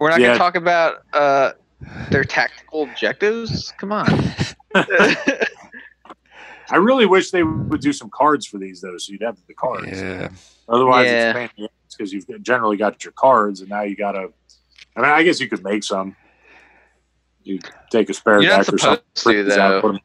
We're 0.00 0.08
not 0.10 0.20
Yeah. 0.20 0.28
gonna 0.28 0.38
talk 0.38 0.56
about 0.56 1.02
uh, 1.12 1.52
their 2.10 2.24
tactical 2.24 2.84
objectives. 2.84 3.72
Come 3.78 3.92
on. 3.92 4.06
I 6.72 6.76
really 6.76 7.06
wish 7.06 7.30
they 7.30 7.42
would 7.42 7.80
do 7.80 7.92
some 7.92 8.08
cards 8.10 8.46
for 8.46 8.58
these 8.58 8.80
though, 8.80 8.96
so 8.96 9.12
you'd 9.12 9.22
have 9.22 9.36
the 9.46 9.54
cards. 9.54 9.86
yeah. 10.00 10.28
Otherwise, 10.68 11.06
Yeah. 11.06 11.48
it's 11.58 11.94
because 11.96 12.12
you've 12.12 12.26
generally 12.42 12.76
got 12.76 13.04
your 13.04 13.12
cards, 13.12 13.60
and 13.60 13.68
now 13.68 13.82
you 13.82 13.94
got 13.94 14.12
to. 14.12 14.32
I 14.96 15.00
mean, 15.00 15.10
I 15.10 15.22
guess 15.22 15.38
you 15.40 15.48
could 15.48 15.62
make 15.62 15.84
some. 15.84 16.16
You 17.44 17.58
take 17.90 18.08
a 18.08 18.14
spare 18.14 18.40
You're 18.40 18.52
not 18.52 18.66
deck 18.66 18.74
or 18.74 18.78
something. 18.78 19.04
to, 19.14 19.22
print 19.22 19.48
these 19.48 19.58
out, 19.58 19.68
though. 19.70 19.80
put 19.82 19.94
'em- 19.96 20.00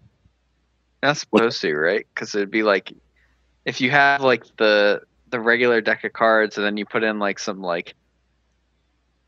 Not 1.04 1.18
supposed 1.18 1.62
to, 1.62 1.74
right? 1.76 2.06
Because 2.14 2.34
it'd 2.36 2.52
be 2.52 2.64
like 2.64 2.92
if 3.66 3.80
you 3.82 3.92
have 3.92 4.22
like 4.22 4.44
the 4.58 5.02
the 5.30 5.40
regular 5.40 5.80
deck 5.82 6.04
of 6.04 6.14
cards, 6.14 6.58
and 6.58 6.66
then 6.66 6.78
you 6.78 6.86
put 6.86 7.04
in 7.04 7.20
like 7.20 7.38
some 7.40 7.62
like 7.62 7.94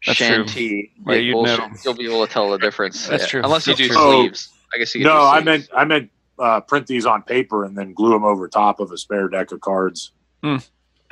That's 0.06 0.18
shanty, 0.18 0.92
Yeah, 0.98 1.04
like 1.14 1.22
you'd 1.24 1.34
bullshit, 1.34 1.60
know. 1.60 1.70
you'll 1.86 1.94
be 1.94 2.06
able 2.06 2.26
to 2.26 2.32
tell 2.34 2.50
the 2.50 2.58
difference. 2.58 3.06
That's 3.08 3.28
true. 3.28 3.42
Unless 3.44 3.68
you 3.68 3.74
That's 3.76 3.88
do 3.88 3.94
true. 3.94 3.98
Oh, 4.00 4.22
sleeves. 4.22 4.50
I 4.74 4.78
guess 4.80 4.96
you. 4.96 5.02
Could 5.02 5.08
No, 5.10 5.14
do 5.16 5.22
I 5.22 5.34
sleeves. 5.42 5.46
meant 5.46 5.70
I 5.74 5.86
meant 5.86 6.12
uh, 6.40 6.62
print 6.62 6.88
these 6.88 7.06
on 7.06 7.22
paper 7.24 7.66
and 7.66 7.78
then 7.78 7.94
glue 7.94 8.12
them 8.12 8.24
over 8.24 8.48
top 8.48 8.80
of 8.80 8.92
a 8.92 8.98
spare 8.98 9.28
deck 9.28 9.52
of 9.52 9.62
cards. 9.62 10.12
Oh 10.44 10.60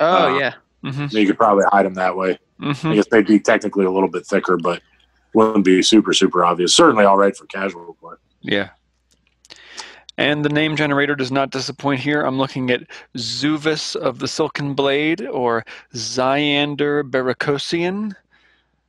uh, 0.00 0.38
yeah. 0.38 0.54
hmm 0.82 1.06
You 1.10 1.26
could 1.26 1.36
probably 1.36 1.64
hide 1.70 1.86
them 1.86 1.94
that 1.94 2.16
way. 2.16 2.38
hmm 2.58 2.72
I 2.88 2.94
guess 2.94 3.06
they'd 3.10 3.26
be 3.26 3.38
technically 3.40 3.84
a 3.84 3.90
little 3.90 4.08
bit 4.08 4.26
thicker, 4.26 4.56
but 4.56 4.80
wouldn't 5.34 5.64
be 5.64 5.82
super 5.82 6.12
super 6.12 6.44
obvious. 6.44 6.74
Certainly, 6.74 7.04
all 7.04 7.16
right 7.18 7.36
for 7.36 7.46
casual 7.46 7.94
play. 8.00 8.14
Yeah. 8.40 8.70
And 10.16 10.44
the 10.44 10.48
name 10.48 10.74
generator 10.74 11.14
does 11.14 11.30
not 11.30 11.50
disappoint 11.50 12.00
here. 12.00 12.22
I'm 12.22 12.38
looking 12.38 12.70
at 12.72 12.82
Zuvis 13.16 13.94
of 13.94 14.18
the 14.18 14.26
Silken 14.26 14.74
Blade 14.74 15.24
or 15.26 15.64
Xyander 15.94 17.08
Baracosian 17.08 18.16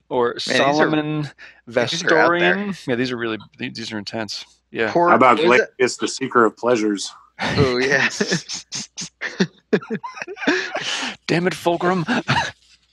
or 0.09 0.31
are- 0.31 0.39
Solomon 0.39 0.99
are 0.99 1.19
out 1.19 1.33
there. 1.67 1.85
Vestorian. 1.85 2.87
Yeah, 2.87 2.95
these 2.95 3.11
are 3.11 3.17
really 3.17 3.37
these 3.59 3.91
are 3.91 3.99
intense. 3.99 4.43
Yeah. 4.71 4.91
Poor, 4.91 5.09
How 5.09 5.15
about 5.15 5.37
what 5.39 5.55
is 5.55 5.61
it? 5.61 5.73
It's 5.79 5.97
the 5.97 6.07
Seeker 6.07 6.45
of 6.45 6.55
Pleasures? 6.57 7.11
Oh 7.41 7.77
yeah. 7.77 8.09
Damn 11.27 11.47
it, 11.47 11.53
Fulgrim. 11.53 12.05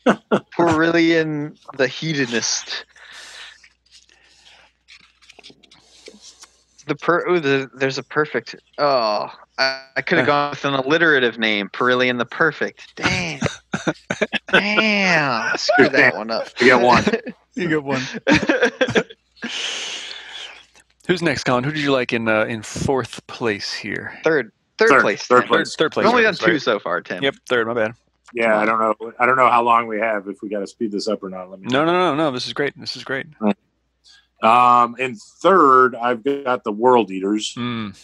Aurelian 0.58 1.56
the 1.76 1.88
hedonist. 1.88 2.84
The 6.86 6.94
per 6.94 7.28
ooh, 7.28 7.40
the, 7.40 7.68
there's 7.74 7.98
a 7.98 8.02
perfect. 8.04 8.54
Oh, 8.78 9.28
I, 9.58 9.82
I 9.96 10.02
could 10.02 10.18
have 10.18 10.26
gone 10.26 10.50
with 10.50 10.64
an 10.64 10.74
alliterative 10.74 11.36
name, 11.38 11.68
Perillian 11.70 12.18
the 12.18 12.24
Perfect. 12.24 12.94
Damn, 12.94 13.40
damn, 14.52 15.56
screw 15.56 15.88
that 15.88 16.16
one 16.16 16.30
up. 16.30 16.48
You 16.60 16.66
get 16.66 16.80
one. 16.80 17.04
you 17.56 17.68
got 17.68 17.82
one. 17.82 18.02
Who's 21.08 21.22
next, 21.22 21.44
Colin? 21.44 21.64
Who 21.64 21.72
did 21.72 21.80
you 21.82 21.92
like 21.92 22.12
in 22.12 22.28
uh, 22.28 22.44
in 22.44 22.62
fourth 22.62 23.24
place 23.26 23.72
here? 23.72 24.18
Third, 24.24 24.52
Third, 24.78 24.88
Third- 24.90 25.00
place. 25.02 25.22
third 25.26 25.40
Tim. 25.42 25.48
place. 25.48 25.74
Third, 25.74 25.78
third 25.84 25.92
place. 25.92 26.04
We've 26.04 26.10
only 26.12 26.22
done 26.24 26.34
Sorry. 26.34 26.52
two 26.52 26.58
so 26.58 26.78
far, 26.78 27.00
Tim. 27.00 27.22
Yep, 27.22 27.34
third. 27.48 27.66
My 27.66 27.74
bad. 27.74 27.92
Yeah, 28.34 28.58
I 28.58 28.64
don't 28.66 28.78
know. 28.80 29.12
I 29.18 29.24
don't 29.24 29.36
know 29.36 29.48
how 29.50 29.62
long 29.62 29.86
we 29.86 30.00
have. 30.00 30.28
If 30.28 30.42
we 30.42 30.48
got 30.48 30.58
to 30.60 30.66
speed 30.66 30.90
this 30.92 31.08
up 31.08 31.22
or 31.22 31.30
not. 31.30 31.48
Let 31.48 31.60
me. 31.60 31.68
No, 31.70 31.84
no, 31.84 31.92
no, 31.92 32.14
no. 32.14 32.30
This 32.32 32.46
is 32.46 32.52
great. 32.52 32.78
This 32.78 32.96
is 32.96 33.04
great. 33.04 33.26
Um, 34.42 34.96
in 34.98 35.14
third, 35.14 35.94
I've 35.94 36.22
got 36.22 36.64
the 36.64 36.72
World 36.72 37.10
Eaters. 37.10 37.54
Mm. 37.56 37.96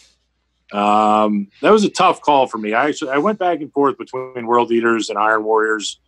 Um, 0.73 1.49
that 1.61 1.71
was 1.71 1.85
a 1.85 1.91
tough 1.91 2.23
call 2.23 2.47
for 2.47 2.57
me. 2.57 2.73
I 2.73 2.89
actually 2.89 3.11
I 3.11 3.19
went 3.19 3.39
back 3.39 3.61
and 3.61 3.71
forth 3.73 3.99
between 3.99 4.47
World 4.47 4.73
Eaters 4.73 5.11
and 5.11 5.19
Iron 5.19 5.45
Warriors. 5.45 6.01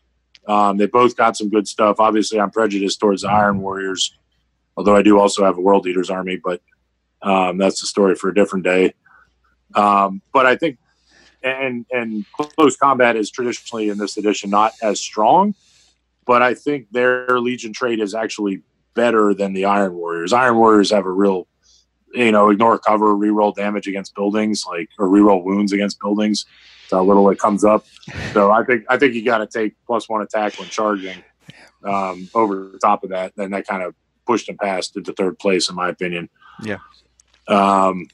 Um, 0.46 0.76
they 0.78 0.86
both 0.86 1.16
got 1.16 1.36
some 1.36 1.50
good 1.50 1.68
stuff. 1.68 1.96
Obviously, 2.00 2.40
I'm 2.40 2.50
prejudiced 2.50 3.00
towards 3.00 3.22
the 3.22 3.28
Iron 3.30 3.60
Warriors, 3.60 4.16
although 4.76 4.96
I 4.96 5.02
do 5.02 5.18
also 5.18 5.44
have 5.44 5.58
a 5.58 5.60
World 5.60 5.86
Eaters 5.86 6.08
army. 6.08 6.36
But 6.42 6.62
um, 7.24 7.58
that's 7.58 7.82
a 7.82 7.86
story 7.86 8.14
for 8.14 8.28
a 8.28 8.34
different 8.34 8.64
day. 8.64 8.94
Um, 9.74 10.22
but 10.32 10.46
I 10.46 10.56
think, 10.56 10.78
and 11.42 11.84
and 11.90 12.24
close 12.32 12.76
combat 12.76 13.16
is 13.16 13.30
traditionally 13.30 13.88
in 13.88 13.98
this 13.98 14.16
edition 14.16 14.50
not 14.50 14.72
as 14.82 15.00
strong. 15.00 15.54
But 16.26 16.40
I 16.40 16.54
think 16.54 16.90
their 16.90 17.38
Legion 17.40 17.72
trait 17.72 18.00
is 18.00 18.14
actually 18.14 18.62
better 18.94 19.34
than 19.34 19.52
the 19.52 19.66
Iron 19.66 19.94
Warriors. 19.94 20.32
Iron 20.32 20.56
Warriors 20.56 20.90
have 20.90 21.04
a 21.04 21.10
real 21.10 21.48
you 22.14 22.30
know, 22.30 22.50
ignore 22.50 22.78
cover, 22.78 23.14
reroll 23.14 23.54
damage 23.54 23.88
against 23.88 24.14
buildings, 24.14 24.64
like 24.66 24.88
or 24.98 25.08
reroll 25.08 25.42
wounds 25.42 25.72
against 25.72 26.00
buildings. 26.00 26.46
So 26.88 27.02
little 27.02 27.28
it 27.30 27.38
comes 27.38 27.64
up. 27.64 27.84
So 28.32 28.50
I 28.50 28.64
think 28.64 28.84
I 28.88 28.96
think 28.96 29.14
you 29.14 29.24
got 29.24 29.38
to 29.38 29.46
take 29.46 29.74
plus 29.86 30.08
one 30.08 30.22
attack 30.22 30.58
when 30.58 30.68
charging. 30.68 31.22
Um, 31.82 32.30
over 32.34 32.78
top 32.80 33.04
of 33.04 33.10
that, 33.10 33.34
then 33.36 33.50
that 33.50 33.66
kind 33.66 33.82
of 33.82 33.94
pushed 34.26 34.48
him 34.48 34.56
past 34.56 34.96
into 34.96 35.12
third 35.12 35.38
place, 35.38 35.68
in 35.68 35.74
my 35.74 35.90
opinion. 35.90 36.30
Yeah. 36.62 36.78
Um, 37.48 38.06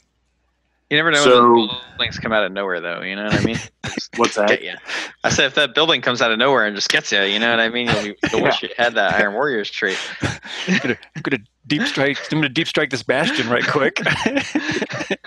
You 0.90 0.96
never 0.96 1.10
know 1.12 1.22
So- 1.22 1.54
when 1.54 1.68
buildings 1.96 2.18
come 2.18 2.32
out 2.32 2.44
of 2.44 2.50
nowhere, 2.52 2.80
though. 2.80 3.00
You 3.02 3.14
know 3.16 3.24
what 3.24 3.34
I 3.34 3.44
mean? 3.44 3.58
What's 4.16 4.34
that? 4.34 4.60
you. 4.62 4.74
I 5.22 5.30
said 5.30 5.46
if 5.46 5.54
that 5.54 5.72
building 5.74 6.00
comes 6.02 6.20
out 6.20 6.32
of 6.32 6.38
nowhere 6.38 6.66
and 6.66 6.74
just 6.74 6.88
gets 6.88 7.12
you, 7.12 7.22
you 7.22 7.38
know 7.38 7.48
what 7.50 7.60
I 7.60 7.68
mean? 7.68 7.86
You'll, 7.88 8.02
be, 8.02 8.16
you'll 8.32 8.42
wish 8.42 8.60
you 8.62 8.70
had 8.76 8.94
that 8.94 9.14
Iron 9.14 9.34
Warriors 9.34 9.70
trait. 9.70 9.96
gonna, 10.82 10.98
gonna 11.22 11.38
deep 11.68 11.82
strike. 11.82 12.18
I'm 12.32 12.38
gonna 12.38 12.48
deep 12.48 12.66
strike 12.66 12.90
this 12.90 13.04
bastion 13.04 13.48
right 13.48 13.64
quick. 13.66 14.00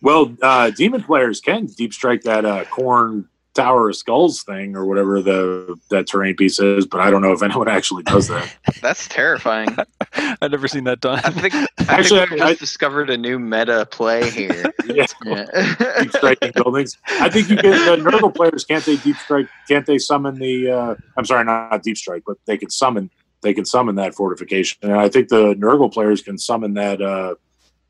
Well, 0.00 0.36
uh, 0.42 0.70
demon 0.70 1.02
players 1.02 1.40
can 1.40 1.66
deep 1.66 1.92
strike 1.92 2.22
that 2.22 2.44
uh, 2.44 2.64
Khorne 2.66 3.24
tower 3.62 3.88
of 3.90 3.96
skulls 3.96 4.42
thing 4.42 4.76
or 4.76 4.84
whatever 4.86 5.20
the 5.20 5.76
that 5.90 6.06
terrain 6.06 6.34
piece 6.36 6.58
is, 6.58 6.86
but 6.86 7.00
I 7.00 7.10
don't 7.10 7.22
know 7.22 7.32
if 7.32 7.42
anyone 7.42 7.68
actually 7.68 8.02
does 8.04 8.28
that. 8.28 8.54
That's 8.82 9.08
terrifying. 9.08 9.76
I've 10.14 10.50
never 10.50 10.68
seen 10.68 10.84
that 10.84 11.00
done. 11.00 11.20
I 11.24 11.30
think 11.30 11.54
I 11.54 11.66
Actually, 11.88 12.20
think 12.20 12.30
we 12.32 12.40
I- 12.40 12.48
just 12.50 12.60
discovered 12.60 13.10
a 13.10 13.16
new 13.16 13.38
meta 13.38 13.86
play 13.90 14.30
here. 14.30 14.72
yeah. 14.86 15.06
Yeah. 15.24 15.74
deep 16.00 16.12
striking 16.12 16.52
buildings. 16.54 16.96
I 17.08 17.28
think 17.28 17.48
you 17.50 17.56
get 17.56 17.62
the 17.64 17.96
Nurgle 18.02 18.34
players 18.34 18.64
can't 18.64 18.84
they 18.84 18.96
deep 18.96 19.16
strike? 19.16 19.48
Can't 19.68 19.84
they 19.86 19.98
summon 19.98 20.36
the? 20.36 20.70
Uh, 20.70 20.94
I'm 21.16 21.24
sorry, 21.24 21.44
not, 21.44 21.70
not 21.70 21.82
deep 21.82 21.96
strike, 21.96 22.22
but 22.26 22.36
they 22.46 22.56
can 22.56 22.70
summon. 22.70 23.10
They 23.42 23.54
can 23.54 23.64
summon 23.64 23.94
that 23.96 24.14
fortification, 24.14 24.78
and 24.82 24.94
I 24.94 25.08
think 25.08 25.28
the 25.28 25.54
Nurgle 25.54 25.92
players 25.92 26.22
can 26.22 26.38
summon 26.38 26.74
that 26.74 27.00
uh, 27.00 27.34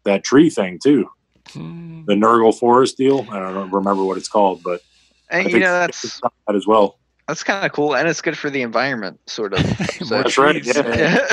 that 0.04 0.22
tree 0.24 0.50
thing 0.50 0.78
too. 0.78 1.08
Hmm. 1.52 2.04
The 2.04 2.14
Nurgle 2.14 2.54
forest 2.58 2.98
deal. 2.98 3.26
I 3.30 3.38
don't 3.52 3.72
remember 3.72 4.04
what 4.04 4.18
it's 4.18 4.28
called, 4.28 4.62
but 4.62 4.80
I 4.80 4.84
and 5.30 5.50
you 5.50 5.60
know 5.60 5.72
that's 5.72 6.20
that 6.46 6.54
as 6.56 6.66
well. 6.66 6.98
that's 7.26 7.42
kind 7.42 7.64
of 7.64 7.72
cool, 7.72 7.94
and 7.94 8.08
it's 8.08 8.20
good 8.20 8.36
for 8.36 8.50
the 8.50 8.62
environment, 8.62 9.20
sort 9.26 9.52
of. 9.54 9.64
More 10.10 10.22
That's 10.22 10.38
right. 10.38 10.62
trees. 10.62 10.76
Yeah. 10.76 11.26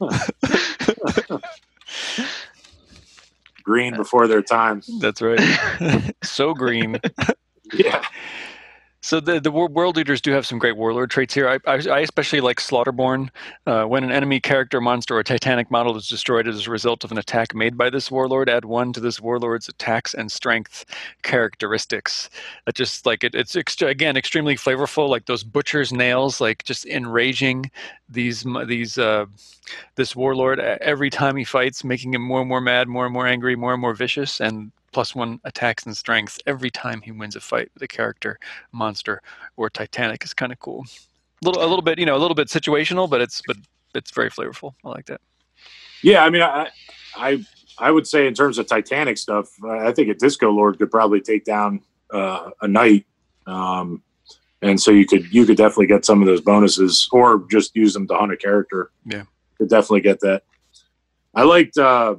Yeah. 0.00 1.38
Green 3.62 3.94
before 3.94 4.26
their 4.26 4.42
time. 4.42 4.82
That's 5.00 5.20
right. 5.22 5.40
so 6.22 6.54
green. 6.54 6.98
Yeah. 7.72 8.02
So 9.02 9.18
the 9.18 9.40
the 9.40 9.50
World 9.50 9.96
Eaters 9.96 10.20
do 10.20 10.32
have 10.32 10.46
some 10.46 10.58
great 10.58 10.76
warlord 10.76 11.10
traits 11.10 11.32
here. 11.32 11.48
I, 11.48 11.58
I, 11.66 11.80
I 11.88 12.00
especially 12.00 12.40
like 12.40 12.58
Slaughterborn. 12.58 13.30
Uh, 13.66 13.84
when 13.84 14.04
an 14.04 14.10
enemy 14.12 14.40
character, 14.40 14.80
monster, 14.80 15.16
or 15.16 15.22
Titanic 15.22 15.70
model 15.70 15.96
is 15.96 16.06
destroyed 16.08 16.46
as 16.46 16.66
a 16.66 16.70
result 16.70 17.02
of 17.02 17.10
an 17.10 17.16
attack 17.18 17.54
made 17.54 17.78
by 17.78 17.88
this 17.88 18.10
warlord, 18.10 18.50
add 18.50 18.66
one 18.66 18.92
to 18.92 19.00
this 19.00 19.18
warlord's 19.18 19.68
attacks 19.68 20.12
and 20.12 20.30
strength 20.30 20.84
characteristics. 21.22 22.28
That 22.66 22.74
just 22.74 23.06
like 23.06 23.24
it, 23.24 23.34
it's 23.34 23.56
again 23.80 24.18
extremely 24.18 24.56
flavorful. 24.56 25.08
Like 25.08 25.24
those 25.24 25.44
butcher's 25.44 25.92
nails, 25.92 26.38
like 26.40 26.64
just 26.64 26.84
enraging 26.84 27.70
these 28.10 28.44
these 28.66 28.98
uh, 28.98 29.24
this 29.96 30.14
warlord 30.14 30.58
e- 30.58 30.62
every 30.82 31.08
time 31.08 31.36
he 31.36 31.44
fights, 31.44 31.84
making 31.84 32.12
him 32.12 32.22
more 32.22 32.40
and 32.40 32.48
more 32.48 32.60
mad, 32.60 32.86
more 32.86 33.06
and 33.06 33.14
more 33.14 33.26
angry, 33.26 33.56
more 33.56 33.72
and 33.72 33.80
more 33.80 33.94
vicious, 33.94 34.40
and 34.40 34.72
plus 34.92 35.14
one 35.14 35.40
attacks 35.44 35.86
and 35.86 35.96
strength 35.96 36.40
every 36.46 36.70
time 36.70 37.00
he 37.00 37.12
wins 37.12 37.36
a 37.36 37.40
fight 37.40 37.70
with 37.74 37.82
a 37.82 37.88
character 37.88 38.38
monster 38.72 39.22
or 39.56 39.70
Titanic 39.70 40.24
is 40.24 40.34
kind 40.34 40.52
of 40.52 40.58
cool. 40.58 40.84
A 41.42 41.46
little, 41.46 41.62
a 41.62 41.66
little 41.66 41.82
bit, 41.82 41.98
you 41.98 42.06
know, 42.06 42.16
a 42.16 42.18
little 42.18 42.34
bit 42.34 42.48
situational, 42.48 43.08
but 43.08 43.20
it's 43.20 43.40
but 43.46 43.56
it's 43.94 44.10
very 44.10 44.30
flavorful. 44.30 44.74
I 44.84 44.88
like 44.88 45.06
that. 45.06 45.20
Yeah, 46.02 46.24
I 46.24 46.30
mean, 46.30 46.42
I, 46.42 46.68
I, 47.16 47.44
I 47.78 47.90
would 47.90 48.06
say 48.06 48.26
in 48.26 48.34
terms 48.34 48.58
of 48.58 48.66
Titanic 48.66 49.18
stuff, 49.18 49.50
I 49.64 49.92
think 49.92 50.08
a 50.08 50.14
Disco 50.14 50.50
Lord 50.50 50.78
could 50.78 50.90
probably 50.90 51.20
take 51.20 51.44
down 51.44 51.80
uh, 52.10 52.50
a 52.60 52.68
knight, 52.68 53.06
um, 53.46 54.02
and 54.62 54.80
so 54.80 54.90
you 54.90 55.06
could 55.06 55.32
you 55.32 55.46
could 55.46 55.56
definitely 55.56 55.86
get 55.86 56.04
some 56.04 56.20
of 56.20 56.26
those 56.26 56.40
bonuses, 56.40 57.08
or 57.12 57.46
just 57.50 57.74
use 57.74 57.94
them 57.94 58.06
to 58.08 58.14
hunt 58.14 58.32
a 58.32 58.36
character. 58.36 58.90
Yeah. 59.04 59.24
could 59.56 59.68
definitely 59.68 60.02
get 60.02 60.20
that. 60.20 60.42
I 61.34 61.44
liked. 61.44 61.78
Uh, 61.78 62.16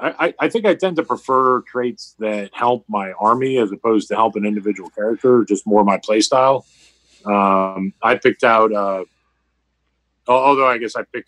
I, 0.00 0.34
I- 0.38 0.48
think 0.48 0.64
I 0.64 0.74
tend 0.74 0.96
to 0.96 1.02
prefer 1.02 1.60
traits 1.62 2.14
that 2.18 2.50
help 2.52 2.84
my 2.88 3.12
army 3.12 3.58
as 3.58 3.72
opposed 3.72 4.08
to 4.08 4.14
help 4.14 4.36
an 4.36 4.44
individual 4.44 4.90
character, 4.90 5.44
just 5.44 5.66
more 5.66 5.84
my 5.84 5.98
play 5.98 6.20
style. 6.20 6.64
Um, 7.24 7.92
I 8.02 8.14
picked 8.14 8.44
out 8.44 8.72
uh, 8.72 9.04
although 10.28 10.66
I 10.68 10.78
guess 10.78 10.94
I 10.94 11.02
pick 11.12 11.26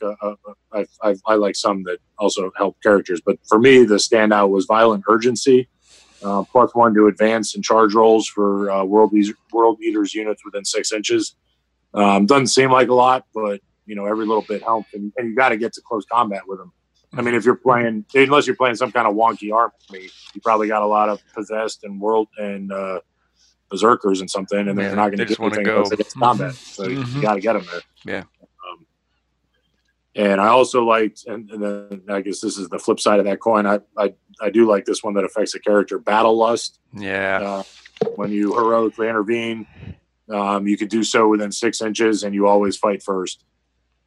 I, 0.72 1.34
like 1.34 1.56
some 1.56 1.82
that 1.84 1.98
also 2.18 2.50
help 2.56 2.80
characters, 2.82 3.20
but 3.24 3.38
for 3.48 3.58
me 3.58 3.84
the 3.84 3.96
standout 3.96 4.50
was 4.50 4.66
violent 4.66 5.04
urgency, 5.08 5.68
uh, 6.22 6.44
plus 6.44 6.74
one 6.74 6.94
to 6.94 7.06
advance 7.06 7.54
and 7.54 7.64
charge 7.64 7.94
rolls 7.94 8.28
for 8.28 8.70
uh, 8.70 8.84
world 8.84 9.12
Eaters, 9.14 9.34
world 9.52 9.78
eaters 9.82 10.14
units 10.14 10.44
within 10.44 10.64
six 10.64 10.92
inches. 10.92 11.34
Um, 11.94 12.26
doesn't 12.26 12.48
seem 12.48 12.70
like 12.70 12.88
a 12.88 12.94
lot, 12.94 13.24
but 13.34 13.60
you 13.86 13.96
know 13.96 14.06
every 14.06 14.26
little 14.26 14.44
bit 14.46 14.62
helps, 14.62 14.92
and, 14.94 15.12
and 15.16 15.30
you 15.30 15.34
got 15.34 15.48
to 15.48 15.56
get 15.56 15.72
to 15.72 15.80
close 15.80 16.04
combat 16.10 16.42
with 16.46 16.58
them. 16.58 16.72
I 17.12 17.23
mean, 17.23 17.35
if 17.35 17.45
you're 17.45 17.57
playing, 17.57 18.05
unless 18.15 18.47
you're 18.47 18.57
playing 18.57 18.77
some 18.77 18.93
kind 18.93 19.09
of 19.09 19.15
wonky 19.15 19.53
army, 19.53 20.09
you 20.35 20.41
probably 20.43 20.69
got 20.69 20.82
a 20.82 20.87
lot 20.87 21.09
of 21.09 21.20
possessed 21.35 21.82
and 21.85 22.01
world 22.01 22.28
and 22.39 22.70
uh, 22.73 23.01
berserkers 23.69 24.20
and 24.20 24.31
something, 24.31 24.59
and 24.69 24.78
Yeah, 24.78 24.87
they're 24.89 24.97
not 24.97 25.09
going 25.15 25.27
to 25.27 25.35
do 25.35 25.43
anything 25.45 25.65
go. 25.65 25.82
unless 25.82 25.91
to 25.91 26.05
combat. 26.19 26.55
So 26.55 26.85
you- 26.89 26.99
Mhm. 27.01 27.15
you 27.16 27.23
got 27.23 27.35
to 27.35 27.41
get 27.41 27.55
them 27.55 27.65
there. 27.70 27.81
Yeah. 28.05 28.23
Um, 28.70 28.87
and 30.15 30.41
I 30.41 30.49
also 30.49 30.85
liked, 30.85 31.24
and, 31.27 31.51
and 31.51 31.62
then 31.62 32.03
I 32.09 32.20
guess 32.20 32.41
this 32.41 32.57
is 32.59 32.69
the 32.69 32.78
flip 32.78 33.01
side 33.01 33.19
of 33.19 33.24
that 33.27 33.41
coin. 33.41 33.66
I, 33.66 33.81
I 33.97 34.15
I 34.43 34.49
do 34.51 34.66
like 34.66 34.85
this 34.87 35.03
one 35.03 35.15
that 35.15 35.24
affects 35.24 35.55
a 35.55 35.61
character, 35.61 35.99
battle 35.99 36.37
lust. 36.37 36.78
Yeah. 36.97 37.41
Uh, 37.43 37.62
when 38.16 38.31
you 38.31 38.53
heroically 38.55 39.09
intervene, 39.09 39.66
um, 40.31 40.66
you 40.66 40.77
could 40.78 40.89
do 40.89 41.03
so 41.05 41.28
within 41.28 41.53
six 41.53 41.82
inches, 41.82 42.23
and 42.23 42.35
you 42.35 42.47
always 42.47 42.77
fight 42.77 43.03
first. 43.03 43.45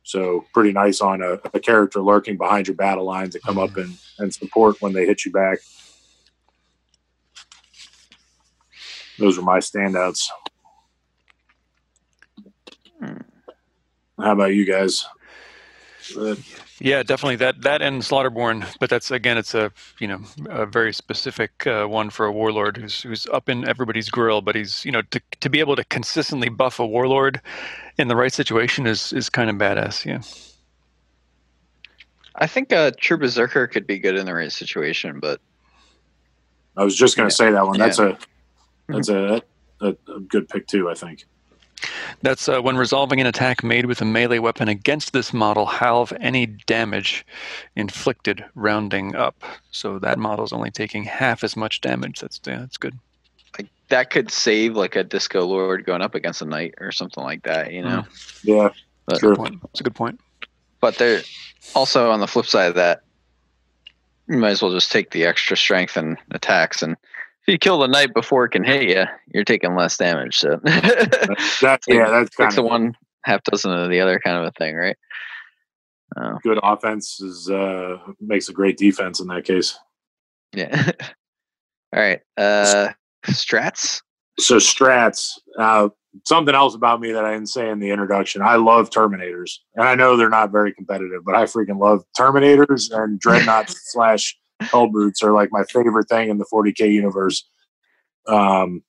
So 0.03 0.45
pretty 0.53 0.73
nice 0.73 1.01
on 1.01 1.21
a, 1.21 1.39
a 1.53 1.59
character 1.59 2.01
lurking 2.01 2.37
behind 2.37 2.67
your 2.67 2.75
battle 2.75 3.05
lines 3.05 3.33
to 3.33 3.39
come 3.39 3.57
up 3.57 3.77
and, 3.77 3.97
and 4.19 4.33
support 4.33 4.81
when 4.81 4.93
they 4.93 5.05
hit 5.05 5.25
you 5.25 5.31
back. 5.31 5.59
Those 9.17 9.37
are 9.37 9.43
my 9.43 9.59
standouts. 9.59 10.27
Hmm. 12.99 13.17
How 14.19 14.33
about 14.33 14.53
you 14.53 14.65
guys? 14.65 15.05
Yeah, 16.79 17.01
definitely 17.03 17.37
that 17.37 17.61
that 17.61 17.81
and 17.81 18.01
Slaughterborn, 18.01 18.67
but 18.79 18.89
that's 18.89 19.09
again, 19.09 19.37
it's 19.37 19.55
a 19.55 19.71
you 19.99 20.07
know 20.07 20.19
a 20.49 20.65
very 20.65 20.91
specific 20.91 21.65
uh, 21.65 21.85
one 21.85 22.09
for 22.09 22.25
a 22.25 22.31
warlord 22.31 22.75
who's 22.75 23.01
who's 23.01 23.25
up 23.27 23.47
in 23.47 23.65
everybody's 23.67 24.09
grill. 24.09 24.41
But 24.41 24.55
he's 24.55 24.83
you 24.83 24.91
know 24.91 25.01
to 25.11 25.21
to 25.39 25.49
be 25.49 25.61
able 25.61 25.77
to 25.77 25.85
consistently 25.85 26.49
buff 26.49 26.79
a 26.79 26.85
warlord 26.85 27.39
in 27.97 28.07
the 28.07 28.15
right 28.15 28.33
situation 28.33 28.87
is 28.87 29.13
is 29.13 29.29
kind 29.29 29.49
of 29.49 29.55
badass. 29.57 30.05
Yeah. 30.05 30.21
I 32.35 32.47
think 32.47 32.71
a 32.71 32.91
true 32.91 33.17
berserker 33.17 33.67
could 33.67 33.85
be 33.85 33.99
good 33.99 34.15
in 34.15 34.25
the 34.25 34.33
right 34.33 34.51
situation, 34.51 35.19
but 35.19 35.39
I 36.75 36.83
was 36.83 36.95
just 36.95 37.15
going 37.15 37.29
to 37.29 37.35
say 37.35 37.51
that 37.51 37.67
one. 37.67 37.77
That's 37.77 37.99
a 37.99 38.17
Mm-hmm. 38.89 38.95
that's 38.95 39.09
a, 39.09 39.41
a, 39.81 40.13
a 40.15 40.19
good 40.19 40.49
pick 40.49 40.67
too. 40.67 40.89
I 40.89 40.93
think. 40.93 41.25
That's 42.21 42.47
uh, 42.47 42.61
when 42.61 42.77
resolving 42.77 43.19
an 43.19 43.27
attack 43.27 43.63
made 43.63 43.85
with 43.87 44.01
a 44.01 44.05
melee 44.05 44.39
weapon 44.39 44.69
against 44.69 45.11
this 45.11 45.33
model, 45.33 45.65
halve 45.65 46.13
any 46.21 46.45
damage 46.45 47.25
inflicted, 47.75 48.45
rounding 48.55 49.15
up. 49.15 49.43
So 49.71 49.99
that 49.99 50.17
model 50.17 50.45
is 50.45 50.53
only 50.53 50.71
taking 50.71 51.03
half 51.03 51.43
as 51.43 51.57
much 51.57 51.81
damage. 51.81 52.21
That's 52.21 52.39
yeah, 52.45 52.59
that's 52.59 52.77
good. 52.77 52.97
Like 53.93 54.09
that 54.09 54.09
could 54.11 54.31
save 54.31 54.75
like 54.75 54.95
a 54.95 55.03
disco 55.03 55.45
lord 55.45 55.85
going 55.85 56.01
up 56.01 56.15
against 56.15 56.41
a 56.41 56.45
knight 56.45 56.75
or 56.79 56.91
something 56.91 57.23
like 57.23 57.43
that, 57.43 57.71
you 57.73 57.81
know. 57.81 58.03
Yeah, 58.43 58.69
But, 59.05 59.19
Sure. 59.19 59.35
Point. 59.35 59.61
That's 59.61 59.79
a 59.79 59.83
good 59.83 59.95
point. 59.95 60.19
but 60.81 60.97
there 60.97 61.21
also 61.75 62.11
on 62.11 62.19
the 62.19 62.27
flip 62.27 62.45
side 62.45 62.67
of 62.69 62.75
that, 62.75 63.03
You 64.27 64.37
might 64.37 64.51
as 64.51 64.61
well 64.61 64.71
just 64.71 64.91
take 64.91 65.11
the 65.11 65.25
extra 65.25 65.55
strength 65.57 65.97
and 65.97 66.17
attacks, 66.31 66.81
and 66.81 66.93
if 66.93 67.51
you 67.51 67.57
kill 67.57 67.79
the 67.79 67.87
knight 67.87 68.13
before 68.13 68.45
it 68.45 68.49
can 68.51 68.63
hit 68.63 68.87
you, 68.89 69.03
you're 69.33 69.43
taking 69.43 69.75
less 69.75 69.97
damage. 69.97 70.37
So 70.37 70.59
That's, 70.63 71.59
that's 71.59 71.85
yeah, 71.89 72.09
that's 72.09 72.35
kind 72.35 72.51
six 72.51 72.57
of 72.57 72.65
of 72.65 72.71
one, 72.71 72.95
half 73.25 73.43
dozen 73.43 73.71
of 73.71 73.89
the 73.89 73.99
other, 73.99 74.19
kind 74.23 74.37
of 74.37 74.45
a 74.45 74.51
thing, 74.51 74.75
right? 74.75 74.95
Oh, 76.15 76.37
good 76.43 76.59
offense 76.63 77.19
is 77.21 77.49
uh 77.49 77.97
makes 78.21 78.47
a 78.47 78.53
great 78.53 78.77
defense 78.77 79.19
in 79.19 79.27
that 79.27 79.43
case. 79.45 79.77
yeah. 80.53 80.91
All 81.93 81.99
right. 82.01 82.21
Uh, 82.37 82.91
strats. 83.27 84.01
So 84.39 84.57
strats, 84.57 85.31
uh, 85.59 85.89
something 86.25 86.55
else 86.55 86.75
about 86.75 87.01
me 87.01 87.11
that 87.11 87.25
I 87.25 87.33
didn't 87.33 87.49
say 87.49 87.69
in 87.69 87.79
the 87.79 87.91
introduction. 87.91 88.41
I 88.41 88.55
love 88.55 88.89
Terminators, 88.89 89.51
and 89.75 89.87
I 89.87 89.95
know 89.95 90.17
they're 90.17 90.29
not 90.29 90.51
very 90.51 90.73
competitive, 90.73 91.23
but 91.25 91.35
I 91.35 91.43
freaking 91.43 91.79
love 91.79 92.03
Terminators 92.17 92.91
and 92.91 93.19
Dreadnoughts 93.19 93.75
slash 93.91 94.37
Hellbrutes 94.61 95.23
are 95.23 95.33
like 95.33 95.49
my 95.51 95.63
favorite 95.63 96.07
thing 96.09 96.29
in 96.29 96.37
the 96.37 96.45
40k 96.51 96.91
universe. 96.91 97.47
Um, 98.27 98.83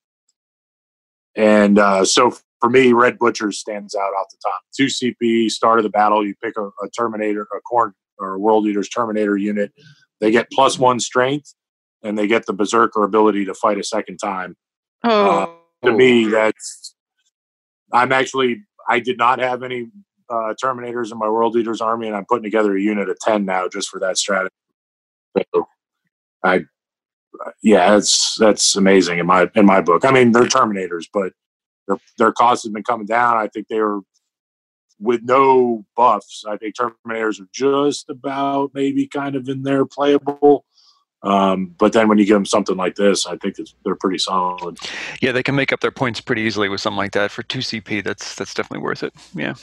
and 1.37 1.79
uh, 1.79 2.05
so 2.05 2.37
for 2.61 2.71
me, 2.71 2.93
Red 2.93 3.19
Butchers 3.19 3.59
stands 3.59 3.95
out 3.95 4.13
off 4.15 4.31
the 4.31 4.39
top. 4.43 4.61
Two 4.75 4.87
CP, 4.87 5.51
start 5.51 5.79
of 5.79 5.83
the 5.83 5.91
battle. 5.91 6.27
You 6.27 6.35
pick 6.43 6.57
a, 6.57 6.67
a 6.67 6.89
Terminator, 6.97 7.43
a 7.43 7.61
Khorne 7.71 7.93
or 8.19 8.35
a 8.35 8.39
World 8.39 8.67
Eaters 8.67 8.89
Terminator 8.89 9.37
unit. 9.37 9.73
They 10.21 10.31
get 10.31 10.51
plus 10.51 10.79
one 10.79 11.01
strength, 11.01 11.55
and 12.05 12.17
they 12.17 12.27
get 12.27 12.47
the 12.47 12.53
Berserker 12.53 13.03
ability 13.03 13.47
to 13.47 13.55
fight 13.55 13.79
a 13.79 13.85
second 13.85 14.19
time. 14.19 14.57
Oh, 15.03 15.59
to 15.85 15.93
me 15.93 16.27
that's 16.29 16.95
i'm 17.93 18.13
actually 18.13 18.63
i 18.89 18.99
did 18.99 19.19
not 19.19 19.39
have 19.39 19.63
any 19.63 19.89
uh, 20.31 20.55
terminators 20.63 21.13
in 21.13 21.19
my 21.19 21.29
world 21.29 21.57
eaters 21.57 21.81
army 21.81 22.07
and 22.07 22.17
i'm 22.17 22.25
putting 22.25 22.43
together 22.43 22.77
a 22.77 22.81
unit 22.81 23.09
of 23.09 23.19
10 23.21 23.45
now 23.45 23.69
just 23.69 23.89
for 23.89 24.01
that 24.01 24.17
strategy. 24.17 24.55
So 25.55 25.67
i 26.43 26.61
yeah 27.63 27.91
that's 27.91 28.37
that's 28.39 28.77
amazing 28.77 29.19
in 29.19 29.27
my 29.27 29.51
in 29.55 29.67
my 29.67 29.81
book. 29.81 30.05
I 30.05 30.11
mean 30.11 30.33
they're 30.33 30.45
terminators 30.45 31.07
but 31.13 31.33
their 31.87 31.99
their 32.19 32.33
cost 32.33 32.65
has 32.65 32.73
been 32.73 32.85
coming 32.85 33.07
down. 33.07 33.37
I 33.37 33.49
think 33.49 33.69
they 33.69 33.81
were 33.81 34.01
with 35.01 35.23
no 35.25 35.85
buffs 35.97 36.45
i 36.49 36.57
think 36.57 36.73
terminators 36.77 37.41
are 37.41 37.49
just 37.53 38.09
about 38.09 38.71
maybe 38.75 39.09
kind 39.09 39.35
of 39.35 39.49
in 39.49 39.65
there 39.65 39.85
playable 39.85 40.65
um, 41.25 41.75
but 41.79 41.93
then 41.93 42.09
when 42.09 42.19
you 42.19 42.25
give 42.27 42.37
them 42.37 42.47
something 42.47 42.77
like 42.77 42.95
this 42.95 43.27
i 43.27 43.37
think 43.39 43.57
they're 43.85 43.97
pretty 43.97 44.19
solid 44.19 44.79
Yeah, 45.21 45.33
they 45.33 45.43
can 45.43 45.55
make 45.55 45.73
up 45.73 45.81
their 45.81 45.91
points 45.91 46.21
pretty 46.21 46.43
easily 46.43 46.69
with 46.69 46.81
something 46.81 46.99
like 46.99 47.13
that. 47.13 47.31
For 47.31 47.43
two 47.43 47.61
CP, 47.61 48.05
that's 48.05 48.35
that's 48.35 48.55
definitely 48.55 48.85
worth 48.85 49.03
it. 49.03 49.13
Yeah. 49.35 49.55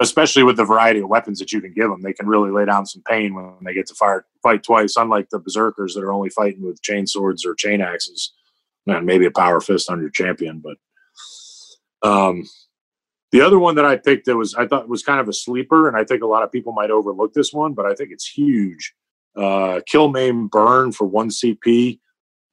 especially 0.00 0.42
with 0.42 0.56
the 0.56 0.64
variety 0.64 1.00
of 1.00 1.08
weapons 1.08 1.38
that 1.38 1.52
you 1.52 1.60
can 1.60 1.72
give 1.72 1.88
them, 1.90 2.02
they 2.02 2.12
can 2.12 2.26
really 2.26 2.50
lay 2.50 2.64
down 2.64 2.86
some 2.86 3.02
pain 3.08 3.34
when 3.34 3.52
they 3.62 3.74
get 3.74 3.86
to 3.88 3.94
fire 3.94 4.26
fight 4.42 4.62
twice. 4.62 4.96
Unlike 4.96 5.30
the 5.30 5.38
berserkers 5.38 5.94
that 5.94 6.04
are 6.04 6.12
only 6.12 6.30
fighting 6.30 6.62
with 6.62 6.82
chain 6.82 7.06
swords 7.06 7.44
or 7.44 7.54
chain 7.54 7.80
axes, 7.80 8.32
and 8.86 9.06
maybe 9.06 9.26
a 9.26 9.30
power 9.30 9.60
fist 9.60 9.90
on 9.90 10.00
your 10.00 10.10
champion. 10.10 10.62
But 10.62 10.76
um, 12.08 12.46
the 13.32 13.40
other 13.40 13.58
one 13.58 13.74
that 13.76 13.84
I 13.84 13.96
picked 13.96 14.26
that 14.26 14.36
was 14.36 14.54
I 14.54 14.66
thought 14.66 14.88
was 14.88 15.02
kind 15.02 15.20
of 15.20 15.28
a 15.28 15.32
sleeper, 15.32 15.88
and 15.88 15.96
I 15.96 16.04
think 16.04 16.22
a 16.22 16.26
lot 16.26 16.42
of 16.42 16.52
people 16.52 16.72
might 16.72 16.90
overlook 16.90 17.34
this 17.34 17.52
one, 17.52 17.74
but 17.74 17.86
I 17.86 17.94
think 17.94 18.10
it's 18.12 18.26
huge. 18.26 18.94
Uh, 19.36 19.80
kill, 19.86 20.08
maim, 20.08 20.48
burn 20.48 20.92
for 20.92 21.06
one 21.06 21.28
CP. 21.28 22.00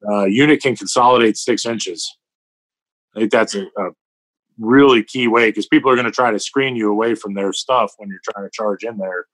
Uh, 0.06 0.24
unit 0.24 0.62
can 0.62 0.76
consolidate 0.76 1.36
six 1.36 1.64
inches. 1.64 2.14
I 3.16 3.20
think 3.20 3.32
that's 3.32 3.54
a, 3.54 3.62
a 3.78 3.90
really 4.58 5.02
key 5.02 5.28
way 5.28 5.48
because 5.48 5.66
people 5.66 5.90
are 5.90 5.94
going 5.94 6.04
to 6.06 6.12
try 6.12 6.30
to 6.30 6.38
screen 6.38 6.76
you 6.76 6.90
away 6.90 7.14
from 7.14 7.34
their 7.34 7.52
stuff 7.52 7.92
when 7.96 8.08
you're 8.08 8.20
trying 8.24 8.44
to 8.44 8.50
charge 8.52 8.84
in 8.84 8.98
there. 8.98 9.26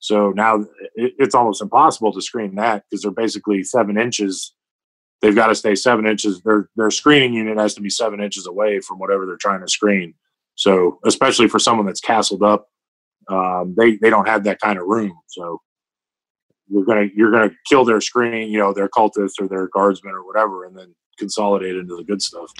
So 0.00 0.30
now 0.30 0.66
it, 0.94 1.14
it's 1.18 1.34
almost 1.34 1.62
impossible 1.62 2.12
to 2.12 2.22
screen 2.22 2.54
that 2.56 2.84
because 2.84 3.02
they're 3.02 3.10
basically 3.10 3.62
seven 3.64 3.98
inches. 3.98 4.54
They've 5.20 5.34
got 5.34 5.48
to 5.48 5.54
stay 5.54 5.74
seven 5.74 6.06
inches. 6.06 6.40
Their 6.42 6.68
their 6.76 6.90
screening 6.90 7.34
unit 7.34 7.58
has 7.58 7.74
to 7.74 7.80
be 7.80 7.90
seven 7.90 8.20
inches 8.20 8.46
away 8.46 8.80
from 8.80 8.98
whatever 8.98 9.26
they're 9.26 9.36
trying 9.36 9.60
to 9.60 9.68
screen. 9.68 10.14
So 10.54 10.98
especially 11.04 11.48
for 11.48 11.58
someone 11.58 11.86
that's 11.86 12.00
castled 12.00 12.42
up, 12.42 12.68
um, 13.28 13.74
they 13.76 13.96
they 13.96 14.10
don't 14.10 14.28
have 14.28 14.44
that 14.44 14.60
kind 14.60 14.78
of 14.78 14.86
room. 14.86 15.18
So 15.26 15.60
you're 16.70 16.84
gonna 16.84 17.08
you're 17.14 17.30
gonna 17.30 17.50
kill 17.68 17.84
their 17.84 18.00
screen, 18.00 18.50
you 18.50 18.58
know, 18.58 18.72
their 18.72 18.88
cultists 18.88 19.34
or 19.40 19.48
their 19.48 19.68
guardsmen 19.68 20.14
or 20.14 20.24
whatever, 20.26 20.64
and 20.64 20.76
then 20.76 20.94
consolidate 21.18 21.76
into 21.76 21.96
the 21.96 22.04
good 22.04 22.22
stuff. 22.22 22.52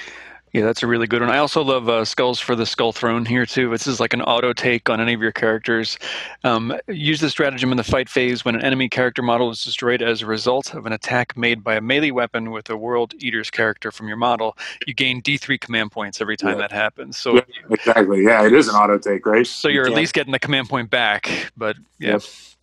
Yeah, 0.54 0.64
that's 0.64 0.82
a 0.82 0.86
really 0.86 1.06
good 1.06 1.20
one. 1.20 1.28
I 1.30 1.36
also 1.38 1.62
love 1.62 1.90
uh, 1.90 2.06
Skulls 2.06 2.40
for 2.40 2.56
the 2.56 2.64
Skull 2.64 2.92
Throne 2.92 3.26
here 3.26 3.44
too. 3.44 3.68
This 3.70 3.86
is 3.86 4.00
like 4.00 4.14
an 4.14 4.22
auto 4.22 4.54
take 4.54 4.88
on 4.88 4.98
any 4.98 5.12
of 5.12 5.20
your 5.20 5.30
characters. 5.30 5.98
Um, 6.42 6.74
use 6.88 7.20
the 7.20 7.28
stratagem 7.28 7.70
in 7.70 7.76
the 7.76 7.84
fight 7.84 8.08
phase 8.08 8.46
when 8.46 8.54
an 8.54 8.62
enemy 8.64 8.88
character 8.88 9.20
model 9.20 9.50
is 9.50 9.62
destroyed 9.62 10.00
as 10.00 10.22
a 10.22 10.26
result 10.26 10.72
of 10.74 10.86
an 10.86 10.92
attack 10.94 11.36
made 11.36 11.62
by 11.62 11.74
a 11.74 11.82
melee 11.82 12.12
weapon 12.12 12.50
with 12.50 12.70
a 12.70 12.76
World 12.78 13.12
Eater's 13.18 13.50
character 13.50 13.92
from 13.92 14.08
your 14.08 14.16
model. 14.16 14.56
You 14.86 14.94
gain 14.94 15.20
D3 15.20 15.60
command 15.60 15.92
points 15.92 16.18
every 16.18 16.38
time 16.38 16.52
Yeah. 16.52 16.60
that 16.66 16.72
happens. 16.72 17.18
So, 17.18 17.34
Yeah, 17.34 17.40
exactly. 17.70 18.24
Yeah, 18.24 18.46
it 18.46 18.54
is 18.54 18.68
an 18.68 18.74
auto 18.74 18.96
take, 18.96 19.26
right? 19.26 19.46
so 19.46 19.68
You 19.68 19.74
you're 19.74 19.86
at 19.86 19.92
least 19.92 20.14
getting 20.14 20.32
the 20.32 20.38
command 20.38 20.70
point 20.70 20.88
back. 20.88 21.28
But 21.58 21.76
yeah. 21.98 22.18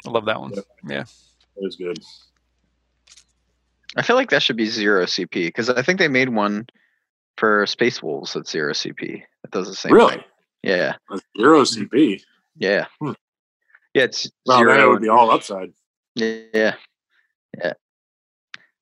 I 0.08 0.10
love 0.10 0.26
that 0.26 0.42
one. 0.42 0.54
Yeah. 0.88 1.04
It 1.58 1.66
is 1.66 1.76
good. 1.76 1.98
I 3.98 4.02
feel 4.02 4.16
like 4.16 4.30
that 4.32 4.44
should 4.44 4.58
be 4.58 4.66
zero 4.66 5.06
CP 5.06 5.30
because 5.32 5.70
I 5.70 5.82
think 5.82 6.00
they 6.00 6.08
made 6.10 6.30
one 6.30 6.68
for 7.38 7.66
Space 7.66 8.04
Wolves 8.04 8.34
that's 8.34 8.52
zero 8.52 8.74
CP. 8.74 9.02
It 9.22 9.52
does 9.52 9.68
the 9.68 9.76
same 9.76 9.94
Really? 9.94 10.16
thing. 10.16 10.24
Yeah. 10.64 10.96
A 11.12 11.20
zero 11.38 11.62
CP. 11.62 12.22
Yeah. 12.58 12.86
Hmm. 13.00 13.12
Yeah, 13.94 14.04
it's 14.04 14.30
Well, 14.46 14.66
then 14.66 14.80
it 14.82 14.88
would 14.88 15.02
be 15.02 15.08
all 15.10 15.32
upside. 15.32 15.72
yeah. 16.16 16.76
Yeah. 17.58 17.74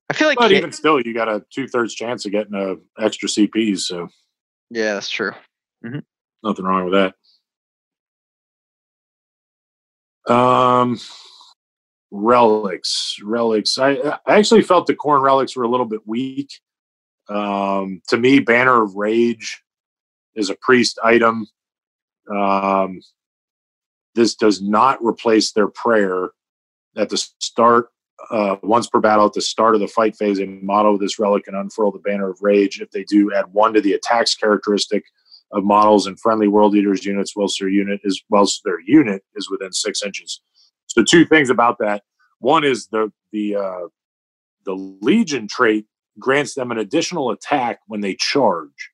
I 0.09 0.13
feel 0.13 0.27
like 0.27 0.37
But 0.37 0.51
even 0.51 0.71
still, 0.71 0.99
you 1.01 1.13
got 1.13 1.27
a 1.29 1.43
two 1.51 1.67
thirds 1.67 1.93
chance 1.95 2.25
of 2.25 2.31
getting 2.31 2.53
a 2.55 2.75
extra 3.03 3.27
CPs, 3.29 3.79
so 3.81 4.07
yeah, 4.69 4.93
that's 4.95 5.09
true. 5.09 5.31
nothing 6.43 6.65
wrong 6.65 6.89
with 6.89 6.93
that. 6.93 7.15
Um, 10.33 10.99
relics, 12.13 13.17
relics. 13.23 13.77
I, 13.79 13.95
I 14.25 14.37
actually 14.37 14.61
felt 14.61 14.85
the 14.85 14.95
Khorne 14.95 15.23
relics 15.23 15.55
were 15.55 15.63
a 15.63 15.69
little 15.69 15.87
bit 15.87 16.01
weak. 16.05 16.49
Um, 17.27 18.01
to 18.09 18.17
me, 18.17 18.39
Banner 18.39 18.83
of 18.83 18.95
Rage 18.95 19.63
is 20.35 20.49
a 20.49 20.55
priest 20.61 20.99
item. 21.03 21.47
Um, 22.31 23.01
this 24.13 24.35
does 24.35 24.61
not 24.61 25.03
replace 25.03 25.51
their 25.51 25.67
prayer 25.67 26.29
at 26.95 27.09
the 27.09 27.17
start. 27.17 27.87
Uh, 28.29 28.55
once 28.61 28.87
per 28.87 28.99
battle 28.99 29.25
at 29.25 29.33
the 29.33 29.41
start 29.41 29.73
of 29.73 29.81
the 29.81 29.87
fight 29.87 30.15
phase, 30.15 30.39
a 30.39 30.45
model 30.45 30.93
with 30.93 31.01
this 31.01 31.19
relic 31.19 31.45
can 31.45 31.55
unfurl 31.55 31.91
the 31.91 31.99
banner 31.99 32.29
of 32.29 32.37
rage. 32.41 32.79
If 32.79 32.91
they 32.91 33.03
do, 33.03 33.33
add 33.33 33.51
one 33.51 33.73
to 33.73 33.81
the 33.81 33.93
attacks 33.93 34.35
characteristic 34.35 35.03
of 35.51 35.63
models 35.63 36.07
and 36.07 36.19
friendly 36.19 36.47
world 36.47 36.75
eaters 36.75 37.05
units 37.05 37.35
whilst 37.35 37.59
their 37.59 37.69
unit 37.69 38.01
is 38.03 38.23
whilst 38.29 38.61
their 38.63 38.79
unit 38.79 39.23
is 39.35 39.49
within 39.49 39.73
six 39.73 40.03
inches. 40.03 40.41
So 40.93 41.03
two 41.03 41.25
things 41.25 41.49
about 41.49 41.77
that. 41.79 42.03
One 42.39 42.63
is 42.63 42.87
the 42.87 43.11
the 43.31 43.55
uh, 43.55 43.87
the 44.65 44.73
legion 44.73 45.47
trait 45.47 45.85
grants 46.19 46.53
them 46.53 46.71
an 46.71 46.77
additional 46.77 47.31
attack 47.31 47.79
when 47.87 48.01
they 48.01 48.15
charge. 48.15 48.91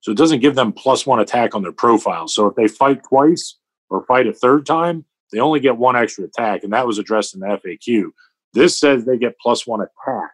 So 0.00 0.12
it 0.12 0.18
doesn't 0.18 0.40
give 0.40 0.54
them 0.54 0.72
plus 0.72 1.06
one 1.06 1.20
attack 1.20 1.54
on 1.54 1.62
their 1.62 1.72
profile. 1.72 2.28
So 2.28 2.46
if 2.46 2.54
they 2.54 2.68
fight 2.68 3.02
twice 3.08 3.56
or 3.90 4.04
fight 4.04 4.26
a 4.26 4.32
third 4.32 4.66
time, 4.66 5.04
they 5.32 5.40
only 5.40 5.60
get 5.60 5.76
one 5.76 5.96
extra 5.96 6.24
attack, 6.24 6.62
and 6.62 6.72
that 6.72 6.86
was 6.86 6.98
addressed 6.98 7.34
in 7.34 7.40
the 7.40 7.46
FAQ. 7.46 8.10
This 8.52 8.78
says 8.78 9.04
they 9.04 9.16
get 9.16 9.38
plus 9.40 9.66
one 9.66 9.80
attack. 9.80 10.30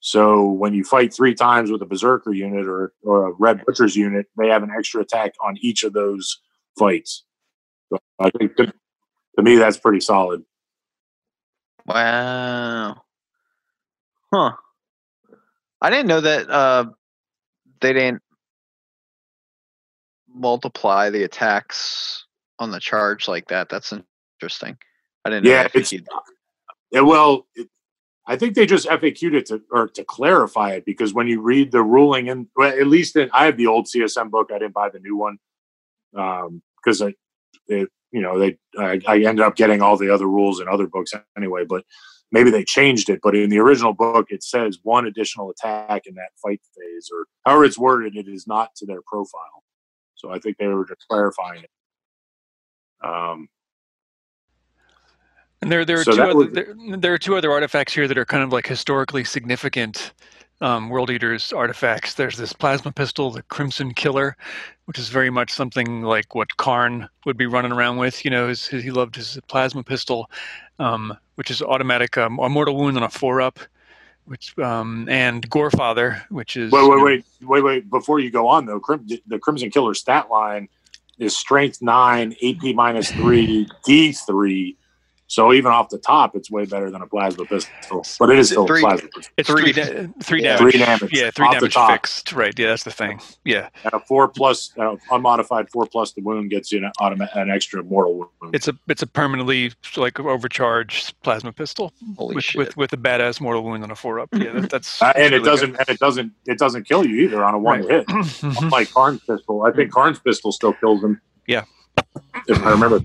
So 0.00 0.44
when 0.44 0.74
you 0.74 0.84
fight 0.84 1.12
three 1.12 1.34
times 1.34 1.70
with 1.70 1.82
a 1.82 1.86
berserker 1.86 2.32
unit 2.32 2.68
or, 2.68 2.92
or 3.02 3.28
a 3.28 3.32
red 3.32 3.64
butcher's 3.64 3.96
unit, 3.96 4.26
they 4.38 4.48
have 4.48 4.62
an 4.62 4.70
extra 4.76 5.00
attack 5.00 5.32
on 5.42 5.56
each 5.60 5.82
of 5.82 5.94
those 5.94 6.40
fights. 6.78 7.24
So 7.88 7.98
I 8.20 8.30
think 8.30 8.52
to 9.36 9.42
me 9.42 9.56
that's 9.56 9.76
pretty 9.76 10.00
solid. 10.00 10.44
Wow. 11.86 13.02
Huh. 14.32 14.52
I 15.80 15.90
didn't 15.90 16.06
know 16.06 16.20
that 16.20 16.50
uh 16.50 16.86
they 17.80 17.92
didn't 17.92 18.22
multiply 20.28 21.10
the 21.10 21.22
attacks 21.22 22.26
on 22.58 22.70
the 22.70 22.80
charge 22.80 23.28
like 23.28 23.48
that. 23.48 23.68
That's 23.68 23.92
interesting. 24.40 24.76
I 25.24 25.30
didn't 25.30 25.44
know 25.44 25.50
Yeah, 25.50 25.62
that 25.64 25.74
it's 25.74 25.92
Yeah, 26.90 27.00
well, 27.00 27.46
it, 27.54 27.68
I 28.26 28.36
think 28.36 28.54
they 28.54 28.66
just 28.66 28.88
FAQ'd 28.88 29.34
it 29.34 29.46
to 29.46 29.62
or 29.70 29.88
to 29.88 30.04
clarify 30.04 30.72
it 30.72 30.84
because 30.84 31.14
when 31.14 31.28
you 31.28 31.40
read 31.40 31.70
the 31.70 31.82
ruling, 31.82 32.28
and 32.28 32.48
well, 32.56 32.76
at 32.76 32.86
least 32.86 33.16
in, 33.16 33.30
I 33.32 33.44
have 33.46 33.56
the 33.56 33.68
old 33.68 33.86
CSM 33.86 34.30
book. 34.30 34.50
I 34.52 34.58
didn't 34.58 34.74
buy 34.74 34.88
the 34.88 34.98
new 34.98 35.16
one 35.16 35.38
because 36.12 37.02
I, 37.02 37.14
it, 37.68 37.88
you 38.16 38.22
know, 38.22 38.34
they 38.38 38.56
I, 38.78 39.00
I 39.06 39.16
ended 39.28 39.40
up 39.46 39.56
getting 39.56 39.82
all 39.82 39.96
the 39.98 40.10
other 40.14 40.26
rules 40.26 40.60
in 40.60 40.68
other 40.68 40.86
books 40.86 41.12
anyway. 41.36 41.64
But 41.72 41.84
maybe 42.32 42.50
they 42.50 42.64
changed 42.64 43.08
it. 43.10 43.20
But 43.22 43.36
in 43.36 43.50
the 43.50 43.58
original 43.58 43.92
book, 43.92 44.26
it 44.30 44.42
says 44.42 44.78
one 44.82 45.06
additional 45.06 45.50
attack 45.50 46.02
in 46.06 46.14
that 46.14 46.30
fight 46.42 46.60
phase, 46.76 47.10
or 47.12 47.26
however 47.44 47.64
it's 47.66 47.78
worded. 47.78 48.16
It 48.16 48.26
is 48.28 48.46
not 48.46 48.74
to 48.76 48.86
their 48.86 49.02
profile. 49.12 49.62
So 50.14 50.30
I 50.30 50.38
think 50.38 50.56
they 50.56 50.66
were 50.66 50.86
just 50.86 51.04
clarifying 51.10 51.62
it. 51.64 51.70
Um, 53.06 53.48
And 55.62 55.70
there, 55.70 55.84
there 55.84 56.00
are 56.00 56.04
So 56.04 56.12
two 56.16 56.22
other, 56.22 56.34
was- 56.36 56.52
there, 56.52 56.74
there 56.96 57.12
are 57.12 57.18
two 57.18 57.36
other 57.36 57.50
artifacts 57.52 57.92
here 57.94 58.08
that 58.08 58.16
are 58.18 58.24
kind 58.24 58.42
of 58.42 58.52
like 58.52 58.66
historically 58.66 59.24
significant 59.24 60.12
um, 60.60 60.88
World 60.88 61.10
Eaters 61.10 61.52
artifacts. 61.52 62.14
There's 62.14 62.36
this 62.36 62.52
plasma 62.52 62.92
pistol, 62.92 63.30
the 63.30 63.42
Crimson 63.42 63.94
Killer, 63.94 64.36
which 64.86 64.98
is 64.98 65.08
very 65.08 65.30
much 65.30 65.50
something 65.50 66.02
like 66.02 66.34
what 66.34 66.48
Kharn 66.58 67.08
would 67.24 67.36
be 67.36 67.46
running 67.46 67.72
around 67.72 67.98
with. 67.98 68.24
You 68.24 68.30
know, 68.30 68.48
his, 68.48 68.66
his, 68.66 68.82
he 68.82 68.90
loved 68.90 69.16
his 69.16 69.38
plasma 69.48 69.82
pistol, 69.82 70.30
um, 70.78 71.16
which 71.34 71.50
is 71.50 71.62
automatic, 71.62 72.16
um, 72.16 72.38
a 72.38 72.48
mortal 72.48 72.76
wound 72.76 72.96
on 72.96 73.02
a 73.02 73.08
four 73.10 73.40
up, 73.40 73.58
which 74.24 74.58
um, 74.58 75.08
and 75.08 75.48
Gorefather, 75.50 76.22
which 76.30 76.56
is 76.56 76.72
Wait, 76.72 76.80
you 76.80 76.90
wait, 76.90 76.96
know, 76.96 77.04
wait, 77.04 77.24
wait, 77.42 77.64
wait. 77.64 77.90
Before 77.90 78.18
you 78.18 78.30
go 78.30 78.48
on 78.48 78.66
though, 78.66 78.80
Crim- 78.80 79.06
the 79.26 79.38
Crimson 79.38 79.70
Killer 79.70 79.94
stat 79.94 80.30
line 80.30 80.68
is 81.18 81.36
strength 81.36 81.80
nine, 81.80 82.34
AP 82.42 82.74
minus 82.74 83.10
three, 83.10 83.68
D 83.84 84.12
three. 84.12 84.76
So 85.28 85.52
even 85.52 85.72
off 85.72 85.88
the 85.88 85.98
top, 85.98 86.36
it's 86.36 86.50
way 86.52 86.66
better 86.66 86.88
than 86.90 87.02
a 87.02 87.06
plasma 87.06 87.44
pistol. 87.46 88.04
But 88.20 88.30
it 88.30 88.38
is 88.38 88.50
still 88.50 88.64
Three- 88.66 88.80
a 88.80 88.86
plasma 88.86 89.08
pistol. 89.08 89.32
It's 89.36 89.48
Three- 89.50 89.72
three, 89.72 89.72
da- 89.72 90.08
three 90.22 90.42
yeah. 90.44 90.56
damage. 90.56 90.72
Three 90.72 90.78
damage 90.84 91.12
Yeah, 91.12 91.30
three 91.32 91.46
off 91.46 91.54
the 91.54 91.58
damage 91.60 91.74
top. 91.74 91.90
fixed. 91.90 92.32
Right. 92.32 92.56
Yeah, 92.56 92.68
that's 92.68 92.84
the 92.84 92.92
thing. 92.92 93.20
Yeah, 93.44 93.68
And 93.82 93.92
a 93.92 93.98
four 94.00 94.28
plus, 94.28 94.72
uh, 94.78 94.94
unmodified 95.10 95.68
four 95.70 95.86
plus 95.86 96.12
the 96.12 96.22
wound 96.22 96.50
gets 96.50 96.70
you 96.70 96.78
an, 96.84 96.92
automa- 97.00 97.34
an 97.36 97.50
extra 97.50 97.82
mortal 97.82 98.14
wound. 98.40 98.54
it's 98.54 98.68
a 98.68 98.74
it's 98.88 99.02
a 99.02 99.06
permanently 99.06 99.72
like 99.96 100.20
overcharged 100.20 101.20
plasma 101.22 101.52
pistol 101.52 101.92
Holy 102.16 102.36
with, 102.36 102.44
shit. 102.44 102.58
with 102.58 102.76
with 102.76 102.92
a 102.92 102.96
badass 102.96 103.40
mortal 103.40 103.64
wound 103.64 103.82
on 103.82 103.90
a 103.90 103.96
four 103.96 104.20
up. 104.20 104.28
Yeah, 104.32 104.52
that, 104.52 104.70
that's 104.70 105.02
Uh, 105.02 105.12
and 105.16 105.32
that's 105.34 105.42
it 105.42 105.44
doesn't, 105.44 105.76
and 105.76 105.88
it 105.88 105.98
doesn't, 105.98 106.32
it 106.46 106.58
doesn't 106.58 106.84
kill 106.84 107.04
you 107.04 107.22
either 107.22 107.44
on 107.44 107.54
a 107.54 107.58
one 107.58 107.80
hit. 107.82 108.06
good. 108.06 108.06
Mhm. 108.36 108.62
Unlike 108.62 108.88
Kharn's 108.90 109.20
pistol, 109.24 109.62
I 109.64 109.72
think 109.72 109.90
Kharn's 109.92 110.18
pistol 110.20 110.52
still 110.52 110.72
kills 110.74 111.02
him. 111.02 111.20
Yeah. 111.48 111.64
if 112.48 112.62
I 112.64 112.70
remember. 112.70 113.00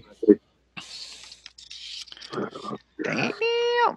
Correctly. 2.31 2.77
Damn. 3.03 3.95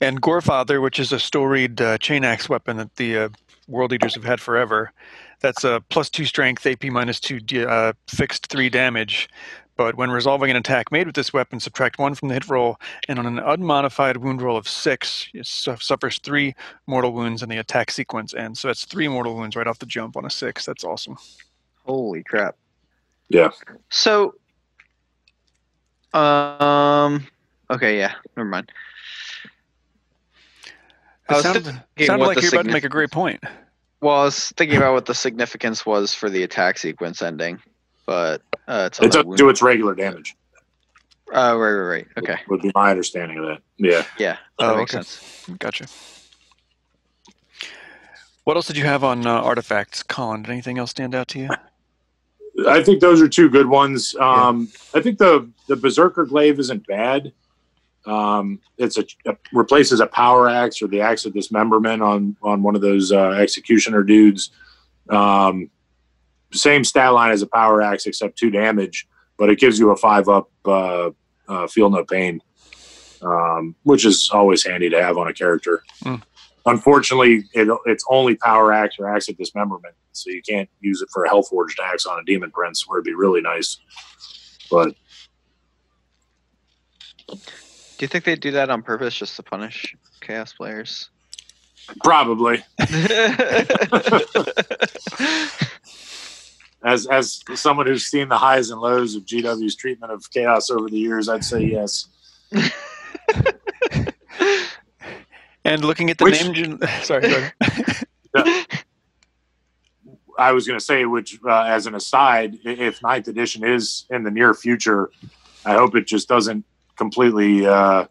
And 0.00 0.20
Gorefather, 0.20 0.82
which 0.82 0.98
is 0.98 1.12
a 1.12 1.18
storied 1.18 1.80
uh, 1.80 1.98
chain 1.98 2.24
axe 2.24 2.48
weapon 2.48 2.76
that 2.78 2.96
the 2.96 3.18
uh, 3.18 3.28
World 3.68 3.92
Eaters 3.92 4.14
have 4.14 4.24
had 4.24 4.40
forever, 4.40 4.92
that's 5.40 5.64
a 5.64 5.82
plus 5.88 6.10
two 6.10 6.24
strength, 6.24 6.66
AP 6.66 6.84
minus 6.84 7.20
two, 7.20 7.38
uh, 7.66 7.92
fixed 8.08 8.46
three 8.46 8.68
damage. 8.68 9.28
But 9.76 9.96
when 9.96 10.10
resolving 10.10 10.50
an 10.50 10.56
attack 10.56 10.92
made 10.92 11.06
with 11.06 11.16
this 11.16 11.32
weapon, 11.32 11.58
subtract 11.58 11.98
one 11.98 12.14
from 12.14 12.28
the 12.28 12.34
hit 12.34 12.48
roll, 12.48 12.78
and 13.08 13.18
on 13.18 13.26
an 13.26 13.40
unmodified 13.40 14.18
wound 14.18 14.40
roll 14.40 14.56
of 14.56 14.68
six, 14.68 15.28
it 15.34 15.46
su- 15.46 15.76
suffers 15.80 16.18
three 16.18 16.54
mortal 16.86 17.12
wounds, 17.12 17.42
and 17.42 17.50
the 17.50 17.58
attack 17.58 17.90
sequence 17.90 18.34
ends. 18.34 18.60
So 18.60 18.68
that's 18.68 18.84
three 18.84 19.08
mortal 19.08 19.34
wounds 19.34 19.56
right 19.56 19.66
off 19.66 19.80
the 19.80 19.86
jump 19.86 20.16
on 20.16 20.24
a 20.24 20.30
six. 20.30 20.64
That's 20.64 20.84
awesome. 20.84 21.16
Holy 21.84 22.22
crap. 22.22 22.56
Yeah. 23.28 23.50
So, 23.90 24.36
um, 26.12 27.26
okay, 27.74 27.98
yeah, 27.98 28.14
never 28.36 28.48
mind. 28.48 28.70
I 31.28 31.32
It 31.32 31.36
was 31.36 31.42
sounded, 31.42 31.64
thinking 31.64 32.06
sounded 32.06 32.26
like 32.26 32.42
you're 32.42 32.52
about 32.54 32.64
to 32.66 32.72
make 32.72 32.84
a 32.84 32.88
great 32.88 33.10
point. 33.10 33.42
Well, 34.00 34.16
I 34.20 34.24
was 34.24 34.50
thinking 34.50 34.76
about 34.76 34.92
what 34.92 35.06
the 35.06 35.14
significance 35.14 35.86
was 35.86 36.14
for 36.14 36.28
the 36.28 36.42
attack 36.42 36.78
sequence 36.78 37.22
ending, 37.22 37.58
but 38.06 38.42
uh, 38.68 38.84
it's 38.88 39.00
It 39.00 39.12
doesn't 39.12 39.36
do 39.36 39.48
its 39.48 39.62
regular 39.62 39.94
damage. 39.94 40.36
Uh, 41.34 41.56
right, 41.56 41.72
right, 41.72 41.88
right. 41.88 42.06
Okay, 42.18 42.38
Would 42.48 42.60
be 42.60 42.70
my 42.74 42.90
understanding 42.90 43.38
of 43.38 43.46
that. 43.46 43.58
Yeah. 43.78 44.04
yeah, 44.18 44.36
that 44.58 44.70
Oh, 44.72 44.76
makes 44.76 44.94
okay. 44.94 45.02
sense. 45.02 45.48
Gotcha. 45.58 45.86
What 48.44 48.56
else 48.56 48.66
did 48.66 48.76
you 48.76 48.84
have 48.84 49.02
on 49.02 49.26
uh, 49.26 49.30
artifacts, 49.30 50.02
Colin? 50.02 50.42
Did 50.42 50.50
anything 50.52 50.78
else 50.78 50.90
stand 50.90 51.14
out 51.14 51.28
to 51.28 51.38
you? 51.38 51.48
I 52.68 52.82
think 52.82 53.00
those 53.00 53.22
are 53.22 53.28
two 53.28 53.48
good 53.48 53.66
ones. 53.66 54.14
Um, 54.20 54.68
I 54.92 55.00
think 55.00 55.18
the 55.18 55.48
the 55.66 55.76
Berserker 55.76 56.26
Glaive 56.26 56.58
isn't 56.60 56.86
bad. 56.86 57.32
Um, 58.06 58.60
it's 58.76 58.98
a, 58.98 59.04
a 59.26 59.36
replaces 59.52 60.00
a 60.00 60.06
power 60.06 60.48
axe 60.48 60.82
or 60.82 60.88
the 60.88 61.00
axe 61.00 61.24
of 61.24 61.32
dismemberment 61.32 62.02
on 62.02 62.36
on 62.42 62.62
one 62.62 62.74
of 62.74 62.82
those 62.82 63.12
uh, 63.12 63.30
executioner 63.30 64.02
dudes. 64.02 64.50
Um, 65.08 65.70
same 66.52 66.84
stat 66.84 67.12
line 67.12 67.32
as 67.32 67.42
a 67.42 67.46
power 67.46 67.82
axe, 67.82 68.06
except 68.06 68.38
two 68.38 68.50
damage, 68.50 69.08
but 69.36 69.50
it 69.50 69.58
gives 69.58 69.78
you 69.78 69.90
a 69.90 69.96
five 69.96 70.28
up 70.28 70.50
uh, 70.64 71.10
uh, 71.48 71.66
feel 71.66 71.90
no 71.90 72.04
pain, 72.04 72.40
um, 73.22 73.74
which 73.82 74.04
is 74.04 74.30
always 74.32 74.64
handy 74.64 74.90
to 74.90 75.02
have 75.02 75.16
on 75.16 75.28
a 75.28 75.32
character. 75.32 75.82
Mm. 76.04 76.22
Unfortunately, 76.66 77.44
it, 77.52 77.68
it's 77.86 78.04
only 78.08 78.36
power 78.36 78.72
axe 78.72 78.96
or 78.98 79.14
axe 79.14 79.28
of 79.28 79.36
dismemberment, 79.36 79.94
so 80.12 80.30
you 80.30 80.40
can't 80.42 80.68
use 80.80 81.02
it 81.02 81.08
for 81.12 81.24
a 81.24 81.30
Hellforged 81.30 81.78
axe 81.82 82.06
on 82.06 82.18
a 82.18 82.24
Demon 82.24 82.50
Prince, 82.50 82.86
where 82.86 82.98
it'd 82.98 83.04
be 83.04 83.14
really 83.14 83.42
nice. 83.42 83.78
But 84.70 84.94
Do 87.98 88.04
you 88.04 88.08
think 88.08 88.24
they 88.24 88.36
do 88.36 88.50
that 88.52 88.70
on 88.70 88.82
purpose 88.82 89.14
just 89.14 89.36
to 89.36 89.42
punish 89.42 89.94
chaos 90.20 90.52
players? 90.52 91.10
probably, 92.02 92.64
as 96.82 97.06
as 97.06 97.42
someone 97.54 97.86
who's 97.86 98.06
seen 98.06 98.30
the 98.30 98.38
highs 98.38 98.70
and 98.70 98.80
lows 98.80 99.14
of 99.14 99.26
GW's 99.26 99.76
treatment 99.76 100.10
of 100.10 100.30
chaos 100.30 100.70
over 100.70 100.88
the 100.88 100.96
years, 100.98 101.28
I'd 101.28 101.44
say 101.44 101.62
yes. 101.64 102.06
And 105.66 105.82
looking 105.82 106.10
at 106.10 106.18
the 106.18 106.24
Which- 106.24 106.44
name, 106.44 106.78
sorry. 107.02 107.32
I 110.36 110.52
was 110.52 110.66
going 110.66 110.78
to 110.78 110.84
say, 110.84 111.06
which 111.06 111.38
uh, 111.42 111.62
as 111.62 111.86
an 111.86 111.94
aside, 111.94 112.58
if 112.64 113.02
Ninth 113.02 113.28
Edition 113.28 113.64
is 113.64 114.04
in 114.10 114.24
the 114.24 114.30
near 114.30 114.52
future, 114.52 115.10
I 115.64 115.74
hope 115.74 115.96
it 115.96 116.06
just 116.06 116.28
doesn't 116.28 116.66
completely 116.96 117.66
uh, 117.66 118.06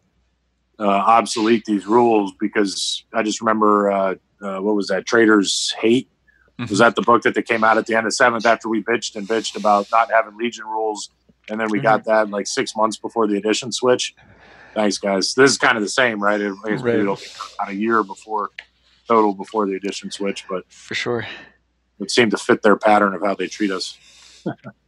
uh, 0.80 0.84
obsolete 0.84 1.64
these 1.65 1.85
rules 1.85 2.34
because 2.39 3.03
I 3.14 3.23
just 3.23 3.41
remember 3.41 3.91
uh, 3.91 4.15
uh, 4.41 4.60
what 4.60 4.76
was 4.76 4.88
that 4.88 5.05
Traitor's 5.05 5.73
Hate 5.80 6.10
was 6.69 6.80
that 6.80 6.95
the 6.95 7.01
book 7.01 7.23
that 7.23 7.34
they 7.35 7.41
came 7.41 7.64
out 7.64 7.77
at 7.77 7.88
the 7.88 7.95
end 7.95 8.05
of 8.05 8.14
seventh 8.14 8.45
after 8.45 8.69
we 8.69 8.81
bitched 8.84 9.15
and 9.15 9.27
bitched 9.27 9.55
about 9.57 9.88
not 9.91 10.10
having 10.11 10.38
Legion 10.38 10.65
rules, 10.65 11.10
and 11.49 11.60
then 11.60 11.68
we 11.69 11.80
got 11.80 12.05
that 12.05 12.30
like 12.30 12.47
six 12.47 12.76
months 12.76 12.95
before 12.97 13.27
the 13.27 13.35
edition 13.38 13.72
switch. 13.72 14.14
Thanks, 14.76 14.97
guys. 14.97 15.34
This 15.34 15.51
is 15.51 15.57
kind 15.57 15.77
of 15.77 15.84
the 15.84 15.89
same, 15.89 16.22
right? 16.22 16.39
It, 16.39 16.53
it's 16.65 16.81
Right. 16.81 16.95
it'll 16.95 17.15
be 17.15 17.23
about 17.60 17.72
a 17.72 17.76
year 17.76 18.03
before 18.03 18.51
total 19.07 19.34
before 19.34 19.65
the 19.68 19.73
edition 19.76 20.10
switch, 20.11 20.45
but 20.49 20.64
For 20.72 20.95
sure. 20.95 21.26
it 21.99 22.10
seemed 22.11 22.31
to 22.31 22.38
fit 22.38 22.61
their 22.61 22.76
pattern 22.77 23.14
of 23.14 23.22
how 23.22 23.34
they 23.35 23.47
treat 23.47 23.72
us. 23.72 23.97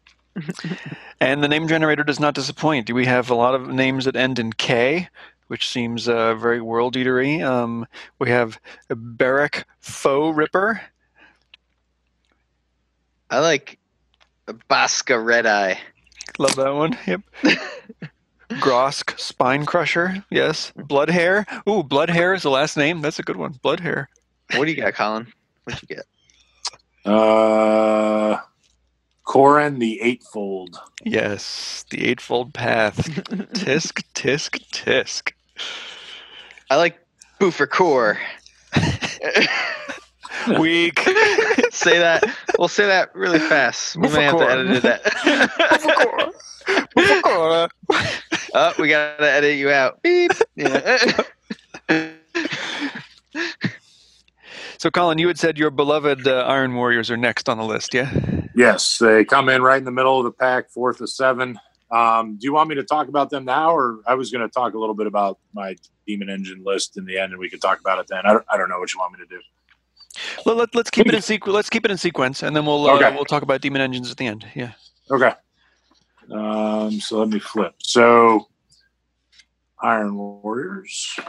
And 1.22 1.44
the 1.44 1.48
name 1.48 1.68
generator 1.68 2.04
does 2.04 2.20
not 2.20 2.36
disappoint. 2.36 2.92
We 2.92 3.06
have 3.06 3.30
a 3.30 3.36
lot 3.36 3.56
of 3.56 3.70
names 3.70 4.06
that 4.06 4.16
end 4.16 4.38
in 4.38 4.54
K, 4.54 5.08
which 5.48 5.70
seems 5.70 6.08
uh, 6.10 6.36
very 6.36 6.62
world 6.62 6.96
eatery. 6.96 7.42
Um, 7.42 7.88
we 8.20 8.30
have 8.30 8.60
Barrack 8.90 9.66
Faux 9.80 10.36
Ripper. 10.36 10.82
I 13.30 13.40
like 13.40 13.80
Basca 14.68 15.20
Red 15.20 15.46
Eye. 15.46 15.80
Love 16.38 16.56
that 16.56 16.74
one. 16.74 16.98
Yep. 17.08 17.22
Grosk 18.50 19.18
Spine 19.20 19.66
Crusher. 19.66 20.24
Yes. 20.30 20.72
Blood 20.76 21.10
Hair. 21.10 21.46
Ooh, 21.68 21.82
Blood 21.82 22.10
Hair 22.10 22.34
is 22.34 22.44
the 22.44 22.50
last 22.52 22.78
name. 22.78 23.02
That's 23.02 23.20
a 23.20 23.24
good 23.24 23.38
one. 23.38 23.54
Blood 23.62 23.80
Hair. 23.80 24.10
What 24.56 24.66
do 24.66 24.72
you 24.72 24.82
got, 24.82 24.94
Colin? 24.94 25.28
What'd 25.64 25.82
you 25.82 25.96
get? 25.96 26.06
Uh, 27.12 28.38
Corin 29.26 29.80
the 29.80 30.00
Eightfold. 30.02 30.80
Yes. 31.04 31.86
The 31.90 32.08
Eightfold 32.08 32.54
Path. 32.54 32.98
tisk, 33.54 34.04
tisk, 34.14 34.60
tisk. 34.72 35.34
I 36.70 36.78
like 36.78 36.98
Boofer 37.40 37.68
Core. 37.68 38.18
Weak. 40.60 41.00
say 41.72 41.98
that. 42.00 42.24
We'll 42.58 42.68
say 42.68 42.86
that 42.86 43.14
really 43.16 43.40
fast. 43.40 43.96
We 43.96 44.10
may 44.10 44.24
have 44.24 44.38
to 44.38 44.46
Boofer 44.46 44.50
edit 44.50 44.84
that. 44.84 45.02
oh, 48.54 48.74
we 48.80 48.88
gotta 48.90 49.32
edit 49.32 49.58
you 49.58 49.72
out. 49.72 50.02
Beep. 50.04 50.32
Yeah. 50.56 52.14
So, 54.78 54.92
Colin, 54.92 55.18
you 55.18 55.28
had 55.28 55.40
said 55.40 55.58
your 55.58 55.72
beloved 55.72 56.28
uh, 56.28 56.46
Iron 56.48 56.76
Warriors 56.76 57.10
are 57.10 57.18
next 57.18 57.48
on 57.50 57.58
the 57.58 57.64
list, 57.64 57.94
yeah? 57.94 58.12
Yes, 58.56 58.98
they 58.98 59.26
come 59.26 59.50
in 59.50 59.62
right 59.62 59.78
in 59.78 59.86
the 59.86 59.92
middle 59.92 60.18
of 60.20 60.26
the 60.26 60.32
pack, 60.32 60.70
fourth 60.70 61.02
of 61.02 61.10
seven. 61.10 61.60
Um, 61.92 62.38
do 62.38 62.46
you 62.46 62.54
want 62.54 62.70
me 62.70 62.76
to 62.76 62.84
talk 62.84 63.08
about 63.08 63.30
them 63.30 63.46
now, 63.46 63.76
or 63.76 64.00
I 64.08 64.16
was 64.16 64.32
going 64.32 64.48
to 64.48 64.52
talk 64.52 64.74
a 64.74 64.78
little 64.80 64.96
bit 64.96 65.08
about 65.08 65.40
my 65.54 65.76
Demon 66.06 66.30
Engine 66.30 66.64
list 66.64 66.98
in 66.98 67.06
the 67.06 67.18
end, 67.18 67.32
and 67.32 67.40
we 67.40 67.50
could 67.50 67.62
talk 67.62 67.80
about 67.80 68.00
it 68.00 68.08
then. 68.10 68.26
I 68.26 68.34
don't, 68.34 68.46
I 68.52 68.58
don't 68.58 68.70
know 68.70 68.80
what 68.80 68.94
you 68.94 69.00
want 69.00 69.14
me 69.14 69.20
to 69.20 69.26
do. 69.26 69.42
Let, 70.46 70.58
let, 70.58 70.76
let's 70.76 70.90
keep 70.90 71.08
it 71.08 71.14
in 71.14 71.20
sequ- 71.22 71.54
Let's 71.54 71.70
keep 71.70 71.86
it 71.86 71.92
in 71.92 71.98
sequence, 71.98 72.44
and 72.44 72.56
then 72.56 72.66
we'll 72.66 72.88
uh, 72.88 72.96
Okay. 72.96 73.14
we'll 73.14 73.26
talk 73.26 73.44
about 73.44 73.62
demon 73.62 73.82
engines 73.82 74.10
at 74.10 74.18
the 74.18 74.28
end. 74.28 74.46
Yeah. 74.56 74.72
Okay. 75.12 75.32
Um, 76.32 77.00
so 77.02 77.20
let 77.20 77.30
me 77.30 77.40
flip. 77.40 77.76
So, 77.80 78.48
Iron 79.82 80.16
Warriors. 80.16 81.20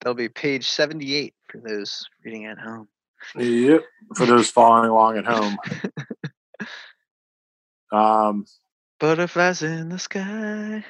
That'll 0.00 0.14
be 0.14 0.28
page 0.28 0.68
seventy-eight 0.68 1.34
for 1.52 1.60
those 1.60 2.04
reading 2.24 2.46
at 2.46 2.58
home. 2.58 2.88
Yep. 3.36 3.84
For 4.16 4.26
those 4.26 4.50
following 4.50 4.90
along 4.90 5.18
at 5.18 5.26
home. 5.26 5.56
Um, 7.92 8.46
Butterflies 8.98 9.62
in 9.62 9.90
the 9.90 9.98
sky. 9.98 10.84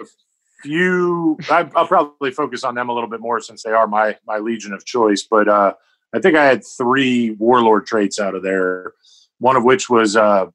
you, 0.64 1.36
I, 1.50 1.68
I'll 1.74 1.86
probably 1.86 2.30
focus 2.30 2.62
on 2.62 2.74
them 2.74 2.88
a 2.88 2.94
little 2.94 3.10
bit 3.10 3.20
more 3.20 3.40
since 3.40 3.62
they 3.62 3.72
are 3.72 3.86
my 3.86 4.16
my 4.26 4.38
legion 4.38 4.72
of 4.72 4.84
choice. 4.84 5.26
But 5.28 5.48
uh, 5.48 5.74
I 6.14 6.20
think 6.20 6.36
I 6.36 6.44
had 6.44 6.62
three 6.64 7.32
warlord 7.32 7.86
traits 7.86 8.20
out 8.20 8.34
of 8.34 8.42
there. 8.42 8.92
One 9.38 9.56
of 9.56 9.64
which 9.64 9.90
was 9.90 10.16
uh, 10.16 10.46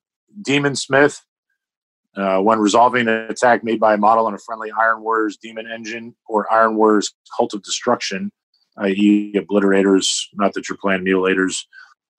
Demon 0.41 0.75
Smith. 0.75 1.21
Uh, 2.15 2.39
when 2.39 2.57
resolving 2.57 3.07
an 3.07 3.27
attack 3.29 3.63
made 3.63 3.79
by 3.79 3.93
a 3.93 3.97
model 3.97 4.25
on 4.25 4.33
a 4.33 4.39
friendly 4.39 4.71
Iron 4.71 5.03
Warriors 5.03 5.37
Demon 5.37 5.67
Engine 5.71 6.15
or 6.27 6.51
Iron 6.51 6.75
Warriors 6.75 7.13
Cult 7.35 7.53
of 7.53 7.61
Destruction, 7.61 8.31
i.e., 8.79 9.33
obliterators, 9.35 10.07
not 10.33 10.53
that 10.53 10.69
you're 10.69 10.77
playing 10.77 11.03
mutilators, 11.03 11.65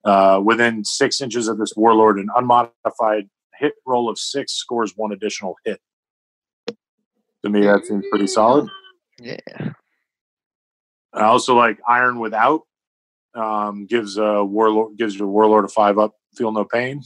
uh, 0.05 0.41
within 0.43 0.83
six 0.83 1.21
inches 1.21 1.47
of 1.47 1.57
this 1.57 1.73
warlord, 1.75 2.17
an 2.17 2.29
unmodified 2.35 3.29
hit 3.55 3.73
roll 3.85 4.09
of 4.09 4.17
six 4.17 4.53
scores 4.53 4.93
one 4.95 5.11
additional 5.11 5.55
hit. 5.65 5.79
To 7.43 7.49
me, 7.49 7.61
that 7.61 7.85
seems 7.85 8.05
pretty 8.09 8.27
solid. 8.27 8.69
Yeah. 9.19 9.37
I 11.13 11.23
also 11.23 11.55
like 11.55 11.79
Iron 11.87 12.19
Without. 12.19 12.61
Um, 13.35 13.85
gives 13.85 14.17
a 14.17 14.43
warlord 14.43 14.97
gives 14.97 15.15
your 15.15 15.27
warlord 15.27 15.65
a 15.65 15.67
five 15.67 15.99
up. 15.99 16.15
Feel 16.35 16.51
no 16.51 16.65
pain. 16.65 17.03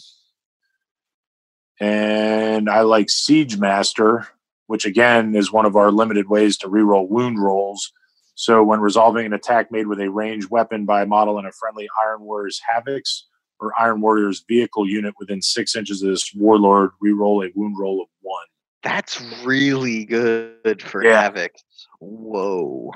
And 1.80 2.69
I 2.69 2.81
like 2.81 3.09
Siege 3.09 3.57
Master, 3.57 4.27
which 4.67 4.85
again 4.85 5.35
is 5.35 5.51
one 5.51 5.65
of 5.65 5.75
our 5.75 5.91
limited 5.91 6.30
ways 6.30 6.57
to 6.59 6.69
reroll 6.69 7.09
wound 7.09 7.43
rolls. 7.43 7.91
So 8.35 8.64
when 8.64 8.80
resolving 8.80 9.26
an 9.26 9.34
attack 9.34 9.72
made 9.72 9.88
with 9.88 9.99
a 9.99 10.10
ranged 10.10 10.49
weapon 10.49 10.85
by 10.85 11.03
a 11.03 11.05
model 11.05 11.38
in 11.39 11.45
a 11.45 11.51
friendly 11.51 11.88
Iron 12.05 12.22
Warriors 12.22 12.60
Havocs 12.69 13.22
or 13.60 13.72
Iron 13.80 14.01
Warriors 14.01 14.43
vehicle 14.47 14.88
unit 14.88 15.14
within 15.19 15.41
six 15.41 15.76
inches 15.76 16.01
of 16.01 16.10
this 16.10 16.34
warlord, 16.35 16.91
reroll 17.03 17.45
a 17.47 17.51
wound 17.55 17.77
roll 17.80 18.01
of 18.01 18.07
one. 18.22 18.45
That's 18.81 19.22
really 19.43 20.05
good 20.05 20.81
for 20.81 21.03
Yeah. 21.03 21.22
Havoc. 21.22 21.53
Whoa. 21.99 22.91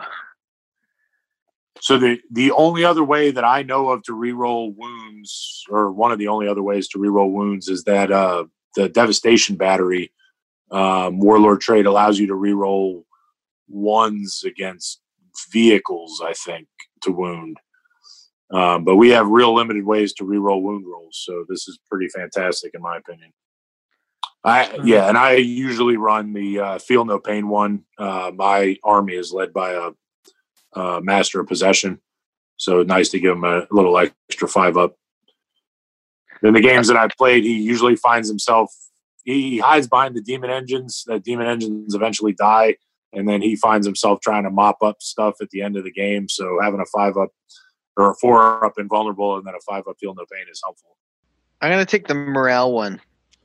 So 1.80 1.98
the 1.98 2.20
the 2.32 2.52
only 2.52 2.84
other 2.84 3.04
way 3.04 3.32
that 3.32 3.44
I 3.44 3.62
know 3.62 3.90
of 3.90 4.04
to 4.04 4.14
reroll 4.14 4.76
wounds, 4.76 5.64
or 5.70 5.92
one 5.92 6.12
of 6.12 6.18
the 6.18 6.28
only 6.28 6.48
other 6.48 6.64
ways 6.64 6.88
to 6.90 6.98
reroll 6.98 7.32
wounds, 7.32 7.70
is 7.70 7.84
that 7.84 8.12
uh, 8.12 8.46
the 8.76 8.90
devastation 8.90 9.56
battery 9.56 10.12
um, 10.72 11.20
warlord 11.20 11.62
trait 11.62 11.86
allows 11.86 12.20
you 12.20 12.28
to 12.28 12.34
reroll 12.34 13.04
ones 13.70 14.44
against 14.46 15.00
vehicles. 15.52 16.22
I 16.24 16.34
think 16.34 16.68
to 17.04 17.12
wound, 17.12 17.58
um, 18.52 18.84
but 18.84 18.96
we 18.96 19.10
have 19.10 19.28
real 19.28 19.54
limited 19.54 19.86
ways 19.86 20.14
to 20.14 20.24
reroll 20.24 20.62
wound 20.62 20.86
rolls. 20.86 21.22
So 21.26 21.46
this 21.48 21.68
is 21.68 21.80
pretty 21.90 22.08
fantastic 22.10 22.74
in 22.74 22.82
my 22.82 22.98
opinion. 22.98 23.32
I 24.44 24.78
yeah, 24.84 25.10
and 25.10 25.18
I 25.18 25.34
usually 25.34 25.98
run 25.98 26.34
the 26.34 26.60
uh, 26.60 26.80
feel 26.80 27.06
no 27.06 27.20
pain 27.20 27.50
one. 27.50 27.84
Uh, 27.98 28.32
my 28.34 28.78
army 28.84 29.14
is 29.14 29.34
led 29.34 29.54
by 29.54 29.72
a 29.72 29.92
uh, 30.80 31.00
master 31.02 31.40
of 31.40 31.48
possession. 31.48 32.00
So 32.58 32.84
nice 32.84 33.10
to 33.10 33.20
give 33.20 33.36
him 33.36 33.44
a 33.44 33.68
little 33.72 33.98
extra 33.98 34.48
five 34.48 34.78
up. 34.78 34.96
In 36.44 36.54
the 36.54 36.62
games 36.62 36.88
that 36.88 36.98
I've 36.98 37.18
played, 37.18 37.44
he 37.44 37.62
usually 37.62 37.96
finds 37.96 38.28
himself 38.28 38.72
he 39.28 39.58
hides 39.58 39.88
behind 39.88 40.16
the 40.16 40.22
demon 40.22 40.50
engines. 40.50 41.04
The 41.06 41.20
demon 41.20 41.48
engines 41.48 41.94
eventually 41.94 42.32
die, 42.32 42.78
and 43.18 43.28
then 43.28 43.42
he 43.42 43.56
finds 43.56 43.86
himself 43.86 44.22
trying 44.22 44.44
to 44.44 44.52
mop 44.52 44.82
up 44.84 45.02
stuff 45.02 45.36
at 45.42 45.50
the 45.50 45.62
end 45.62 45.76
of 45.76 45.84
the 45.84 45.92
game. 45.92 46.30
So 46.30 46.60
having 46.62 46.80
a 46.80 46.86
five 46.86 47.18
up 47.18 47.30
or 47.98 48.12
a 48.12 48.16
four 48.16 48.64
up 48.64 48.74
invulnerable 48.78 49.38
and 49.38 49.46
then 49.46 49.56
a 49.56 49.62
five 49.68 49.84
up 49.90 49.98
feel 50.00 50.14
no 50.14 50.26
pain 50.32 50.46
is 50.52 50.62
helpful. 50.64 50.96
I'm 51.60 51.72
gonna 51.72 51.86
take 51.86 52.08
the 52.08 52.14
morale 52.14 52.72
one 52.72 53.02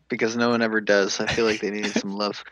because 0.09 0.37
no 0.37 0.51
one 0.51 0.61
ever 0.61 0.81
does. 0.83 1.19
I 1.21 1.27
feel 1.27 1.47
like 1.47 1.61
they 1.61 1.71
need 1.71 1.87
some 1.87 2.13
love. 2.13 2.45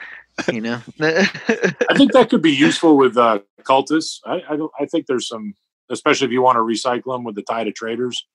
You 0.51 0.63
know. 0.63 0.81
I 1.01 1.97
think 1.97 2.13
that 2.13 2.29
could 2.31 2.41
be 2.41 2.53
useful 2.53 2.97
with 2.97 3.19
uh, 3.19 3.41
cultists. 3.65 4.21
I, 4.25 4.37
I. 4.49 4.69
I 4.81 4.87
think 4.87 5.07
there's 5.07 5.29
some, 5.29 5.53
especially 5.91 6.27
if 6.27 6.33
you 6.33 6.41
want 6.41 6.57
to 6.57 6.61
recycle 6.61 7.15
them 7.15 7.25
with 7.25 7.35
the 7.35 7.43
tide 7.43 7.69
of 7.69 7.75
traitors, 7.75 8.27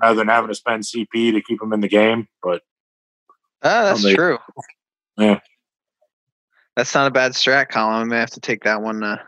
rather 0.00 0.16
than 0.16 0.28
having 0.28 0.48
to 0.48 0.54
spend 0.54 0.84
CP 0.84 1.32
to 1.32 1.42
keep 1.42 1.60
them 1.60 1.74
in 1.74 1.80
the 1.80 1.88
game. 1.88 2.28
But 2.42 2.62
Ah, 3.62 3.92
that's 3.92 4.14
true. 4.14 4.38
Yeah. 6.78 6.82
That's 6.84 6.94
not 6.94 7.08
a 7.08 7.10
bad 7.10 7.32
strat, 7.32 7.70
Colin. 7.70 7.94
I 7.94 8.04
may 8.04 8.18
have 8.18 8.30
to 8.30 8.40
take 8.40 8.62
that 8.64 8.80
one 8.82 9.02
uh, 9.02 9.18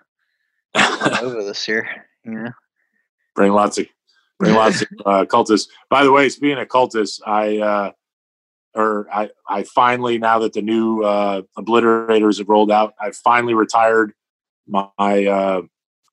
on 0.74 1.18
over 1.24 1.43
this 1.43 1.66
year. 1.66 1.89
You 2.24 2.32
know. 2.32 2.51
bring 3.35 3.52
lots 3.52 3.78
of 3.78 3.86
bring 4.39 4.55
lots 4.55 4.82
of 4.82 4.89
uh, 5.05 5.24
cultists. 5.24 5.66
By 5.89 6.05
the 6.05 6.12
way, 6.12 6.28
speaking 6.28 6.59
of 6.59 6.68
cultists, 6.68 7.20
I 7.27 7.59
uh, 7.59 7.90
or 8.74 9.09
I 9.12 9.31
I 9.48 9.64
finally 9.64 10.18
now 10.18 10.39
that 10.39 10.52
the 10.52 10.62
new 10.62 11.02
uh, 11.02 11.43
obliterators 11.59 12.39
have 12.39 12.48
rolled 12.48 12.70
out, 12.70 12.94
I 13.01 13.10
finally 13.10 13.55
retired 13.55 14.12
my 14.68 15.27
uh, 15.27 15.62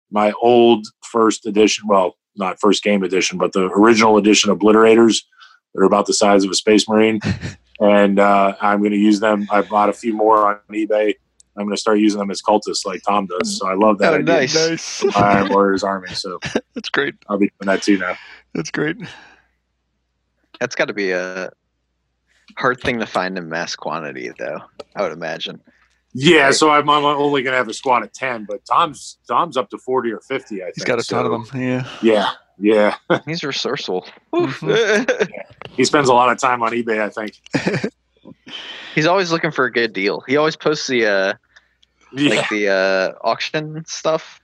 my 0.10 0.32
old 0.42 0.88
first 1.04 1.46
edition. 1.46 1.88
Well, 1.88 2.16
not 2.36 2.60
first 2.60 2.84
game 2.84 3.04
edition, 3.04 3.38
but 3.38 3.54
the 3.54 3.66
original 3.66 4.18
edition 4.18 4.52
obliterators. 4.52 5.24
They're 5.76 5.84
about 5.84 6.08
the 6.08 6.14
size 6.14 6.44
of 6.44 6.50
a 6.50 6.56
space 6.56 6.90
marine, 6.90 7.20
and 7.80 8.20
uh, 8.20 8.56
I'm 8.60 8.80
going 8.80 8.92
to 8.92 8.98
use 8.98 9.20
them. 9.20 9.48
I 9.52 9.62
bought 9.62 9.90
a 9.90 9.94
few 9.94 10.16
more 10.16 10.48
on 10.48 10.60
eBay. 10.72 11.14
I'm 11.58 11.66
going 11.66 11.76
to 11.76 11.80
start 11.82 12.00
using 12.00 12.20
them 12.20 12.30
as 12.32 12.42
cultists 12.42 12.86
like 12.86 13.02
Tom 13.08 13.26
does. 13.28 13.58
So 13.58 13.68
I 13.68 13.74
love 13.74 13.98
that 14.00 14.14
Oh, 14.14 14.18
idea. 14.18 14.26
nice. 14.36 14.70
Nice. 14.70 15.00
for 15.02 15.18
Iron 15.18 15.50
Warriors 15.50 15.84
army. 15.84 16.10
So 16.14 16.40
That's 16.76 16.90
great. 16.90 17.16
I'll 17.30 17.38
be 17.38 17.52
doing 17.60 17.68
that 17.76 17.82
too 17.84 17.98
now. 17.98 18.16
That's 18.54 18.70
great. 18.72 18.98
That's 20.60 20.76
got 20.76 20.86
to 20.86 20.94
be 20.94 21.12
a 21.12 21.50
hard 22.58 22.80
thing 22.82 23.00
to 23.00 23.06
find 23.06 23.38
in 23.38 23.50
mass 23.50 23.76
quantity, 23.76 24.32
though. 24.38 24.60
I 24.96 25.02
would 25.04 25.12
imagine. 25.12 25.62
Yeah, 26.14 26.46
Right. 26.46 26.56
so 26.56 26.72
I'm, 26.72 26.90
I'm 26.90 27.04
only 27.06 27.44
going 27.44 27.52
to 27.54 27.58
have 27.58 27.68
a 27.68 27.74
squad 27.74 28.02
of 28.04 28.12
ten, 28.14 28.46
but 28.46 28.66
Tom's 28.66 29.18
Tom's 29.28 29.56
up 29.58 29.70
to 29.72 29.78
forty 29.78 30.12
or 30.12 30.20
fifty. 30.22 30.62
I 30.64 30.66
think 30.66 30.76
He's 30.78 30.84
got 30.86 31.00
a 31.00 31.04
ton 31.04 31.26
of 31.26 31.32
them. 31.32 31.62
Yeah. 31.62 31.88
Yeah, 32.02 32.30
yeah. 32.58 32.96
He's 33.26 33.44
resourceful. 33.44 34.08
Mhm. 34.34 35.30
He 35.76 35.84
spends 35.86 36.10
a 36.10 36.14
lot 36.14 36.32
of 36.32 36.40
time 36.40 36.64
on 36.64 36.72
eBay. 36.72 37.02
I 37.02 37.10
think. 37.10 37.40
He's 38.96 39.06
always 39.06 39.32
looking 39.32 39.52
for 39.52 39.66
a 39.66 39.72
good 39.72 39.94
deal. 39.94 40.22
He 40.28 40.38
always 40.38 40.56
posts 40.56 40.88
the 40.88 41.06
uh, 41.06 41.34
Yeah, 42.14 42.30
like 42.36 42.50
the 42.50 42.70
uh, 42.70 43.14
auction 43.28 43.84
stuff 43.86 44.40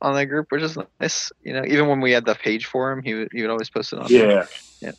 on 0.00 0.14
that 0.16 0.26
group, 0.26 0.46
which 0.50 0.62
is 0.62 0.76
nice. 1.00 1.30
You 1.42 1.52
know, 1.54 1.64
even 1.64 1.88
when 1.88 2.00
we 2.00 2.12
had 2.12 2.24
the 2.24 2.34
page 2.34 2.66
for 2.66 2.90
him, 2.92 3.02
he 3.02 3.14
would 3.14 3.28
he 3.32 3.40
would 3.42 3.50
always 3.50 3.70
post 3.70 3.92
it 3.92 3.98
on. 4.00 4.12
there. 4.12 4.48
yeah. 4.80 4.92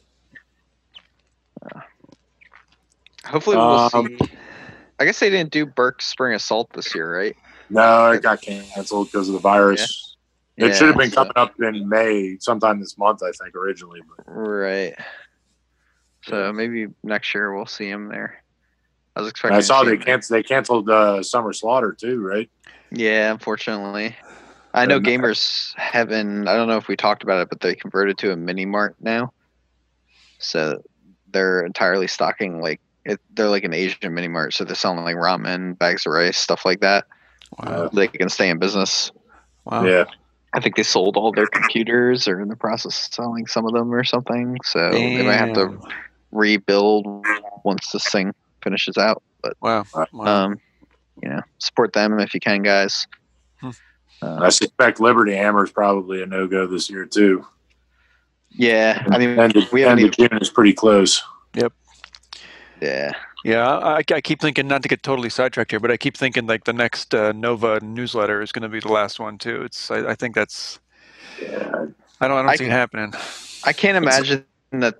Hopefully, 3.25 3.57
we'll 3.57 3.89
Um, 3.93 4.07
see. 4.07 4.17
I 4.99 5.05
guess 5.05 5.19
they 5.19 5.29
didn't 5.29 5.51
do 5.51 5.65
Burke's 5.65 6.05
Spring 6.05 6.33
Assault 6.35 6.71
this 6.73 6.93
year, 6.95 7.13
right? 7.17 7.35
No, 7.69 8.11
it 8.11 8.21
got 8.21 8.41
canceled 8.41 9.11
because 9.11 9.27
of 9.27 9.33
the 9.33 9.39
virus. 9.39 10.15
It 10.57 10.73
should 10.75 10.87
have 10.87 10.97
been 10.97 11.09
so- 11.09 11.17
coming 11.25 11.33
up 11.35 11.53
in 11.59 11.89
May, 11.89 12.37
sometime 12.39 12.79
this 12.79 12.97
month, 12.97 13.21
I 13.23 13.31
think, 13.31 13.55
originally. 13.55 13.99
But 14.07 14.23
Right. 14.27 14.95
So 16.27 16.53
maybe 16.53 16.87
next 17.03 17.33
year 17.35 17.53
we'll 17.53 17.65
see 17.65 17.89
him 17.89 18.07
there. 18.07 18.41
I 19.15 19.21
was 19.21 19.29
expecting. 19.29 19.57
I 19.57 19.61
saw 19.61 19.83
they 19.83 19.97
canceled. 19.97 20.37
They 20.37 20.43
canceled 20.43 20.89
uh, 20.89 21.23
Summer 21.23 21.53
Slaughter 21.53 21.93
too, 21.93 22.21
right? 22.21 22.49
Yeah, 22.91 23.31
unfortunately. 23.31 24.15
I 24.73 24.85
know 24.85 24.97
And- 24.97 25.05
Gamers 25.05 25.73
Heaven. 25.77 26.47
I 26.47 26.55
don't 26.55 26.67
know 26.67 26.77
if 26.77 26.87
we 26.87 26.95
talked 26.95 27.23
about 27.23 27.41
it, 27.41 27.49
but 27.49 27.61
they 27.61 27.75
converted 27.75 28.17
to 28.19 28.31
a 28.31 28.35
mini 28.35 28.65
mart 28.65 28.95
now. 28.99 29.31
So 30.39 30.81
they're 31.31 31.65
entirely 31.65 32.07
stocking 32.07 32.61
like 32.61 32.81
it, 33.05 33.19
they're 33.33 33.49
like 33.49 33.63
an 33.63 33.73
Asian 33.73 34.13
mini 34.13 34.27
mart. 34.27 34.53
So 34.53 34.65
they're 34.65 34.75
selling 34.75 35.03
like 35.03 35.15
ramen, 35.15 35.77
bags 35.77 36.05
of 36.05 36.11
rice, 36.11 36.37
stuff 36.37 36.65
like 36.65 36.81
that. 36.81 37.05
Wow. 37.59 37.89
They 37.93 38.07
can 38.07 38.29
stay 38.29 38.49
in 38.49 38.59
business. 38.59 39.11
Wow. 39.63 39.85
Yeah. 39.85 40.05
I 40.53 40.59
think 40.59 40.75
they 40.75 40.83
sold 40.83 41.15
all 41.17 41.31
their 41.31 41.47
computers 41.47 42.27
or 42.27 42.41
in 42.41 42.47
the 42.47 42.55
process 42.55 43.07
of 43.07 43.13
selling 43.13 43.47
some 43.47 43.65
of 43.65 43.73
them 43.73 43.93
or 43.93 44.03
something. 44.03 44.57
So 44.63 44.89
they 44.91 45.21
might 45.21 45.33
have 45.35 45.53
to 45.53 45.79
rebuild 46.31 47.25
once 47.63 47.91
this 47.91 48.09
thing 48.09 48.33
finishes 48.65 48.97
out. 48.97 49.23
But 49.41 49.53
Wow. 49.61 49.85
wow. 50.11 50.25
um, 50.25 50.59
you 51.21 51.29
know, 51.29 51.41
support 51.59 51.93
them 51.93 52.19
if 52.19 52.33
you 52.33 52.41
can, 52.41 52.63
guys. 52.63 53.07
Hmm. 53.61 53.69
Uh, 54.21 54.39
I 54.41 54.49
suspect 54.49 54.99
Liberty 54.99 55.35
Hammer 55.35 55.63
is 55.63 55.71
probably 55.71 56.21
a 56.21 56.25
no 56.25 56.47
go 56.47 56.67
this 56.67 56.89
year 56.89 57.05
too. 57.05 57.45
yeah, 58.49 59.05
I 59.11 59.17
mean, 59.17 59.39
and 59.39 59.55
of, 59.55 59.71
we 59.71 59.81
haven't 59.81 59.99
end 59.99 60.09
of 60.09 60.17
June 60.17 60.37
is 60.41 60.49
pretty 60.49 60.73
close. 60.73 61.21
Yep. 61.53 61.71
Yeah, 62.81 63.13
yeah, 63.45 63.67
I, 63.67 64.01
I 64.11 64.21
keep 64.21 64.41
thinking 64.41 64.67
not 64.67 64.81
to 64.81 64.89
get 64.89 65.03
totally 65.03 65.29
sidetracked 65.29 65.71
here, 65.71 65.79
but 65.79 65.91
I 65.91 65.97
keep 65.97 66.17
thinking 66.17 66.47
like 66.47 66.63
the 66.63 66.73
next 66.73 67.13
uh, 67.13 67.31
Nova 67.31 67.79
newsletter 67.81 68.41
is 68.41 68.51
going 68.51 68.63
to 68.63 68.69
be 68.69 68.79
the 68.79 68.91
last 68.91 69.19
one 69.19 69.37
too. 69.37 69.61
It's 69.61 69.91
I, 69.91 70.11
I 70.11 70.15
think 70.15 70.33
that's 70.33 70.79
Yeah, 71.39 71.85
I 72.19 72.27
don't 72.27 72.37
I 72.37 72.41
don't 72.41 72.49
I 72.49 72.55
see 72.55 72.65
it 72.65 72.71
happening. 72.71 73.13
I 73.63 73.71
can't 73.71 73.97
imagine 73.97 74.45
that 74.71 74.99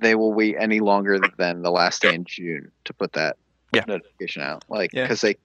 they 0.00 0.14
will 0.14 0.32
wait 0.32 0.56
any 0.58 0.80
longer 0.80 1.18
than 1.38 1.62
the 1.62 1.70
last 1.70 2.02
day 2.02 2.14
in 2.14 2.24
June 2.24 2.70
to 2.84 2.92
put 2.92 3.12
that 3.14 3.36
Yeah. 3.72 3.84
notification 3.86 4.42
out. 4.42 4.64
Like, 4.68 4.92
Yeah. 4.92 5.04
because 5.04 5.20
they 5.20 5.36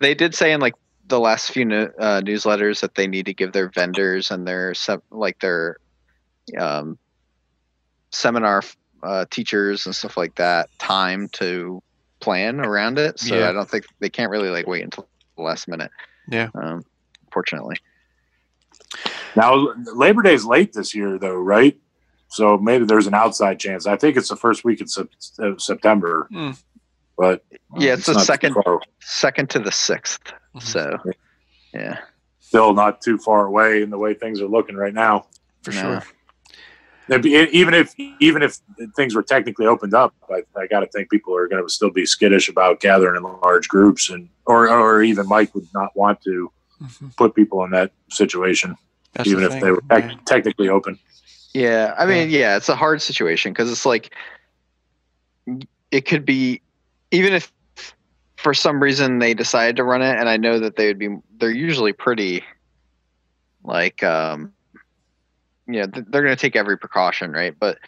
they 0.00 0.14
did 0.14 0.34
say 0.34 0.52
in 0.52 0.60
like 0.60 0.74
the 1.06 1.20
last 1.20 1.50
few 1.52 1.64
nu- 1.64 1.90
uh, 1.98 2.20
newsletters 2.20 2.80
that 2.80 2.94
they 2.94 3.06
need 3.06 3.26
to 3.26 3.34
give 3.34 3.52
their 3.52 3.68
vendors 3.70 4.30
and 4.30 4.46
their 4.46 4.74
like 5.10 5.38
their 5.40 5.76
um, 6.58 6.98
seminar 8.10 8.62
uh, 9.02 9.24
teachers 9.30 9.86
and 9.86 9.94
stuff 9.94 10.16
like 10.16 10.34
that 10.36 10.68
time 10.78 11.28
to 11.28 11.82
plan 12.20 12.60
around 12.60 12.98
it. 12.98 13.18
So 13.20 13.36
Yeah. 13.36 13.48
I 13.48 13.52
don't 13.52 13.68
think 13.68 13.84
they 14.00 14.08
can't 14.10 14.30
really 14.30 14.50
like 14.50 14.66
wait 14.66 14.82
until 14.82 15.08
the 15.36 15.42
last 15.42 15.68
minute. 15.68 15.90
Yeah. 16.28 16.48
Um, 16.54 16.84
fortunately. 17.32 17.76
Now 19.36 19.68
Labor 19.94 20.22
Day's 20.22 20.44
late 20.44 20.72
this 20.72 20.94
year, 20.94 21.18
though, 21.18 21.36
right? 21.36 21.78
So 22.28 22.58
maybe 22.58 22.84
there's 22.84 23.06
an 23.06 23.14
outside 23.14 23.58
chance. 23.58 23.86
I 23.86 23.96
think 23.96 24.16
it's 24.16 24.28
the 24.28 24.36
first 24.36 24.64
week 24.64 24.80
in 24.80 24.86
sep- 24.88 25.08
uh, 25.38 25.52
September, 25.58 26.28
Hmm. 26.30 26.50
but 27.16 27.44
Yeah, 27.76 27.94
it's 27.94 28.06
the 28.06 28.18
second- 28.20 28.56
Second 29.00 29.50
to 29.50 29.58
the 29.58 29.72
6th 29.72 30.32
Mhm. 30.54 30.62
So, 30.62 30.98
yeah. 31.74 31.98
still 32.40 32.74
not 32.74 33.00
too 33.00 33.18
far 33.18 33.46
away 33.46 33.82
in 33.82 33.90
the 33.90 33.98
way 33.98 34.14
things 34.14 34.40
are 34.40 34.46
looking 34.48 34.76
right 34.76 34.94
now. 34.94 35.26
for 35.64 35.72
No. 35.72 35.80
sure. 35.80 36.02
It'd 37.08 37.22
be- 37.22 37.34
Even 37.34 37.74
if 37.74 37.92
even 38.20 38.42
if 38.42 38.58
things 38.94 39.14
were 39.14 39.24
technically 39.24 39.66
opened 39.66 39.92
up, 39.92 40.14
I, 40.30 40.44
I 40.56 40.66
got 40.68 40.80
to 40.80 40.86
think 40.86 41.10
people 41.10 41.34
are 41.36 41.48
going 41.48 41.62
to 41.62 41.68
still 41.68 41.90
be 41.90 42.06
skittish 42.06 42.48
about 42.48 42.78
gathering 42.80 43.16
in 43.16 43.22
large 43.22 43.68
groups, 43.68 44.08
and 44.08 44.28
or 44.46 44.68
or 44.70 45.02
even 45.02 45.26
Mike 45.26 45.52
would 45.56 45.66
not 45.74 45.96
want 45.96 46.22
to 46.22 46.50
Mhm. 46.80 47.16
put 47.16 47.34
people 47.34 47.64
in 47.64 47.70
that 47.72 47.90
situation, 48.08 48.76
That's 49.14 49.28
even 49.28 49.40
the 49.40 49.46
if 49.46 49.52
thing, 49.54 49.64
they 49.64 49.70
were 49.72 49.82
tec- 49.90 50.10
yeah. 50.12 50.16
technically 50.26 50.68
open. 50.68 50.98
Yeah, 51.58 51.92
I 51.98 52.06
mean, 52.06 52.30
yeah, 52.30 52.56
it's 52.56 52.68
a 52.68 52.76
hard 52.76 53.02
situation 53.02 53.52
because 53.52 53.68
it's 53.68 53.84
like 53.84 54.14
it 55.90 56.02
could 56.02 56.24
be 56.24 56.62
even 57.10 57.32
if 57.32 57.52
for 58.36 58.54
some 58.54 58.80
reason 58.80 59.18
they 59.18 59.34
decide 59.34 59.74
to 59.76 59.82
run 59.82 60.00
it, 60.00 60.16
and 60.16 60.28
I 60.28 60.36
know 60.36 60.60
that 60.60 60.76
they 60.76 60.86
would 60.86 61.00
be. 61.00 61.16
They're 61.38 61.50
usually 61.50 61.92
pretty 61.92 62.44
like 63.64 64.04
um, 64.04 64.52
you 65.66 65.80
know 65.80 65.86
they're 65.86 66.22
going 66.22 66.36
to 66.36 66.36
take 66.36 66.54
every 66.54 66.78
precaution, 66.78 67.32
right? 67.32 67.58
But 67.58 67.78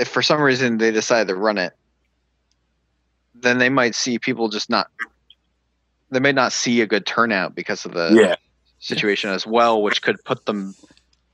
if 0.00 0.08
for 0.08 0.20
some 0.20 0.40
reason 0.40 0.78
they 0.78 0.90
decide 0.90 1.28
to 1.28 1.36
run 1.36 1.56
it, 1.56 1.72
then 3.36 3.58
they 3.58 3.68
might 3.68 3.94
see 3.94 4.18
people 4.18 4.48
just 4.48 4.68
not. 4.68 4.88
They 6.10 6.18
may 6.18 6.32
not 6.32 6.52
see 6.52 6.80
a 6.80 6.86
good 6.88 7.06
turnout 7.06 7.54
because 7.54 7.84
of 7.84 7.92
the 7.92 8.20
Yeah, 8.20 8.34
situation 8.80 9.30
as 9.30 9.46
well, 9.46 9.80
which 9.82 10.02
could 10.02 10.16
put 10.24 10.46
them 10.46 10.74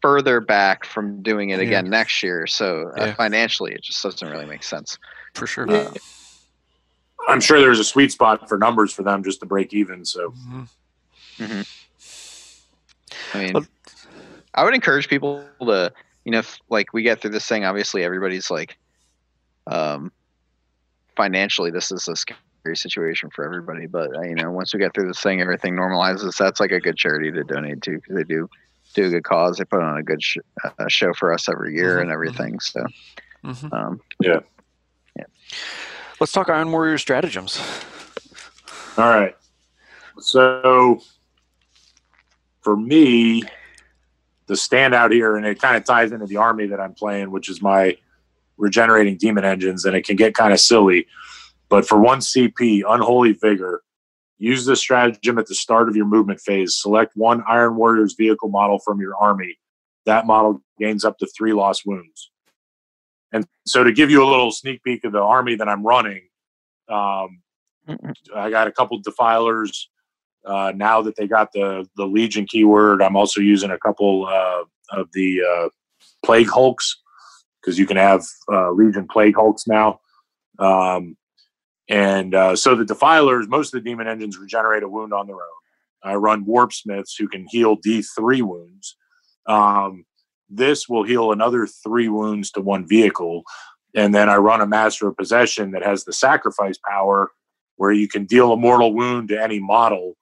further 0.02 0.40
back 0.40 0.84
from 0.84 1.22
doing 1.22 1.50
it 1.50 1.58
Yeah. 1.60 1.66
again 1.66 1.90
next 1.90 2.22
year. 2.22 2.46
So 2.46 2.92
uh, 2.98 3.06
Yeah. 3.06 3.14
financially, 3.14 3.72
it 3.74 3.82
just 3.82 4.02
doesn't 4.02 4.28
really 4.28 4.46
make 4.46 4.62
sense. 4.62 4.98
For 5.34 5.46
sure. 5.46 5.70
Uh, 5.70 5.92
I'm 7.28 7.40
sure 7.40 7.60
there's 7.60 7.78
a 7.78 7.84
sweet 7.84 8.10
spot 8.12 8.48
for 8.48 8.56
numbers 8.58 8.92
for 8.92 9.02
them 9.02 9.22
just 9.22 9.40
to 9.40 9.46
break 9.46 9.72
even. 9.74 10.04
So 10.04 10.32
Mhm. 11.38 11.66
I 13.34 13.38
mean, 13.38 13.52
Well- 13.54 13.66
I 14.54 14.64
would 14.64 14.74
encourage 14.74 15.08
people 15.08 15.44
to, 15.60 15.92
you 16.24 16.32
know, 16.32 16.38
if, 16.38 16.58
like 16.68 16.92
we 16.92 17.02
get 17.02 17.20
through 17.20 17.30
this 17.30 17.46
thing. 17.46 17.64
Obviously, 17.64 18.02
everybody's 18.02 18.50
like, 18.50 18.76
um, 19.66 20.10
financially, 21.16 21.70
this 21.70 21.92
is 21.92 22.08
a 22.08 22.16
scary 22.16 22.76
situation 22.76 23.30
for 23.30 23.44
everybody. 23.44 23.86
But 23.86 24.16
uh, 24.16 24.22
you 24.22 24.34
know, 24.34 24.50
once 24.50 24.74
we 24.74 24.80
get 24.80 24.92
through 24.94 25.06
this 25.06 25.20
thing, 25.20 25.40
everything 25.40 25.74
normalizes. 25.76 26.36
That's 26.36 26.58
like 26.60 26.72
a 26.72 26.80
good 26.80 26.96
charity 26.96 27.30
to 27.30 27.44
donate 27.44 27.82
to 27.82 27.92
because 27.96 28.16
they 28.16 28.24
do 28.24 28.48
do 28.94 29.06
a 29.06 29.10
good 29.10 29.24
cause. 29.24 29.56
They 29.58 29.64
put 29.64 29.82
on 29.82 29.98
a 29.98 30.02
good 30.02 30.22
sh- 30.22 30.38
uh, 30.64 30.88
show 30.88 31.12
for 31.12 31.32
us 31.32 31.48
every 31.48 31.74
year 31.74 31.98
Mhm, 31.98 32.02
and 32.02 32.10
everything. 32.10 32.60
So, 32.60 32.84
Mhm. 33.44 33.72
um, 33.72 34.00
Let's 36.20 36.32
talk 36.32 36.50
Iron 36.50 36.70
Warrior 36.70 36.98
stratagems. 36.98 37.58
All 38.98 39.08
right. 39.08 39.34
So 40.18 41.00
for 42.60 42.76
me, 42.76 43.42
the 44.46 44.52
standout 44.54 45.12
here, 45.12 45.36
and 45.36 45.46
it 45.46 45.60
kind 45.62 45.76
of 45.78 45.84
ties 45.84 46.12
into 46.12 46.26
the 46.26 46.36
army 46.36 46.66
that 46.66 46.78
I'm 46.78 46.92
playing, 46.92 47.30
which 47.30 47.48
is 47.48 47.62
my 47.62 47.96
regenerating 48.58 49.16
demon 49.16 49.46
engines, 49.46 49.86
and 49.86 49.96
it 49.96 50.04
can 50.04 50.16
get 50.16 50.34
kind 50.34 50.52
of 50.52 50.60
silly. 50.60 51.06
But 51.70 51.88
for 51.88 51.98
one 51.98 52.18
CP, 52.20 52.82
Unholy 52.86 53.32
Vigor, 53.32 53.82
use 54.40 54.64
this 54.64 54.80
stratagem 54.80 55.38
at 55.38 55.46
the 55.46 55.54
start 55.54 55.88
of 55.88 55.94
your 55.94 56.06
movement 56.06 56.40
phase. 56.40 56.74
Select 56.74 57.12
one 57.14 57.44
Iron 57.46 57.76
Warrior's 57.76 58.14
vehicle 58.14 58.48
model 58.48 58.80
from 58.80 59.00
your 59.00 59.14
army. 59.16 59.58
That 60.06 60.26
model 60.26 60.62
gains 60.78 61.04
up 61.04 61.18
to 61.18 61.26
three 61.26 61.52
lost 61.52 61.82
wounds. 61.84 62.30
And 63.32 63.46
so, 63.66 63.84
to 63.84 63.92
give 63.92 64.10
you 64.10 64.24
a 64.24 64.28
little 64.28 64.50
sneak 64.50 64.82
peek 64.82 65.04
of 65.04 65.12
the 65.12 65.20
army 65.20 65.54
that 65.54 65.68
I'm 65.68 65.86
running, 65.86 66.22
um, 66.88 67.42
I 68.34 68.50
got 68.50 68.66
a 68.66 68.72
couple 68.72 68.98
defilers. 68.98 69.88
Uh, 70.44 70.72
now 70.74 71.02
that 71.02 71.16
they 71.16 71.28
got 71.28 71.52
the 71.52 71.86
the 71.96 72.06
Legion 72.06 72.46
keyword, 72.46 73.02
I'm 73.02 73.14
also 73.14 73.40
using 73.40 73.70
a 73.70 73.78
couple 73.78 74.26
uh, 74.26 74.64
of 74.98 75.08
the 75.12 75.42
uh, 75.42 75.68
Plague 76.24 76.48
Hulks 76.48 77.00
because 77.60 77.78
you 77.78 77.86
can 77.86 77.98
have 77.98 78.24
uh, 78.50 78.70
Legion 78.72 79.06
Plague 79.06 79.36
Hulks 79.36 79.66
now. 79.66 80.00
Um, 80.58 81.16
and 81.90 82.36
uh, 82.36 82.54
so 82.54 82.76
the 82.76 82.84
defilers, 82.84 83.48
most 83.48 83.74
of 83.74 83.82
the 83.82 83.90
demon 83.90 84.06
engines 84.06 84.38
regenerate 84.38 84.84
a 84.84 84.88
wound 84.88 85.12
on 85.12 85.26
their 85.26 85.34
own. 85.34 85.40
I 86.04 86.14
run 86.14 86.46
Warp 86.46 86.72
Smiths 86.72 87.16
who 87.16 87.28
can 87.28 87.46
heal 87.48 87.76
D3 87.76 88.42
wounds. 88.42 88.96
Um, 89.46 90.04
this 90.48 90.88
will 90.88 91.02
heal 91.02 91.32
another 91.32 91.66
three 91.66 92.08
wounds 92.08 92.52
to 92.52 92.60
one 92.60 92.86
vehicle. 92.86 93.42
And 93.94 94.14
then 94.14 94.28
I 94.28 94.36
run 94.36 94.60
a 94.60 94.66
Master 94.66 95.08
of 95.08 95.16
Possession 95.16 95.72
that 95.72 95.82
has 95.82 96.04
the 96.04 96.12
sacrifice 96.12 96.78
power 96.88 97.32
where 97.74 97.92
you 97.92 98.06
can 98.06 98.24
deal 98.24 98.52
a 98.52 98.56
mortal 98.56 98.94
wound 98.94 99.28
to 99.30 99.42
any 99.42 99.58
model 99.58 100.14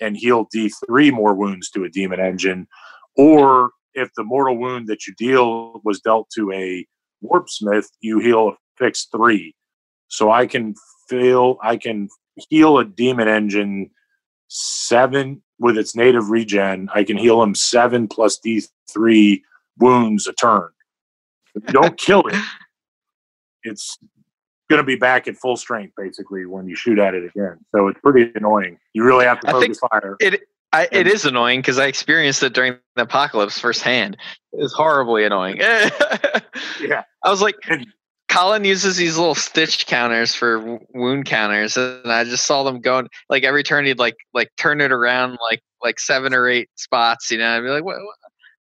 and 0.00 0.18
heal 0.18 0.46
D3 0.54 1.12
more 1.12 1.34
wounds 1.34 1.70
to 1.70 1.84
a 1.84 1.88
demon 1.88 2.20
engine. 2.20 2.68
Or 3.16 3.70
if 3.94 4.10
the 4.16 4.24
mortal 4.24 4.58
wound 4.58 4.88
that 4.88 5.06
you 5.06 5.14
deal 5.16 5.80
was 5.82 6.00
dealt 6.00 6.28
to 6.36 6.52
a 6.52 6.86
warp 7.22 7.48
smith, 7.48 7.88
you 8.00 8.18
heal 8.18 8.48
a 8.48 8.56
fixed 8.76 9.10
three. 9.10 9.54
So 10.08 10.30
I 10.30 10.46
can 10.46 10.74
feel 11.08 11.58
I 11.62 11.76
can 11.76 12.08
heal 12.50 12.78
a 12.78 12.84
demon 12.84 13.28
engine 13.28 13.90
seven 14.48 15.42
with 15.58 15.78
its 15.78 15.96
native 15.96 16.30
regen. 16.30 16.88
I 16.94 17.04
can 17.04 17.16
heal 17.16 17.42
him 17.42 17.54
seven 17.54 18.08
plus 18.08 18.38
D3 18.38 19.40
wounds 19.78 20.26
a 20.26 20.32
turn. 20.32 20.68
Don't 21.66 21.96
kill 21.96 22.26
it, 22.26 22.36
it's 23.62 23.98
going 24.68 24.78
to 24.78 24.84
be 24.84 24.96
back 24.96 25.26
at 25.28 25.36
full 25.36 25.56
strength 25.56 25.94
basically 25.96 26.44
when 26.44 26.68
you 26.68 26.74
shoot 26.76 26.98
at 26.98 27.14
it 27.14 27.24
again. 27.24 27.58
So 27.74 27.88
it's 27.88 28.00
pretty 28.00 28.30
annoying. 28.34 28.78
You 28.92 29.04
really 29.04 29.24
have 29.24 29.40
to 29.40 29.50
focus 29.50 29.78
fire. 29.78 30.16
it 30.20 30.42
I, 30.72 30.88
it 30.92 31.06
is 31.06 31.24
annoying 31.24 31.60
because 31.60 31.78
I 31.78 31.86
experienced 31.86 32.42
it 32.42 32.52
during 32.52 32.76
the 32.96 33.02
apocalypse 33.02 33.58
firsthand. 33.58 34.16
It 34.52 34.60
was 34.60 34.72
horribly 34.74 35.24
annoying. 35.24 35.58
Yeah. 36.80 37.04
I 37.22 37.30
was 37.30 37.40
like, 37.42 37.56
And- 37.68 37.86
Colin 38.36 38.64
uses 38.64 38.96
these 38.96 39.16
little 39.16 39.34
stitch 39.34 39.86
counters 39.86 40.34
for 40.34 40.78
wound 40.92 41.24
counters, 41.24 41.76
and 41.76 42.12
I 42.12 42.24
just 42.24 42.44
saw 42.44 42.64
them 42.64 42.80
going 42.80 43.08
like 43.30 43.44
every 43.44 43.62
turn 43.62 43.86
he'd 43.86 43.98
like 43.98 44.16
like 44.34 44.50
turn 44.56 44.80
it 44.80 44.92
around 44.92 45.38
like 45.40 45.62
like 45.82 45.98
seven 45.98 46.34
or 46.34 46.46
eight 46.46 46.68
spots. 46.74 47.30
You 47.30 47.38
know, 47.38 47.56
I'd 47.56 47.60
be 47.62 47.68
like, 47.68 47.84
what 47.84 47.96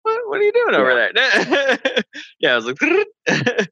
what, 0.02 0.20
what, 0.28 0.40
are 0.40 0.42
you 0.42 0.52
doing 0.52 0.74
over 0.74 0.94
there? 0.94 2.02
yeah, 2.38 2.52
I 2.52 2.56
was 2.56 2.66
like, 2.66 2.80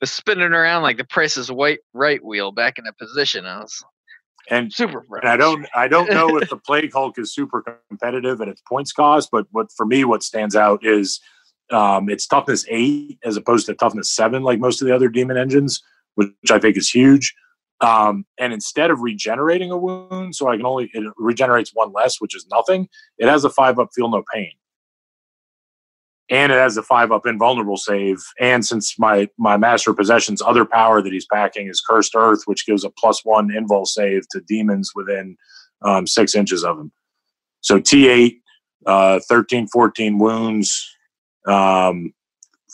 was 0.00 0.10
spinning 0.10 0.52
around 0.52 0.82
like 0.82 0.96
the 0.96 1.04
Price 1.04 1.36
is 1.36 1.52
White 1.52 1.80
right 1.92 2.24
wheel 2.24 2.50
back 2.50 2.78
into 2.78 2.92
position. 2.94 3.44
I 3.44 3.60
was 3.60 3.84
And 4.50 4.72
super. 4.72 5.04
and 5.20 5.28
I 5.28 5.36
don't 5.36 5.66
I 5.74 5.86
don't 5.86 6.10
know 6.10 6.38
if 6.38 6.48
the 6.48 6.56
Plague 6.66 6.92
Hulk 6.92 7.18
is 7.18 7.32
super 7.32 7.80
competitive 7.88 8.40
at 8.40 8.48
its 8.48 8.62
points 8.62 8.92
cost, 8.92 9.28
but 9.30 9.46
what 9.52 9.70
for 9.76 9.86
me 9.86 10.04
what 10.04 10.22
stands 10.22 10.56
out 10.56 10.84
is 10.84 11.20
um, 11.70 12.08
it's 12.08 12.26
toughness 12.26 12.64
eight 12.68 13.18
as 13.24 13.36
opposed 13.36 13.66
to 13.66 13.74
toughness 13.74 14.10
seven, 14.10 14.42
like 14.42 14.60
most 14.60 14.80
of 14.80 14.88
the 14.88 14.94
other 14.94 15.08
demon 15.08 15.36
engines, 15.36 15.82
which 16.14 16.30
I 16.50 16.58
think 16.58 16.76
is 16.76 16.90
huge. 16.90 17.34
Um, 17.80 18.24
and 18.38 18.52
instead 18.52 18.90
of 18.90 19.00
regenerating 19.00 19.70
a 19.70 19.76
wound, 19.76 20.34
so 20.34 20.48
I 20.48 20.56
can 20.56 20.64
only 20.64 20.90
it 20.94 21.04
regenerates 21.18 21.72
one 21.74 21.92
less, 21.92 22.20
which 22.20 22.34
is 22.34 22.46
nothing. 22.50 22.88
It 23.18 23.28
has 23.28 23.44
a 23.44 23.50
five 23.50 23.78
up 23.78 23.90
feel 23.94 24.08
no 24.08 24.22
pain, 24.32 24.52
and 26.30 26.52
it 26.52 26.56
has 26.56 26.78
a 26.78 26.82
five 26.82 27.12
up 27.12 27.26
invulnerable 27.26 27.76
save. 27.76 28.18
And 28.40 28.64
since 28.64 28.98
my 28.98 29.28
my 29.36 29.58
master 29.58 29.92
possession's 29.92 30.40
other 30.40 30.64
power 30.64 31.02
that 31.02 31.12
he's 31.12 31.26
packing 31.26 31.68
is 31.68 31.82
cursed 31.82 32.12
earth, 32.16 32.42
which 32.46 32.64
gives 32.64 32.82
a 32.82 32.90
plus 32.90 33.24
one 33.26 33.50
invul 33.50 33.86
save 33.86 34.26
to 34.30 34.40
demons 34.40 34.92
within 34.94 35.36
um, 35.82 36.06
six 36.06 36.34
inches 36.34 36.64
of 36.64 36.78
him. 36.78 36.92
So 37.60 37.78
T8, 37.78 38.40
uh, 38.86 39.20
13, 39.28 39.66
14 39.68 40.18
wounds, 40.18 40.95
um, 41.46 42.12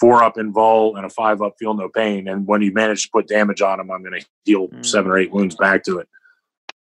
four 0.01 0.23
up 0.23 0.39
in 0.39 0.53
vol 0.53 0.97
and 0.97 1.05
a 1.07 1.09
five 1.11 1.43
up 1.43 1.55
feel 1.59 1.75
no 1.75 1.89
pain. 1.89 2.29
And 2.29 2.47
when 2.47 2.63
you 2.63 2.73
manage 2.73 3.05
to 3.05 3.09
put 3.13 3.29
damage 3.29 3.61
on 3.63 3.79
them, 3.79 3.91
I'm 3.91 4.03
going 4.03 4.21
to 4.21 4.27
heal 4.45 4.69
Mm. 4.69 4.85
seven 4.85 5.11
or 5.11 5.19
eight 5.19 5.31
wounds 5.31 5.55
back 5.57 5.85
to 5.85 5.99
it. 5.99 6.09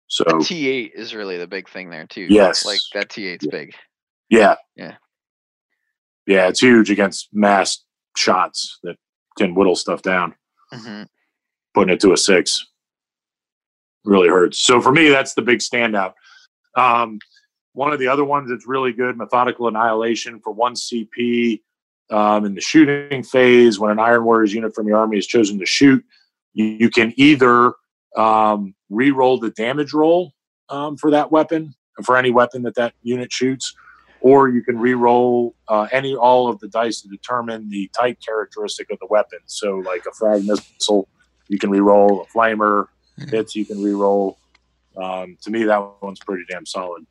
So 0.08 0.24
T 0.40 0.68
eight 0.68 0.92
is 0.94 1.14
really 1.14 1.38
the 1.38 1.46
big 1.46 1.68
thing 1.68 1.88
there 1.90 2.06
too. 2.06 2.26
Yes. 2.28 2.64
like 2.66 2.80
that 2.94 3.08
T 3.10 3.22
8s 3.24 3.50
big. 3.50 3.74
yeah, 4.28 4.56
Yeah. 4.76 4.96
yeah, 6.26 6.48
it's 6.48 6.60
huge 6.60 6.90
against 6.90 7.28
mass 7.32 7.82
shots 8.16 8.78
that 8.82 8.96
can 9.38 9.54
whittle 9.54 9.76
stuff 9.76 10.02
down. 10.02 10.34
hmm 10.72 11.02
putting 11.74 11.94
it 11.94 12.00
to 12.00 12.12
a 12.12 12.16
six 12.18 12.66
really 14.04 14.28
hurts. 14.28 14.58
So 14.60 14.80
for 14.82 14.92
me, 14.92 15.08
that's 15.08 15.32
the 15.32 15.40
big 15.40 15.60
standout. 15.60 16.12
Um, 16.76 17.18
one 17.72 17.94
of 17.94 17.98
the 17.98 18.08
other 18.08 18.24
ones 18.24 18.50
that's 18.50 18.66
really 18.66 18.92
good, 18.92 19.16
methodical 19.16 19.68
annihilation 19.68 20.38
for 20.40 20.52
one 20.52 20.74
CP 20.74 21.62
um, 22.12 22.44
in 22.44 22.54
the 22.54 22.60
shooting 22.60 23.22
phase. 23.22 23.78
When 23.78 23.90
an 23.90 23.98
Iron 23.98 24.24
Warriors 24.24 24.52
unit 24.54 24.74
from 24.74 24.86
your 24.86 24.98
army 24.98 25.18
is 25.18 25.26
chosen 25.26 25.58
to 25.58 25.66
shoot, 25.66 26.04
you, 26.52 26.64
you 26.64 26.90
can 26.90 27.12
either 27.16 27.72
um, 28.16 28.74
re-roll 28.90 29.38
the 29.38 29.50
damage 29.50 29.92
roll 29.92 30.32
um, 30.68 30.96
for 30.96 31.10
that 31.10 31.32
weapon, 31.32 31.74
for 32.04 32.16
any 32.16 32.30
weapon 32.30 32.62
that 32.62 32.74
that 32.76 32.94
unit 33.02 33.32
shoots, 33.32 33.74
or 34.20 34.48
you 34.48 34.62
can 34.62 34.78
re-roll 34.78 35.54
uh, 35.68 35.88
any 35.90 36.14
all 36.14 36.48
of 36.48 36.60
the 36.60 36.68
dice 36.68 37.00
to 37.00 37.08
determine 37.08 37.68
the 37.70 37.90
type 37.98 38.18
characteristic 38.24 38.90
of 38.90 38.98
the 39.00 39.06
weapon. 39.06 39.40
So, 39.46 39.78
like 39.78 40.04
a 40.06 40.12
frag 40.12 40.44
missile, 40.46 41.08
you 41.48 41.58
can 41.58 41.70
re-roll 41.70 42.22
a 42.22 42.38
flamer. 42.38 42.86
Hits, 43.28 43.54
you 43.54 43.64
can 43.64 43.82
re-roll. 43.82 44.38
Um, 44.96 45.36
to 45.42 45.50
me, 45.50 45.64
that 45.64 46.02
one's 46.02 46.20
pretty 46.20 46.44
damn 46.48 46.66
solid. 46.66 47.06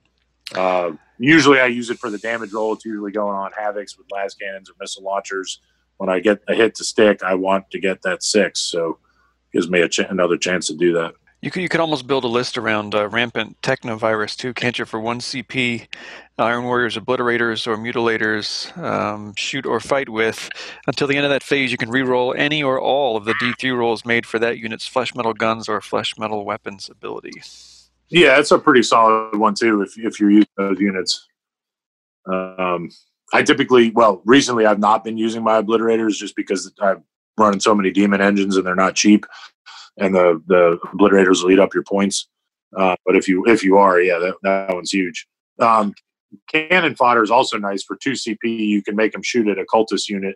Uh, 0.56 0.91
usually, 1.22 1.60
I 1.60 1.68
use 1.68 1.89
it 1.89 1.99
for 1.99 2.10
the 2.10 2.18
damage 2.18 2.52
roll. 2.52 2.73
It's 2.73 2.85
usually 2.85 3.11
going 3.11 3.35
on 3.35 3.52
havocs 3.52 3.98
with 3.98 4.07
las 4.11 4.34
cannons 4.34 4.69
or 4.69 4.73
missile 4.80 5.03
launchers. 5.03 5.60
When 5.98 6.10
I 6.10 6.19
get 6.19 6.41
a 6.48 6.56
hit 6.56 6.76
to 6.76 6.84
stick, 6.84 7.22
I 7.22 7.35
want 7.35 7.69
to 7.72 7.80
get 7.80 8.02
that 8.02 8.23
six, 8.23 8.60
so 8.60 8.98
gives 9.53 9.69
me 9.69 9.88
ch- 9.88 9.99
another 9.99 10.38
chance 10.38 10.68
to 10.68 10.76
do 10.76 10.93
that. 10.93 11.14
You 11.41 11.49
could 11.49 11.64
you 11.64 11.69
could 11.69 11.80
almost 11.80 12.06
build 12.06 12.23
a 12.23 12.27
list 12.27 12.56
around 12.56 12.93
uh, 12.93 13.10
rampant 13.10 13.60
technovirus 13.64 14.35
too, 14.35 14.53
can't 14.53 14.77
you? 14.77 14.85
For 14.85 14.99
one 14.99 15.19
CP, 15.19 15.88
Iron 16.38 16.65
Warriors, 16.65 16.98
Obliterators, 16.98 17.65
or 17.65 17.77
Mutilators 17.77 18.77
um, 18.77 19.34
shoot 19.35 19.65
or 19.65 19.80
fight 19.80 20.07
with. 20.07 20.49
Until 20.85 21.07
the 21.07 21.15
end 21.15 21.26
of 21.26 21.31
that 21.31 21.41
phase, 21.41 21.72
you 21.72 21.77
can 21.77 21.89
re-roll 21.89 22.35
any 22.35 22.61
or 22.61 22.80
all 22.80 23.18
of 23.18 23.26
the 23.26 23.34
D3 23.41 23.76
rolls 23.76 24.06
made 24.06 24.27
for 24.27 24.38
that 24.38 24.60
unit's 24.60 24.85
flesh 24.85 25.15
metal 25.15 25.34
guns 25.34 25.68
or 25.68 25.81
flesh 25.81 26.15
metal 26.15 26.45
weapons 26.45 26.89
ability. 26.89 27.41
Yeah, 28.11 28.39
it's 28.39 28.51
a 28.51 28.59
pretty 28.59 28.83
solid 28.83 29.38
one 29.38 29.55
too. 29.55 29.81
If 29.81 29.97
if 29.97 30.19
you're 30.19 30.31
using 30.31 30.49
those 30.57 30.79
units, 30.79 31.27
um, 32.31 32.89
I 33.33 33.41
typically 33.41 33.91
well 33.91 34.21
recently 34.25 34.65
I've 34.65 34.79
not 34.79 35.03
been 35.03 35.17
using 35.17 35.43
my 35.43 35.61
obliterators 35.61 36.15
just 36.15 36.35
because 36.35 36.71
I'm 36.81 37.03
running 37.38 37.61
so 37.61 37.73
many 37.73 37.89
demon 37.89 38.21
engines 38.21 38.57
and 38.57 38.65
they're 38.65 38.75
not 38.75 38.95
cheap, 38.95 39.25
and 39.97 40.13
the 40.13 40.41
the 40.47 40.77
obliterators 40.93 41.41
will 41.41 41.51
eat 41.51 41.59
up 41.59 41.73
your 41.73 41.83
points. 41.83 42.27
Uh, 42.77 42.95
but 43.05 43.15
if 43.15 43.27
you 43.29 43.45
if 43.47 43.63
you 43.63 43.77
are, 43.77 44.01
yeah, 44.01 44.19
that, 44.19 44.35
that 44.43 44.73
one's 44.73 44.91
huge. 44.91 45.25
Um, 45.59 45.93
cannon 46.49 46.95
fodder 46.95 47.23
is 47.23 47.31
also 47.31 47.57
nice 47.57 47.83
for 47.83 47.95
two 47.95 48.11
CP. 48.11 48.38
You 48.43 48.83
can 48.83 48.95
make 48.95 49.13
them 49.13 49.23
shoot 49.23 49.47
at 49.47 49.57
a 49.57 49.65
cultist 49.65 50.09
unit 50.09 50.35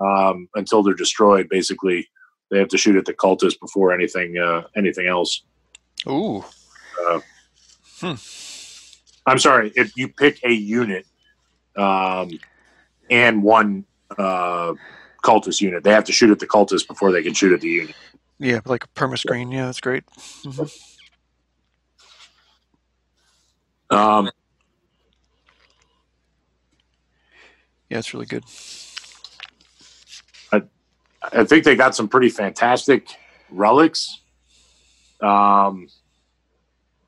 um, 0.00 0.48
until 0.54 0.82
they're 0.82 0.94
destroyed. 0.94 1.48
Basically, 1.50 2.08
they 2.50 2.58
have 2.58 2.68
to 2.68 2.78
shoot 2.78 2.96
at 2.96 3.04
the 3.04 3.14
cultist 3.14 3.60
before 3.60 3.92
anything 3.92 4.38
uh, 4.38 4.62
anything 4.76 5.06
else. 5.06 5.42
Ooh, 6.08 6.44
Uh, 7.08 7.20
Hmm. 8.00 8.14
I'm 9.26 9.38
sorry, 9.38 9.72
if 9.76 9.94
you 9.96 10.08
pick 10.08 10.40
a 10.42 10.50
unit 10.50 11.04
um, 11.76 12.30
and 13.10 13.42
one 13.42 13.84
uh, 14.16 14.72
cultist 15.22 15.60
unit, 15.60 15.84
they 15.84 15.90
have 15.90 16.04
to 16.04 16.12
shoot 16.12 16.30
at 16.30 16.38
the 16.38 16.46
cultist 16.46 16.88
before 16.88 17.12
they 17.12 17.22
can 17.22 17.34
shoot 17.34 17.52
at 17.52 17.60
the 17.60 17.68
unit. 17.68 17.94
yeah, 18.38 18.60
like 18.64 18.84
a 18.84 18.88
permascreen. 18.88 19.52
Yeah, 19.52 19.66
that's 19.66 19.80
great. 19.80 20.04
Mhm. 20.44 20.70
Um, 23.90 24.30
Yeah, 27.90 27.98
it's 27.98 28.14
really 28.14 28.26
good. 28.26 28.44
I, 30.52 30.62
I 31.22 31.44
think 31.44 31.64
they 31.64 31.74
got 31.76 31.94
some 31.96 32.08
pretty 32.08 32.28
fantastic 32.30 33.08
relics. 33.50 34.20
Um, 35.20 35.88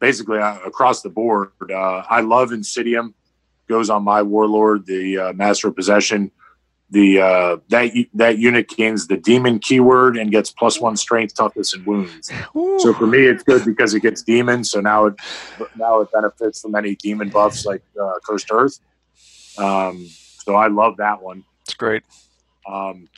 basically, 0.03 0.41
uh, 0.41 0.59
across 0.67 1.01
the 1.01 1.09
board, 1.09 1.53
uh, 1.71 2.03
I 2.11 2.21
love 2.21 2.51
Insidium. 2.51 3.15
Goes 3.69 3.89
on 3.89 4.03
my 4.03 4.21
warlord, 4.21 4.85
the 4.87 5.17
uh, 5.17 5.33
master 5.33 5.69
of 5.69 5.77
possession. 5.77 6.33
The 6.91 7.21
uh, 7.21 7.57
that 7.69 7.93
that 8.13 8.39
unit 8.39 8.69
gains 8.69 9.07
the 9.07 9.17
demon 9.17 9.61
keyword 9.61 10.19
and 10.19 10.31
gets 10.31 10.51
plus 10.51 10.79
one 10.79 10.97
strength, 10.97 11.35
toughness, 11.35 11.73
and 11.73 11.87
wounds. 11.87 12.31
So 12.83 12.93
for 12.93 13.07
me, 13.07 13.21
it's 13.21 13.45
good 13.45 13.65
because 13.65 13.95
it 13.95 14.01
gets 14.01 14.21
demons. 14.23 14.71
So 14.73 14.81
now 14.81 15.07
it 15.07 15.15
now 15.77 16.01
it 16.01 16.13
benefits 16.13 16.61
from 16.61 16.75
any 16.75 16.97
demon 16.97 17.31
buffs 17.31 17.65
like 17.65 17.83
uh, 17.99 18.15
Cursed 18.27 18.49
Earth. 18.51 18.79
Um, 19.57 20.07
so 20.45 20.57
I 20.57 20.67
love 20.67 20.97
that 20.99 21.23
one. 21.23 21.45
It's 21.65 21.75
great. 21.75 22.03
Um, 22.69 23.09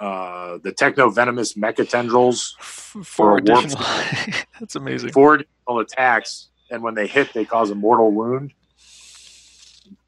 uh, 0.00 0.58
the 0.62 0.72
techno 0.72 1.10
venomous 1.10 1.54
mecha 1.54 1.88
tendrils, 1.88 2.56
For 2.60 3.04
Four 3.04 3.38
a 3.38 3.42
warp 3.42 3.64
additional. 3.64 3.84
that's 4.60 4.76
amazing. 4.76 5.10
four 5.10 5.34
additional 5.34 5.80
attacks, 5.80 6.50
and 6.70 6.82
when 6.82 6.94
they 6.94 7.06
hit, 7.06 7.32
they 7.32 7.44
cause 7.44 7.70
a 7.70 7.74
mortal 7.74 8.12
wound. 8.12 8.52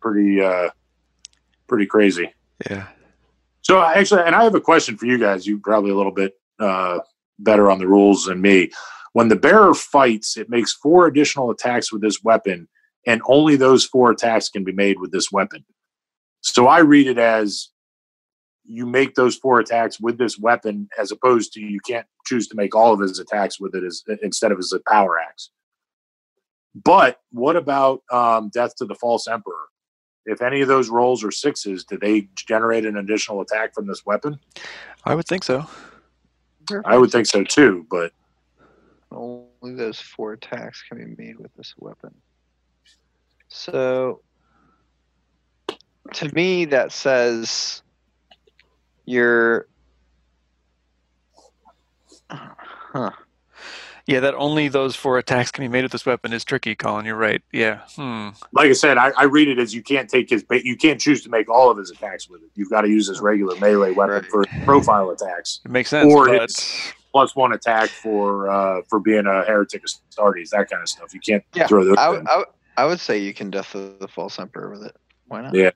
Pretty, 0.01 0.41
uh, 0.41 0.71
pretty 1.67 1.87
crazy. 1.87 2.33
Yeah. 2.71 2.87
So 3.63 3.83
actually, 3.83 4.23
and 4.23 4.35
I 4.35 4.45
have 4.45 4.55
a 4.55 4.61
question 4.61 4.97
for 4.97 5.07
you 5.07 5.19
guys. 5.19 5.47
You 5.47 5.59
probably 5.59 5.91
a 5.91 5.97
little 5.97 6.13
bit 6.13 6.39
uh, 6.59 7.01
better 7.39 7.71
on 7.71 7.79
the 7.79 7.87
rules 7.87 8.25
than 8.25 8.41
me. 8.41 8.71
When 9.13 9.29
the 9.29 9.37
bearer 9.37 9.75
fights, 9.75 10.37
it 10.37 10.49
makes 10.49 10.73
four 10.73 11.07
additional 11.07 11.51
attacks 11.51 11.93
with 11.93 12.01
this 12.01 12.23
weapon, 12.23 12.69
and 13.07 13.21
only 13.27 13.57
those 13.57 13.85
four 13.85 14.11
attacks 14.11 14.49
can 14.49 14.63
be 14.63 14.73
made 14.73 15.01
with 15.01 15.11
this 15.11 15.33
weapon. 15.33 15.65
So 16.43 16.69
I 16.69 16.79
read 16.79 17.07
it 17.07 17.19
as 17.19 17.69
you 18.71 18.87
make 18.87 19.17
those 19.17 19.37
four 19.37 19.59
attacks 19.59 19.99
with 19.99 20.17
this 20.17 20.39
weapon, 20.39 20.89
as 20.97 21.11
opposed 21.11 21.53
to 21.53 21.61
you 21.61 21.81
can't 21.81 22.07
choose 22.25 22.47
to 22.49 22.55
make 22.55 22.75
all 22.75 22.93
of 22.93 23.01
his 23.01 23.19
attacks 23.19 23.59
with 23.59 23.75
it 23.75 23.83
as 23.83 24.05
instead 24.23 24.53
of 24.53 24.59
as 24.59 24.73
a 24.73 24.79
power 24.89 25.19
axe. 25.19 25.51
But 26.73 27.21
what 27.33 27.57
about 27.57 28.03
um, 28.13 28.49
Death 28.51 28.77
to 28.77 28.85
the 28.85 28.95
False 28.95 29.27
Emperor? 29.27 29.67
If 30.25 30.41
any 30.41 30.61
of 30.61 30.69
those 30.69 30.89
rolls 30.89 31.25
are 31.25 31.33
sixes, 31.33 31.83
do 31.85 31.99
they 31.99 32.29
generate 32.37 32.87
an 32.87 32.97
additional 32.97 33.41
attack 33.41 33.75
from 33.75 33.89
this 33.89 34.07
weapon? 34.07 34.39
I 35.05 35.17
would 35.17 35.27
think 35.27 35.43
so. 35.43 35.67
I 36.85 36.97
would 36.97 37.11
think 37.11 37.27
so 37.27 37.43
too, 37.43 37.85
but 37.91 38.13
Only 39.11 39.75
those 39.75 39.99
four 39.99 40.35
attacks 40.35 40.85
can 40.89 40.99
be 40.99 41.25
made 41.25 41.41
with 41.41 41.53
this 41.57 41.75
weapon. 41.77 42.15
So, 43.49 44.21
to 46.13 46.35
me, 46.35 46.67
that 46.67 46.93
says 46.93 47.83
you're. 49.11 49.67
Huh. 52.31 53.11
Yeah, 54.07 54.21
that 54.21 54.35
only 54.35 54.69
those 54.69 54.97
four 54.97 55.19
attacks 55.19 55.51
can 55.53 55.63
be 55.63 55.69
made 55.69 55.83
with 55.83 55.93
this 55.93 56.05
weapon 56.07 56.33
is 56.33 56.45
tricky, 56.45 56.75
Colin. 56.75 57.07
You're 57.07 57.15
right. 57.17 57.43
Yeah. 57.53 57.81
Hmm. 57.95 58.31
like 58.53 58.69
I 58.69 58.73
said, 58.73 58.99
I, 58.99 59.11
I 59.17 59.25
read 59.25 59.47
it 59.49 59.59
as 59.61 59.73
you 59.75 59.83
can't 59.83 60.09
take 60.09 60.31
his, 60.31 60.43
ba- 60.43 60.65
you 60.65 60.77
can't 60.77 61.01
choose 61.01 61.23
to 61.25 61.29
make 61.29 61.49
all 61.49 61.71
of 61.71 61.79
his 61.79 61.91
attacks 61.91 62.29
with 62.29 62.43
it. 62.43 62.49
You've 62.55 62.71
got 62.71 62.81
to 62.83 62.89
use 62.89 63.07
his 63.07 63.21
regular 63.21 63.57
melee 63.61 63.93
weapon 63.93 64.15
Right. 64.15 64.25
for 64.31 64.45
profile 64.65 65.11
attacks, 65.11 65.61
It 65.65 65.71
makes 65.71 65.91
sense. 65.91 66.13
Or 66.13 66.27
but 66.27 66.35
it's- 66.37 66.93
plus 67.13 67.37
one 67.37 67.53
attack 67.53 67.89
for 67.91 68.49
uh, 68.49 68.83
for 68.89 68.99
being 69.01 69.27
a 69.27 69.45
heretic 69.45 69.83
of 69.85 69.91
Astartes, 70.11 70.49
that 70.51 70.69
kind 70.71 70.83
of 70.83 70.89
stuff. 70.89 71.13
You 71.15 71.21
can't 71.21 71.45
Yeah, 71.55 71.67
throw 71.69 71.85
those. 71.85 71.97
I, 71.97 72.09
in. 72.09 72.13
would- 72.17 72.29
I, 72.29 72.43
I 72.79 72.87
would 72.87 72.99
say 73.01 73.19
you 73.19 73.35
can 73.35 73.51
Death 73.51 73.75
of 73.77 73.99
the 74.01 74.09
False 74.09 74.39
Emperor 74.41 74.71
with 74.71 74.85
it. 74.85 74.97
Why 75.29 75.43
not? 75.43 75.55
Yeah. 75.55 75.71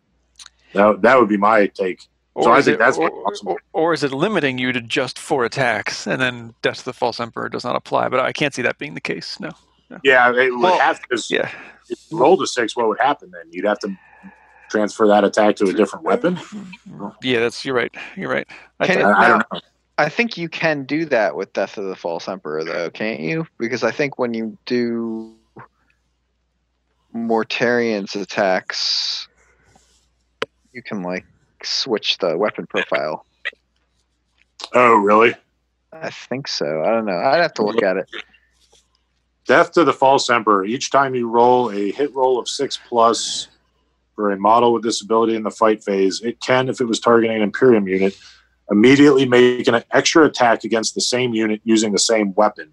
That, 0.73 1.03
that 1.03 1.21
would 1.21 1.29
be 1.29 1.37
my 1.37 1.67
take. 1.67 2.03
So 2.43 2.49
or 2.49 2.55
I 2.55 2.59
is 2.59 2.65
think 2.65 2.77
it, 2.77 2.79
that's 2.79 2.99
or, 2.99 3.11
possible. 3.23 3.53
or, 3.73 3.91
or 3.91 3.93
is 3.93 4.03
it 4.03 4.13
limiting 4.13 4.59
you 4.59 4.73
to 4.73 4.81
just 4.81 5.19
four 5.19 5.45
attacks 5.45 6.07
and 6.07 6.21
then 6.21 6.55
Death 6.63 6.79
to 6.79 6.85
the 6.87 6.93
False 6.93 7.21
Emperor 7.21 7.49
does 7.49 7.65
not 7.65 7.77
apply? 7.77 8.09
But 8.09 8.21
I 8.21 8.33
can't 8.33 8.53
see 8.53 8.63
that 8.63 8.79
being 8.79 8.95
the 8.95 9.01
case. 9.01 9.39
No. 9.39 9.53
Yeah, 10.03 10.31
it 10.31 10.51
would 10.51 10.61
Well, 10.61 10.79
have 10.79 11.01
to. 11.03 11.23
Yeah. 11.31 11.51
If 11.89 12.01
you 12.11 12.19
rolled 12.19 12.43
a 12.43 12.47
six, 12.47 12.75
what 12.75 12.89
would 12.89 12.99
happen 12.99 13.31
then? 13.31 13.45
You'd 13.53 13.67
have 13.67 13.79
to 13.81 13.97
transfer 14.69 15.07
that 15.07 15.23
attack 15.23 15.55
to 15.57 15.67
a 15.67 15.73
different 15.73 16.05
weapon. 16.05 16.39
Yeah, 17.23 17.39
that's 17.41 17.65
you're 17.65 17.77
right. 17.77 17.95
You're 18.17 18.31
right. 18.31 18.49
I 18.81 18.87
Can 18.87 19.03
I, 19.03 19.13
I 19.13 19.29
don't 19.29 19.53
know. 19.53 19.61
I 19.97 20.09
think 20.09 20.37
you 20.37 20.49
can 20.49 20.85
do 20.85 21.05
that 21.05 21.37
with 21.37 21.53
Death 21.53 21.79
of 21.79 21.85
the 21.85 21.95
False 21.95 22.27
Emperor, 22.27 22.65
though, 22.65 22.91
can't 22.91 23.21
you? 23.21 23.47
Because 23.59 23.85
I 23.85 23.93
think 23.93 24.19
when 24.19 24.35
you 24.35 24.59
do 24.67 25.37
Mortarion's 27.15 28.17
attacks, 28.17 29.29
you 30.73 30.83
can 30.83 31.03
like 31.05 31.25
switch 31.65 32.19
the 32.19 32.37
weapon 32.37 32.67
profile. 32.67 33.27
Oh, 34.73 34.95
really? 34.97 35.35
I 35.93 36.11
think 36.11 36.49
so. 36.49 36.83
I 36.83 36.91
don't 36.91 37.07
know. 37.07 37.17
I'd 37.17 37.43
have 37.43 37.55
to 37.55 37.65
look 37.65 37.83
at 37.83 37.97
it. 37.97 38.11
Death 39.47 39.73
to 39.73 39.85
the 39.85 39.93
False 39.93 40.31
Emperor. 40.31 40.65
Each 40.65 40.91
time 40.91 41.15
you 41.15 41.29
roll 41.29 41.71
a 41.71 41.93
hit 41.93 42.15
roll 42.15 42.39
of 42.39 42.49
six 42.49 42.79
plus 42.89 43.49
for 44.15 44.31
a 44.31 44.39
model 44.39 44.73
with 44.73 44.83
this 44.83 45.03
ability 45.03 45.35
in 45.35 45.43
the 45.43 45.51
fight 45.51 45.85
phase, 45.85 46.21
it 46.23 46.41
can, 46.41 46.69
if 46.69 46.81
it 46.81 46.85
was 46.85 47.01
targeting 47.01 47.37
an 47.37 47.43
Imperium 47.43 47.87
unit, 47.87 48.17
immediately 48.71 49.27
make 49.27 49.67
an 49.69 49.83
extra 49.91 50.25
attack 50.25 50.65
against 50.65 50.95
the 50.95 51.01
same 51.01 51.35
unit 51.35 51.61
using 51.65 51.93
the 51.93 51.99
same 51.99 52.33
weapon. 52.35 52.73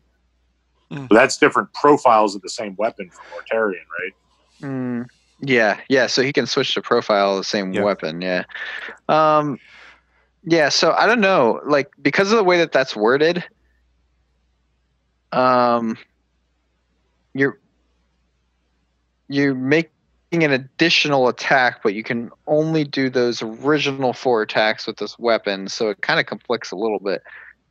Mm. 0.91 1.09
So 1.09 1.15
that's 1.15 1.37
different 1.37 1.73
profiles 1.73 2.35
of 2.35 2.41
the 2.41 2.49
same 2.49 2.75
weapon 2.77 3.09
for 3.09 3.21
Mortarion, 3.21 3.83
right? 3.99 4.13
Mm, 4.61 5.07
yeah, 5.41 5.79
yeah. 5.89 6.07
So 6.07 6.21
he 6.21 6.31
can 6.33 6.45
switch 6.47 6.73
to 6.75 6.81
profile 6.81 7.37
the 7.37 7.43
same 7.43 7.73
Yeah. 7.73 7.83
weapon. 7.83 8.21
Yeah. 8.21 8.43
Um, 9.09 9.59
yeah. 10.43 10.69
So 10.69 10.91
I 10.91 11.05
don't 11.05 11.21
know, 11.21 11.59
like 11.65 11.91
because 12.01 12.31
of 12.31 12.37
the 12.37 12.43
way 12.43 12.57
that 12.59 12.71
that's 12.71 12.95
worded. 12.95 13.43
Um, 15.31 15.97
you're 17.33 17.57
you're 19.29 19.55
making 19.55 19.89
an 20.43 20.51
additional 20.51 21.27
attack, 21.29 21.81
but 21.83 21.93
you 21.93 22.03
can 22.03 22.31
only 22.47 22.83
do 22.83 23.09
those 23.09 23.41
original 23.41 24.11
four 24.13 24.41
attacks 24.41 24.85
with 24.87 24.97
this 24.97 25.17
weapon. 25.17 25.67
So 25.69 25.89
it 25.89 26.01
kind 26.01 26.19
of 26.19 26.25
conflicts 26.25 26.71
a 26.71 26.75
little 26.75 26.99
bit. 26.99 27.21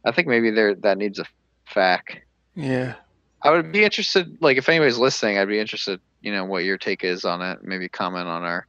I 0.05 0.13
think 0.13 0.27
maybe 0.29 0.51
there 0.51 0.75
that 0.75 0.97
needs 0.99 1.19
a 1.19 1.25
fac. 1.67 2.23
yeah. 2.55 2.95
I 3.43 3.51
would 3.51 3.73
be 3.73 3.85
interested, 3.85 4.37
like, 4.41 4.59
if 4.59 4.69
anybody's 4.69 4.99
listening, 4.99 5.39
I'd 5.39 5.49
be 5.49 5.59
interested, 5.59 6.01
you 6.21 6.33
know, 6.33 6.45
what 6.45 6.65
your 6.65 6.77
take 6.79 7.05
is 7.05 7.25
on 7.25 7.41
it. 7.43 7.61
Maybe 7.63 7.89
comment 7.89 8.29
on 8.29 8.43
our 8.43 8.67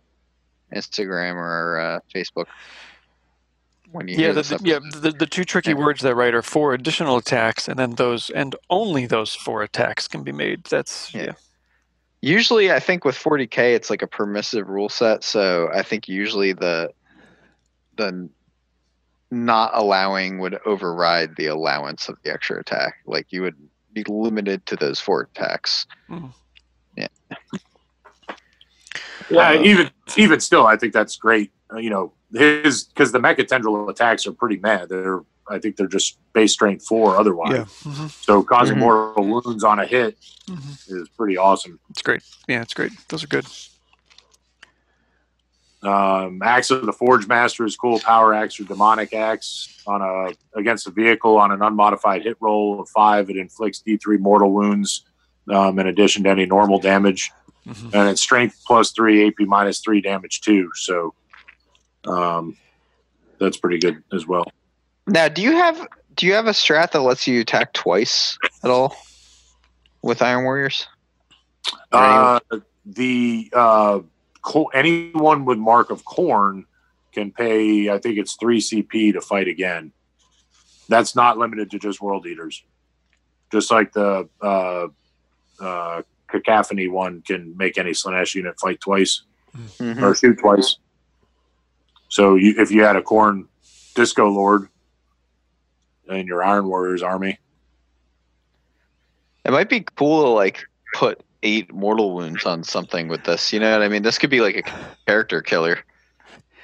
Instagram 0.73 1.33
or 1.35 1.45
our 1.45 1.79
uh, 1.79 1.99
Facebook. 2.13 2.45
When 3.91 4.07
you 4.07 4.15
Yeah, 4.17 4.31
the, 4.31 4.43
the- 4.43 4.59
yeah. 4.63 4.79
The, 5.01 5.11
the 5.11 5.25
two 5.25 5.43
tricky 5.43 5.71
Yeah. 5.71 5.75
words 5.77 6.01
there, 6.01 6.15
right, 6.15 6.33
are 6.33 6.41
four 6.41 6.73
additional 6.73 7.17
attacks, 7.17 7.67
and 7.67 7.77
then 7.77 7.95
those, 7.95 8.29
and 8.29 8.55
only 8.69 9.05
those 9.05 9.35
four 9.35 9.61
attacks 9.63 10.07
can 10.07 10.23
be 10.23 10.31
made. 10.31 10.63
That's 10.65 11.13
Yeah. 11.13 11.23
yeah. 11.23 11.31
Usually, 12.23 12.71
I 12.71 12.79
think 12.79 13.03
with 13.03 13.15
40k, 13.17 13.73
it's 13.75 13.89
like 13.89 14.03
a 14.03 14.07
permissive 14.07 14.69
rule 14.69 14.89
set. 14.89 15.23
So 15.23 15.69
I 15.73 15.81
think 15.81 16.07
usually 16.07 16.53
the 16.53 16.91
the 17.97 18.29
not 19.31 19.71
allowing 19.73 20.39
would 20.39 20.57
override 20.65 21.35
the 21.35 21.47
allowance 21.47 22.07
of 22.09 22.17
the 22.23 22.31
extra 22.31 22.59
attack. 22.59 22.95
Like 23.05 23.27
you 23.31 23.41
would 23.41 23.55
be 23.93 24.03
limited 24.07 24.65
to 24.67 24.75
those 24.75 24.99
four 24.99 25.21
attacks. 25.21 25.85
Yeah, 29.29 29.51
Uh, 29.51 29.61
even 29.63 29.89
even 30.17 30.39
still, 30.41 30.67
I 30.67 30.75
think 30.75 30.91
that's 30.93 31.15
great. 31.15 31.51
Uh, 31.73 31.77
you 31.77 31.89
know, 31.89 32.11
his 32.33 32.83
because 32.85 33.11
the 33.13 33.19
mecha 33.19 33.47
tendril 33.47 33.87
attacks 33.89 34.27
are 34.27 34.33
pretty 34.33 34.57
mad. 34.57 34.89
They're 34.89 35.21
I 35.49 35.57
think 35.59 35.77
they're 35.77 35.87
just 35.87 36.17
base 36.33 36.51
strength 36.51 36.85
four 36.85 37.17
otherwise. 37.17 37.53
Yeah. 37.53 37.65
hmm 37.93 38.07
So 38.21 38.43
causing 38.43 38.75
Mhm. 38.77 38.79
mortal 38.81 39.25
wounds 39.25 39.63
on 39.63 39.79
a 39.79 39.85
hit 39.85 40.17
hmm 40.47 40.73
is 40.87 41.07
pretty 41.17 41.37
awesome. 41.37 41.79
It's 41.89 42.01
great. 42.01 42.21
Yeah, 42.47 42.61
it's 42.61 42.73
great. 42.73 42.91
Those 43.09 43.23
are 43.23 43.27
good. 43.27 43.45
Um, 45.83 46.41
axe 46.43 46.69
of 46.69 46.85
the 46.85 46.93
Forge 46.93 47.27
Master 47.27 47.65
is 47.65 47.75
cool. 47.75 47.99
Power 47.99 48.33
axe 48.33 48.59
or 48.59 48.65
demonic 48.65 49.13
axe 49.13 49.81
on 49.87 50.01
a 50.01 50.59
against 50.59 50.85
a 50.87 50.91
vehicle 50.91 51.37
on 51.37 51.51
an 51.51 51.61
unmodified 51.61 52.23
hit 52.23 52.37
roll 52.39 52.79
of 52.79 52.89
five. 52.89 53.29
It 53.29 53.37
inflicts 53.37 53.81
D3 53.85 54.19
mortal 54.19 54.51
wounds 54.51 55.05
um, 55.49 55.79
in 55.79 55.87
addition 55.87 56.23
to 56.23 56.29
any 56.29 56.45
normal 56.45 56.79
damage, 56.79 57.31
hmm 57.65 57.89
and 57.93 58.09
it's 58.09 58.21
strength 58.21 58.61
plus 58.65 58.91
three, 58.91 59.27
AP 59.27 59.39
minus 59.39 59.79
three 59.79 60.01
damage 60.01 60.41
too. 60.41 60.69
So 60.75 61.13
um, 62.05 62.57
that's 63.39 63.57
pretty 63.57 63.79
good 63.79 64.03
as 64.13 64.27
well. 64.27 64.45
Now, 65.07 65.27
do 65.29 65.41
you 65.41 65.53
have 65.53 65.87
do 66.15 66.27
you 66.27 66.33
have 66.33 66.47
a 66.47 66.51
strat 66.51 66.91
that 66.91 67.01
lets 67.01 67.27
you 67.27 67.41
attack 67.41 67.73
twice 67.73 68.37
at 68.63 68.69
all 68.69 68.95
with 70.03 70.21
Iron 70.21 70.43
Warriors? 70.43 70.87
Uh, 71.91 72.39
the 72.85 73.49
uh, 73.53 73.99
co- 73.99 74.05
anyone 74.73 75.45
with 75.45 75.57
mark 75.57 75.89
of 75.89 76.03
Khorne 76.05 76.65
can 77.13 77.31
pay. 77.31 77.89
I 77.89 77.97
think 77.99 78.17
it's 78.17 78.35
three 78.35 78.59
CP 78.59 79.13
to 79.13 79.21
fight 79.21 79.47
again. 79.47 79.91
That's 80.87 81.15
not 81.15 81.37
limited 81.37 81.71
to 81.71 81.79
just 81.79 82.01
world 82.01 82.25
eaters. 82.25 82.63
Just 83.51 83.71
like 83.71 83.91
the 83.93 84.27
uh, 84.41 84.87
uh, 85.59 86.01
cacophony 86.27 86.87
one 86.87 87.21
can 87.21 87.55
make 87.57 87.77
any 87.77 87.91
Slaanesh 87.91 88.35
unit 88.35 88.59
fight 88.59 88.79
twice 88.79 89.23
Mhm. 89.55 90.01
or 90.01 90.15
shoot 90.15 90.39
twice. 90.39 90.77
So 92.07 92.35
you, 92.35 92.55
if 92.57 92.71
you 92.71 92.83
had 92.83 92.95
a 92.95 93.01
Khorne 93.01 93.47
disco 93.95 94.29
lord 94.29 94.69
in 96.09 96.25
your 96.27 96.41
Iron 96.43 96.67
Warriors 96.67 97.03
army, 97.03 97.37
It 99.43 99.51
might 99.51 99.69
be 99.69 99.81
cool 99.95 100.23
to 100.23 100.29
like 100.29 100.63
put 100.93 101.21
eight 101.43 101.73
mortal 101.73 102.13
wounds 102.13 102.45
on 102.45 102.63
something 102.63 103.07
with 103.07 103.23
this. 103.23 103.51
You 103.51 103.59
know 103.59 103.71
what 103.71 103.81
I 103.81 103.87
mean? 103.87 104.03
This 104.03 104.17
could 104.17 104.29
be 104.29 104.41
like 104.41 104.55
a 104.57 104.63
character 105.07 105.41
killer. 105.41 105.79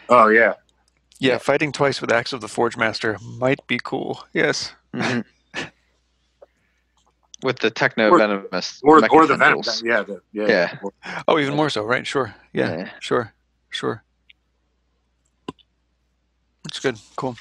oh 0.10 0.28
yeah, 0.28 0.54
Yeah, 1.20 1.38
fighting 1.40 1.72
twice 1.72 2.00
with 2.02 2.12
Axe 2.12 2.34
of 2.34 2.42
the 2.42 2.48
Forge 2.48 2.78
Master 2.78 3.18
might 3.38 3.66
be 3.68 3.80
cool. 3.84 4.24
Yes. 4.34 4.74
Mhm. 4.94 5.24
with 7.44 7.60
the 7.60 7.70
techno 7.70 8.10
Or- 8.10 8.18
venomous 8.18 8.80
or 8.84 9.00
mecha 9.00 9.10
or 9.12 9.26
the 9.28 9.36
venom, 9.38 9.62
yeah, 9.84 10.02
the, 10.04 10.22
yeah, 10.32 10.48
Yeah. 10.48 10.78
Oh, 11.28 11.38
even 11.40 11.56
more 11.56 11.70
so, 11.70 11.84
right? 11.84 12.06
Sure. 12.06 12.34
Yeah. 12.54 12.78
Yeah. 12.78 12.90
Sure. 13.00 13.34
Sure. 13.70 14.04
That's 16.64 16.80
good. 16.80 16.98
Cool. 17.16 17.36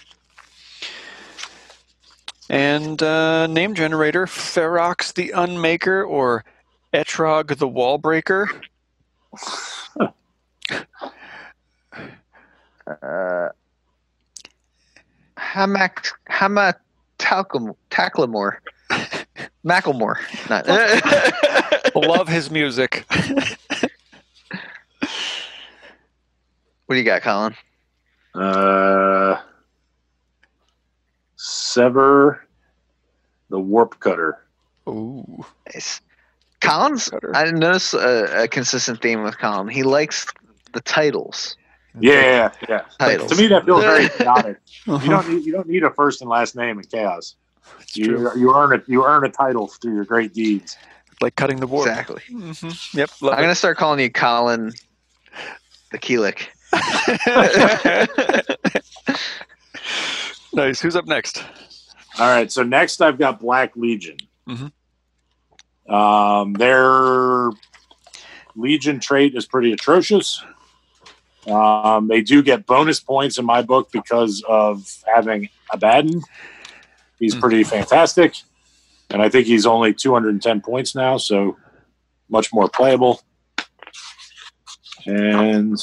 And 2.48 3.02
uh, 3.02 3.46
name 3.48 3.74
generator 3.74 4.26
Ferox 4.26 5.12
the 5.14 5.32
Unmaker 5.34 6.08
or 6.08 6.44
Etrog 6.96 7.48
the 7.58 7.68
Wallbreaker. 7.68 8.48
Uh, 12.86 13.48
Hamak 15.36 16.12
Hama 16.30 16.74
Talcum 17.18 17.74
Tacklemore. 17.90 18.56
Macklemore. 19.62 20.16
Not 20.48 20.66
Love 21.94 22.28
his 22.28 22.50
music. 22.50 23.04
What 26.86 26.94
do 26.94 26.96
you 26.96 27.04
got, 27.04 27.20
Colin? 27.20 27.54
Uh, 28.34 29.38
sever 31.34 32.46
the 33.50 33.58
warp 33.58 34.00
cutter. 34.00 34.38
Ooh. 34.88 35.44
Nice. 35.74 36.00
Colin's. 36.60 37.08
Cutter. 37.08 37.32
I 37.34 37.50
noticed 37.50 37.94
a, 37.94 38.44
a 38.44 38.48
consistent 38.48 39.02
theme 39.02 39.22
with 39.22 39.38
Colin. 39.38 39.68
He 39.68 39.82
likes 39.82 40.26
the 40.72 40.80
titles. 40.80 41.56
Yeah, 41.98 42.50
yeah. 42.68 42.82
Titles. 42.98 43.30
To 43.30 43.36
me, 43.36 43.46
that 43.48 43.64
feels 43.64 43.84
very 43.84 44.08
chaotic. 44.10 44.58
Uh-huh. 44.86 45.02
You 45.02 45.10
don't 45.10 45.28
need 45.28 45.46
you 45.46 45.52
don't 45.52 45.68
need 45.68 45.82
a 45.82 45.90
first 45.90 46.20
and 46.20 46.28
last 46.28 46.54
name 46.56 46.78
in 46.78 46.84
chaos. 46.84 47.36
It's 47.80 47.92
true. 47.92 48.30
You 48.34 48.40
you 48.40 48.54
earn 48.54 48.72
it. 48.74 48.84
You 48.86 49.04
earn 49.06 49.24
a 49.24 49.30
title 49.30 49.68
through 49.68 49.94
your 49.94 50.04
great 50.04 50.34
deeds. 50.34 50.76
Like 51.22 51.36
cutting 51.36 51.60
the 51.60 51.66
board. 51.66 51.88
Exactly. 51.88 52.22
hmm 52.28 52.52
Yep. 52.92 53.10
I'm 53.22 53.40
gonna 53.40 53.54
start 53.54 53.78
calling 53.78 54.00
you 54.00 54.10
Colin 54.10 54.72
the 55.90 55.98
Keelik. 55.98 56.48
nice. 60.52 60.80
Who's 60.80 60.96
up 60.96 61.06
next? 61.06 61.42
All 62.18 62.28
right. 62.28 62.50
So 62.50 62.62
next, 62.62 63.00
I've 63.00 63.18
got 63.18 63.40
Black 63.40 63.76
Legion. 63.76 64.16
Mhm. 64.48 64.72
Um, 65.88 66.54
their 66.54 67.50
Legion 68.54 69.00
trait 69.00 69.34
is 69.34 69.46
pretty 69.46 69.72
atrocious. 69.72 70.42
Um, 71.46 72.08
they 72.08 72.22
do 72.22 72.42
get 72.42 72.66
bonus 72.66 72.98
points 73.00 73.38
in 73.38 73.44
my 73.44 73.62
book 73.62 73.90
because 73.92 74.42
of 74.48 74.84
having 75.14 75.48
Abaddon. 75.72 76.22
He's 77.18 77.34
Mhm. 77.34 77.40
pretty 77.40 77.64
fantastic, 77.64 78.34
and 79.10 79.22
I 79.22 79.28
think 79.28 79.46
he's 79.46 79.64
only 79.64 79.94
210 79.94 80.60
points 80.60 80.94
now, 80.94 81.16
so 81.18 81.56
much 82.28 82.52
more 82.52 82.68
playable. 82.68 83.22
And 85.06 85.78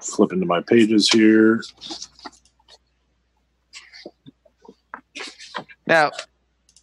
flip 0.00 0.32
into 0.32 0.46
my 0.46 0.62
pages 0.62 1.10
here. 1.10 1.62
Now, 5.86 6.10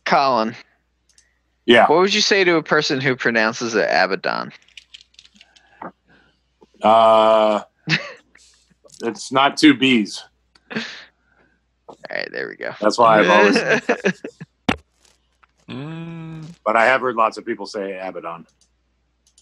Colin, 0.05 0.55
Yeah. 1.67 1.85
what 1.87 1.99
would 1.99 2.13
you 2.13 2.21
say 2.21 2.45
to 2.45 2.55
a 2.55 2.63
person 2.63 3.01
who 3.01 3.17
pronounces 3.17 3.75
it 3.75 3.89
Abaddon? 3.91 4.53
Uh, 6.81 7.61
it's 9.03 9.33
not 9.33 9.57
two 9.57 9.73
B's. 9.73 10.23
All 10.73 10.81
right, 12.09 12.29
there 12.31 12.47
we 12.47 12.55
go. 12.55 12.71
That's 12.79 12.97
why 12.97 13.19
I've 13.19 13.29
always. 13.29 13.57
Mm, 15.69 16.47
but 16.63 16.77
I 16.77 16.85
have 16.85 17.01
heard 17.01 17.17
lots 17.17 17.37
of 17.37 17.45
people 17.45 17.65
say 17.65 17.99
Abaddon. 17.99 18.47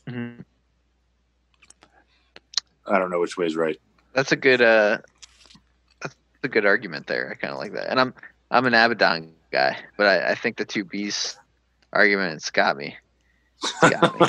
Mhm. 0.09 0.43
I 2.87 2.97
don't 2.97 3.11
know 3.11 3.19
which 3.19 3.37
way 3.37 3.45
is 3.45 3.55
right. 3.55 3.79
That's 4.13 4.31
a 4.31 4.35
good 4.35 4.59
uh 4.59 4.97
that's 6.01 6.15
a 6.41 6.47
good 6.47 6.65
argument 6.65 7.05
there. 7.05 7.29
I 7.29 7.35
kinda 7.39 7.55
like 7.57 7.73
that. 7.73 7.91
And 7.91 7.99
I'm 7.99 8.15
I'm 8.49 8.65
an 8.65 8.73
Abaddon 8.73 9.35
guy, 9.51 9.77
but 9.97 10.07
I, 10.07 10.31
I 10.31 10.35
think 10.35 10.57
the 10.57 10.65
two 10.65 10.83
B's 10.83 11.37
argument's 11.95 12.49
got 12.51 12.77
me. 12.77 12.95
It's 13.63 13.99
got 13.99 14.19
me. 14.19 14.27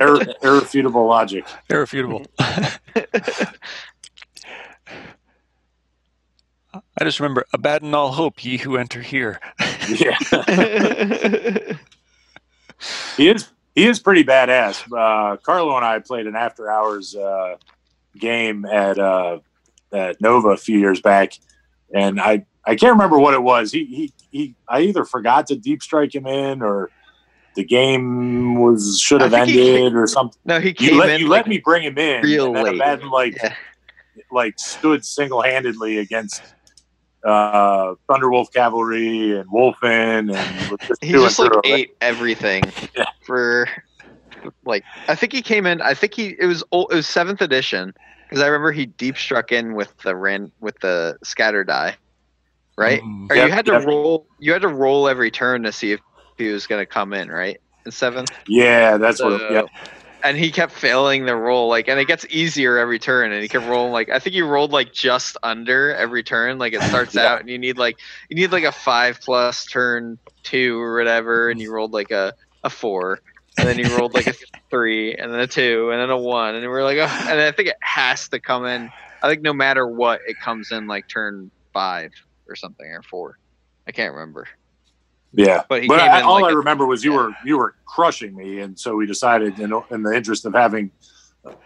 Ir- 0.00 0.34
irrefutable 0.42 1.06
logic. 1.06 1.44
irrefutable. 1.68 2.24
I 2.38 2.78
just 7.02 7.18
remember, 7.18 7.44
abandon 7.52 7.92
all 7.94 8.12
hope, 8.12 8.44
ye 8.44 8.58
who 8.58 8.76
enter 8.76 9.02
here. 9.02 9.40
Yeah, 9.88 10.16
he 13.16 13.28
is. 13.28 13.48
He 13.74 13.86
is 13.86 13.98
pretty 13.98 14.24
badass. 14.24 14.84
Uh, 14.92 15.36
Carlo 15.38 15.76
and 15.76 15.84
I 15.84 15.98
played 16.00 16.26
an 16.26 16.36
after 16.36 16.70
hours 16.70 17.16
uh, 17.16 17.56
game 18.18 18.64
at 18.66 18.98
uh, 18.98 19.38
at 19.92 20.20
Nova 20.20 20.50
a 20.50 20.56
few 20.56 20.78
years 20.78 21.00
back, 21.00 21.32
and 21.92 22.20
I 22.20 22.46
I 22.70 22.76
can't 22.76 22.92
remember 22.92 23.18
what 23.18 23.34
it 23.34 23.42
was. 23.42 23.72
He 23.72 23.84
he 23.86 24.12
he. 24.30 24.54
I 24.68 24.82
either 24.82 25.04
forgot 25.04 25.46
to 25.48 25.56
deep 25.56 25.82
strike 25.82 26.14
him 26.14 26.26
in, 26.26 26.62
or 26.62 26.90
the 27.56 27.64
game 27.64 28.60
was 28.60 29.00
should 29.00 29.20
have 29.20 29.34
ended, 29.34 29.94
or 29.94 30.06
something. 30.06 30.38
no, 30.44 30.60
he 30.60 30.68
You 30.68 30.90
came 30.90 30.98
let 30.98 31.10
in 31.10 31.20
you 31.20 31.28
like, 31.28 31.40
let 31.44 31.48
me 31.48 31.58
bring 31.58 31.82
him 31.82 31.98
in, 31.98 32.22
real 32.22 32.56
and 32.56 32.80
then 32.80 33.10
like 33.10 33.36
Yeah. 33.42 33.54
like 34.30 34.54
stood 34.58 35.04
single 35.04 35.42
handedly 35.42 35.98
against 35.98 36.42
uh, 37.24 37.94
Thunderwolf 38.08 38.52
Cavalry 38.52 39.36
and 39.36 39.50
Wolfen, 39.50 40.34
and 40.34 40.78
just 40.88 40.92
he 41.04 41.12
just 41.12 41.38
like 41.38 41.52
ate 41.64 41.96
everything 42.00 42.62
yeah. 42.96 43.04
for 43.26 43.68
like 44.64 44.84
I 45.08 45.14
think 45.14 45.32
he 45.32 45.42
came 45.42 45.66
in. 45.66 45.80
I 45.82 45.94
think 45.94 46.14
he 46.14 46.36
it 46.38 46.46
was 46.46 46.62
it 46.72 46.94
was 46.94 47.06
seventh 47.06 47.40
edition 47.42 47.92
because 48.28 48.42
I 48.42 48.46
remember 48.46 48.72
he 48.72 48.86
deep 48.86 49.18
struck 49.18 49.50
in 49.52 49.74
with 49.74 49.92
the 49.98 50.14
ran 50.14 50.52
with 50.60 50.78
the 50.80 51.18
scatter 51.24 51.64
die, 51.64 51.96
right? 52.80 53.02
Mm, 53.02 53.30
or 53.30 53.36
yep, 53.36 53.46
you 53.46 53.52
had 53.52 53.66
to 53.66 53.72
yep. 53.72 53.84
roll. 53.84 54.26
You 54.38 54.52
had 54.52 54.62
to 54.62 54.68
roll 54.68 55.08
every 55.08 55.30
turn 55.30 55.62
to 55.64 55.72
see 55.72 55.92
if 55.92 56.00
he 56.38 56.48
was 56.48 56.66
going 56.66 56.80
to 56.80 56.86
come 56.86 57.12
in, 57.12 57.30
right? 57.30 57.60
In 57.84 57.92
seventh. 57.92 58.30
Yeah, 58.46 58.96
that's 58.96 59.18
so, 59.18 59.30
what. 59.30 59.52
Yep 59.52 59.66
and 60.22 60.36
he 60.36 60.50
kept 60.50 60.72
failing 60.72 61.24
the 61.24 61.34
roll 61.34 61.68
like 61.68 61.88
and 61.88 61.98
it 61.98 62.06
gets 62.06 62.26
easier 62.30 62.78
every 62.78 62.98
turn 62.98 63.32
and 63.32 63.42
he 63.42 63.48
kept 63.48 63.66
rolling 63.66 63.92
like 63.92 64.08
i 64.08 64.18
think 64.18 64.34
he 64.34 64.42
rolled 64.42 64.72
like 64.72 64.92
just 64.92 65.36
under 65.42 65.94
every 65.94 66.22
turn 66.22 66.58
like 66.58 66.72
it 66.72 66.82
starts 66.82 67.14
yeah. 67.16 67.26
out 67.26 67.40
and 67.40 67.48
you 67.48 67.58
need 67.58 67.78
like 67.78 67.98
you 68.28 68.36
need 68.36 68.52
like 68.52 68.64
a 68.64 68.72
five 68.72 69.20
plus 69.20 69.64
turn 69.66 70.18
two 70.42 70.80
or 70.80 70.96
whatever 70.96 71.50
and 71.50 71.60
you 71.60 71.72
rolled 71.72 71.92
like 71.92 72.10
a, 72.10 72.34
a 72.64 72.70
four 72.70 73.20
and 73.58 73.68
then 73.68 73.78
you 73.78 73.96
rolled 73.96 74.14
like 74.14 74.26
a 74.26 74.34
three 74.70 75.14
and 75.14 75.32
then 75.32 75.40
a 75.40 75.46
two 75.46 75.90
and 75.90 76.00
then 76.00 76.10
a 76.10 76.18
one 76.18 76.54
and 76.54 76.66
we're 76.68 76.84
like 76.84 76.98
oh 76.98 77.26
and 77.28 77.40
i 77.40 77.50
think 77.52 77.68
it 77.68 77.76
has 77.80 78.28
to 78.28 78.38
come 78.38 78.66
in 78.66 78.90
i 79.22 79.28
think 79.28 79.42
no 79.42 79.52
matter 79.52 79.86
what 79.86 80.20
it 80.26 80.38
comes 80.38 80.70
in 80.70 80.86
like 80.86 81.08
turn 81.08 81.50
five 81.72 82.12
or 82.50 82.56
something 82.56 82.86
or 82.86 83.02
four 83.02 83.38
i 83.86 83.92
can't 83.92 84.12
remember 84.12 84.46
yeah, 85.32 85.62
but, 85.68 85.86
but 85.86 86.00
I, 86.00 86.22
all 86.22 86.40
like 86.40 86.50
I 86.50 86.54
remember 86.54 86.86
was 86.86 87.04
you 87.04 87.12
yeah. 87.12 87.18
were 87.18 87.32
you 87.44 87.58
were 87.58 87.74
crushing 87.84 88.34
me, 88.34 88.60
and 88.60 88.78
so 88.78 88.96
we 88.96 89.06
decided, 89.06 89.58
in, 89.60 89.72
in 89.90 90.02
the 90.02 90.12
interest 90.12 90.44
of 90.44 90.54
having 90.54 90.90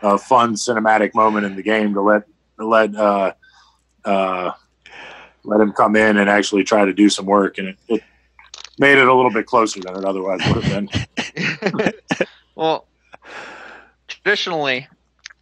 a 0.03 0.19
fun 0.19 0.55
cinematic 0.55 1.15
moment 1.15 1.47
in 1.47 1.57
the 1.57 1.63
game, 1.63 1.95
to 1.95 2.03
let 2.03 2.25
to 2.59 2.67
let 2.67 2.95
uh, 2.95 3.33
uh, 4.05 4.51
let 5.45 5.61
him 5.61 5.73
come 5.73 5.97
in 5.97 6.19
and 6.19 6.29
actually 6.29 6.63
try 6.63 6.85
to 6.85 6.93
do 6.93 7.09
some 7.09 7.25
work, 7.25 7.57
and 7.57 7.69
it, 7.69 7.79
it 7.89 8.03
made 8.79 8.99
it 8.99 9.09
a 9.09 9.15
little 9.15 9.31
bit 9.31 9.47
closer 9.47 9.81
than 9.81 9.97
it 9.97 10.05
otherwise 10.05 10.41
would 10.47 10.63
have 10.63 11.73
been. 11.73 11.93
well, 12.55 12.87
traditionally, 14.09 14.87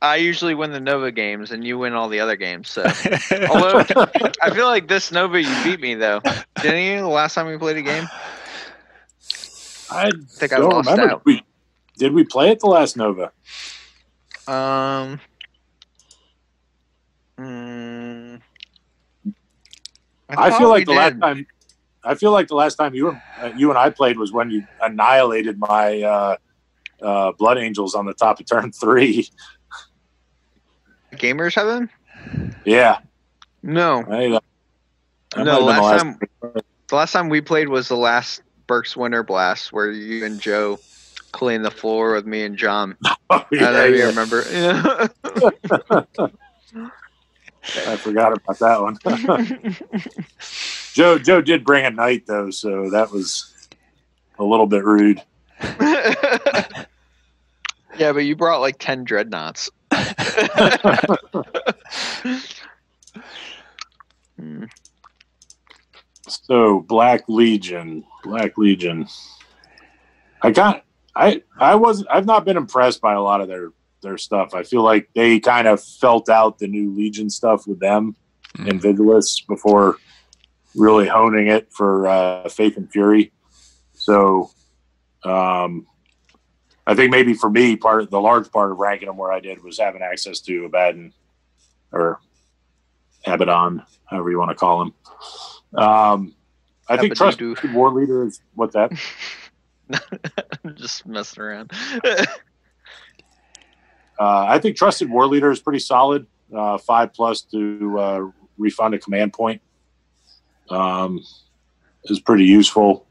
I 0.03 0.17
usually 0.17 0.55
win 0.57 0.73
the 0.73 0.81
Nova 0.81 1.13
games, 1.13 1.53
and 1.53 1.65
you 1.65 1.79
win 1.79 1.93
all 1.93 2.09
the 2.09 2.19
other 2.19 2.35
games. 2.35 2.69
So, 2.69 2.83
although 3.49 3.85
I 4.43 4.51
feel 4.51 4.67
like 4.67 4.89
this 4.89 5.13
Nova 5.13 5.41
you 5.41 5.63
beat 5.63 5.81
me 5.81 5.95
though, 5.95 6.21
didn't 6.61 6.83
you? 6.83 7.01
The 7.03 7.09
last 7.09 7.35
time 7.35 7.47
we 7.47 7.57
played 7.57 7.77
a 7.77 7.83
game, 7.83 8.09
I 9.89 10.11
think 10.29 10.53
I 10.53 10.59
lost 10.59 10.91
remember. 10.91 11.15
out. 11.15 11.25
We, 11.25 11.45
did 11.97 12.13
we 12.13 12.25
play 12.25 12.51
it 12.51 12.59
the 12.59 12.67
last 12.67 12.97
Nova? 12.97 13.31
Um. 14.49 15.21
Mm, 17.39 18.41
I, 20.29 20.49
I 20.49 20.59
feel 20.59 20.69
like 20.69 20.85
the 20.85 20.93
did. 20.93 20.99
last 20.99 21.21
time. 21.21 21.47
I 22.05 22.17
feel 22.17 22.33
like 22.33 22.49
the 22.49 22.57
last 22.57 22.75
time 22.75 22.93
you 22.95 23.05
were 23.05 23.17
uh, 23.41 23.53
you 23.55 23.71
and 23.71 23.79
I 23.79 23.91
played 23.91 24.19
was 24.19 24.33
when 24.33 24.51
you 24.51 24.67
annihilated 24.81 25.61
my 25.61 26.03
uh, 26.03 26.37
uh, 27.01 27.33
Blood 27.33 27.59
Angels 27.59 27.95
on 27.95 28.07
the 28.07 28.15
top 28.15 28.41
of 28.41 28.47
turn 28.47 28.73
three. 28.73 29.29
Gamers 31.13 31.55
Heaven? 31.55 31.89
Yeah. 32.65 32.99
No. 33.63 34.05
I, 34.09 34.41
no. 35.43 35.61
Last, 35.61 35.83
last 35.83 36.03
time, 36.03 36.19
the 36.89 36.97
last 36.97 37.13
time 37.13 37.29
we 37.29 37.41
played 37.41 37.69
was 37.69 37.89
the 37.89 37.97
last 37.97 38.43
Burke's 38.67 38.97
Winter 38.97 39.23
Blast, 39.23 39.73
where 39.73 39.91
you 39.91 40.25
and 40.25 40.41
Joe 40.41 40.79
cleaned 41.33 41.65
the 41.65 41.71
floor 41.71 42.15
with 42.15 42.27
me 42.27 42.45
and 42.45 42.57
John. 42.57 42.97
Oh, 43.35 43.47
yeah, 43.51 43.71
I 43.71 43.73
don't 43.73 43.97
yeah. 43.97 44.05
remember. 44.05 44.45
Yeah. 44.53 45.07
I 47.87 47.97
forgot 47.97 48.35
about 48.35 48.59
that 48.59 48.83
one. 48.83 48.99
Joe 50.93 51.19
Joe 51.19 51.41
did 51.41 51.65
bring 51.65 51.87
a 51.87 51.91
knight 51.91 52.27
though, 52.27 52.51
so 52.51 52.91
that 52.91 53.11
was 53.11 53.71
a 54.39 54.45
little 54.45 54.67
bit 54.67 54.85
rude. 54.85 55.23
yeah, 57.99 58.13
but 58.13 58.19
you 58.19 58.37
brought 58.37 58.61
like 58.61 58.77
ten 58.79 59.05
dreadnoughts. 59.05 59.71
So 66.27 66.81
Black 66.81 67.25
Legion, 67.29 68.05
Black 68.25 68.57
Legion. 68.59 69.07
I 70.43 70.51
got 70.51 70.85
I 71.15 71.43
I 71.59 71.75
wasn't 71.77 72.09
I've 72.11 72.27
not 72.27 72.45
been 72.45 72.57
impressed 72.57 73.01
by 73.01 73.15
a 73.15 73.21
lot 73.21 73.41
of 73.41 73.49
their 73.49 73.71
their 74.03 74.19
stuff. 74.19 74.55
I 74.55 74.63
feel 74.65 74.83
like 74.83 75.09
they 75.15 75.39
kind 75.41 75.69
of 75.69 75.83
felt 75.83 76.29
out 76.29 76.59
the 76.59 76.67
new 76.67 76.91
Legion 76.95 77.31
stuff 77.31 77.67
with 77.67 77.79
them 77.79 78.17
mm. 78.57 78.69
and 78.69 78.81
Vigilus 78.81 79.47
before 79.47 79.97
really 80.75 81.07
honing 81.07 81.49
it 81.49 81.73
for 81.73 82.09
uh, 82.09 82.49
Faith 82.49 82.77
and 82.77 82.91
Fury. 82.91 83.33
So 83.95 84.51
um, 85.25 85.87
I 86.87 86.95
think 86.95 87.11
maybe 87.11 87.35
for 87.35 87.49
me, 87.49 87.77
part 87.77 88.03
of 88.03 88.11
the 88.11 88.21
large 88.21 88.51
part 88.51 88.73
of 88.73 88.79
ranking 88.79 89.07
them 89.07 89.17
where 89.17 89.33
I 89.33 89.41
did 89.41 89.63
was 89.63 89.79
having 89.79 90.03
access 90.03 90.41
to 90.41 90.65
Abaddon 90.65 91.13
or 91.93 92.21
Abaddon, 93.27 93.83
however 94.07 94.31
you 94.31 94.39
want 94.39 94.51
to 94.51 94.57
call 94.57 94.83
him. 94.83 94.95
Um, 95.75 96.35
I 96.89 96.97
think 96.97 97.15
trusted 97.15 97.73
war 97.73 97.93
leader 97.93 98.27
is 98.27 98.41
what 98.55 98.73
that. 98.73 98.93
I'm 100.65 100.75
just 100.75 101.07
messing 101.07 101.43
around. 101.43 101.71
uh, 102.05 102.27
I 104.19 104.59
think 104.59 104.77
trusted 104.77 105.09
war 105.09 105.27
leader 105.27 105.51
is 105.51 105.61
pretty 105.61 105.79
solid. 105.79 106.27
Uh, 106.55 106.77
five 106.79 107.15
plus 107.15 107.43
to 107.43 107.99
uh, 107.99 108.27
refund 108.59 108.95
a 108.95 108.99
command 108.99 109.33
point 109.33 109.63
um, 110.69 111.21
is 112.05 112.21
pretty 112.21 112.45
useful, 112.45 113.07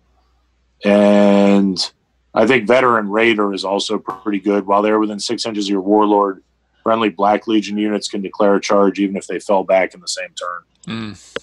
and 0.84 1.91
I 2.34 2.48
think 2.48 2.68
veteran 2.68 3.10
raider 3.10 3.53
is 3.53 3.66
also 3.66 3.98
pretty 3.98 4.40
good. 4.40 4.66
While 4.66 4.82
they're 4.82 4.99
within 4.99 5.20
six 5.20 5.45
inches 5.45 5.66
of 5.66 5.72
your 5.72 5.82
warlord, 5.82 6.44
friendly 6.84 7.10
Black 7.10 7.48
Legion 7.48 7.78
units 7.78 8.08
can 8.08 8.22
declare 8.22 8.56
a 8.56 8.62
charge 8.62 8.99
even 8.99 9.18
if 9.18 9.28
they 9.28 9.40
fell 9.40 9.64
back 9.64 9.94
in 9.94 9.99
the 9.99 10.08
same 10.08 10.30
turn. 10.30 10.64
Mm. 10.88 11.36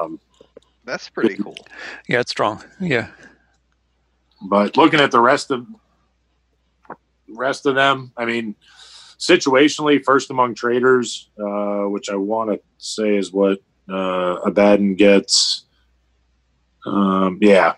Um, 0.00 0.20
That's 0.84 1.08
pretty 1.08 1.36
cool. 1.36 1.56
Yeah, 2.08 2.20
it's 2.20 2.30
strong. 2.30 2.62
Yeah. 2.80 3.08
But 4.42 4.76
looking 4.76 5.00
at 5.00 5.10
the 5.10 5.20
rest 5.20 5.50
of 5.50 5.66
rest 7.28 7.66
of 7.66 7.74
them, 7.74 8.12
I 8.16 8.24
mean, 8.24 8.56
situationally, 9.18 10.02
first 10.02 10.30
among 10.30 10.54
traders, 10.54 11.28
uh, 11.38 11.82
which 11.82 12.08
I 12.10 12.16
want 12.16 12.50
to 12.50 12.60
say 12.78 13.16
is 13.16 13.32
what 13.32 13.58
uh, 13.88 14.36
Abaddon 14.44 14.94
gets. 14.94 15.64
Um, 16.86 17.38
yeah, 17.42 17.74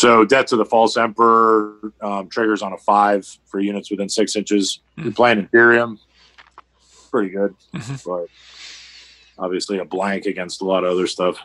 so 0.00 0.24
Death 0.24 0.46
to 0.46 0.56
the 0.56 0.64
False 0.64 0.96
Emperor 0.96 1.92
um, 2.00 2.26
triggers 2.30 2.62
on 2.62 2.72
a 2.72 2.78
five 2.78 3.26
for 3.44 3.60
units 3.60 3.90
within 3.90 4.08
six 4.08 4.34
inches. 4.34 4.80
Mm-hmm. 4.92 5.02
You're 5.02 5.12
playing 5.12 5.40
Imperium, 5.40 6.00
pretty 7.10 7.28
good, 7.28 7.54
mm-hmm. 7.74 8.10
but 8.10 8.28
obviously 9.38 9.76
a 9.76 9.84
blank 9.84 10.24
against 10.24 10.62
a 10.62 10.64
lot 10.64 10.84
of 10.84 10.92
other 10.92 11.06
stuff. 11.06 11.36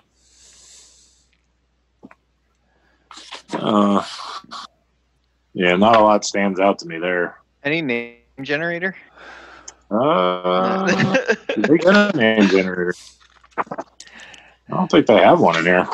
Uh, 3.51 4.01
yeah, 5.51 5.75
not 5.75 5.97
a 5.97 5.99
lot 5.99 6.23
stands 6.23 6.57
out 6.57 6.79
to 6.79 6.87
me 6.87 6.97
there. 6.97 7.37
Any 7.61 7.81
name 7.81 8.19
generator? 8.41 8.95
Uh, 9.91 10.85
they 11.57 11.77
got 11.77 12.15
a 12.15 12.17
name 12.17 12.47
generator. 12.47 12.93
I 13.57 13.65
don't 14.69 14.89
think 14.89 15.07
they 15.07 15.17
have 15.17 15.41
one 15.41 15.57
in 15.57 15.65
here. 15.65 15.85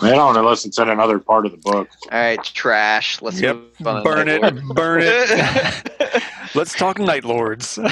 They 0.00 0.10
don't 0.10 0.36
unless 0.36 0.64
it's 0.64 0.78
in 0.78 0.88
another 0.88 1.18
part 1.18 1.46
of 1.46 1.52
the 1.52 1.58
book. 1.58 1.88
All 2.10 2.18
right, 2.18 2.42
trash. 2.42 3.22
Let's 3.22 3.40
yep. 3.40 3.58
burn 3.80 4.28
it, 4.28 4.42
burn 4.74 5.00
it. 5.04 6.22
Let's 6.54 6.74
talk 6.74 6.98
Night 6.98 7.24
Lords. 7.24 7.78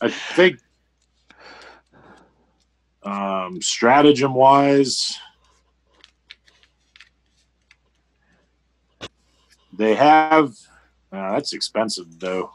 I 0.00 0.08
think 0.08 0.60
um, 3.02 3.60
stratagem 3.60 4.34
wise, 4.34 5.18
they 9.72 9.94
have. 9.94 10.54
Uh, 11.10 11.32
that's 11.32 11.52
expensive 11.52 12.20
though. 12.20 12.52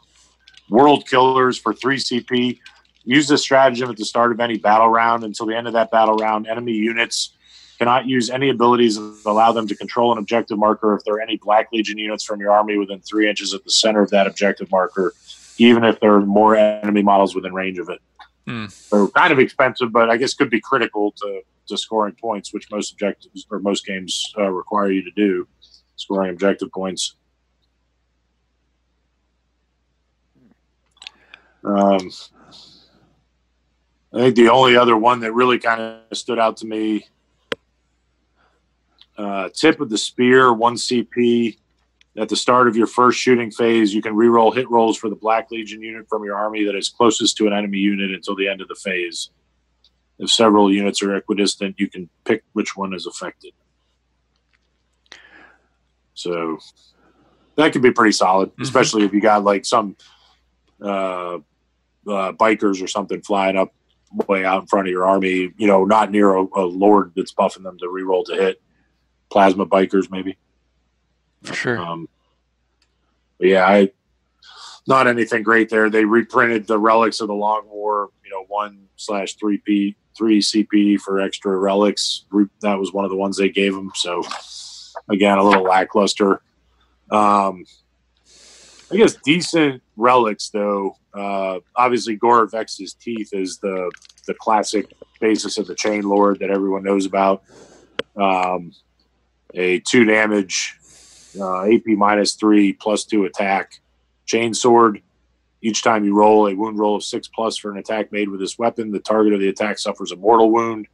World 0.70 1.06
Killers 1.08 1.58
for 1.58 1.74
three 1.74 1.98
CP. 1.98 2.60
Use 3.04 3.28
this 3.28 3.42
stratagem 3.42 3.90
at 3.90 3.96
the 3.96 4.04
start 4.04 4.32
of 4.32 4.40
any 4.40 4.56
battle 4.56 4.88
round. 4.88 5.24
Until 5.24 5.46
the 5.46 5.56
end 5.56 5.66
of 5.66 5.74
that 5.74 5.90
battle 5.90 6.16
round, 6.16 6.46
enemy 6.46 6.72
units 6.72 7.34
cannot 7.78 8.06
use 8.06 8.30
any 8.30 8.50
abilities 8.50 8.96
that 8.96 9.22
allow 9.26 9.52
them 9.52 9.66
to 9.66 9.74
control 9.76 10.12
an 10.12 10.18
objective 10.18 10.58
marker 10.58 10.94
if 10.94 11.04
there 11.04 11.14
are 11.14 11.20
any 11.20 11.36
Black 11.36 11.68
Legion 11.72 11.98
units 11.98 12.24
from 12.24 12.40
your 12.40 12.52
army 12.52 12.78
within 12.78 13.00
three 13.00 13.28
inches 13.28 13.52
at 13.52 13.64
the 13.64 13.70
center 13.70 14.00
of 14.00 14.10
that 14.10 14.26
objective 14.26 14.70
marker, 14.70 15.12
even 15.58 15.84
if 15.84 16.00
there 16.00 16.14
are 16.14 16.20
more 16.20 16.56
enemy 16.56 17.02
models 17.02 17.34
within 17.34 17.52
range 17.52 17.78
of 17.78 17.88
it. 17.88 18.00
Mm. 18.46 18.70
So 18.70 19.08
kind 19.08 19.32
of 19.32 19.38
expensive, 19.38 19.92
but 19.92 20.10
I 20.10 20.16
guess 20.16 20.34
could 20.34 20.50
be 20.50 20.60
critical 20.60 21.12
to, 21.12 21.42
to 21.68 21.76
scoring 21.76 22.14
points, 22.20 22.52
which 22.52 22.70
most 22.70 22.92
objectives 22.92 23.46
or 23.50 23.58
most 23.58 23.86
games 23.86 24.32
uh, 24.38 24.50
require 24.50 24.90
you 24.90 25.02
to 25.02 25.10
do, 25.10 25.48
scoring 25.96 26.30
objective 26.30 26.70
points. 26.70 27.16
Um, 31.64 32.10
I 34.14 34.18
think 34.18 34.36
the 34.36 34.48
only 34.48 34.76
other 34.76 34.96
one 34.96 35.20
that 35.20 35.32
really 35.32 35.58
kind 35.58 35.80
of 35.80 36.16
stood 36.16 36.38
out 36.38 36.58
to 36.58 36.66
me, 36.66 37.06
uh, 39.18 39.48
tip 39.52 39.80
of 39.80 39.90
the 39.90 39.98
spear, 39.98 40.52
one 40.52 40.74
CP. 40.76 41.58
At 42.16 42.28
the 42.28 42.36
start 42.36 42.68
of 42.68 42.76
your 42.76 42.86
first 42.86 43.18
shooting 43.18 43.50
phase, 43.50 43.92
you 43.92 44.00
can 44.00 44.14
reroll 44.14 44.54
hit 44.54 44.70
rolls 44.70 44.96
for 44.96 45.08
the 45.08 45.16
Black 45.16 45.50
Legion 45.50 45.82
unit 45.82 46.08
from 46.08 46.22
your 46.22 46.36
army 46.36 46.62
that 46.64 46.76
is 46.76 46.88
closest 46.88 47.36
to 47.38 47.48
an 47.48 47.52
enemy 47.52 47.78
unit 47.78 48.12
until 48.12 48.36
the 48.36 48.46
end 48.46 48.60
of 48.60 48.68
the 48.68 48.76
phase. 48.76 49.30
If 50.20 50.30
several 50.30 50.72
units 50.72 51.02
are 51.02 51.16
equidistant, 51.16 51.74
you 51.80 51.90
can 51.90 52.08
pick 52.24 52.44
which 52.52 52.76
one 52.76 52.94
is 52.94 53.06
affected. 53.06 53.52
So 56.14 56.58
that 57.56 57.72
could 57.72 57.82
be 57.82 57.90
pretty 57.90 58.12
solid, 58.12 58.54
Mhm. 58.54 58.62
especially 58.62 59.02
if 59.02 59.12
you 59.12 59.20
got 59.20 59.42
like 59.42 59.64
some 59.64 59.96
uh, 60.80 61.36
uh, 62.06 62.32
bikers 62.32 62.82
or 62.82 62.86
something 62.86 63.22
flying 63.22 63.56
up 63.56 63.72
way 64.28 64.44
out 64.44 64.62
in 64.62 64.66
front 64.66 64.88
of 64.88 64.92
your 64.92 65.06
army. 65.06 65.52
You 65.56 65.66
know, 65.66 65.84
not 65.84 66.10
near 66.10 66.34
a, 66.34 66.46
a 66.54 66.64
lord 66.64 67.12
that's 67.16 67.32
buffing 67.32 67.62
them 67.62 67.78
to 67.78 67.86
reroll 67.86 68.24
to 68.26 68.34
hit. 68.34 68.62
Plasma 69.30 69.66
bikers, 69.66 70.10
maybe. 70.10 70.36
For 71.42 71.54
sure. 71.54 71.78
Um, 71.78 72.08
but 73.38 73.48
yeah, 73.48 73.66
I 73.66 73.90
not 74.86 75.06
anything 75.06 75.42
great 75.42 75.70
there. 75.70 75.88
They 75.88 76.04
reprinted 76.04 76.66
the 76.66 76.78
relics 76.78 77.20
of 77.20 77.28
the 77.28 77.34
Long 77.34 77.66
War. 77.68 78.10
You 78.24 78.30
know, 78.30 78.44
one 78.48 78.88
slash 78.96 79.34
three 79.34 79.58
P 79.58 79.96
three 80.16 80.40
CP 80.40 81.00
for 81.00 81.20
extra 81.20 81.56
relics. 81.56 82.24
That 82.60 82.78
was 82.78 82.92
one 82.92 83.04
of 83.04 83.10
the 83.10 83.16
ones 83.16 83.36
they 83.36 83.48
gave 83.48 83.74
them. 83.74 83.90
So 83.94 84.22
again, 85.08 85.38
a 85.38 85.42
little 85.42 85.64
lackluster. 85.64 86.40
Um, 87.10 87.64
I 88.94 88.98
guess 88.98 89.16
decent 89.24 89.82
relics 89.96 90.50
though. 90.50 90.96
Uh, 91.12 91.58
obviously, 91.74 92.16
Gore 92.16 92.46
Vex's 92.46 92.94
teeth 92.94 93.30
is 93.32 93.58
the 93.58 93.90
the 94.26 94.34
classic 94.34 94.92
basis 95.20 95.58
of 95.58 95.66
the 95.66 95.74
Chain 95.74 96.02
Lord 96.02 96.38
that 96.40 96.50
everyone 96.50 96.84
knows 96.84 97.06
about. 97.06 97.42
Um, 98.16 98.72
a 99.52 99.80
two 99.80 100.04
damage, 100.04 100.78
uh, 101.38 101.62
AP 101.62 101.86
minus 101.86 102.34
three 102.34 102.72
plus 102.72 103.04
two 103.04 103.24
attack, 103.24 103.80
chain 104.26 104.54
sword. 104.54 105.02
Each 105.60 105.82
time 105.82 106.04
you 106.04 106.14
roll 106.14 106.46
a 106.46 106.54
wound 106.54 106.78
roll 106.78 106.96
of 106.96 107.02
six 107.02 107.26
plus 107.28 107.56
for 107.56 107.72
an 107.72 107.78
attack 107.78 108.12
made 108.12 108.28
with 108.28 108.40
this 108.40 108.58
weapon, 108.58 108.92
the 108.92 109.00
target 109.00 109.32
of 109.32 109.40
the 109.40 109.48
attack 109.48 109.78
suffers 109.78 110.12
a 110.12 110.16
mortal 110.16 110.50
wound. 110.50 110.86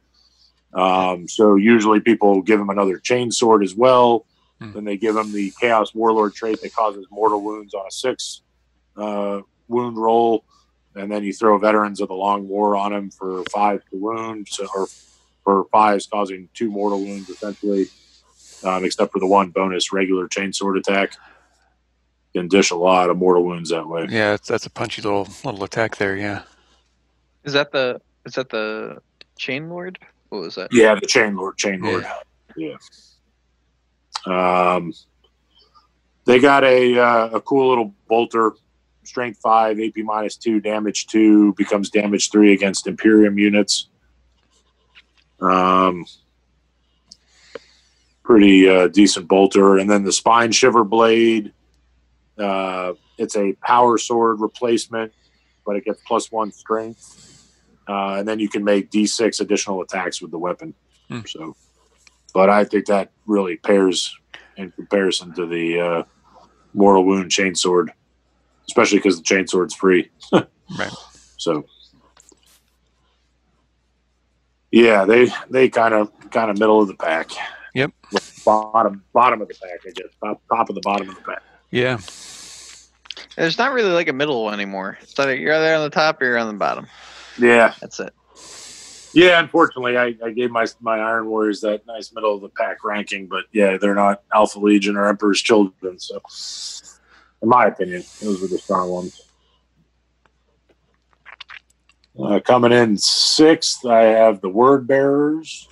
Um, 0.73 1.27
so 1.27 1.55
usually 1.55 1.99
people 1.99 2.41
give 2.41 2.59
him 2.59 2.69
another 2.69 2.97
chain 2.97 3.31
sword 3.31 3.63
as 3.63 3.75
well. 3.75 4.25
Hmm. 4.61 4.73
Then 4.73 4.83
they 4.83 4.95
give 4.95 5.17
him 5.17 5.31
the 5.31 5.51
Chaos 5.59 5.95
Warlord 5.95 6.35
trait 6.35 6.61
that 6.61 6.73
causes 6.75 7.07
mortal 7.09 7.41
wounds 7.41 7.73
on 7.73 7.85
a 7.87 7.91
six 7.91 8.43
uh, 8.95 9.41
wound 9.67 9.97
roll. 9.97 10.45
And 10.93 11.11
then 11.11 11.23
you 11.23 11.33
throw 11.33 11.57
Veterans 11.57 11.99
of 11.99 12.09
the 12.09 12.13
Long 12.13 12.47
War 12.47 12.75
on 12.75 12.93
him 12.93 13.09
for 13.09 13.43
five 13.45 13.81
to 13.89 13.97
wound, 13.97 14.47
so, 14.49 14.67
or 14.75 14.87
for 15.43 15.65
fives 15.71 16.05
causing 16.05 16.49
two 16.53 16.69
mortal 16.69 16.99
wounds 16.99 17.29
essentially, 17.29 17.87
um, 18.63 18.85
except 18.85 19.13
for 19.13 19.19
the 19.19 19.25
one 19.25 19.49
bonus 19.49 19.91
regular 19.91 20.27
chain 20.27 20.53
sword 20.53 20.77
attack. 20.77 21.13
You 22.33 22.41
can 22.41 22.47
dish 22.49 22.71
a 22.71 22.75
lot 22.75 23.09
of 23.09 23.17
mortal 23.17 23.43
wounds 23.43 23.71
that 23.71 23.87
way. 23.87 24.05
Yeah, 24.09 24.31
that's, 24.31 24.47
that's 24.47 24.65
a 24.65 24.69
punchy 24.69 25.01
little 25.01 25.27
little 25.43 25.63
attack 25.63 25.97
there. 25.97 26.15
Yeah. 26.15 26.43
Is 27.45 27.53
that 27.53 27.71
the 27.71 27.99
is 28.25 28.35
that 28.35 28.49
the 28.49 29.01
chain 29.37 29.69
lord? 29.69 29.97
What 30.29 30.41
was 30.41 30.55
that? 30.55 30.71
Yeah, 30.71 30.95
the 30.95 31.07
chain 31.07 31.35
lord, 31.35 31.57
chain 31.57 31.81
lord. 31.81 32.05
Yeah. 32.55 32.75
Um, 34.25 34.93
they 36.25 36.39
got 36.39 36.63
a 36.63 36.99
uh, 36.99 37.29
a 37.33 37.41
cool 37.41 37.69
little 37.69 37.93
bolter, 38.07 38.53
strength 39.03 39.39
five, 39.41 39.79
AP 39.79 39.97
minus 39.97 40.35
two, 40.35 40.59
damage 40.59 41.07
two, 41.07 41.53
becomes 41.53 41.89
damage 41.89 42.29
three 42.31 42.53
against 42.53 42.87
Imperium 42.87 43.37
units. 43.37 43.87
Um, 45.39 46.05
pretty 48.23 48.69
uh, 48.69 48.87
decent 48.87 49.27
bolter, 49.27 49.77
and 49.77 49.89
then 49.89 50.03
the 50.03 50.11
spine 50.11 50.51
shiver 50.51 50.83
blade. 50.83 51.53
Uh, 52.37 52.93
it's 53.17 53.35
a 53.35 53.53
power 53.61 53.97
sword 53.97 54.39
replacement, 54.39 55.13
but 55.65 55.75
it 55.75 55.85
gets 55.85 56.01
plus 56.07 56.31
one 56.31 56.51
strength, 56.51 57.49
uh, 57.87 58.15
and 58.15 58.27
then 58.27 58.39
you 58.39 58.49
can 58.49 58.63
make 58.63 58.89
D6 58.89 59.41
additional 59.41 59.81
attacks 59.81 60.21
with 60.21 60.31
the 60.31 60.37
weapon. 60.37 60.73
Hmm. 61.09 61.21
So, 61.27 61.55
but 62.33 62.49
I 62.49 62.63
think 62.63 62.85
that 62.87 63.11
really 63.25 63.57
pairs 63.57 64.15
in 64.57 64.71
comparison 64.71 65.33
to 65.35 65.45
the 65.45 65.79
uh, 65.79 66.03
mortal 66.73 67.05
wound 67.05 67.31
chainsword, 67.31 67.89
especially 68.67 68.99
because 68.99 69.17
the 69.17 69.23
chainsword's 69.23 69.75
free. 69.75 70.09
Right. 70.79 70.91
So, 71.35 71.65
yeah, 74.71 75.03
they 75.03 75.27
they 75.49 75.67
kind 75.67 75.93
of 75.93 76.09
kind 76.29 76.49
of 76.49 76.57
middle 76.57 76.81
of 76.81 76.87
the 76.87 76.95
pack. 76.95 77.31
Yep. 77.73 77.91
Bottom 78.45 79.03
bottom 79.11 79.41
of 79.41 79.49
the 79.49 79.55
pack, 79.55 79.81
I 79.85 79.91
guess. 79.91 80.07
Top, 80.23 80.41
top 80.47 80.69
of 80.69 80.75
the 80.75 80.81
bottom 80.81 81.09
of 81.09 81.15
the 81.15 81.21
pack. 81.21 81.43
Yeah. 81.71 81.97
There's 83.35 83.57
not 83.57 83.73
really 83.73 83.91
like 83.91 84.07
a 84.07 84.13
middle 84.13 84.43
one 84.43 84.53
anymore. 84.53 84.97
It's 85.01 85.17
either 85.19 85.35
you're 85.35 85.53
either 85.53 85.75
on 85.75 85.83
the 85.83 85.89
top 85.89 86.21
or 86.21 86.25
you're 86.25 86.37
on 86.37 86.47
the 86.47 86.53
bottom. 86.53 86.87
Yeah, 87.37 87.73
That's 87.81 87.99
it. 87.99 88.13
Yeah. 89.13 89.39
Unfortunately, 89.39 89.97
I, 89.97 90.15
I 90.23 90.31
gave 90.31 90.51
my 90.51 90.65
my 90.79 90.99
Iron 90.99 91.27
Warriors 91.27 91.61
that 91.61 91.85
nice 91.85 92.13
middle 92.13 92.35
of 92.35 92.41
the 92.41 92.49
pack 92.49 92.83
ranking, 92.83 93.27
but 93.27 93.45
yeah, 93.51 93.77
they're 93.77 93.95
not 93.95 94.23
Alpha 94.33 94.59
Legion 94.59 94.97
or 94.97 95.07
Emperor's 95.07 95.41
Children. 95.41 95.99
So, 95.99 96.21
in 97.41 97.49
my 97.49 97.65
opinion, 97.67 98.03
those 98.21 98.41
were 98.41 98.47
the 98.47 98.57
strong 98.57 98.89
ones. 98.89 99.21
Uh, 102.19 102.39
coming 102.39 102.71
in 102.71 102.97
sixth, 102.97 103.85
I 103.85 104.03
have 104.03 104.41
the 104.41 104.49
Word 104.49 104.87
Bearers. 104.87 105.67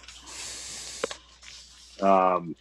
Um, 2.01 2.55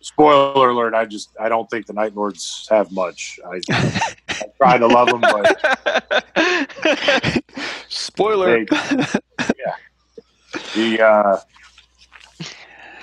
spoiler 0.00 0.70
alert: 0.70 0.94
I 0.94 1.04
just 1.06 1.30
I 1.40 1.48
don't 1.48 1.68
think 1.68 1.86
the 1.86 1.92
Night 1.92 2.14
Lords 2.14 2.68
have 2.70 2.92
much. 2.92 3.40
I, 3.44 3.60
I 3.70 4.44
try 4.56 4.78
to 4.78 4.86
love 4.86 5.08
them, 5.08 5.20
but 5.20 5.60
Spoiler. 7.88 8.64
The 10.74 11.00
uh, 11.00 11.40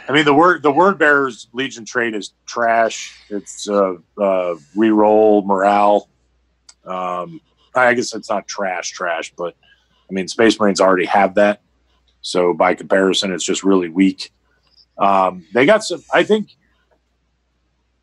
I 0.07 0.11
mean 0.11 0.25
the 0.25 0.33
word 0.33 0.63
the 0.63 0.71
word 0.71 0.97
bearers 0.97 1.47
Legion 1.53 1.85
trait 1.85 2.15
is 2.15 2.33
trash. 2.45 3.19
It's 3.29 3.69
uh, 3.69 3.95
uh, 4.17 4.55
reroll 4.75 5.45
morale. 5.45 6.09
Um, 6.85 7.41
I 7.75 7.93
guess 7.93 8.15
it's 8.15 8.29
not 8.29 8.47
trash, 8.47 8.91
trash, 8.91 9.33
but 9.37 9.55
I 10.09 10.13
mean 10.13 10.27
Space 10.27 10.59
Marines 10.59 10.81
already 10.81 11.05
have 11.05 11.35
that, 11.35 11.61
so 12.21 12.53
by 12.53 12.73
comparison, 12.73 13.31
it's 13.31 13.43
just 13.43 13.63
really 13.63 13.89
weak. 13.89 14.31
Um, 14.97 15.45
they 15.53 15.65
got 15.65 15.83
some. 15.83 16.03
I 16.13 16.23
think 16.23 16.49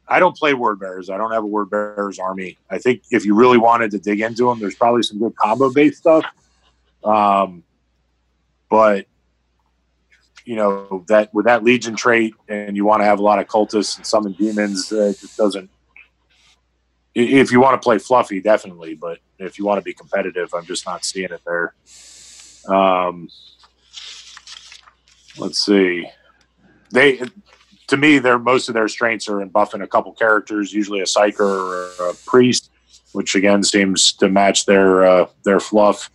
I 0.06 0.18
don't 0.18 0.36
play 0.36 0.54
word 0.54 0.80
bearers. 0.80 1.10
I 1.10 1.16
don't 1.16 1.32
have 1.32 1.42
a 1.42 1.46
word 1.46 1.70
bearers 1.70 2.18
army. 2.18 2.58
I 2.70 2.78
think 2.78 3.02
if 3.10 3.24
you 3.24 3.34
really 3.34 3.58
wanted 3.58 3.90
to 3.92 3.98
dig 3.98 4.20
into 4.20 4.48
them, 4.48 4.60
there's 4.60 4.74
probably 4.74 5.02
some 5.02 5.18
good 5.18 5.34
combo 5.36 5.72
based 5.72 5.98
stuff. 5.98 6.24
Um, 7.02 7.64
but 8.70 9.06
you 10.44 10.56
know 10.56 11.04
that 11.08 11.32
with 11.32 11.46
that 11.46 11.64
legion 11.64 11.96
trait 11.96 12.34
and 12.48 12.76
you 12.76 12.84
want 12.84 13.00
to 13.00 13.04
have 13.04 13.18
a 13.18 13.22
lot 13.22 13.38
of 13.38 13.46
cultists 13.46 13.96
and 13.96 14.06
summon 14.06 14.32
demons 14.32 14.92
uh, 14.92 15.00
it 15.00 15.18
just 15.18 15.36
doesn't 15.36 15.70
if 17.14 17.52
you 17.52 17.60
want 17.60 17.80
to 17.80 17.84
play 17.84 17.98
fluffy 17.98 18.40
definitely 18.40 18.94
but 18.94 19.18
if 19.38 19.58
you 19.58 19.64
want 19.64 19.78
to 19.78 19.82
be 19.82 19.94
competitive 19.94 20.52
i'm 20.54 20.64
just 20.64 20.86
not 20.86 21.04
seeing 21.04 21.30
it 21.30 21.40
there. 21.46 21.74
Um 22.68 23.28
let's 25.38 25.64
see. 25.64 26.08
They 26.90 27.20
to 27.88 27.96
me 27.96 28.18
they're 28.18 28.38
most 28.38 28.68
of 28.68 28.74
their 28.74 28.88
strengths 28.88 29.28
are 29.28 29.42
in 29.42 29.50
buffing 29.50 29.82
a 29.82 29.86
couple 29.86 30.12
characters 30.12 30.72
usually 30.72 31.00
a 31.00 31.04
psyker 31.04 31.40
or 31.98 32.10
a 32.10 32.14
priest 32.26 32.70
which 33.12 33.34
again 33.34 33.62
seems 33.62 34.12
to 34.12 34.28
match 34.28 34.66
their 34.66 35.04
uh, 35.04 35.26
their 35.44 35.60
fluff 35.60 36.10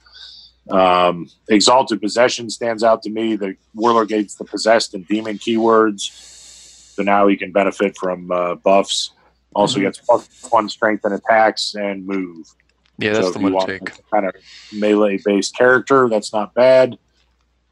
um, 0.71 1.29
Exalted 1.49 2.01
Possession 2.01 2.49
stands 2.49 2.83
out 2.83 3.01
to 3.03 3.09
me. 3.09 3.35
The 3.35 3.55
Warlord 3.73 4.09
gets 4.09 4.35
the 4.35 4.45
possessed 4.45 4.93
and 4.93 5.07
demon 5.07 5.37
keywords, 5.37 6.01
so 6.95 7.03
now 7.03 7.27
he 7.27 7.35
can 7.37 7.51
benefit 7.51 7.97
from 7.97 8.31
uh, 8.31 8.55
buffs. 8.55 9.11
Also 9.55 9.79
Mhm. 9.79 9.83
gets 9.83 9.99
plus 9.99 10.29
one 10.51 10.69
strength 10.69 11.05
and 11.05 11.13
attacks 11.13 11.73
and 11.75 12.05
move. 12.05 12.45
Yeah, 12.99 13.13
that's 13.13 13.27
So 13.27 13.33
the 13.33 13.39
one 13.49 13.65
to 13.65 13.79
take. 13.79 13.91
kind 14.11 14.27
of 14.27 14.35
melee 14.73 15.19
based 15.25 15.57
character. 15.57 16.07
That's 16.09 16.31
not 16.33 16.53
bad. 16.53 16.97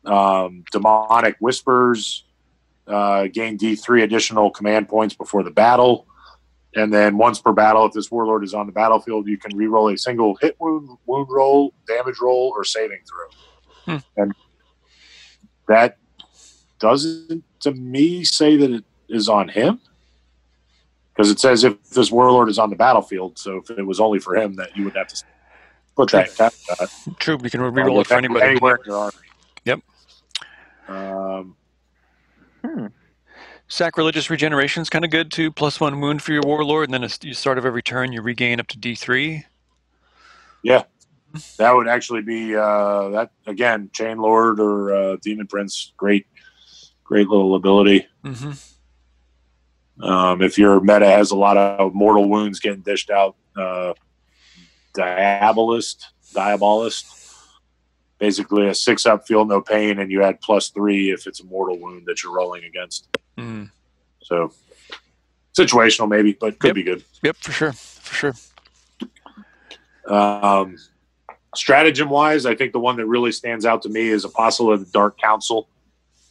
Um, 0.06 0.64
demonic 0.72 1.36
whispers 1.40 2.24
uh, 2.88 3.28
gain 3.28 3.58
D 3.58 3.76
three 3.76 4.02
additional 4.04 4.50
command 4.50 4.88
points 4.88 5.14
before 5.14 5.44
the 5.44 5.52
battle, 5.52 6.08
and 6.78 6.94
then 6.94 7.18
once 7.18 7.42
per 7.42 7.52
battle, 7.52 7.86
if 7.86 7.94
this 7.94 8.10
warlord 8.12 8.44
is 8.44 8.54
on 8.54 8.68
the 8.68 8.72
battlefield, 8.72 9.28
you 9.28 9.38
can 9.38 9.52
reroll 9.52 9.94
a 9.94 9.98
single 9.98 10.36
hit 10.40 10.56
wound, 10.60 10.98
wound 11.06 11.28
roll, 11.30 11.74
damage 11.88 12.20
roll, 12.22 12.54
or 12.56 12.64
saving 12.64 13.00
throw. 13.10 13.96
Hmm. 13.96 14.22
And 14.22 14.34
that 15.68 15.98
doesn't 16.80 17.44
to 17.62 17.72
me 17.72 18.24
say 18.24 18.56
that 18.58 18.72
it 18.72 18.84
is 19.10 19.28
on 19.28 19.50
him 19.50 19.80
because 21.14 21.32
it 21.32 21.40
says 21.40 21.64
if 21.64 21.82
this 21.90 22.12
warlord 22.12 22.50
is 22.50 22.60
on 22.60 22.70
the 22.70 22.76
battlefield. 22.76 23.38
So 23.40 23.58
if 23.58 23.70
it 23.72 23.86
was 23.86 24.00
only 24.00 24.20
for 24.20 24.36
him, 24.36 24.54
that 24.56 24.78
you 24.78 24.84
would 24.86 24.96
have 24.96 25.08
to 25.08 25.24
put 25.96 26.12
that 26.12 26.30
caveat. 26.36 26.90
True, 27.20 27.38
you 27.42 27.50
can 27.50 27.62
Uh, 27.62 27.72
reroll 27.72 28.02
it 28.02 28.08
for 28.08 28.14
anybody. 28.14 28.46
Anywhere 28.46 28.76
in 28.76 28.82
your 28.86 28.98
army. 28.98 29.18
Yep. 29.66 29.80
Um, 30.88 31.56
Hmm. 32.66 32.88
Sacrilegious 33.70 34.30
regeneration 34.30 34.82
is 34.82 34.90
kind 34.90 35.04
of 35.04 35.12
good 35.12 35.32
too. 35.32 35.52
Plus 35.52 35.80
one 35.80 36.00
wound 36.00 36.22
for 36.22 36.32
your 36.32 36.42
warlord, 36.44 36.86
and 36.86 36.94
then 36.94 37.04
at 37.04 37.12
the 37.20 37.34
start 37.34 37.58
of 37.58 37.66
every 37.66 37.82
turn, 37.84 38.14
you 38.14 38.22
regain 38.22 38.60
up 38.60 38.68
to 38.68 38.78
D3. 38.78 39.44
Yeah, 40.64 40.84
that 41.58 41.72
would 41.76 41.88
actually 41.88 42.22
be 42.22 42.56
uh, 42.56 43.10
that 43.10 43.32
again, 43.46 43.90
Chain 43.94 44.18
Lord 44.18 44.60
or 44.60 44.94
uh, 44.94 45.18
Demon 45.22 45.48
Prince. 45.48 45.92
Great, 45.98 46.26
great 47.04 47.28
little 47.28 47.56
ability. 47.56 48.08
hmm 48.24 48.52
Um, 50.02 50.42
if 50.42 50.58
your 50.58 50.80
meta 50.80 51.08
has 51.08 51.32
a 51.32 51.36
lot 51.36 51.58
of 51.58 51.94
mortal 51.94 52.30
wounds 52.30 52.60
getting 52.60 52.82
dished 52.82 53.10
out, 53.10 53.36
uh, 53.58 53.94
Diabolist, 54.96 56.06
Diabolist, 56.34 57.06
basically 58.20 58.68
a 58.68 58.76
six 58.76 59.06
up, 59.06 59.28
feel 59.28 59.46
no 59.46 59.62
pain, 59.62 60.00
and 60.00 60.12
you 60.12 60.24
add 60.24 60.42
plus 60.42 60.70
three 60.70 61.12
if 61.12 61.28
it's 61.28 61.40
a 61.40 61.46
mortal 61.46 61.78
wound 61.80 62.06
that 62.08 62.24
you're 62.24 62.34
rolling 62.34 62.64
against. 62.64 63.08
Mm. 63.38 63.70
So 64.22 64.52
situational, 65.56 66.10
maybe, 66.10 66.34
but 66.34 66.60
could 66.60 66.70
Yep. 66.70 66.76
be 66.76 66.84
good. 66.84 67.04
Yep, 67.24 67.38
for 67.38 67.52
sure, 67.52 67.74
for 67.74 68.16
sure. 68.16 68.34
Um, 70.08 70.78
stratagem 71.56 72.10
wise, 72.10 72.46
I 72.46 72.56
think 72.56 72.72
the 72.74 72.80
one 72.80 72.98
that 72.98 73.06
really 73.06 73.32
stands 73.32 73.66
out 73.66 73.82
to 73.84 73.90
me 73.90 74.08
is 74.10 74.24
Apostle 74.24 74.72
of 74.72 74.80
the 74.80 74.92
Dark 74.92 75.20
Council. 75.20 75.68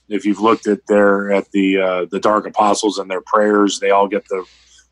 If 0.09 0.25
you've 0.25 0.41
looked 0.41 0.67
at 0.67 0.87
their 0.87 1.33
at 1.33 1.51
the 1.51 1.79
uh, 1.79 2.07
the 2.11 2.21
Dark 2.21 2.47
Apostles 2.47 2.99
and 2.99 3.11
their 3.11 3.21
prayers, 3.21 3.81
they 3.81 3.91
all 3.91 4.07
get 4.07 4.25
the 4.29 4.45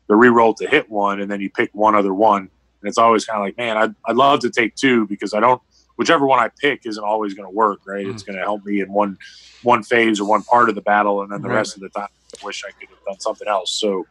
the 0.07 0.13
reroll 0.13 0.55
to 0.57 0.67
hit 0.67 0.89
one, 0.89 1.21
and 1.21 1.31
then 1.31 1.39
you 1.41 1.49
pick 1.49 1.69
one 1.73 1.95
other 1.95 2.13
one. 2.13 2.41
And 2.41 2.89
it's 2.89 2.97
always 2.97 3.25
kind 3.25 3.39
of 3.39 3.45
like, 3.45 3.57
man, 3.57 3.77
I'd, 3.77 3.95
I'd 4.05 4.17
love 4.17 4.41
to 4.41 4.49
take 4.49 4.75
two 4.75 5.07
because 5.07 5.33
I 5.33 5.39
don't. 5.39 5.61
Whichever 5.97 6.25
one 6.25 6.39
I 6.39 6.49
pick 6.61 6.81
isn't 6.85 7.03
always 7.03 7.33
going 7.33 7.47
to 7.47 7.53
work, 7.55 7.79
right? 7.87 8.05
It's 8.05 8.23
going 8.23 8.37
to 8.37 8.43
help 8.43 8.63
me 8.65 8.81
in 8.81 8.91
one 8.91 9.17
one 9.61 9.81
phase 9.83 10.19
or 10.19 10.25
one 10.25 10.43
part 10.43 10.69
of 10.69 10.75
the 10.75 10.81
battle, 10.81 11.21
and 11.21 11.31
then 11.31 11.41
the 11.41 11.47
Right. 11.49 11.55
rest 11.55 11.75
of 11.75 11.81
the 11.81 11.89
time, 11.89 12.07
I 12.33 12.37
wish 12.45 12.63
I 12.63 12.71
could 12.79 12.89
have 12.89 12.99
done 13.07 13.19
something 13.19 13.47
else. 13.47 13.79
So 13.79 14.07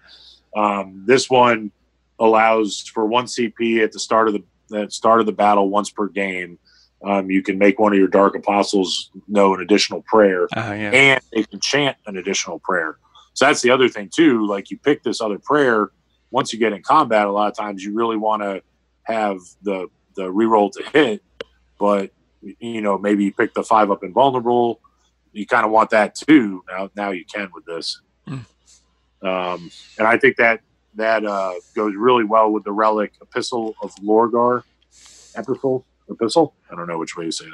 um, 0.56 1.04
this 1.06 1.28
one 1.30 1.70
allows 2.18 2.82
for 2.92 3.06
one 3.06 3.26
CP 3.26 3.82
at 3.82 3.92
the 3.92 3.98
start 4.00 4.28
of 4.28 4.34
the 4.70 4.88
start 4.90 5.20
of 5.20 5.26
the 5.26 5.32
battle 5.32 5.68
once 5.68 5.90
per 5.90 6.08
game. 6.08 6.58
Um, 7.04 7.30
you 7.30 7.42
can 7.42 7.58
make 7.58 7.78
one 7.78 7.92
of 7.92 7.98
your 7.98 8.08
dark 8.08 8.34
apostles 8.34 9.10
know 9.28 9.54
an 9.54 9.60
additional 9.60 10.02
prayer, 10.06 10.44
Uh, 10.56 10.72
yeah. 10.72 10.90
and 10.90 11.20
they 11.32 11.44
can 11.44 11.60
chant 11.60 11.96
an 12.06 12.16
additional 12.16 12.60
prayer. 12.60 12.96
So 13.34 13.44
that's 13.46 13.60
the 13.62 13.70
other 13.70 13.88
thing 13.90 14.08
too. 14.14 14.46
Like 14.46 14.70
you 14.70 14.78
pick 14.78 15.02
this 15.02 15.20
other 15.20 15.38
prayer. 15.38 15.90
Once 16.30 16.52
you 16.52 16.58
get 16.58 16.72
in 16.72 16.82
combat, 16.82 17.26
a 17.26 17.30
lot 17.32 17.48
of 17.50 17.56
times 17.56 17.84
you 17.84 17.92
really 17.94 18.16
want 18.16 18.42
to 18.42 18.62
have 19.04 19.38
the 19.62 19.88
the 20.16 20.22
reroll 20.24 20.70
to 20.72 20.82
hit, 20.92 21.22
but 21.78 22.10
you 22.58 22.80
know 22.80 22.98
maybe 22.98 23.24
you 23.24 23.32
pick 23.32 23.54
the 23.54 23.62
five 23.62 23.90
up 23.90 24.02
invulnerable. 24.04 24.80
You 25.32 25.46
kind 25.46 25.64
of 25.64 25.72
want 25.72 25.90
that 25.90 26.14
too. 26.14 26.62
Now 26.68 26.90
now 26.96 27.10
you 27.10 27.24
can 27.24 27.50
with 27.54 27.64
this, 27.64 28.00
Mm. 28.28 28.44
um, 29.22 29.70
and 29.98 30.06
I 30.08 30.16
think 30.18 30.36
that 30.36 30.60
that 30.94 31.24
uh, 31.26 31.54
goes 31.74 31.94
really 31.96 32.24
well 32.24 32.50
with 32.52 32.64
the 32.64 32.72
relic 32.72 33.12
Epistle 33.20 33.74
of 33.82 33.94
Lorgar. 33.96 34.62
Epistle, 35.36 35.84
epistle. 36.08 36.54
I 36.70 36.76
don't 36.76 36.86
know 36.86 36.98
which 36.98 37.16
way 37.16 37.24
you 37.24 37.32
say 37.32 37.46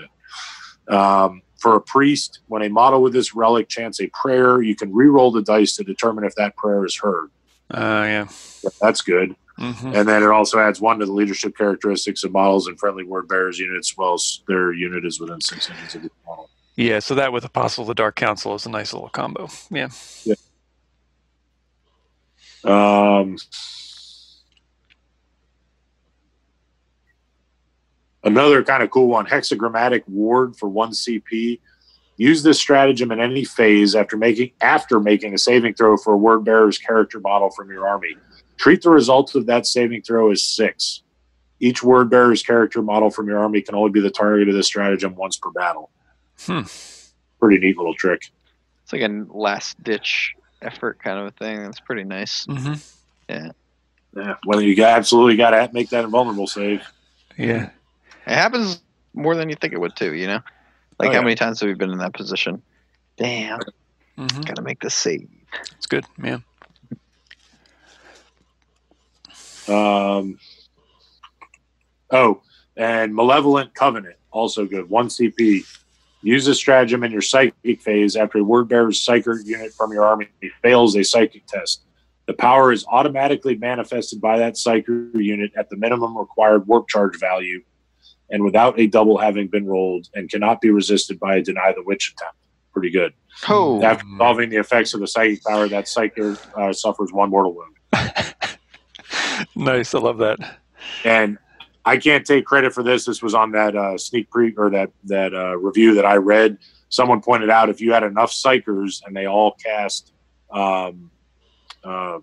that. 0.89 0.95
Um, 0.95 1.43
for 1.59 1.77
a 1.77 1.81
priest, 1.81 2.41
when 2.49 2.63
a 2.63 2.69
model 2.69 3.01
with 3.03 3.13
this 3.15 3.35
relic 3.35 3.69
chants 3.69 4.01
a 4.01 4.09
prayer, 4.09 4.61
you 4.61 4.75
can 4.75 4.93
re-roll 4.93 5.31
the 5.31 5.41
dice 5.43 5.77
to 5.77 5.85
determine 5.85 6.25
if 6.25 6.35
that 6.35 6.57
prayer 6.57 6.85
is 6.85 6.97
heard. 6.97 7.31
Uh, 7.71 8.05
yeah. 8.07 8.29
That's 8.81 9.01
good. 9.01 9.35
Hmm 9.61 9.93
And 9.95 10.09
then 10.09 10.23
it 10.23 10.31
also 10.31 10.59
adds 10.59 10.81
one 10.81 10.99
to 11.01 11.07
the 11.07 11.13
leadership 11.13 11.55
characteristics 11.57 12.25
of 12.25 12.33
models 12.33 12.67
and 12.67 12.79
friendly 12.81 13.05
word 13.05 13.29
bearers 13.29 13.59
units, 13.59 13.95
whilst 13.97 14.43
their 14.49 14.73
unit 14.73 15.05
is 15.05 15.21
within 15.21 15.41
six 15.41 15.69
inches 15.69 15.95
of 15.95 16.03
the 16.03 16.11
model. 16.27 16.49
Yeah, 16.77 16.99
so 16.99 17.15
that 17.17 17.31
with 17.33 17.45
Apostle 17.45 17.83
of 17.83 17.89
the 17.89 17.95
Dark 17.95 18.17
Council 18.17 18.55
is 18.55 18.65
a 18.65 18.71
nice 18.71 18.95
little 18.95 19.11
combo. 19.11 19.49
Yeah. 19.71 19.89
Um, 22.65 23.37
another 28.25 28.63
kind 28.63 28.83
of 28.83 28.91
cool 28.91 29.09
one 29.09 29.27
hexagrammatic 29.27 30.05
ward 30.07 30.57
for 30.57 30.71
one 30.71 30.93
CP. 30.93 31.61
Use 32.17 32.43
this 32.43 32.59
stratagem 32.59 33.13
in 33.13 33.21
any 33.21 33.45
phase 33.45 33.95
after 33.95 34.17
making 34.17 34.53
after 34.63 35.01
making 35.01 35.35
a 35.35 35.39
saving 35.39 35.75
throw 35.75 35.97
for 35.99 36.15
a 36.15 36.19
word 36.19 36.45
bearer's 36.45 36.79
character 36.79 37.21
model 37.21 37.51
from 37.51 37.71
your 37.71 37.87
army. 37.87 38.17
Treat 38.61 38.83
the 38.83 38.91
result 38.91 39.35
of 39.35 39.47
that 39.47 39.65
saving 39.67 40.03
throw 40.03 40.31
as 40.31 40.43
six. 40.43 41.03
Each 41.61 41.83
word 41.83 42.11
bearer's 42.11 42.43
character 42.43 42.83
model 42.83 43.11
from 43.11 43.27
your 43.27 43.39
army 43.39 43.63
can 43.63 43.75
only 43.75 43.91
be 43.91 44.01
the 44.01 44.11
target 44.11 44.49
of 44.51 44.55
this 44.55 44.67
stratagem 44.67 45.15
once 45.15 45.39
per 45.39 45.51
battle. 45.51 45.89
Hmm. 46.43 46.61
Pretty 47.41 47.59
neat 47.59 47.79
little 47.79 47.95
trick. 47.95 48.31
It's 48.83 48.93
like 48.93 49.01
a 49.01 49.25
last 49.31 49.83
ditch 49.83 50.35
effort 50.61 50.99
kind 51.03 51.19
of 51.19 51.27
a 51.29 51.31
thing. 51.31 51.63
That's 51.63 51.81
pretty 51.81 52.05
nice. 52.05 52.45
hmm 52.45 52.75
Yeah, 53.31 54.35
whether 54.45 54.63
you 54.63 54.77
got, 54.77 54.99
absolutely 54.99 55.37
got 55.37 55.51
to 55.53 55.71
make 55.73 55.89
that 55.91 56.05
invulnerable 56.05 56.47
save. 56.47 56.83
Yeah. 57.39 57.71
It 58.27 58.35
happens 58.35 58.83
more 59.15 59.35
than 59.37 59.49
you 59.49 59.55
think 59.55 59.73
it 59.73 59.81
would 59.81 59.97
too. 59.97 60.13
You 60.15 60.27
know, 60.27 60.41
like 60.99 61.09
Oh, 61.09 61.13
how 61.13 61.13
yeah. 61.13 61.21
many 61.23 61.35
times 61.35 61.61
have 61.61 61.69
we 61.69 61.75
been 61.75 61.93
in 61.93 61.99
that 61.99 62.13
position? 62.13 62.61
Damn, 63.17 63.59
hmm 64.19 64.27
gotta 64.43 64.61
make 64.63 64.81
the 64.81 64.91
save. 64.91 65.29
It's 65.77 65.87
good. 65.87 66.05
Yeah. 66.23 66.39
Um, 69.71 70.39
oh, 72.11 72.43
and 72.77 73.15
Malevolent 73.15 73.75
Covenant, 73.75 74.17
also 74.31 74.67
good. 74.67 74.89
One 74.89 75.09
CP. 75.09 75.65
Use 76.23 76.45
this 76.45 76.59
stratagem 76.59 77.03
in 77.03 77.13
your 77.13 77.23
psychic 77.23 77.81
phase 77.81 78.15
after 78.15 78.39
a 78.39 78.45
word 78.45 78.69
bearer's 78.69 79.03
psychic 79.03 79.47
unit 79.47 79.73
from 79.73 79.91
your 79.93 80.05
army 80.05 80.29
fails 80.63 80.95
a 80.95 81.03
psychic 81.03 81.47
test. 81.47 81.85
The 82.27 82.35
power 82.35 82.73
is 82.73 82.85
automatically 82.87 83.57
manifested 83.57 84.21
by 84.21 84.39
that 84.39 84.57
psychic 84.59 84.87
unit 85.15 85.53
at 85.57 85.71
the 85.71 85.77
minimum 85.77 86.17
required 86.17 86.67
warp 86.67 86.89
charge 86.89 87.19
value 87.19 87.63
and 88.31 88.45
without 88.45 88.79
a 88.79 88.87
double 88.87 89.19
having 89.19 89.49
been 89.49 89.67
rolled 89.67 90.09
and 90.15 90.31
cannot 90.31 90.61
be 90.61 90.71
resisted 90.71 91.19
by 91.19 91.37
a 91.37 91.43
deny 91.43 91.73
the 91.73 91.83
witch 91.83 92.15
attempt. 92.15 92.37
Pretty 92.73 92.91
good. 92.91 93.13
Oh, 93.49 93.83
After 93.83 94.07
solving 94.19 94.51
the 94.51 94.59
effects 94.59 94.95
of 94.95 95.01
the 95.01 95.09
psychic 95.09 95.43
power, 95.43 95.67
that 95.69 95.89
psychic 95.89 96.37
uh, 96.55 96.73
suffers 96.73 97.13
one 97.13 97.31
mortal 97.31 97.55
wound. 97.55 97.70
nice. 99.57 99.95
I 99.95 99.99
love 99.99 100.19
that. 100.19 100.39
and 101.05 101.39
I 101.85 101.97
can't 101.97 102.25
take 102.27 102.45
credit 102.45 102.73
for 102.75 102.83
this. 102.83 103.05
This 103.07 103.23
was 103.23 103.35
on 103.35 103.53
that 103.53 103.75
uh, 103.77 103.97
sneak 103.99 104.31
pre 104.31 104.55
or 104.57 104.71
that 104.71 104.91
that 105.05 105.35
uh, 105.35 105.57
review 105.57 105.95
that 105.95 106.05
I 106.05 106.17
read. 106.17 106.59
Someone 106.89 107.21
pointed 107.23 107.51
out 107.51 107.69
if 107.71 107.81
you 107.81 107.93
had 107.93 108.03
enough 108.03 108.33
psykers 108.33 109.01
and 109.07 109.15
they 109.17 109.27
all 109.27 109.53
cast, 109.65 110.13
um, 110.51 111.11
uh, 111.85 112.19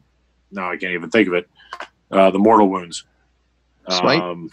no, 0.51 0.63
I 0.69 0.77
can't 0.77 0.93
even 0.93 1.09
think 1.09 1.27
of 1.29 1.33
it. 1.35 1.49
Uh, 2.11 2.31
the 2.31 2.39
mortal 2.39 2.69
wounds, 2.69 3.05
Smite? 3.89 4.21
um, 4.21 4.49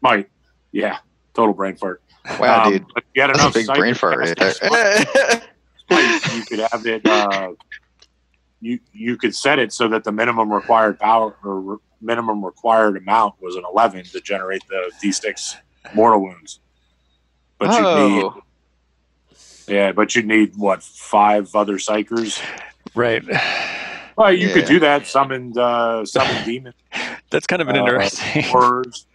might, 0.00 0.28
yeah, 0.72 0.98
total 1.34 1.54
brain 1.54 1.76
fart. 1.76 2.02
wow, 2.40 2.64
Um, 2.66 2.72
dude, 2.72 2.86
if 2.96 3.04
you 3.14 3.22
had 3.22 3.30
that's 3.30 3.38
a 3.38 3.42
enough 3.42 3.54
big 3.54 3.66
brain 3.66 3.94
fart 3.94 4.18
right. 4.18 4.38
Smite, 5.88 6.34
you 6.36 6.42
could 6.44 6.58
have 6.60 6.86
it. 6.86 7.02
You 8.60 8.80
you 8.92 9.16
could 9.16 9.34
set 9.34 9.58
it 9.58 9.72
so 9.72 9.86
that 9.88 10.04
the 10.04 10.12
minimum 10.12 10.52
required 10.52 10.98
power 10.98 11.34
or 11.44 11.60
re- 11.60 11.76
minimum 12.00 12.44
required 12.44 12.96
amount 12.96 13.34
was 13.40 13.54
an 13.56 13.62
eleven 13.70 14.04
to 14.04 14.20
generate 14.20 14.62
the 14.68 14.90
d6 15.02 15.56
mortal 15.94 16.22
wounds. 16.22 16.60
But 17.58 17.70
you 17.74 17.80
need 17.82 18.22
oh, 18.24 18.42
yeah, 19.68 19.92
but 19.92 20.14
you 20.16 20.22
need 20.22 20.56
what 20.56 20.82
five 20.82 21.54
other 21.54 21.74
psykers? 21.74 22.42
Right. 22.94 23.22
Well, 24.16 24.32
you 24.32 24.52
could 24.52 24.64
do 24.64 24.80
that. 24.80 25.06
Summoned 25.06 25.56
uh, 25.56 26.04
summoned 26.04 26.44
demon 26.44 26.74
That's 27.30 27.46
kind 27.46 27.62
of 27.62 27.68
an 27.68 27.76
Uh, 27.76 27.80
interesting. 27.84 28.42
horrors. 28.44 29.06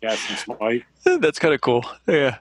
Casting 0.00 0.36
smite. 0.36 0.84
That's 1.20 1.38
kind 1.38 1.54
of 1.54 1.60
cool. 1.60 1.84
Yeah. 2.06 2.38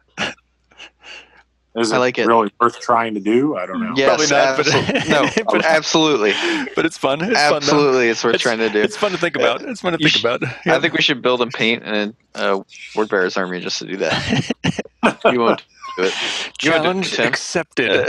Is 1.74 1.94
I 1.94 2.00
like 2.00 2.18
it. 2.18 2.28
really 2.28 2.52
worth 2.60 2.80
trying 2.82 3.14
to 3.14 3.22
do? 3.22 3.56
I 3.56 3.66
don't 3.66 3.80
know. 3.80 3.94
yes, 3.96 4.08
Probably 4.10 4.28
not, 4.28 4.58
but- 4.58 4.68
absolutely. 4.68 5.10
no, 5.10 5.30
but- 5.52 5.66
absolutely, 5.66 6.34
But 6.76 6.86
it's 6.86 6.98
fun. 6.98 7.22
It's 7.22 7.32
fun. 7.40 7.56
Absolutely, 7.56 8.10
it's 8.10 8.24
worth 8.24 8.36
It's- 8.36 8.42
trying 8.44 8.58
to 8.58 8.70
do. 8.70 8.82
It's 8.82 8.98
fun 8.98 9.12
to 9.12 9.18
think 9.18 9.38
about. 9.38 9.62
It's 9.62 9.80
fun 9.80 9.94
to 9.94 10.00
You 10.00 10.10
think 10.10 10.18
sh- 10.18 10.20
about. 10.20 10.44
I 10.66 10.80
think 10.82 10.94
we 10.94 11.02
should 11.02 11.22
build 11.22 11.42
and 11.42 11.52
paint 11.54 11.84
and 11.86 12.14
a 12.36 12.62
word 12.96 13.08
bearer's 13.10 13.38
army 13.38 13.62
just 13.62 13.80
to 13.80 13.86
do 13.86 13.96
that. 13.98 14.52
you 15.32 15.40
won't 15.40 15.64
do 15.98 16.04
it. 16.04 16.14
You 16.62 16.72
wanna 16.72 16.94
do 16.94 17.00
it, 17.00 17.20
accepted. 17.20 18.06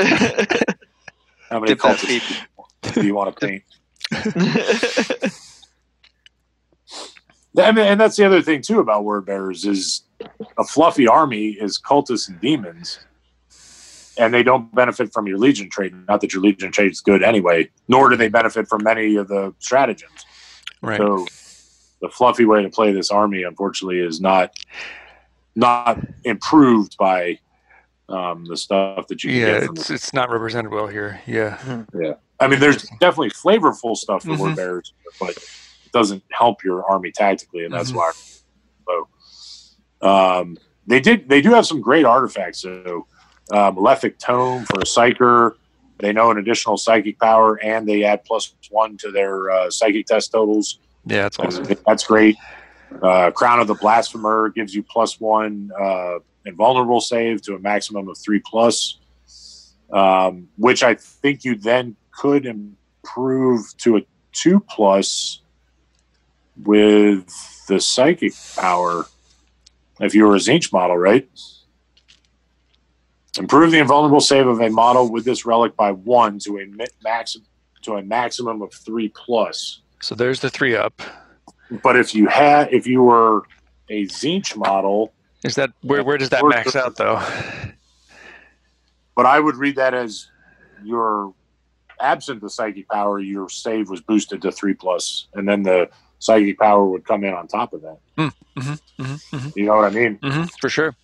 How 1.48 1.60
many 1.60 1.66
Dip 1.74 1.78
cultists 1.78 2.44
do 2.94 3.06
you 3.06 3.14
want 3.14 3.36
to 3.36 3.46
paint? 3.46 3.62
And, 7.56 7.78
and 7.78 8.00
that's 8.00 8.16
the 8.16 8.24
other 8.24 8.40
thing 8.42 8.62
too 8.62 8.80
about 8.80 9.04
word 9.04 9.26
bearers 9.26 9.64
is 9.66 10.02
a 10.58 10.64
fluffy 10.64 11.06
army 11.06 11.48
is 11.50 11.78
cultists 11.78 12.28
and 12.28 12.40
demons, 12.40 12.98
and 14.16 14.32
they 14.32 14.42
don't 14.42 14.74
benefit 14.74 15.12
from 15.12 15.26
your 15.26 15.38
legion 15.38 15.70
trade. 15.70 15.94
Not 16.08 16.20
that 16.20 16.32
your 16.32 16.42
legion 16.42 16.70
trade 16.72 16.92
is 16.92 17.00
good 17.00 17.22
anyway, 17.22 17.70
nor 17.88 18.10
do 18.10 18.16
they 18.16 18.28
benefit 18.28 18.68
from 18.68 18.82
many 18.84 19.16
of 19.16 19.28
the 19.28 19.54
stratagems. 19.58 20.24
right. 20.82 20.98
So 20.98 21.26
the 22.00 22.08
fluffy 22.08 22.44
way 22.44 22.62
to 22.62 22.68
play 22.68 22.92
this 22.92 23.10
army, 23.10 23.42
unfortunately, 23.44 24.00
is 24.00 24.20
not 24.20 24.50
not 25.54 26.00
improved 26.24 26.96
by 26.98 27.38
um, 28.08 28.44
the 28.46 28.56
stuff 28.56 29.06
that 29.08 29.22
you 29.22 29.30
Yeah, 29.32 29.46
get 29.60 29.64
from 29.64 29.76
it's 29.76 29.90
it's 29.90 30.12
not 30.12 30.30
represented 30.30 30.72
well 30.72 30.86
here. 30.88 31.20
Yeah. 31.26 31.84
yeah. 31.94 32.14
I 32.40 32.48
mean, 32.48 32.58
there's 32.58 32.82
definitely 33.00 33.30
flavorful 33.30 33.96
stuff 33.96 34.24
for 34.24 34.30
Mhm. 34.30 34.38
word 34.38 34.56
bearers, 34.56 34.92
but 35.20 35.30
it 35.30 35.92
doesn't 35.92 36.24
help 36.32 36.64
your 36.64 36.84
army 36.90 37.12
tactically, 37.12 37.64
and 37.64 37.72
that's 37.72 37.92
Mhm. 37.92 37.96
why. 37.96 38.12
So, 38.88 40.08
um, 40.08 40.58
they 40.86 40.98
did. 41.00 41.28
They 41.28 41.40
do 41.40 41.50
have 41.50 41.66
some 41.66 41.80
great 41.80 42.04
artifacts. 42.04 42.60
So, 42.60 43.06
uh, 43.50 43.70
Malefic 43.70 44.18
Tome 44.18 44.64
for 44.64 44.80
a 44.80 44.84
psyker. 44.84 45.54
They 45.98 46.12
know 46.12 46.30
an 46.30 46.38
additional 46.38 46.76
psychic 46.76 47.18
power, 47.18 47.56
and 47.62 47.86
they 47.86 48.04
add 48.04 48.24
plus 48.24 48.54
one 48.70 48.96
to 48.98 49.10
their 49.10 49.50
uh, 49.50 49.70
psychic 49.70 50.06
test 50.06 50.32
totals. 50.32 50.78
Yeah, 51.06 51.26
it's 51.26 51.38
awesome. 51.38 51.66
That's 51.86 52.04
great. 52.04 52.36
Uh, 53.02 53.30
Crown 53.30 53.60
of 53.60 53.66
the 53.66 53.74
Blasphemer 53.74 54.50
gives 54.50 54.74
you 54.74 54.82
plus 54.82 55.20
one 55.20 55.70
uh, 55.80 56.18
invulnerable 56.44 57.00
save 57.00 57.42
to 57.42 57.54
a 57.54 57.58
maximum 57.58 58.08
of 58.08 58.18
three 58.18 58.40
plus, 58.44 58.98
um, 59.92 60.48
which 60.56 60.82
I 60.82 60.94
think 60.94 61.44
you 61.44 61.54
then 61.54 61.96
could 62.10 62.46
improve 62.46 63.76
to 63.78 63.96
a 63.96 64.00
two 64.32 64.60
plus 64.60 65.40
with 66.64 67.26
the 67.68 67.80
psychic 67.80 68.32
power 68.56 69.06
if 70.00 70.14
you 70.14 70.26
were 70.26 70.34
a 70.34 70.38
Tzeentch 70.38 70.72
model, 70.72 70.96
right? 70.96 71.28
Improve 73.38 73.70
the 73.70 73.78
invulnerable 73.78 74.20
save 74.20 74.46
of 74.46 74.60
a 74.60 74.68
model 74.68 75.10
with 75.10 75.24
this 75.24 75.46
relic 75.46 75.74
by 75.76 75.90
one 75.92 76.38
to 76.40 76.58
a 76.58 76.66
mi- 76.66 76.84
maximum 77.02 77.46
to 77.82 77.94
a 77.94 78.02
maximum 78.02 78.62
of 78.62 78.72
three 78.72 79.08
plus. 79.08 79.80
So 80.00 80.14
there's 80.14 80.38
the 80.40 80.50
three 80.50 80.76
up. 80.76 81.02
But 81.82 81.96
if 81.96 82.14
you 82.14 82.28
had, 82.28 82.72
if 82.72 82.86
you 82.86 83.02
were 83.02 83.42
a 83.88 84.06
Tzeentch 84.06 84.56
model, 84.56 85.12
Is 85.42 85.54
that 85.56 85.70
where 85.80 86.04
where 86.04 86.18
does 86.18 86.28
that 86.28 86.44
max 86.44 86.76
out 86.76 86.96
though? 86.96 87.20
but 89.16 89.26
I 89.26 89.40
would 89.40 89.56
read 89.56 89.76
that 89.76 89.94
as 89.94 90.28
your 90.84 91.34
absent 92.00 92.40
the 92.40 92.50
psychic 92.50 92.88
power, 92.88 93.18
your 93.18 93.48
save 93.48 93.88
was 93.88 94.00
boosted 94.00 94.42
to 94.42 94.52
three 94.52 94.74
plus, 94.74 95.26
and 95.34 95.48
then 95.48 95.62
the 95.62 95.88
psychic 96.18 96.58
power 96.58 96.84
would 96.84 97.04
come 97.06 97.24
in 97.24 97.32
on 97.32 97.48
top 97.48 97.72
of 97.72 97.82
that. 97.82 97.98
Mm-hmm, 98.18 98.72
mm-hmm, 99.02 99.48
You 99.58 99.64
know 99.66 99.76
what 99.76 99.86
I 99.86 99.90
mean? 99.90 100.18
mm-hmm, 100.18 100.44
for 100.60 100.68
sure. 100.68 100.94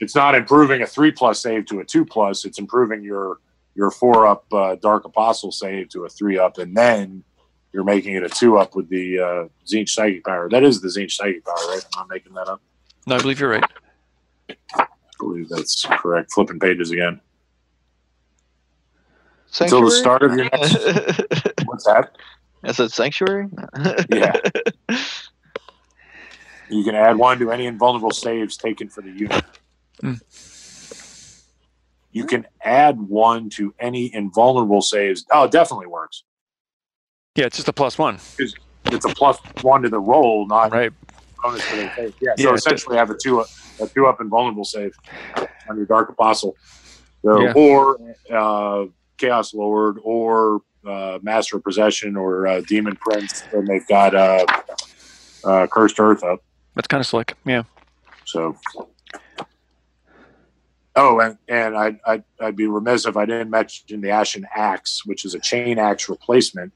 It's 0.00 0.14
not 0.14 0.34
improving 0.34 0.82
a 0.82 0.86
three 0.86 1.12
plus 1.12 1.40
save 1.40 1.66
to 1.66 1.80
a 1.80 1.84
two 1.84 2.04
plus. 2.04 2.44
It's 2.44 2.58
improving 2.58 3.02
your 3.02 3.38
your 3.74 3.90
four 3.90 4.26
up 4.26 4.44
uh, 4.52 4.76
Dark 4.76 5.04
Apostle 5.04 5.52
save 5.52 5.90
to 5.90 6.04
a 6.04 6.08
three 6.08 6.38
up, 6.38 6.58
and 6.58 6.76
then 6.76 7.22
you're 7.72 7.84
making 7.84 8.14
it 8.14 8.22
a 8.24 8.28
two 8.28 8.58
up 8.58 8.74
with 8.74 8.88
the 8.88 9.18
uh, 9.18 9.48
Tzeentch 9.66 9.90
psychic 9.90 10.24
power. 10.24 10.48
That 10.48 10.64
is 10.64 10.80
the 10.80 10.88
Tzeentch 10.88 11.12
psychic 11.12 11.44
power, 11.44 11.54
right? 11.68 11.84
I'm 11.94 12.00
not 12.00 12.08
making 12.08 12.32
that 12.34 12.48
up. 12.48 12.60
No, 13.06 13.16
I 13.16 13.20
believe 13.20 13.38
you're 13.38 13.50
right. 13.50 13.64
I 14.74 14.86
believe 15.18 15.48
that's 15.48 15.84
correct. 15.84 16.32
Flipping 16.32 16.58
pages 16.58 16.90
again. 16.90 17.20
Sanctuary? 19.46 19.84
Until 19.84 19.90
the 19.90 19.96
start 19.96 20.22
of 20.22 20.32
your 20.32 20.44
next. 20.52 21.66
What's 21.66 21.84
that? 21.84 22.16
I 22.62 22.72
said 22.72 22.90
sanctuary. 22.92 23.48
Yeah. 24.10 24.32
You 26.70 26.84
can 26.84 26.94
add 26.94 27.18
one 27.18 27.38
to 27.40 27.50
any 27.50 27.66
invulnerable 27.66 28.12
saves 28.12 28.56
taken 28.56 28.88
for 28.88 29.02
the 29.02 29.10
unit. 29.10 29.44
Hmm. 30.00 30.14
You 32.12 32.26
can 32.26 32.46
add 32.62 33.00
one 33.00 33.50
to 33.50 33.72
any 33.78 34.12
invulnerable 34.12 34.82
saves. 34.82 35.24
Oh, 35.30 35.44
it 35.44 35.52
definitely 35.52 35.86
works. 35.86 36.24
Yeah, 37.36 37.46
it's 37.46 37.56
just 37.56 37.68
a 37.68 37.72
plus 37.72 37.96
one, 37.96 38.18
It's 38.38 39.04
a 39.04 39.08
plus 39.14 39.38
one 39.62 39.82
to 39.82 39.88
the 39.88 40.00
roll, 40.00 40.46
not 40.48 40.72
right? 40.72 40.92
bonus 41.42 41.62
save. 41.64 41.90
Yeah, 41.96 42.08
Yeah, 42.20 42.34
so 42.36 42.54
essentially 42.54 42.96
have 42.96 43.10
a 43.10 43.16
two 43.16 43.40
a 43.40 43.86
two 43.94 44.06
up 44.06 44.20
invulnerable 44.20 44.64
save 44.64 44.92
on 45.68 45.76
your 45.76 45.86
Dark 45.86 46.08
Apostle. 46.10 46.56
So, 47.24 47.40
Yeah. 47.40 47.52
Or 47.54 47.98
uh, 48.34 48.86
Chaos 49.16 49.54
Lord 49.54 49.98
or 50.02 50.62
uh, 50.84 51.18
Master 51.22 51.58
of 51.58 51.64
Possession 51.64 52.16
or 52.16 52.46
uh, 52.46 52.60
Demon 52.66 52.96
Prince, 52.96 53.44
and 53.52 53.66
they've 53.68 53.86
got 53.86 54.14
uh, 54.14 54.44
uh, 55.44 55.66
Cursed 55.68 56.00
Earth 56.00 56.24
up. 56.24 56.42
That's 56.74 56.88
kind 56.88 57.00
of 57.00 57.06
slick. 57.06 57.34
Yeah. 57.44 57.62
So, 58.24 58.56
oh, 60.96 61.20
and 61.20 61.38
and 61.48 61.76
I'd, 61.76 62.00
I'd 62.06 62.24
I'd 62.40 62.56
be 62.56 62.66
remiss 62.66 63.06
if 63.06 63.16
I 63.16 63.24
didn't 63.24 63.50
mention 63.50 64.00
the 64.00 64.10
Ashen 64.10 64.46
Axe, 64.54 65.04
which 65.04 65.24
is 65.24 65.34
a 65.34 65.40
chain 65.40 65.78
axe 65.78 66.08
replacement. 66.08 66.72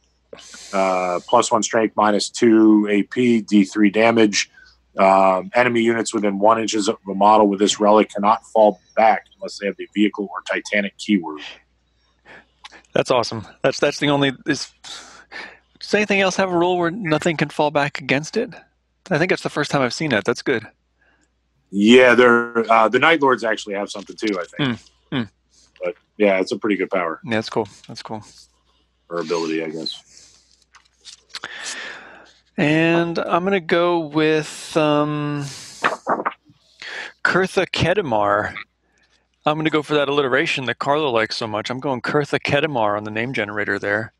Uh, 0.72 1.20
plus 1.28 1.52
one 1.52 1.62
strength, 1.62 1.94
minus 1.96 2.28
two 2.28 2.88
AP, 2.90 3.46
D 3.46 3.64
three 3.64 3.90
damage. 3.90 4.50
Um, 4.96 5.50
enemy 5.54 5.80
units 5.80 6.14
within 6.14 6.38
one 6.38 6.60
inches 6.60 6.88
of 6.88 6.98
a 7.10 7.14
model 7.14 7.48
with 7.48 7.58
this 7.58 7.80
relic 7.80 8.10
cannot 8.10 8.46
fall 8.46 8.80
back 8.94 9.26
unless 9.36 9.58
they 9.58 9.66
have 9.66 9.76
the 9.76 9.88
vehicle 9.92 10.28
or 10.30 10.40
Titanic 10.42 10.96
keyword. 10.98 11.40
That's 12.92 13.10
awesome. 13.10 13.46
That's 13.62 13.80
that's 13.80 13.98
the 13.98 14.08
only 14.08 14.32
is. 14.46 14.72
Does 15.80 15.94
anything 15.94 16.20
else 16.20 16.36
have 16.36 16.50
a 16.50 16.56
rule 16.56 16.78
where 16.78 16.90
nothing 16.90 17.36
can 17.36 17.50
fall 17.50 17.70
back 17.70 18.00
against 18.00 18.36
it? 18.36 18.54
I 19.10 19.18
think 19.18 19.30
that's 19.30 19.42
the 19.42 19.50
first 19.50 19.70
time 19.70 19.82
I've 19.82 19.92
seen 19.92 20.10
that. 20.10 20.24
That's 20.24 20.42
good. 20.42 20.66
Yeah, 21.76 22.14
they're 22.14 22.70
uh, 22.70 22.88
the 22.88 23.00
Night 23.00 23.20
Lords 23.20 23.42
actually 23.42 23.74
have 23.74 23.90
something 23.90 24.14
too. 24.14 24.38
I 24.38 24.44
think, 24.44 24.78
Hmm, 25.10 25.16
hmm. 25.16 25.22
but 25.82 25.96
yeah, 26.18 26.38
it's 26.38 26.52
a 26.52 26.56
pretty 26.58 26.76
good 26.76 26.88
power 26.88 27.20
Yeah, 27.24 27.32
that's 27.34 27.50
cool. 27.50 27.66
That's 27.88 28.00
cool. 28.00 28.22
or 29.08 29.18
ability, 29.18 29.64
I 29.64 29.70
guess. 29.70 30.00
And 32.56 33.18
I'm 33.18 33.42
gonna 33.42 33.58
go 33.58 33.98
with 33.98 34.76
um, 34.76 35.42
Kurtha 37.24 37.66
Kedamar. 37.68 38.54
I'm 39.44 39.56
gonna 39.58 39.68
go 39.70 39.82
for 39.82 39.94
that 39.94 40.08
alliteration 40.08 40.66
that 40.66 40.78
Carlo 40.78 41.10
likes 41.10 41.36
so 41.36 41.48
much. 41.48 41.70
I'm 41.70 41.80
going 41.80 42.00
Kurtha 42.02 42.38
Kedamar 42.40 42.96
on 42.96 43.02
the 43.02 43.10
name 43.10 43.32
generator 43.32 43.80
there. 43.80 44.12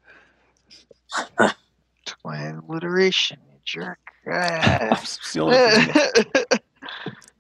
Took 1.39 2.18
my 2.24 2.48
alliteration, 2.48 3.39
you 3.48 3.59
jerk. 3.64 3.98
It's 4.26 5.32
the 5.35 5.40
only 5.40 5.56
thing- 5.59 6.59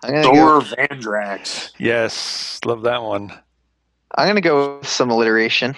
I'm 0.04 0.12
gonna 0.12 0.22
go. 0.36 0.60
Vandrax. 0.60 1.72
yes, 1.78 2.60
love 2.64 2.82
that 2.82 3.02
one. 3.02 3.32
I'm 4.16 4.28
gonna 4.28 4.40
go 4.40 4.78
with 4.78 4.88
some 4.88 5.10
alliteration, 5.10 5.74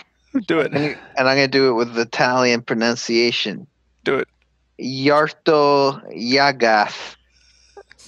Do 0.46 0.58
it. 0.60 0.72
and 0.74 0.84
and 1.16 1.28
I'm 1.28 1.36
gonna 1.36 1.48
do 1.48 1.70
it 1.70 1.72
with 1.74 1.96
Italian 1.98 2.62
pronunciation. 2.62 3.66
Do 4.04 4.16
it. 4.16 4.28
Yarto 4.80 6.02
Yagath. 6.14 7.16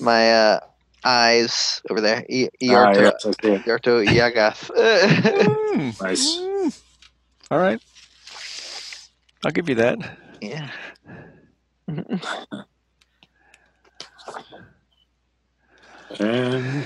My 0.01 0.31
uh, 0.32 0.61
eyes 1.05 1.81
over 1.90 2.01
there. 2.01 2.24
Y- 2.28 2.49
Ah, 2.62 2.93
Yarto, 2.93 3.01
yes, 3.01 3.27
I. 3.27 3.62
Yarto 3.65 4.05
Yagath. 4.07 4.70
Mm, 5.78 6.01
Nice. 6.03 6.36
mm. 6.39 6.81
All 7.51 7.59
right. 7.59 7.81
I'll 9.45 9.53
give 9.53 9.69
you 9.69 9.77
that. 9.77 9.99
yeah. 10.40 10.70
And 16.19 16.85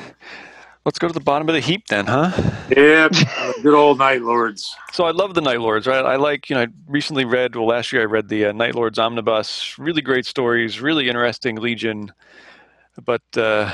Let's 0.85 0.99
go 0.99 1.07
to 1.07 1.15
the 1.15 1.21
bottom 1.21 1.49
of 1.49 1.53
the 1.55 1.61
heap 1.61 1.87
then, 1.87 2.07
huh? 2.07 2.33
yeah, 2.77 3.09
good 3.63 3.75
old 3.75 3.99
Night 3.99 4.23
Lords. 4.23 4.75
So 4.93 5.05
I 5.05 5.13
love 5.13 5.35
the 5.35 5.41
Night 5.41 5.61
Lords, 5.61 5.87
right? 5.87 6.05
I 6.05 6.17
like, 6.17 6.51
you 6.51 6.57
know, 6.57 6.63
I 6.63 6.67
recently 6.89 7.25
read, 7.25 7.55
well, 7.55 7.69
last 7.69 7.93
year 7.93 8.03
I 8.03 8.07
read 8.07 8.29
the 8.29 8.47
uh, 8.47 8.53
Night 8.53 8.75
Lords 8.75 8.99
Omnibus. 8.99 9.79
Really 9.79 10.03
great 10.03 10.27
stories, 10.27 10.81
really 10.81 11.09
interesting 11.09 11.57
Legion, 11.57 12.13
but 13.05 13.23
uh, 13.37 13.73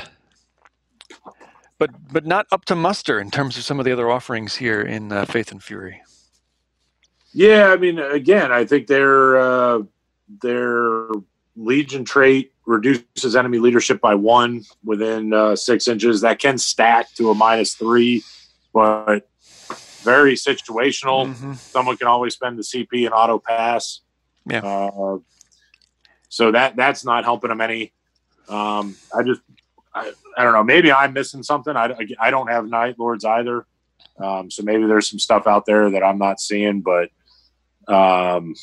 but 1.79 1.89
but 2.11 2.27
not 2.27 2.45
up 2.51 2.65
to 2.65 2.75
muster 2.75 3.19
in 3.19 3.31
terms 3.31 3.57
of 3.57 3.63
some 3.63 3.79
of 3.79 3.85
the 3.85 3.91
other 3.91 4.11
offerings 4.11 4.55
here 4.55 4.81
in 4.81 5.11
uh, 5.11 5.25
Faith 5.25 5.51
and 5.51 5.63
Fury. 5.63 6.03
Yeah, 7.33 7.71
I 7.71 7.77
mean, 7.77 7.97
again, 7.97 8.51
I 8.51 8.65
think 8.65 8.85
they're 8.85 9.39
uh, 9.39 9.79
their 10.43 11.07
Legion 11.59 12.05
trait 12.05 12.53
reduces 12.65 13.35
enemy 13.35 13.59
leadership 13.59 13.99
by 13.99 14.15
one 14.15 14.63
within 14.83 15.33
uh, 15.33 15.55
six 15.55 15.87
inches. 15.87 16.21
That 16.21 16.39
can 16.39 16.57
stack 16.57 17.13
to 17.15 17.29
a 17.31 17.35
minus 17.35 17.73
three, 17.73 18.23
but 18.73 19.27
very 20.01 20.35
situational. 20.35 21.33
Mhm. 21.33 21.57
Someone 21.57 21.97
can 21.97 22.07
always 22.07 22.33
spend 22.33 22.57
the 22.57 22.63
CP 22.63 23.05
and 23.05 23.13
auto 23.13 23.39
pass. 23.39 24.01
Yeah. 24.45 24.59
Uh, 24.59 25.17
so 26.29 26.51
that 26.51 26.75
that's 26.75 27.03
not 27.03 27.25
helping 27.25 27.49
them 27.49 27.59
any. 27.59 27.91
Um, 28.47 28.95
I 29.13 29.23
just 29.23 29.41
I, 29.93 30.13
I 30.37 30.43
don't 30.43 30.53
know. 30.53 30.63
Maybe 30.63 30.91
I'm 30.91 31.11
missing 31.11 31.43
something. 31.43 31.75
I, 31.75 31.93
I 32.19 32.31
don't 32.31 32.47
have 32.47 32.65
Night 32.67 32.97
Lords 32.97 33.25
either. 33.25 33.65
Um, 34.17 34.49
so 34.49 34.63
maybe 34.63 34.85
there's 34.85 35.09
some 35.09 35.19
stuff 35.19 35.47
out 35.47 35.65
there 35.65 35.89
that 35.91 36.03
I'm 36.03 36.17
not 36.17 36.39
seeing, 36.39 36.81
but 36.81 37.09
um, 37.87 38.53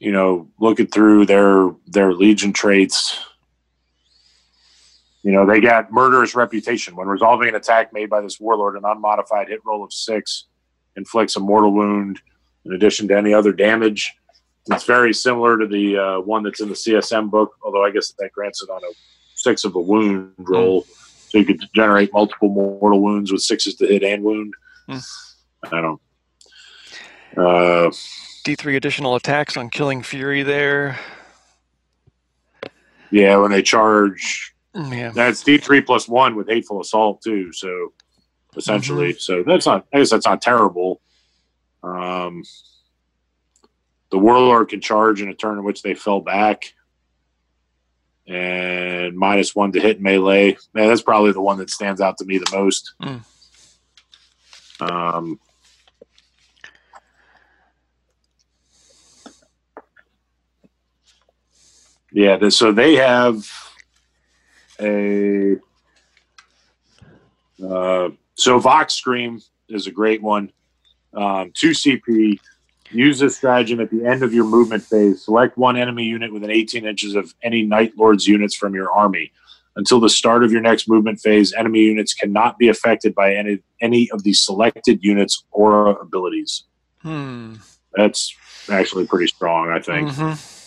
you 0.00 0.12
know, 0.12 0.48
looking 0.60 0.86
through 0.86 1.26
their 1.26 1.70
their 1.86 2.12
Legion 2.12 2.52
traits, 2.52 3.18
you 5.22 5.32
know, 5.32 5.44
they 5.44 5.60
got 5.60 5.92
murderous 5.92 6.34
reputation. 6.34 6.96
When 6.96 7.08
resolving 7.08 7.48
an 7.48 7.54
attack 7.54 7.92
made 7.92 8.08
by 8.08 8.20
this 8.20 8.38
warlord, 8.38 8.76
an 8.76 8.84
unmodified 8.84 9.48
hit 9.48 9.60
roll 9.64 9.84
of 9.84 9.92
six 9.92 10.44
inflicts 10.96 11.36
a 11.36 11.40
mortal 11.40 11.72
wound 11.72 12.20
in 12.64 12.72
addition 12.72 13.08
to 13.08 13.16
any 13.16 13.32
other 13.34 13.52
damage. 13.52 14.14
It's 14.70 14.84
very 14.84 15.14
similar 15.14 15.56
to 15.56 15.66
the 15.66 15.96
uh, 15.96 16.20
one 16.20 16.42
that's 16.42 16.60
in 16.60 16.68
the 16.68 16.74
CSM 16.74 17.30
book, 17.30 17.56
although 17.62 17.84
I 17.84 17.90
guess 17.90 18.12
that 18.18 18.32
grants 18.32 18.62
it 18.62 18.68
on 18.68 18.82
a 18.82 18.92
six 19.34 19.64
of 19.64 19.74
a 19.74 19.80
wound 19.80 20.32
roll, 20.38 20.82
so 21.28 21.38
you 21.38 21.44
could 21.44 21.64
generate 21.74 22.12
multiple 22.12 22.48
mortal 22.48 23.00
wounds 23.00 23.32
with 23.32 23.40
sixes 23.40 23.76
to 23.76 23.86
hit 23.86 24.02
and 24.02 24.22
wound. 24.22 24.54
Hmm. 24.86 24.98
I 25.72 25.80
don't. 25.80 26.00
Uh, 27.36 27.90
D3 28.48 28.76
additional 28.76 29.14
attacks 29.14 29.58
on 29.58 29.68
Killing 29.68 30.02
Fury 30.02 30.42
there. 30.42 30.98
yeah, 33.10 33.36
when 33.36 33.50
they 33.50 33.62
charge, 33.62 34.54
Mm, 34.74 34.96
Yeah. 34.96 35.10
that's 35.10 35.42
D 35.42 35.58
three 35.58 35.80
plus 35.82 36.06
one 36.08 36.34
with 36.34 36.48
hateful 36.48 36.80
assault 36.80 37.20
too. 37.22 37.52
So 37.52 37.92
essentially, 38.56 39.12
so 39.14 39.42
that's 39.42 39.66
not. 39.66 39.86
I 39.92 39.98
guess 39.98 40.10
that's 40.10 40.24
not 40.26 40.40
terrible. 40.40 41.00
Um, 41.82 42.42
the 44.10 44.18
warlord 44.18 44.68
can 44.70 44.80
charge 44.80 45.20
in 45.20 45.28
a 45.28 45.34
turn 45.34 45.58
in 45.58 45.64
which 45.64 45.82
they 45.82 45.94
fell 45.94 46.20
back, 46.20 46.72
and 48.26 49.16
minus 49.16 49.54
one 49.54 49.72
to 49.72 49.80
hit 49.80 50.00
melee. 50.00 50.56
Man, 50.74 50.88
that's 50.88 51.02
probably 51.02 51.32
the 51.32 51.40
one 51.42 51.58
that 51.58 51.70
stands 51.70 52.00
out 52.00 52.16
to 52.18 52.24
me 52.24 52.38
the 52.38 52.50
most. 52.56 52.92
Mm. 53.02 53.24
Um, 54.80 55.40
yeah, 62.12 62.48
so 62.48 62.72
they 62.72 62.96
have 62.96 63.46
a 64.80 65.56
uh, 67.64 68.10
so 68.34 68.58
Vox 68.58 68.94
Scream 68.94 69.42
is 69.68 69.86
a 69.86 69.90
great 69.90 70.22
one. 70.22 70.52
Um, 71.14 71.52
two 71.54 71.70
CP. 71.70 72.38
Use 72.90 73.18
this 73.18 73.36
stratagem 73.36 73.80
at 73.80 73.90
the 73.90 74.04
end 74.06 74.22
of 74.22 74.32
your 74.32 74.44
movement 74.44 74.82
phase. 74.82 75.24
Select 75.24 75.58
one 75.58 75.76
enemy 75.76 76.04
unit 76.04 76.32
within 76.32 76.50
18 76.50 76.86
inches 76.86 77.14
of 77.14 77.34
any 77.42 77.62
Night 77.62 77.92
Lord's 77.98 78.26
units 78.26 78.54
from 78.54 78.74
your 78.74 78.90
army. 78.90 79.30
Until 79.76 80.00
the 80.00 80.08
start 80.08 80.42
of 80.42 80.50
your 80.50 80.62
next 80.62 80.88
movement 80.88 81.20
phase, 81.20 81.52
enemy 81.52 81.80
units 81.80 82.14
cannot 82.14 82.58
be 82.58 82.68
affected 82.68 83.14
by 83.14 83.34
any 83.34 83.58
any 83.80 84.10
of 84.10 84.22
the 84.22 84.32
selected 84.32 85.04
units 85.04 85.44
or 85.50 85.90
abilities. 86.00 86.64
Hmm. 87.02 87.56
That's 87.94 88.34
actually 88.70 89.06
pretty 89.06 89.26
strong, 89.26 89.70
I 89.70 89.80
think. 89.80 90.08
Mhm. 90.10 90.57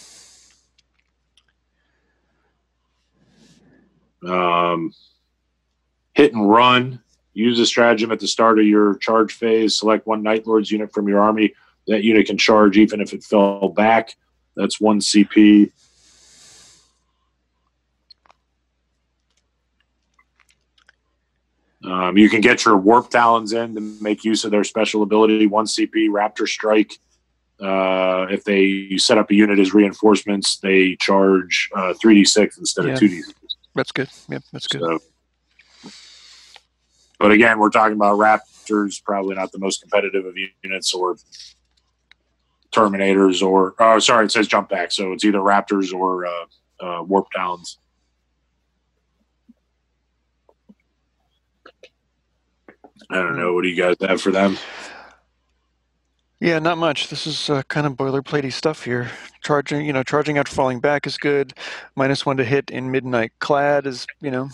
Um, 4.28 4.94
hit 6.14 6.34
and 6.34 6.50
run. 6.50 7.02
Use 7.34 7.60
a 7.60 7.66
stratagem 7.66 8.12
at 8.12 8.20
the 8.20 8.28
start 8.28 8.60
of 8.60 8.66
your 8.66 8.96
charge 8.98 9.34
phase. 9.34 9.78
Select 9.78 10.06
one 10.06 10.22
Night 10.22 10.46
Lord's 10.46 10.72
unit 10.72 10.94
from 10.94 11.08
your 11.08 11.22
army. 11.22 11.54
That 11.88 12.04
unit 12.04 12.28
can 12.28 12.38
charge 12.38 12.78
even 12.78 13.02
if 13.02 13.14
it 13.14 13.24
fell 13.24 13.70
back. 13.70 14.16
That's 14.56 14.80
one 14.82 15.00
CP. 15.00 15.72
Um, 21.84 22.18
you 22.18 22.30
can 22.30 22.42
get 22.42 22.64
your 22.66 22.78
Warp 22.78 23.10
Talons 23.10 23.54
in 23.54 23.74
to 23.76 23.82
make 24.02 24.24
use 24.24 24.44
of 24.46 24.52
their 24.52 24.64
special 24.64 25.02
ability. 25.02 25.48
One 25.48 25.66
CP, 25.66 26.10
Raptor 26.10 26.48
Strike. 26.48 27.00
Uh, 27.60 28.28
if 28.30 28.44
they 28.44 28.98
set 28.98 29.18
up 29.18 29.30
a 29.32 29.36
unit 29.36 29.60
as 29.60 29.74
reinforcements, 29.74 30.58
they 30.58 30.96
charge 31.00 31.70
uh, 31.76 31.94
3d6 32.04 32.58
instead 32.60 32.86
Yeah. 32.86 32.94
of 32.94 33.00
2d6. 33.00 33.34
That's 33.76 33.92
good. 33.92 34.10
Yep, 34.30 34.44
that's 34.52 34.68
good. 34.68 34.82
So, 34.82 35.00
but 37.20 37.32
again, 37.32 37.60
we're 37.60 37.70
talking 37.70 37.96
about 37.96 38.18
Raptors, 38.18 39.04
probably 39.04 39.36
not 39.36 39.52
the 39.52 39.60
most 39.60 39.82
competitive 39.82 40.26
of 40.26 40.36
units, 40.64 40.94
or 40.94 41.18
Terminators, 42.72 43.46
or 43.46 43.76
oh, 43.80 44.00
sorry, 44.00 44.26
it 44.26 44.32
says 44.32 44.48
jump 44.48 44.70
back, 44.70 44.92
so 44.92 45.12
it's 45.12 45.24
either 45.24 45.40
Raptors 45.40 45.94
or 45.94 46.26
uh, 46.26 46.46
uh, 46.80 47.04
Warp 47.04 47.28
Talons. 47.32 47.78
I 53.10 53.16
don't 53.16 53.38
know. 53.38 53.54
What 53.54 53.64
do 53.64 53.70
you 53.70 53.76
guys 53.76 53.98
have 54.02 54.22
for 54.22 54.32
them? 54.32 54.58
Yeah, 56.42 56.58
not 56.58 56.80
much. 56.80 57.10
This 57.10 57.28
is 57.28 57.52
uh, 57.52 57.62
kind 57.68 57.86
of 57.86 57.94
boilerplatey 57.94 58.52
stuff 58.52 58.84
here. 58.84 59.12
Charging, 59.44 59.86
you 59.86 59.94
know, 59.94 60.02
charging 60.02 60.40
after 60.40 60.52
falling 60.52 60.80
back 60.80 61.06
is 61.06 61.16
good. 61.16 61.54
Minus 61.96 62.26
one 62.26 62.38
to 62.38 62.44
hit 62.44 62.72
in 62.72 62.90
midnight 62.90 63.32
clad 63.38 63.86
is, 63.86 64.08
you 64.22 64.32
know, 64.32 64.50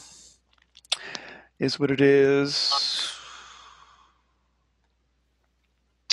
is 1.59 1.79
what 1.79 1.89
it 1.89 2.01
is. 2.01 3.13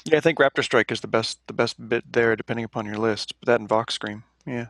Yeah, 0.05 0.19
I 0.19 0.21
think 0.21 0.39
Raptor 0.39 0.63
Strike 0.63 0.93
is 0.93 1.01
the 1.01 1.09
best, 1.09 1.41
the 1.49 1.53
best 1.53 1.89
bit 1.89 2.05
there, 2.13 2.37
depending 2.37 2.65
upon 2.65 2.87
your 2.87 2.99
list. 2.99 3.35
But 3.41 3.47
that 3.47 3.61
and 3.61 3.69
Vox 3.69 3.95
Scream, 3.95 4.23
yeah. 4.47 4.67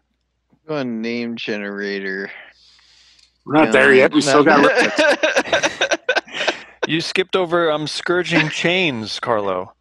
Go 0.66 0.76
on 0.76 1.02
name 1.02 1.36
generator. 1.36 2.30
We're 3.44 3.62
not 3.62 3.72
there 3.72 3.92
yet. 3.92 4.14
We 4.14 4.22
still 4.22 4.42
got. 4.42 4.64
You 6.86 7.00
skipped 7.00 7.34
over 7.34 7.70
um, 7.70 7.86
Scourging 7.86 8.50
Chains, 8.50 9.18
Carlo. 9.18 9.73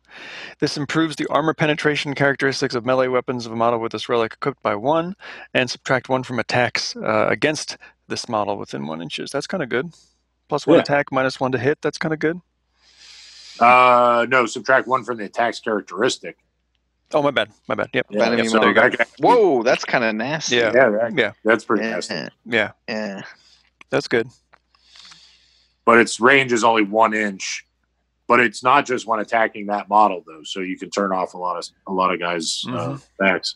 This 0.59 0.77
improves 0.77 1.15
the 1.15 1.27
armor 1.27 1.53
penetration 1.53 2.13
characteristics 2.15 2.75
of 2.75 2.85
melee 2.85 3.07
weapons 3.07 3.45
of 3.45 3.51
a 3.51 3.55
model 3.55 3.79
with 3.79 3.91
this 3.91 4.07
relic 4.09 4.33
equipped 4.33 4.61
by 4.63 4.75
one, 4.75 5.15
and 5.53 5.69
subtract 5.69 6.09
one 6.09 6.23
from 6.23 6.39
attacks 6.39 6.95
uh, 6.95 7.27
against 7.29 7.77
this 8.07 8.27
model 8.29 8.57
within 8.57 8.85
one 8.87 9.01
inches. 9.01 9.31
That's 9.31 9.47
kind 9.47 9.63
of 9.63 9.69
good. 9.69 9.93
Plus 10.49 10.67
one 10.67 10.75
Yeah. 10.75 10.81
attack, 10.81 11.11
minus 11.11 11.39
one 11.39 11.51
to 11.53 11.57
hit. 11.57 11.81
That's 11.81 11.97
kind 11.97 12.13
of 12.13 12.19
good. 12.19 12.39
uh, 13.59 14.25
no, 14.29 14.45
subtract 14.45 14.87
one 14.87 15.03
from 15.03 15.17
the 15.17 15.25
attack's 15.25 15.59
characteristic. 15.59 16.37
Oh, 17.13 17.21
my 17.21 17.29
bad. 17.31 17.49
My 17.67 17.75
bad. 17.75 17.89
Yep. 17.93 18.07
Yeah, 18.09 18.25
Enemy 18.25 18.47
so 18.47 18.57
model. 18.57 18.73
that 18.73 18.97
can- 18.97 19.05
Whoa, 19.19 19.61
that's 19.61 19.85
kind 19.85 20.03
of 20.03 20.15
nasty. 20.15 20.55
Yeah. 20.55 20.71
yeah, 20.73 20.89
that- 20.89 21.17
Yeah. 21.17 21.31
that's 21.45 21.63
pretty 21.63 21.83
Yeah, 21.83 21.91
nasty. 21.91 22.27
Yeah. 22.45 22.71
yeah. 22.89 23.21
That's 23.91 24.07
good. 24.07 24.27
but 25.85 25.99
its 25.99 26.19
range 26.19 26.51
is 26.53 26.63
only 26.63 26.83
one 26.83 27.13
inch. 27.13 27.65
But 28.27 28.39
it's 28.39 28.63
not 28.63 28.85
just 28.85 29.05
when 29.05 29.19
attacking 29.19 29.67
that 29.67 29.89
model 29.89 30.23
though, 30.25 30.43
so 30.43 30.61
you 30.61 30.77
can 30.77 30.89
turn 30.89 31.11
off 31.11 31.33
a 31.33 31.37
lot 31.37 31.57
of 31.57 31.67
a 31.87 31.91
lot 31.93 32.13
of 32.13 32.19
guys' 32.19 32.63
uh, 32.67 32.71
Mhm. 32.71 33.03
backs. 33.19 33.55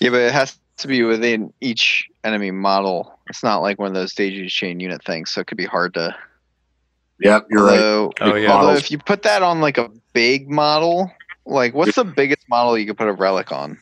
Yeah, 0.00 0.10
but 0.10 0.20
it 0.20 0.32
has 0.32 0.58
to 0.78 0.88
be 0.88 1.02
within 1.02 1.52
each 1.60 2.08
enemy 2.24 2.50
model. 2.50 3.18
It's 3.28 3.42
not 3.42 3.58
like 3.62 3.78
one 3.78 3.88
of 3.88 3.94
those 3.94 4.14
daisy 4.14 4.48
chain 4.48 4.80
unit 4.80 5.02
things, 5.04 5.30
so 5.30 5.40
it 5.40 5.46
could 5.46 5.58
be 5.58 5.64
hard 5.66 5.94
to. 5.94 6.14
Yep, 7.20 7.46
you're 7.50 7.64
right. 7.64 7.78
although, 7.78 8.12
Oh, 8.20 8.34
yeah. 8.34 8.50
Although 8.50 8.66
Models. 8.68 8.80
if 8.80 8.90
you 8.90 8.98
put 8.98 9.22
that 9.22 9.42
on 9.42 9.60
like 9.60 9.76
a 9.78 9.90
big 10.14 10.48
model, 10.50 11.12
like 11.44 11.74
what's 11.74 11.96
the 11.96 12.04
biggest 12.04 12.48
model 12.48 12.78
you 12.78 12.86
could 12.86 12.96
put 12.96 13.08
a 13.08 13.12
relic 13.12 13.52
on? 13.52 13.78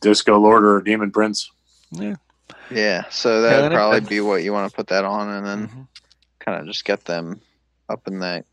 Disco 0.00 0.38
Lord 0.38 0.64
or 0.64 0.80
Demon 0.80 1.10
Prince. 1.10 1.50
Yeah. 1.90 2.14
Yeah, 2.70 3.04
so 3.10 3.42
that'd 3.42 3.72
that 3.72 3.74
probably 3.74 4.00
bad. 4.00 4.08
be 4.08 4.20
what 4.20 4.42
you 4.44 4.52
want 4.52 4.70
to 4.70 4.76
put 4.76 4.86
that 4.88 5.04
on, 5.04 5.28
and 5.28 5.46
then 5.46 5.68
Mhm. 5.68 5.86
kind 6.38 6.60
of 6.60 6.66
just 6.66 6.84
get 6.84 7.04
them 7.04 7.40
up 7.88 8.06
in 8.06 8.20
that 8.20 8.44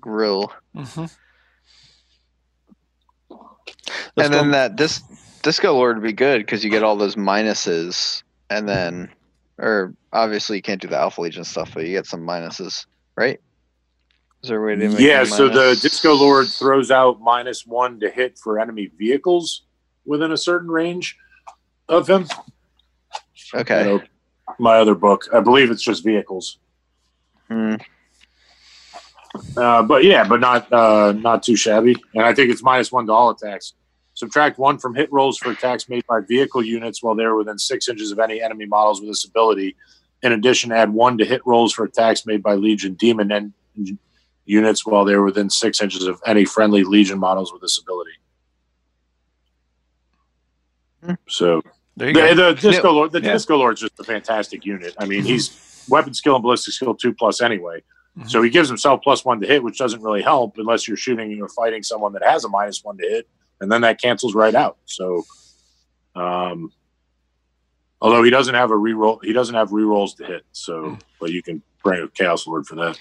grill. 0.00 0.52
Mhm. 0.74 1.10
And 3.30 3.38
go- 4.16 4.28
then 4.28 4.50
that 4.52 4.76
dis- 4.76 5.02
disco 5.42 5.72
lord 5.74 5.96
would 5.96 6.02
be 6.06 6.12
good 6.12 6.38
because 6.40 6.64
you 6.64 6.70
get 6.70 6.82
all 6.82 6.96
those 6.96 7.16
minuses, 7.16 8.22
and 8.50 8.68
then, 8.68 9.10
or 9.58 9.94
obviously 10.12 10.56
you 10.56 10.62
can't 10.62 10.80
do 10.80 10.88
the 10.88 10.96
alpha 10.98 11.20
legion 11.20 11.44
stuff, 11.44 11.72
but 11.74 11.84
you 11.84 11.92
get 11.92 12.06
some 12.06 12.26
minuses, 12.26 12.86
right? 13.16 13.40
Is 14.42 14.48
there 14.50 14.62
a 14.62 14.66
way 14.66 14.76
to 14.76 14.88
make 14.88 14.98
Yeah, 15.00 15.24
so 15.24 15.48
the? 15.48 15.76
Disco 15.80 16.14
Lord 16.14 16.46
throws 16.48 16.90
out 16.90 17.20
minus 17.20 17.66
one 17.66 17.98
to 18.00 18.10
hit 18.10 18.38
for 18.38 18.60
enemy 18.60 18.90
vehicles 18.98 19.62
within 20.04 20.30
a 20.30 20.36
certain 20.36 20.68
range 20.70 21.16
of 21.88 22.08
him. 22.08 22.26
Okay. 23.54 23.80
You 23.84 23.98
know, 23.98 24.02
my 24.58 24.76
other 24.76 24.94
book, 24.94 25.26
I 25.34 25.40
believe 25.40 25.70
it's 25.70 25.82
just 25.82 26.04
vehicles. 26.04 26.58
Hmm. 27.48 27.76
Uh, 29.56 29.82
but 29.82 30.04
yeah, 30.04 30.26
but 30.26 30.40
not 30.40 30.72
uh, 30.72 31.12
not 31.12 31.42
too 31.42 31.56
shabby. 31.56 31.96
And 32.14 32.24
I 32.24 32.34
think 32.34 32.50
it's 32.50 32.62
minus 32.62 32.92
one 32.92 33.06
to 33.06 33.12
all 33.12 33.30
attacks. 33.30 33.74
Subtract 34.14 34.58
one 34.58 34.78
from 34.78 34.94
hit 34.94 35.12
rolls 35.12 35.36
for 35.38 35.50
attacks 35.50 35.88
made 35.88 36.06
by 36.06 36.20
vehicle 36.20 36.64
units 36.64 37.02
while 37.02 37.14
they're 37.14 37.34
within 37.34 37.58
six 37.58 37.88
inches 37.88 38.10
of 38.12 38.18
any 38.18 38.40
enemy 38.40 38.64
models 38.64 39.00
with 39.00 39.10
this 39.10 39.24
ability. 39.24 39.76
In 40.22 40.32
addition, 40.32 40.72
add 40.72 40.92
one 40.92 41.18
to 41.18 41.24
hit 41.24 41.42
rolls 41.44 41.72
for 41.72 41.84
attacks 41.84 42.24
made 42.24 42.42
by 42.42 42.54
Legion 42.54 42.94
Demon 42.94 43.30
and 43.30 43.52
units 44.46 44.86
while 44.86 45.04
they're 45.04 45.22
within 45.22 45.50
six 45.50 45.82
inches 45.82 46.06
of 46.06 46.20
any 46.24 46.44
friendly 46.44 46.82
Legion 46.82 47.18
models 47.18 47.52
with 47.52 47.60
this 47.60 47.78
ability. 47.78 48.12
Hmm. 51.04 51.14
So 51.28 51.62
there 51.96 52.08
you 52.08 52.14
the, 52.14 52.34
go. 52.34 52.54
the 52.54 52.60
Disco 52.60 52.92
Lord, 52.92 53.12
the 53.12 53.20
Yeah. 53.20 53.32
Disco 53.34 53.56
Lord's 53.56 53.80
just 53.80 54.00
a 54.00 54.04
fantastic 54.04 54.64
unit. 54.64 54.94
I 54.98 55.04
mean, 55.04 55.24
he's 55.24 55.84
weapon 55.88 56.14
skill 56.14 56.36
and 56.36 56.42
ballistic 56.42 56.74
skill 56.74 56.94
two 56.94 57.12
plus 57.12 57.40
anyway. 57.40 57.82
Mhm. 58.18 58.30
So 58.30 58.42
he 58.42 58.50
gives 58.50 58.68
himself 58.68 59.00
plus 59.02 59.24
one 59.24 59.40
to 59.40 59.46
hit, 59.46 59.62
which 59.62 59.78
doesn't 59.78 60.02
really 60.02 60.22
help 60.22 60.56
unless 60.58 60.88
you're 60.88 60.96
shooting 60.96 61.40
or 61.42 61.48
fighting 61.48 61.82
someone 61.82 62.12
that 62.14 62.22
has 62.22 62.44
a 62.44 62.48
minus 62.48 62.82
one 62.82 62.96
to 62.98 63.06
hit, 63.06 63.28
and 63.60 63.70
then 63.70 63.82
that 63.82 64.00
cancels 64.00 64.34
right 64.34 64.54
out. 64.54 64.78
So, 64.86 65.24
um, 66.14 66.72
although 68.00 68.22
he 68.22 68.30
doesn't 68.30 68.54
have 68.54 68.70
a 68.70 68.74
reroll, 68.74 69.22
he 69.22 69.32
doesn't 69.32 69.54
have 69.54 69.70
rerolls 69.70 70.16
to 70.16 70.24
hit. 70.24 70.44
So, 70.52 70.82
Hmm. 70.90 70.94
but 71.20 71.30
you 71.30 71.42
can 71.42 71.62
bring 71.84 72.02
a 72.02 72.08
Chaos 72.08 72.46
Lord 72.46 72.66
for 72.66 72.74
that. 72.76 72.98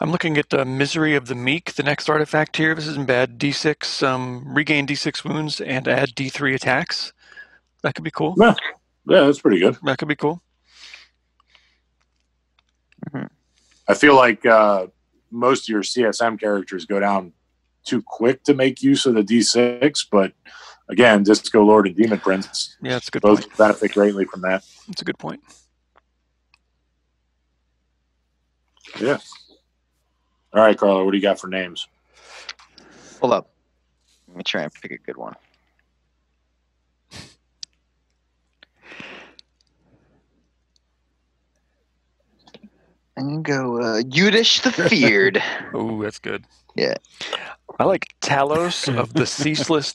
I'm 0.00 0.10
looking 0.10 0.36
at 0.36 0.50
the 0.50 0.64
Misery 0.64 1.14
of 1.14 1.26
the 1.26 1.34
Meek, 1.34 1.74
the 1.74 1.82
next 1.82 2.08
artifact 2.10 2.56
here. 2.56 2.74
This 2.74 2.86
isn't 2.88 3.06
bad. 3.06 3.38
D6, 3.38 4.02
um, 4.02 4.42
regain 4.52 4.86
D6 4.86 5.24
wounds 5.24 5.60
and 5.60 5.86
add 5.86 6.14
D3 6.14 6.54
attacks. 6.54 7.12
That 7.82 7.94
could 7.94 8.04
be 8.04 8.10
cool. 8.10 8.34
Yeah, 8.38 8.54
yeah 9.06 9.20
that's 9.24 9.40
pretty 9.40 9.60
good. 9.60 9.78
That 9.84 9.98
could 9.98 10.08
be 10.08 10.16
cool. 10.16 10.42
I 13.90 13.94
feel 13.94 14.14
like 14.14 14.46
uh, 14.46 14.86
most 15.32 15.64
of 15.64 15.68
your 15.72 15.82
CSM 15.82 16.38
characters 16.38 16.86
go 16.86 17.00
down 17.00 17.32
too 17.84 18.02
quick 18.02 18.44
to 18.44 18.54
make 18.54 18.82
use 18.82 19.04
of 19.04 19.14
the 19.14 19.22
D6, 19.22 20.06
but 20.12 20.32
again, 20.88 21.24
Disco 21.24 21.62
Lord 21.64 21.86
and 21.88 21.96
Demon 21.96 22.20
Prince 22.20 22.76
Yeah, 22.80 22.92
that's 22.92 23.08
a 23.08 23.10
good 23.10 23.22
both 23.22 23.40
point. 23.42 23.56
benefit 23.56 23.92
greatly 23.92 24.26
from 24.26 24.42
that. 24.42 24.64
That's 24.86 25.02
a 25.02 25.04
good 25.04 25.18
point. 25.18 25.40
Yeah. 29.00 29.18
All 30.52 30.62
right, 30.62 30.76
Carlo, 30.78 31.04
what 31.04 31.10
do 31.10 31.16
you 31.16 31.22
got 31.22 31.40
for 31.40 31.48
names? 31.48 31.88
Hold 33.20 33.32
up. 33.32 33.50
Let 34.28 34.36
me 34.36 34.42
try 34.44 34.62
and 34.62 34.72
pick 34.72 34.92
a 34.92 34.98
good 34.98 35.16
one. 35.16 35.34
I'm 43.20 43.42
gonna 43.42 43.42
go 43.42 43.78
uh, 43.78 44.02
Yudish 44.02 44.62
the 44.62 44.72
Feared. 44.72 45.42
Oh, 45.74 46.02
that's 46.02 46.18
good. 46.18 46.44
Yeah. 46.74 46.94
I 47.78 47.84
like 47.84 48.14
Talos 48.20 48.94
of 48.96 49.12
the 49.12 49.26
ceaseless 49.26 49.94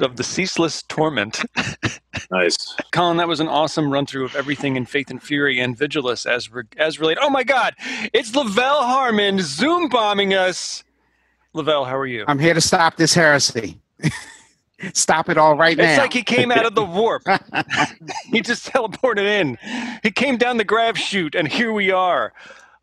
of 0.00 0.16
the 0.16 0.24
ceaseless 0.24 0.82
torment. 0.82 1.44
Nice. 2.30 2.74
Colin, 2.90 3.16
that 3.18 3.28
was 3.28 3.40
an 3.40 3.48
awesome 3.48 3.92
run 3.92 4.06
through 4.06 4.24
of 4.24 4.34
everything 4.36 4.76
in 4.76 4.86
Faith 4.86 5.10
and 5.10 5.22
Fury 5.22 5.58
and 5.60 5.76
Vigilus 5.76 6.26
as 6.26 6.50
re- 6.50 6.64
as 6.76 6.98
related. 6.98 7.20
Oh 7.22 7.30
my 7.30 7.44
God, 7.44 7.74
it's 8.12 8.34
Lavelle 8.34 8.82
Harmon 8.82 9.40
zoom 9.40 9.88
bombing 9.88 10.34
us. 10.34 10.82
Lavelle, 11.52 11.84
how 11.84 11.96
are 11.96 12.06
you? 12.06 12.24
I'm 12.26 12.38
here 12.38 12.54
to 12.54 12.60
stop 12.60 12.96
this 12.96 13.14
heresy. 13.14 13.80
stop 14.92 15.28
it 15.28 15.38
all 15.38 15.56
right 15.56 15.76
now. 15.76 15.84
It's 15.84 15.98
like 15.98 16.12
he 16.12 16.22
came 16.22 16.50
out 16.50 16.66
of 16.66 16.74
the 16.74 16.84
warp. 16.84 17.22
he 18.26 18.40
just 18.40 18.66
teleported 18.66 19.24
in. 19.24 19.58
He 20.02 20.10
came 20.10 20.36
down 20.36 20.56
the 20.56 20.64
grav 20.64 20.98
chute, 20.98 21.34
and 21.34 21.46
here 21.48 21.72
we 21.72 21.90
are. 21.90 22.32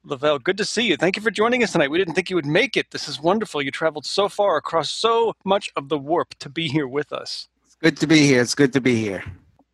Lavelle, 0.03 0.39
good 0.39 0.57
to 0.57 0.65
see 0.65 0.83
you. 0.83 0.97
Thank 0.97 1.15
you 1.15 1.21
for 1.21 1.29
joining 1.29 1.63
us 1.63 1.73
tonight. 1.73 1.91
We 1.91 1.99
didn't 1.99 2.15
think 2.15 2.29
you 2.29 2.35
would 2.35 2.45
make 2.45 2.75
it. 2.75 2.89
This 2.89 3.07
is 3.07 3.21
wonderful. 3.21 3.61
You 3.61 3.69
traveled 3.69 4.05
so 4.05 4.27
far 4.27 4.57
across 4.57 4.89
so 4.89 5.33
much 5.45 5.71
of 5.75 5.89
the 5.89 5.97
warp 5.97 6.33
to 6.39 6.49
be 6.49 6.67
here 6.67 6.87
with 6.87 7.13
us. 7.13 7.47
It's 7.65 7.75
good 7.75 7.97
to 7.97 8.07
be 8.07 8.25
here. 8.25 8.41
It's 8.41 8.55
good 8.55 8.73
to 8.73 8.81
be 8.81 8.95
here. 8.95 9.23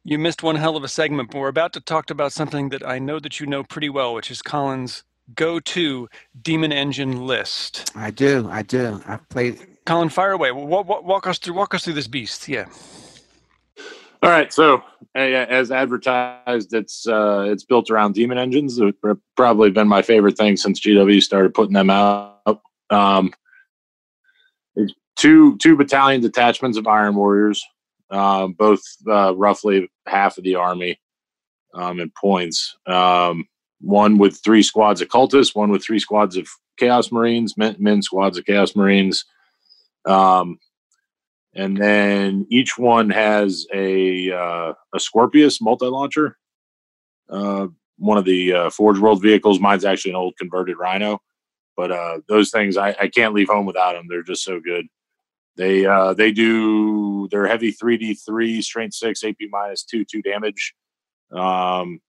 You 0.03 0.19
missed 0.19 0.43
one 0.43 0.55
hell 0.57 0.75
of 0.75 0.83
a 0.83 0.89
segment, 0.89 1.31
but 1.31 1.39
we're 1.39 1.47
about 1.47 1.73
to 1.73 1.81
talk 1.81 2.09
about 2.09 2.33
something 2.33 2.69
that 2.69 2.85
I 2.85 2.99
know 2.99 3.19
that 3.19 3.39
you 3.39 3.45
know 3.45 3.63
pretty 3.63 3.89
well, 3.89 4.13
which 4.13 4.29
is 4.29 4.41
Colin's 4.41 5.03
go-to 5.33 6.09
demon 6.41 6.71
engine 6.71 7.25
list. 7.25 7.91
I 7.95 8.11
do. 8.11 8.49
I 8.49 8.63
do. 8.63 9.01
I've 9.07 9.27
played. 9.29 9.65
Colin, 9.85 10.09
fire 10.09 10.31
away. 10.31 10.51
Walk, 10.51 10.87
walk, 10.87 11.03
walk 11.03 11.27
us 11.27 11.37
through. 11.37 11.55
Walk 11.55 11.73
us 11.73 11.85
through 11.85 11.93
this 11.93 12.07
beast. 12.07 12.47
Yeah. 12.49 12.65
All 14.23 14.31
right, 14.31 14.51
so 14.51 14.83
uh, 15.15 15.19
as 15.19 15.71
advertised, 15.71 16.73
it's 16.73 17.07
uh, 17.07 17.45
it's 17.49 17.63
built 17.63 17.91
around 17.91 18.15
demon 18.15 18.37
engines. 18.37 18.79
It's 18.79 18.97
probably 19.35 19.69
been 19.69 19.87
my 19.87 20.01
favorite 20.01 20.37
thing 20.37 20.57
since 20.57 20.79
GW 20.79 21.21
started 21.21 21.53
putting 21.53 21.73
them 21.73 21.89
out. 21.89 22.61
Um, 22.89 23.31
two 25.17 25.57
two 25.57 25.75
battalion 25.75 26.21
detachments 26.21 26.77
of 26.77 26.87
Iron 26.87 27.15
Warriors, 27.15 27.63
um, 28.09 28.53
both 28.53 28.81
uh, 29.07 29.35
roughly 29.35 29.89
half 30.07 30.37
of 30.37 30.43
the 30.43 30.55
army 30.55 30.99
um, 31.75 31.99
in 31.99 32.11
points. 32.19 32.75
Um, 32.87 33.47
one 33.81 34.17
with 34.17 34.41
three 34.43 34.63
squads 34.63 35.01
of 35.01 35.09
cultists, 35.09 35.55
one 35.55 35.69
with 35.69 35.83
three 35.83 35.99
squads 35.99 36.37
of 36.37 36.47
Chaos 36.77 37.11
Marines, 37.11 37.55
men, 37.57 37.75
men 37.77 38.01
squads 38.01 38.37
of 38.37 38.45
Chaos 38.45 38.75
Marines. 38.75 39.25
Um, 40.05 40.57
and 41.57 41.75
then 41.75 42.45
each 42.49 42.77
one 42.77 43.09
has 43.09 43.65
a 43.73 44.31
uh, 44.31 44.73
a 44.93 44.99
Scorpius 44.99 45.59
multi 45.59 45.87
launcher. 45.87 46.37
Uh, 47.29 47.67
one 47.97 48.19
of 48.19 48.25
the 48.25 48.53
uh, 48.53 48.69
Forge 48.69 48.99
World 48.99 49.23
vehicles. 49.23 49.59
Mine's 49.59 49.83
actually 49.83 50.11
an 50.11 50.17
old 50.17 50.37
converted 50.37 50.77
Rhino, 50.77 51.19
but 51.75 51.91
uh, 51.91 52.19
those 52.29 52.51
things 52.51 52.77
I, 52.77 52.95
I 53.01 53.07
can't 53.07 53.33
leave 53.33 53.49
home 53.49 53.65
without 53.65 53.93
them. 53.93 54.05
They're 54.07 54.21
just 54.21 54.43
so 54.43 54.59
good. 54.59 54.85
They 55.55 55.87
uh, 55.87 56.13
they 56.13 56.31
do 56.31 57.27
they're 57.31 57.47
heavy 57.47 57.71
three 57.71 57.97
D 57.97 58.13
three 58.13 58.61
strength 58.61 58.93
six 58.93 59.23
AP 59.23 59.37
minus 59.49 59.83
two 59.83 60.05
two 60.05 60.21
damage. 60.21 60.75
Um, 61.31 61.99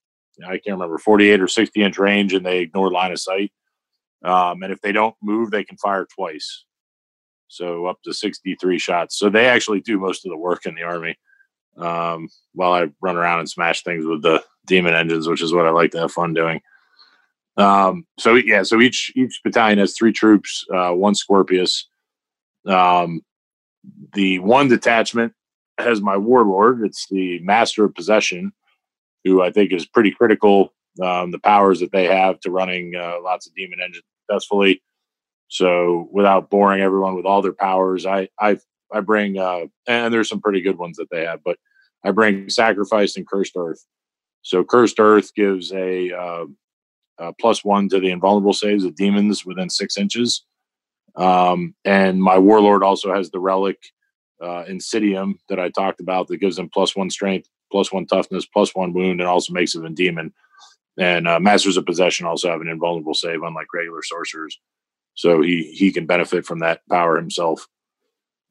I 0.47 0.59
can't 0.59 0.77
remember 0.77 0.99
forty 0.99 1.31
eight 1.31 1.41
or 1.41 1.49
sixty 1.49 1.83
inch 1.83 1.99
range, 1.99 2.35
and 2.35 2.45
they 2.45 2.59
ignore 2.59 2.91
line 2.91 3.13
of 3.13 3.19
sight. 3.19 3.51
Um, 4.23 4.63
and 4.63 4.73
if 4.73 4.83
they 4.83 4.93
don't 4.93 5.17
move, 5.23 5.51
they 5.51 5.65
can 5.65 5.79
fire 5.79 6.07
twice 6.15 6.65
so 7.49 7.87
up 7.87 8.01
to 8.05 8.13
63 8.13 8.79
shots. 8.79 9.19
So 9.19 9.29
they 9.29 9.47
actually 9.47 9.81
do 9.81 9.99
most 9.99 10.25
of 10.25 10.31
the 10.31 10.39
work 10.39 10.67
in 10.67 10.75
the 10.75 10.83
army. 10.83 11.17
Um, 11.77 12.29
while 12.55 12.73
I 12.73 12.89
run 13.01 13.17
around 13.17 13.39
and 13.39 13.49
smash 13.49 13.85
things 13.85 14.05
with 14.05 14.23
the 14.23 14.43
demon 14.67 14.95
engines, 14.95 15.29
which 15.29 15.43
is 15.43 15.53
what 15.53 15.67
I 15.67 15.71
like 15.71 15.93
to 15.93 16.01
have 16.01 16.11
fun 16.11 16.35
doing. 16.35 16.61
Um, 17.57 18.05
so 18.19 18.35
yeah, 18.35 18.63
so 18.63 18.81
each 18.81 19.13
each 19.17 19.41
battalion 19.45 19.79
has 19.79 19.97
three 19.97 20.13
troops, 20.13 20.65
uh, 20.73 20.91
one 20.91 21.15
Scorpius. 21.15 21.89
Um, 22.67 23.23
the 24.15 24.39
one 24.41 24.69
detachment 24.69 25.33
has 25.79 26.01
my 26.01 26.17
warlord. 26.17 26.85
It's 26.85 27.07
the 27.11 27.41
master 27.41 27.85
of 27.85 27.95
possession, 27.95 28.53
who 29.25 29.43
I 29.43 29.51
think 29.51 29.73
is 29.73 29.87
pretty 29.87 30.11
critical. 30.11 30.73
Um, 31.03 31.31
the 31.31 31.39
powers 31.39 31.81
that 31.81 31.93
they 31.93 32.07
have 32.07 32.41
to 32.41 32.51
running 32.51 32.95
uh, 32.97 33.17
lots 33.23 33.47
of 33.47 33.55
demon 33.55 33.79
engines 33.81 34.05
successfully. 34.29 34.83
So 35.49 36.09
without 36.13 36.51
boring 36.51 36.83
everyone 36.83 37.17
with 37.17 37.27
all 37.27 37.43
their 37.43 37.53
powers, 37.53 38.07
I 38.07 38.29
I 38.39 38.59
I 38.93 39.01
bring 39.01 39.39
uh 39.39 39.67
and 39.87 40.13
there's 40.13 40.29
some 40.29 40.41
pretty 40.41 40.61
good 40.61 40.79
ones 40.79 40.97
that 40.99 41.11
they 41.11 41.25
have, 41.25 41.41
but 41.45 41.59
I 42.05 42.11
bring 42.11 42.49
sacrifice 42.49 43.17
and 43.17 43.27
cursed 43.27 43.55
earth. 43.57 43.85
So 44.43 44.65
cursed 44.65 45.01
earth 45.01 45.35
gives 45.35 45.73
a, 45.73 46.13
uh, 46.13 46.47
a 47.19 47.33
plus 47.35 47.65
one 47.65 47.89
to 47.89 48.01
the 48.01 48.11
invulnerable 48.11 48.53
saves 48.53 48.85
of 48.85 48.95
demons 48.95 49.45
within 49.45 49.69
six 49.69 49.99
inches. 49.99 50.45
Um, 51.17 51.75
and 51.85 52.23
my 52.23 52.39
warlord 52.39 52.83
also 52.83 53.13
has 53.13 53.31
the 53.31 53.41
relic 53.41 53.79
uh, 54.41 54.65
Insidium 54.69 55.35
that 55.49 55.59
I 55.59 55.69
talked 55.71 56.01
about 56.01 56.29
that 56.29 56.37
gives 56.39 56.57
them 56.57 56.71
plus 56.73 56.95
one 56.95 57.11
strength, 57.11 57.49
plus 57.73 57.93
one 57.93 58.07
toughness, 58.07 58.47
plus 58.47 58.75
one 58.75 58.93
wound, 58.93 59.21
and 59.21 59.29
also 59.29 59.53
makes 59.53 59.73
them 59.73 59.85
a 59.85 59.91
demon. 59.91 60.33
And 60.97 61.27
uh, 61.27 61.41
masters 61.41 61.77
of 61.77 61.87
possession 61.87 62.27
also 62.27 62.49
have 62.49 62.61
an 62.61 62.69
invulnerable 62.69 63.15
save, 63.15 63.43
unlike 63.43 63.67
regular 63.75 64.03
sorcerers 64.03 64.59
so 65.19 65.43
he 65.43 65.73
he 65.75 65.91
can 65.91 66.07
benefit 66.07 66.47
from 66.47 66.61
that 66.61 66.81
power 66.89 67.17
himself. 67.17 67.67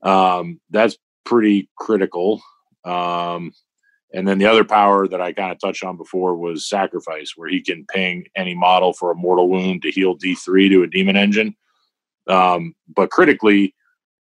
Um, 0.04 0.60
that's 0.70 0.98
pretty 1.24 1.70
critical. 1.78 2.42
Um, 2.84 3.54
and 4.14 4.28
then 4.28 4.38
the 4.38 4.48
other 4.48 4.66
power 4.66 5.08
that 5.08 5.22
I 5.22 5.32
kind 5.32 5.54
of 5.54 5.60
touched 5.60 5.86
on 5.86 5.96
before 5.96 6.36
was 6.36 6.68
sacrifice, 6.68 7.34
where 7.38 7.48
he 7.48 7.62
can 7.62 7.86
ping 7.86 8.26
any 8.36 8.54
model 8.54 8.92
for 8.92 9.12
a 9.12 9.16
mortal 9.16 9.48
wound 9.48 9.82
to 9.84 9.92
heal 9.92 10.18
D3 10.18 10.70
to 10.72 10.84
a 10.84 10.88
demon 10.88 11.16
engine. 11.16 11.56
Um, 12.28 12.76
but 12.94 13.12
critically, 13.12 13.74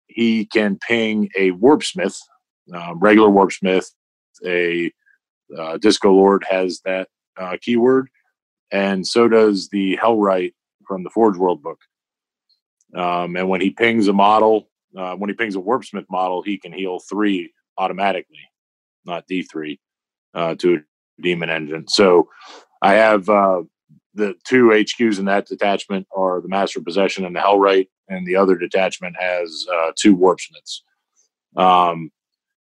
he 0.05 0.45
can 0.45 0.77
ping 0.77 1.29
a 1.35 1.51
warpsmith, 1.53 2.19
uh, 2.71 2.93
regular 2.95 3.31
warp 3.31 3.51
smith. 3.51 3.89
a 4.45 4.91
uh, 5.57 5.77
disco 5.77 6.11
lord 6.11 6.45
has 6.47 6.79
that 6.85 7.07
uh, 7.37 7.57
keyword, 7.59 8.07
and 8.71 9.05
so 9.05 9.27
does 9.27 9.69
the 9.69 9.97
Hellwright 9.97 10.53
from 10.85 11.03
the 11.03 11.09
Forge 11.09 11.35
World 11.35 11.63
book. 11.63 11.79
Um, 12.95 13.35
and 13.35 13.47
when 13.47 13.61
he 13.61 13.69
pings 13.69 14.07
a 14.07 14.13
model, 14.13 14.69
uh, 14.97 15.15
when 15.15 15.29
he 15.29 15.35
pings 15.35 15.55
a 15.55 15.59
Warpsmith 15.59 16.05
model, 16.09 16.41
he 16.41 16.57
can 16.57 16.73
heal 16.73 16.99
three 16.99 17.53
automatically, 17.77 18.37
not 19.05 19.27
D3, 19.27 19.79
uh, 20.33 20.55
to 20.55 20.75
a 20.75 21.21
demon 21.21 21.49
engine. 21.49 21.87
So 21.87 22.29
I 22.81 22.93
have 22.93 23.29
uh, 23.29 23.61
the 24.13 24.35
two 24.45 24.69
HQs 24.69 25.19
in 25.19 25.25
that 25.25 25.47
detachment 25.47 26.07
are 26.15 26.41
the 26.41 26.47
Master 26.47 26.81
Possession 26.81 27.25
and 27.25 27.35
the 27.35 27.39
Hellwright, 27.39 27.89
and 28.07 28.25
the 28.25 28.35
other 28.35 28.55
detachment 28.55 29.15
has 29.19 29.65
uh, 29.71 29.91
two 29.95 30.17
Warpsmiths. 30.17 30.81
Um, 31.55 32.11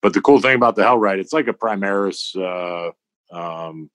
but 0.03 0.13
the 0.13 0.21
cool 0.21 0.41
thing 0.41 0.57
about 0.57 0.77
the 0.77 0.83
Hellwright, 0.83 1.19
it's 1.19 1.33
like 1.33 1.49
a 1.49 1.53
Primaris 1.53 2.37
uh, 2.37 2.91
um, 3.35 3.91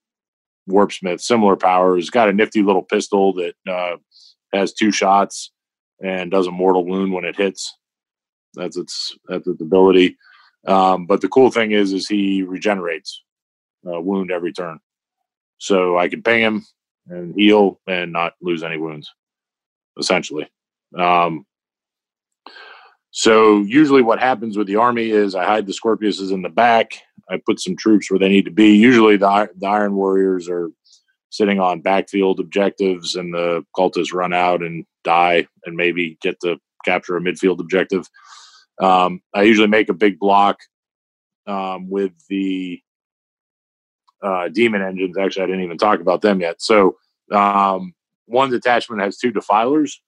Warpsmith, 0.70 1.22
similar 1.22 1.56
powers. 1.56 2.10
Got 2.10 2.30
a 2.30 2.34
nifty 2.34 2.64
little 2.64 2.84
pistol 2.84 3.34
that 3.34 3.56
uh, 3.70 3.98
has 4.54 4.74
two 4.74 4.92
shots 4.92 5.52
and 6.02 6.32
does 6.32 6.48
a 6.48 6.52
mortal 6.52 6.86
wound 6.86 7.14
when 7.14 7.26
it 7.26 7.36
hits. 7.36 7.76
That's 8.54 8.78
its 8.78 9.16
that's 9.28 9.48
its 9.48 9.62
ability. 9.62 10.18
Um, 10.66 11.06
but 11.06 11.22
the 11.22 11.30
cool 11.30 11.52
thing 11.52 11.72
is, 11.72 11.94
is 11.94 12.08
he 12.08 12.44
regenerates 12.44 13.24
a 13.86 14.02
wound 14.02 14.32
every 14.32 14.52
turn, 14.52 14.80
so 15.58 15.98
I 15.98 16.10
can 16.10 16.24
ping 16.24 16.42
him 16.42 16.66
and 17.08 17.34
heal 17.36 17.80
and 17.88 18.12
not 18.12 18.34
lose 18.42 18.64
any 18.64 18.78
wounds, 18.78 19.14
essentially. 19.98 20.50
Um, 20.98 21.46
so 23.12 23.62
usually, 23.62 24.02
what 24.02 24.20
happens 24.20 24.58
with 24.58 24.68
the 24.68 24.76
army 24.76 25.10
is 25.10 25.36
I 25.36 25.46
hide 25.46 25.66
the 25.66 25.74
Scorpiuses 25.74 26.32
in 26.32 26.42
the 26.42 26.50
back. 26.50 27.00
I 27.30 27.42
put 27.46 27.60
some 27.60 27.76
troops 27.76 28.10
where 28.10 28.20
they 28.20 28.30
need 28.30 28.46
to 28.46 28.52
be. 28.52 28.76
Usually, 28.76 29.18
the 29.18 29.50
the 29.58 29.68
Iron 29.68 29.96
Warriors 29.96 30.50
are 30.50 30.70
sitting 31.30 31.60
on 31.60 31.82
backfield 31.82 32.40
objectives 32.40 33.16
and 33.16 33.34
the 33.34 33.64
cultists 33.76 34.14
run 34.14 34.34
out 34.34 34.62
and 34.62 34.86
die 35.04 35.48
and 35.66 35.76
maybe 35.76 36.18
get 36.22 36.40
to 36.42 36.58
capture 36.86 37.18
a 37.18 37.22
midfield 37.22 37.60
objective. 37.60 38.08
Um, 38.82 39.22
I 39.34 39.44
usually 39.44 39.68
make 39.68 39.90
a 39.90 39.94
big 39.94 40.20
block 40.20 40.60
um, 41.46 41.90
with 41.90 42.12
the 42.30 42.82
uh, 44.22 44.50
demon 44.50 44.82
engines. 44.82 45.18
Actually, 45.18 45.44
I 45.44 45.48
didn't 45.48 45.64
even 45.64 45.78
talk 45.78 46.00
about 46.00 46.22
them 46.22 46.42
yet. 46.42 46.62
So 46.62 46.98
um, 47.32 47.94
one 48.26 48.50
detachment 48.50 49.02
has 49.02 49.18
two 49.18 49.32
defilers, 49.32 50.02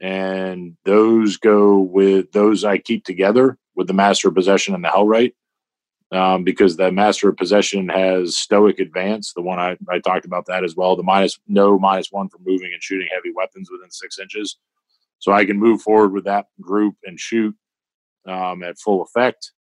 and 0.00 0.76
those 0.84 1.36
go 1.36 1.78
with 1.78 2.32
those 2.32 2.64
I 2.64 2.78
keep 2.78 3.04
together 3.04 3.58
with 3.74 3.86
the 3.86 3.94
master 3.94 4.30
possession 4.30 4.74
and 4.74 4.84
the 4.84 4.88
hellwright. 4.88 5.34
Um, 6.12 6.44
because 6.44 6.76
the 6.76 6.92
master 6.92 7.30
of 7.30 7.38
possession 7.38 7.88
has 7.88 8.36
stoic 8.36 8.78
advance. 8.80 9.32
The 9.32 9.40
one 9.40 9.58
I, 9.58 9.78
I 9.88 9.98
talked 9.98 10.26
about 10.26 10.44
that 10.46 10.62
as 10.62 10.76
well. 10.76 10.94
The 10.94 11.02
minus 11.02 11.40
no 11.48 11.78
minus 11.78 12.08
one 12.10 12.28
for 12.28 12.38
moving 12.44 12.70
and 12.74 12.82
shooting 12.82 13.08
heavy 13.10 13.32
weapons 13.34 13.70
within 13.70 13.90
six 13.90 14.18
inches. 14.18 14.58
So 15.20 15.32
I 15.32 15.46
can 15.46 15.58
move 15.58 15.80
forward 15.80 16.12
with 16.12 16.24
that 16.24 16.46
group 16.60 16.96
and 17.04 17.18
shoot 17.18 17.56
um, 18.28 18.62
at 18.62 18.78
full 18.78 19.02
effect 19.02 19.52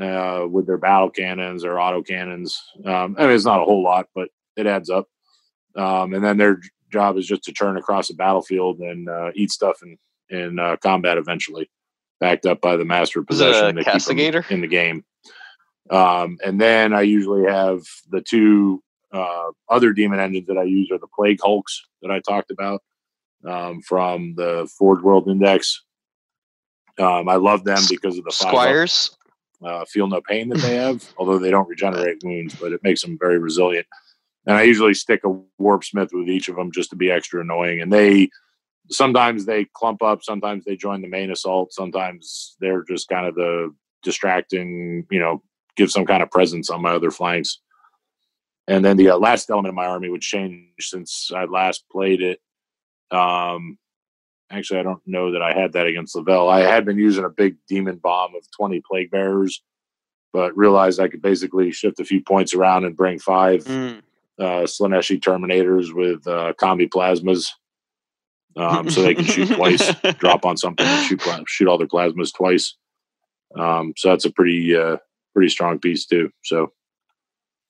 uh, 0.00 0.46
with 0.50 0.66
their 0.66 0.76
battle 0.76 1.10
cannons 1.10 1.64
or 1.64 1.80
auto 1.80 2.02
cannons. 2.02 2.60
Um, 2.84 3.16
I 3.18 3.22
mean, 3.22 3.30
it's 3.30 3.44
not 3.44 3.62
a 3.62 3.64
whole 3.64 3.82
lot, 3.82 4.08
but 4.14 4.28
it 4.56 4.66
adds 4.66 4.90
up. 4.90 5.08
Um, 5.76 6.12
and 6.14 6.22
then 6.22 6.36
their 6.36 6.60
job 6.92 7.16
is 7.16 7.26
just 7.26 7.44
to 7.44 7.52
turn 7.52 7.76
across 7.76 8.08
the 8.08 8.14
battlefield 8.14 8.80
and 8.80 9.08
uh, 9.08 9.30
eat 9.34 9.50
stuff 9.50 9.82
in 9.82 9.96
in 10.28 10.58
uh, 10.58 10.76
combat 10.82 11.18
eventually, 11.18 11.70
backed 12.20 12.46
up 12.46 12.60
by 12.60 12.76
the 12.76 12.84
master 12.84 13.20
of 13.20 13.26
possession 13.26 13.76
to 13.76 13.84
castigator 13.84 14.44
in 14.50 14.62
the 14.62 14.66
game. 14.66 15.04
Um, 15.90 16.38
and 16.44 16.60
then 16.60 16.92
I 16.92 17.02
usually 17.02 17.50
have 17.50 17.82
the 18.10 18.20
two 18.20 18.82
uh, 19.12 19.50
other 19.68 19.92
demon 19.92 20.20
engines 20.20 20.46
that 20.46 20.58
I 20.58 20.64
use 20.64 20.90
are 20.90 20.98
the 20.98 21.08
plague 21.14 21.40
hulks 21.42 21.82
that 22.00 22.10
I 22.10 22.20
talked 22.20 22.50
about 22.50 22.82
um, 23.46 23.82
from 23.82 24.34
the 24.36 24.70
Forge 24.78 25.02
World 25.02 25.28
Index. 25.28 25.82
Um, 26.98 27.28
I 27.28 27.36
love 27.36 27.64
them 27.64 27.82
because 27.88 28.18
of 28.18 28.24
the 28.24 28.32
squires. 28.32 29.16
Uh, 29.62 29.84
feel 29.84 30.08
no 30.08 30.20
pain 30.20 30.48
that 30.48 30.58
they 30.58 30.74
have, 30.74 31.08
although 31.16 31.38
they 31.38 31.50
don't 31.50 31.68
regenerate 31.68 32.18
wounds, 32.24 32.54
but 32.56 32.72
it 32.72 32.82
makes 32.82 33.00
them 33.00 33.16
very 33.20 33.38
resilient. 33.38 33.86
And 34.46 34.56
I 34.56 34.62
usually 34.62 34.94
stick 34.94 35.20
a 35.24 35.40
warp 35.58 35.84
smith 35.84 36.10
with 36.12 36.28
each 36.28 36.48
of 36.48 36.56
them 36.56 36.72
just 36.72 36.90
to 36.90 36.96
be 36.96 37.12
extra 37.12 37.40
annoying. 37.40 37.80
And 37.80 37.92
they 37.92 38.28
sometimes 38.90 39.44
they 39.44 39.66
clump 39.72 40.02
up, 40.02 40.24
sometimes 40.24 40.64
they 40.64 40.76
join 40.76 41.00
the 41.00 41.08
main 41.08 41.30
assault, 41.30 41.72
sometimes 41.72 42.56
they're 42.60 42.82
just 42.82 43.08
kind 43.08 43.26
of 43.26 43.36
the 43.36 43.72
distracting, 44.02 45.06
you 45.10 45.20
know, 45.20 45.42
give 45.76 45.90
some 45.90 46.06
kind 46.06 46.22
of 46.22 46.30
presence 46.30 46.70
on 46.70 46.82
my 46.82 46.90
other 46.90 47.10
flanks. 47.10 47.60
And 48.68 48.84
then 48.84 48.96
the 48.96 49.10
uh, 49.10 49.18
last 49.18 49.50
element 49.50 49.70
of 49.70 49.74
my 49.74 49.86
army, 49.86 50.08
would 50.08 50.20
change 50.20 50.68
since 50.80 51.30
I 51.34 51.44
last 51.44 51.84
played 51.90 52.22
it, 52.22 52.40
um, 53.10 53.78
actually, 54.50 54.80
I 54.80 54.82
don't 54.82 55.02
know 55.06 55.32
that 55.32 55.42
I 55.42 55.52
had 55.52 55.72
that 55.72 55.86
against 55.86 56.14
Lavelle. 56.16 56.48
I 56.48 56.60
had 56.60 56.84
been 56.84 56.98
using 56.98 57.24
a 57.24 57.30
big 57.30 57.56
demon 57.68 57.96
bomb 57.96 58.34
of 58.34 58.42
20 58.56 58.82
plague 58.88 59.10
bearers, 59.10 59.62
but 60.32 60.56
realized 60.56 61.00
I 61.00 61.08
could 61.08 61.22
basically 61.22 61.70
shift 61.72 62.00
a 62.00 62.04
few 62.04 62.22
points 62.22 62.54
around 62.54 62.84
and 62.84 62.96
bring 62.96 63.18
five 63.18 63.64
mm. 63.64 63.98
uh, 64.38 64.64
Slaaneshi 64.64 65.20
Terminators 65.20 65.94
with 65.94 66.26
uh, 66.26 66.52
combi 66.60 66.88
plasmas. 66.88 67.48
Um, 68.54 68.90
so 68.90 69.02
they 69.02 69.14
can 69.14 69.24
shoot 69.24 69.50
twice, 69.56 69.94
drop 70.18 70.44
on 70.44 70.58
something, 70.58 70.86
and 70.86 71.06
shoot 71.06 71.22
shoot 71.48 71.68
all 71.68 71.78
their 71.78 71.86
plasmas 71.86 72.34
twice. 72.34 72.76
Um, 73.58 73.94
so 73.96 74.10
that's 74.10 74.26
a 74.26 74.30
pretty 74.30 74.76
uh, 74.76 74.98
pretty 75.34 75.48
strong 75.48 75.78
piece 75.78 76.06
too. 76.06 76.30
So 76.44 76.72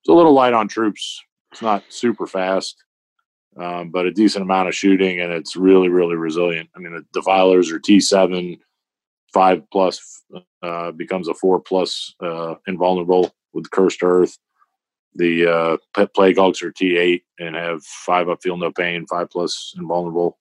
it's 0.01 0.09
a 0.09 0.13
little 0.13 0.33
light 0.33 0.53
on 0.53 0.69
troops. 0.69 1.23
It's 1.53 1.63
not 1.63 1.85
super 1.89 2.27
fast 2.27 2.83
um, 3.57 3.91
but 3.91 4.07
a 4.07 4.11
decent 4.11 4.43
amount 4.43 4.69
of 4.69 4.75
shooting, 4.75 5.21
and 5.21 5.33
it's 5.33 5.57
really, 5.57 5.89
really 5.89 6.17
resilient. 6.17 6.71
I 6.75 6.79
mean, 6.79 6.95
the 6.95 7.05
defilers 7.13 7.71
are 7.71 7.79
T7, 7.79 8.59
five 9.33 9.63
plus 9.71 10.23
uh, 10.63 10.93
becomes 10.93 11.29
a 11.29 11.35
four 11.35 11.61
plus 11.61 12.15
uh, 12.23 12.55
invulnerable 12.67 13.35
with 13.53 13.71
cursed 13.71 14.03
earth. 14.03 14.39
The 15.15 15.79
uh, 15.97 16.07
plague 16.15 16.39
hulks 16.39 16.63
are 16.63 16.73
T8 16.73 17.23
and 17.39 17.55
have 17.55 17.83
five 17.85 18.31
up 18.31 18.43
feel 18.43 18.57
no 18.57 18.73
pain, 18.73 19.07
five 19.07 19.29
plus 19.29 19.75
invulnerable 19.77 20.39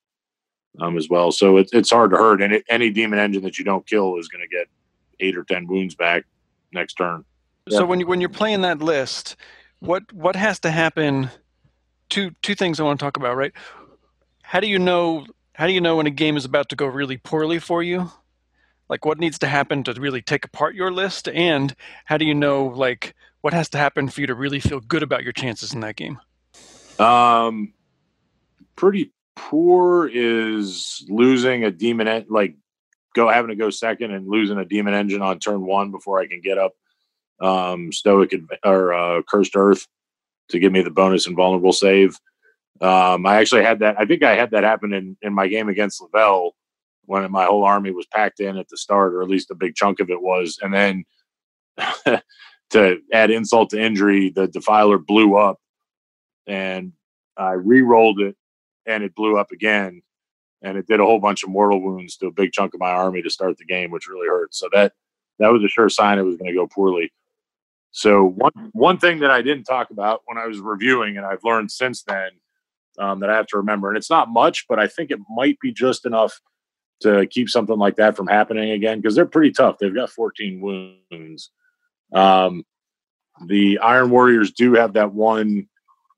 um, 0.80 0.98
as 0.98 1.10
well. 1.10 1.34
So 1.34 1.58
it, 1.58 1.70
it's 1.74 1.92
hard 1.92 2.12
to 2.12 2.18
hurt, 2.18 2.42
and 2.42 2.54
it, 2.54 2.64
any 2.70 2.90
demon 2.90 3.20
engine 3.20 3.44
that 3.44 3.60
you 3.60 3.66
don't 3.66 3.86
kill 3.86 4.18
is 4.18 4.30
going 4.30 4.42
to 4.42 4.56
get 4.56 4.68
eight 5.20 5.38
or 5.38 5.44
ten 5.44 5.68
wounds 5.68 5.96
back 5.96 6.24
next 6.74 6.96
turn. 6.96 7.26
So 7.70 7.82
yeah. 7.82 7.84
when 7.86 8.00
you 8.00 8.08
when 8.08 8.22
you're 8.22 8.30
playing 8.30 8.62
that 8.62 8.82
list, 8.82 9.36
what 9.80 10.12
what 10.14 10.36
has 10.36 10.60
to 10.62 10.72
happen? 10.72 11.30
two 12.12 12.32
two 12.44 12.54
things 12.54 12.80
I 12.80 12.84
want 12.84 13.00
to 13.00 13.04
talk 13.04 13.18
about. 13.18 13.36
Right? 13.36 13.54
How 14.44 14.60
do 14.60 14.68
you 14.68 14.78
know? 14.78 15.26
How 15.54 15.66
do 15.66 15.74
you 15.74 15.82
know 15.82 15.96
when 15.96 16.08
a 16.08 16.12
game 16.12 16.38
is 16.38 16.46
about 16.46 16.70
to 16.70 16.76
go 16.76 16.86
really 16.86 17.18
poorly 17.18 17.58
for 17.58 17.82
you? 17.82 18.12
Like 18.90 19.06
what 19.06 19.18
needs 19.18 19.40
to 19.40 19.48
happen 19.48 19.84
to 19.84 19.94
really 19.94 20.22
take 20.22 20.46
apart 20.46 20.76
your 20.76 20.92
list, 20.92 21.28
and 21.30 21.74
how 22.06 22.18
do 22.18 22.26
you 22.26 22.36
know 22.36 22.66
like 22.66 23.16
what 23.40 23.54
has 23.54 23.70
to 23.70 23.80
happen 23.80 24.10
for 24.10 24.22
you 24.22 24.28
to 24.28 24.36
really 24.36 24.60
feel 24.60 24.82
good 24.82 25.02
about 25.02 25.24
your 25.24 25.34
chances 25.34 25.74
in 25.74 25.80
that 25.80 25.96
game? 25.96 26.20
Um, 27.00 27.74
pretty 28.76 29.12
poor 29.36 30.10
is 30.14 31.04
losing 31.10 31.64
a 31.64 31.72
demon 31.72 32.26
like 32.30 32.56
go 33.16 33.30
having 33.30 33.50
to 33.50 33.56
go 33.56 33.70
second 33.70 34.12
and 34.12 34.28
losing 34.28 34.58
a 34.58 34.66
demon 34.66 34.94
engine 34.94 35.22
on 35.22 35.40
turn 35.40 35.66
one 35.66 35.92
before 35.92 36.20
I 36.20 36.28
can 36.28 36.42
get 36.42 36.58
up 36.58 36.74
um 37.40 37.92
stoic 37.92 38.34
or 38.64 38.94
uh, 38.94 39.22
cursed 39.28 39.56
earth 39.56 39.88
to 40.50 40.60
give 40.60 40.72
me 40.72 40.82
the 40.82 40.92
bonus 40.92 41.28
and 41.28 41.36
vulnerable 41.36 41.74
save. 41.74 42.20
Um, 42.82 43.26
I 43.26 43.36
actually 43.38 43.64
had 43.64 43.80
that. 43.80 44.00
I 44.00 44.06
think 44.06 44.24
I 44.24 44.36
had 44.36 44.52
that 44.52 44.64
happen 44.64 44.94
in, 44.94 45.18
in 45.22 45.34
my 45.34 45.48
game 45.48 45.70
against 45.70 46.02
Lavelle 46.02 46.56
when 47.06 47.30
my 47.32 47.46
whole 47.46 47.64
army 47.64 47.92
was 47.92 48.08
packed 48.08 48.40
in 48.40 48.58
at 48.58 48.68
the 48.70 48.78
start, 48.78 49.14
or 49.14 49.22
at 49.22 49.30
least 49.30 49.52
a 49.52 49.56
big 49.56 49.76
chunk 49.76 50.00
of 50.00 50.10
it 50.10 50.22
was. 50.22 50.58
And 50.62 50.74
then 50.74 51.04
to 52.72 53.00
add 53.14 53.32
insult 53.32 53.70
to 53.72 53.82
injury, 53.82 54.30
the 54.30 54.48
defiler 54.48 54.98
blew 54.98 55.36
up 55.36 55.60
and 56.48 56.94
I 57.38 57.52
re 57.52 57.82
rolled 57.82 58.20
it 58.20 58.36
and 58.86 59.04
it 59.04 59.16
blew 59.16 59.38
up 59.38 59.52
again. 59.52 60.02
And 60.64 60.78
it 60.78 60.88
did 60.88 61.00
a 61.00 61.06
whole 61.06 61.20
bunch 61.20 61.44
of 61.44 61.50
mortal 61.50 61.82
wounds 61.82 62.18
to 62.18 62.28
a 62.28 62.32
big 62.32 62.52
chunk 62.52 62.74
of 62.74 62.80
my 62.80 62.92
army 62.92 63.22
to 63.22 63.30
start 63.30 63.58
the 63.58 63.66
game, 63.66 63.92
which 63.92 64.08
really 64.08 64.28
hurt. 64.28 64.54
So 64.54 64.70
that 64.74 64.94
that 65.40 65.52
was 65.52 65.64
a 65.64 65.68
sure 65.68 65.90
sign 65.90 66.20
it 66.20 66.24
was 66.24 66.38
going 66.38 66.52
to 66.52 66.56
go 66.56 66.68
poorly. 66.68 67.12
So 67.92 68.24
one 68.24 68.52
one 68.72 68.98
thing 68.98 69.20
that 69.20 69.32
I 69.32 69.42
didn't 69.42 69.66
talk 69.66 69.90
about 69.90 70.22
when 70.26 70.38
I 70.38 70.48
was 70.48 70.60
reviewing, 70.60 71.18
and 71.18 71.26
I've 71.26 71.44
learned 71.44 71.72
since 71.72 72.04
then 72.04 72.30
um, 73.00 73.20
that 73.20 73.30
I 73.30 73.36
have 73.36 73.48
to 73.48 73.58
remember, 73.58 73.90
and 73.90 73.98
it's 73.98 74.10
not 74.10 74.30
much, 74.30 74.66
but 74.70 74.80
I 74.80 74.88
think 74.88 75.12
it 75.12 75.20
might 75.30 75.60
be 75.60 75.72
just 75.74 76.06
enough 76.06 76.40
to 77.02 77.26
keep 77.28 77.50
something 77.50 77.78
like 77.78 77.96
that 77.96 78.16
from 78.16 78.28
happening 78.28 78.72
again 78.72 79.02
because 79.02 79.16
they're 79.16 79.26
pretty 79.26 79.52
tough. 79.52 79.78
They've 79.80 79.94
got 79.94 80.12
14 80.12 80.62
wounds. 81.12 81.50
Um, 82.14 82.64
the 83.46 83.80
Iron 83.80 84.12
Warriors 84.12 84.52
do 84.52 84.74
have 84.74 84.94
that 84.94 85.14
one 85.14 85.68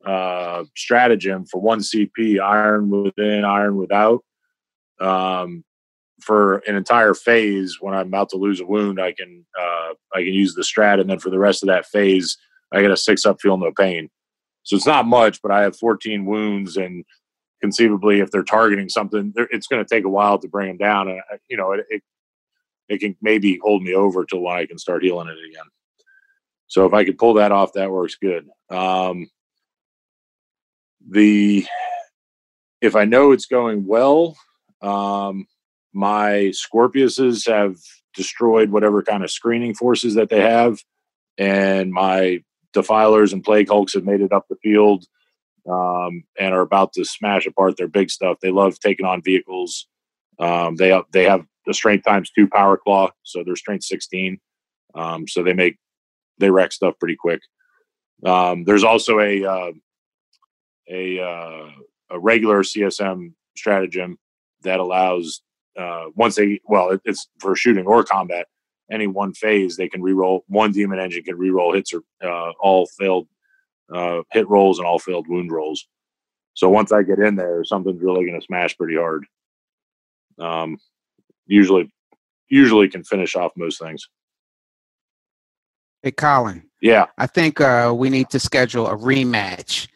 uh, 0.06 0.65
stratagem 0.76 1.45
for 1.45 1.61
one 1.61 1.80
CP: 1.80 2.40
iron 2.40 2.90
within, 2.90 3.45
iron 3.45 3.78
without. 3.78 4.24
Um, 5.03 5.63
for 6.21 6.57
an 6.67 6.75
entire 6.75 7.13
phase 7.13 7.77
when 7.81 7.93
I'm 7.93 8.07
about 8.07 8.30
to 8.30 8.38
lose 8.38 8.61
a 8.61 8.65
wound, 8.65 8.99
I 8.99 9.11
can 9.11 9.45
uh, 9.59 9.93
I 10.13 10.23
can 10.23 10.34
use 10.34 10.53
the 10.53 10.61
strat, 10.61 11.01
and 11.01 11.09
then 11.09 11.19
for 11.19 11.30
the 11.30 11.39
rest 11.39 11.63
of 11.63 11.67
that 11.67 11.85
phase, 11.85 12.38
I 12.71 12.81
get 12.81 12.91
a 12.91 12.97
six 12.97 13.25
up, 13.25 13.41
feel 13.41 13.57
no 13.57 13.71
pain. 13.71 14.09
So 14.63 14.75
it's 14.75 14.88
not 14.88 15.05
much, 15.05 15.41
but 15.41 15.51
I 15.51 15.61
have 15.63 15.75
14 15.77 16.25
wounds, 16.25 16.77
and 16.77 17.03
conceivably, 17.61 18.19
if 18.21 18.31
they're 18.31 18.43
targeting 18.43 18.89
something, 18.89 19.34
it's 19.35 19.67
going 19.67 19.84
to 19.84 19.95
take 19.95 20.05
a 20.05 20.09
while 20.09 20.38
to 20.39 20.47
bring 20.47 20.67
them 20.69 20.77
down, 20.77 21.09
and 21.09 21.21
you 21.49 21.57
know 21.57 21.73
it, 21.73 21.85
it, 21.89 22.01
it 22.89 22.99
can 22.99 23.15
maybe 23.21 23.59
hold 23.61 23.84
me 23.84 23.93
over 23.93 24.25
till 24.25 24.47
I 24.47 24.65
can 24.65 24.77
start 24.77 25.03
healing 25.03 25.27
it 25.27 25.38
again. 25.49 25.69
So 26.67 26.85
if 26.85 26.93
I 26.93 27.03
could 27.03 27.17
pull 27.17 27.35
that 27.35 27.51
off, 27.51 27.73
that 27.73 27.91
works 27.91 28.15
good. 28.15 28.47
Um, 28.69 29.30
the 31.09 31.65
if 32.81 32.95
I 32.95 33.05
know 33.05 33.31
it's 33.31 33.45
going 33.45 33.85
well, 33.85 34.35
um, 34.84 35.47
my 35.93 36.51
Scorpiuses 36.53 37.47
have 37.47 37.77
destroyed 38.15 38.69
whatever 38.69 39.01
kind 39.01 39.23
of 39.23 39.31
screening 39.31 39.73
forces 39.73 40.15
that 40.15 40.30
they 40.30 40.41
have, 40.41 40.80
and 41.38 41.91
my 41.91 42.43
Defilers 42.73 43.34
and 43.34 43.43
Plague 43.43 43.69
Hulks 43.69 43.93
have 43.93 44.03
made 44.03 44.22
it 44.22 44.34
up 44.34 44.45
the 44.49 44.55
field 44.64 45.05
um, 45.69 46.23
and 46.39 46.53
are 46.53 46.61
about 46.61 46.93
to 46.93 47.05
smash 47.05 47.45
apart 47.45 47.77
their 47.77 47.88
big 47.88 48.10
stuff. 48.10 48.38
They 48.41 48.51
love 48.51 48.80
taking 48.80 49.05
on 49.05 49.22
vehicles. 49.22 49.88
Um, 50.39 50.76
they 50.76 50.99
they 51.11 51.23
have 51.23 51.45
the 51.65 51.73
strength 51.73 52.03
times 52.03 52.31
two 52.31 52.47
power 52.47 52.77
claw, 52.77 53.11
so 53.23 53.43
they're 53.43 53.55
strength 53.55 53.84
sixteen. 53.84 54.39
Um, 54.95 55.27
so 55.27 55.43
they 55.43 55.53
make 55.53 55.77
they 56.39 56.49
wreck 56.49 56.72
stuff 56.72 56.95
pretty 56.99 57.15
quick. 57.15 57.41
Um, 58.26 58.64
there's 58.64 58.84
also 58.84 59.19
a 59.19 59.45
uh, 59.45 59.72
a 60.89 61.19
uh, 61.19 61.69
a 62.10 62.19
regular 62.19 62.64
CSM 62.64 63.34
stratagem 63.55 64.18
that 64.64 64.80
allows 64.80 65.41
uh, 65.77 66.06
once 66.15 66.35
they 66.35 66.60
well, 66.65 66.98
it's 67.06 67.27
for 67.40 67.56
shooting 67.56 67.85
or 67.85 68.03
combat. 68.03 68.48
Any 68.91 69.07
one 69.07 69.34
phase, 69.34 69.77
they 69.77 69.88
can 69.88 70.02
reroll 70.02 70.41
one 70.48 70.72
demon 70.72 70.99
engine 70.99 71.23
can 71.23 71.38
reroll 71.38 71.73
hits 71.73 71.94
or 71.94 72.02
uh, 72.23 72.52
all 72.60 72.85
failed 72.99 73.27
uh, 73.94 74.22
hit 74.31 74.48
rolls 74.49 74.77
and 74.77 74.88
all 74.88 74.99
failed 74.99 75.27
wound 75.27 75.52
rolls. 75.52 75.88
So 76.53 76.69
once 76.69 76.91
I 76.91 77.02
get 77.02 77.19
in 77.19 77.35
there, 77.35 77.64
something's 77.64 78.02
really 78.02 78.26
going 78.26 78.40
to 78.40 78.45
smash 78.45 78.77
pretty 78.77 78.95
hard. 78.95 79.26
Um, 80.38 80.77
usually, 81.48 81.91
usually 82.49 82.90
can 82.90 83.03
finish 83.03 83.35
off 83.35 83.52
most 83.56 83.80
things. 83.80 84.07
Hey, 86.03 86.11
Colin. 86.11 86.69
Yeah. 86.81 87.06
I 87.18 87.27
think 87.27 87.61
uh, 87.61 87.94
we 87.95 88.10
need 88.10 88.30
to 88.31 88.40
schedule 88.40 88.88
a 88.88 88.98
rematch 88.98 89.88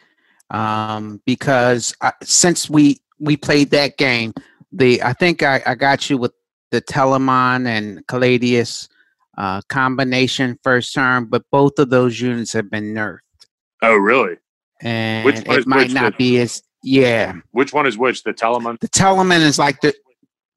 um, 0.50 1.22
because 1.26 1.94
uh, 2.02 2.12
since 2.24 2.70
we 2.70 3.02
we 3.20 3.36
played 3.36 3.72
that 3.72 3.98
game, 3.98 4.34
the 4.78 5.02
I 5.04 5.14
think 5.14 5.44
I, 5.44 5.62
I 5.66 5.76
got 5.76 6.10
you 6.10 6.18
with 6.18 6.34
the 6.72 6.82
Telemon 6.82 7.68
and 7.68 8.06
Caladius 8.08 8.88
uh, 9.38 9.62
combination 9.70 10.58
first 10.64 10.94
term, 10.94 11.26
but 11.26 11.44
both 11.52 11.80
of 11.80 11.90
those 11.90 12.20
units 12.20 12.54
have 12.54 12.70
been 12.70 12.94
nerfed, 12.94 13.20
Oh, 13.82 13.96
really? 13.96 14.38
and 14.82 15.26
Which 15.26 15.46
one 15.46 15.56
it 15.56 15.60
is 15.60 15.68
might 15.68 15.78
which 15.88 15.94
not 15.94 16.18
be 16.18 16.40
as 16.40 16.62
yeah. 16.84 17.34
Which 17.52 17.74
one 17.74 17.86
is 17.88 17.98
which? 17.98 18.24
The 18.24 18.34
Telemon? 18.34 18.80
The 18.80 18.90
Telemon 18.90 19.42
is 19.42 19.58
like 19.60 19.82
the 19.82 19.94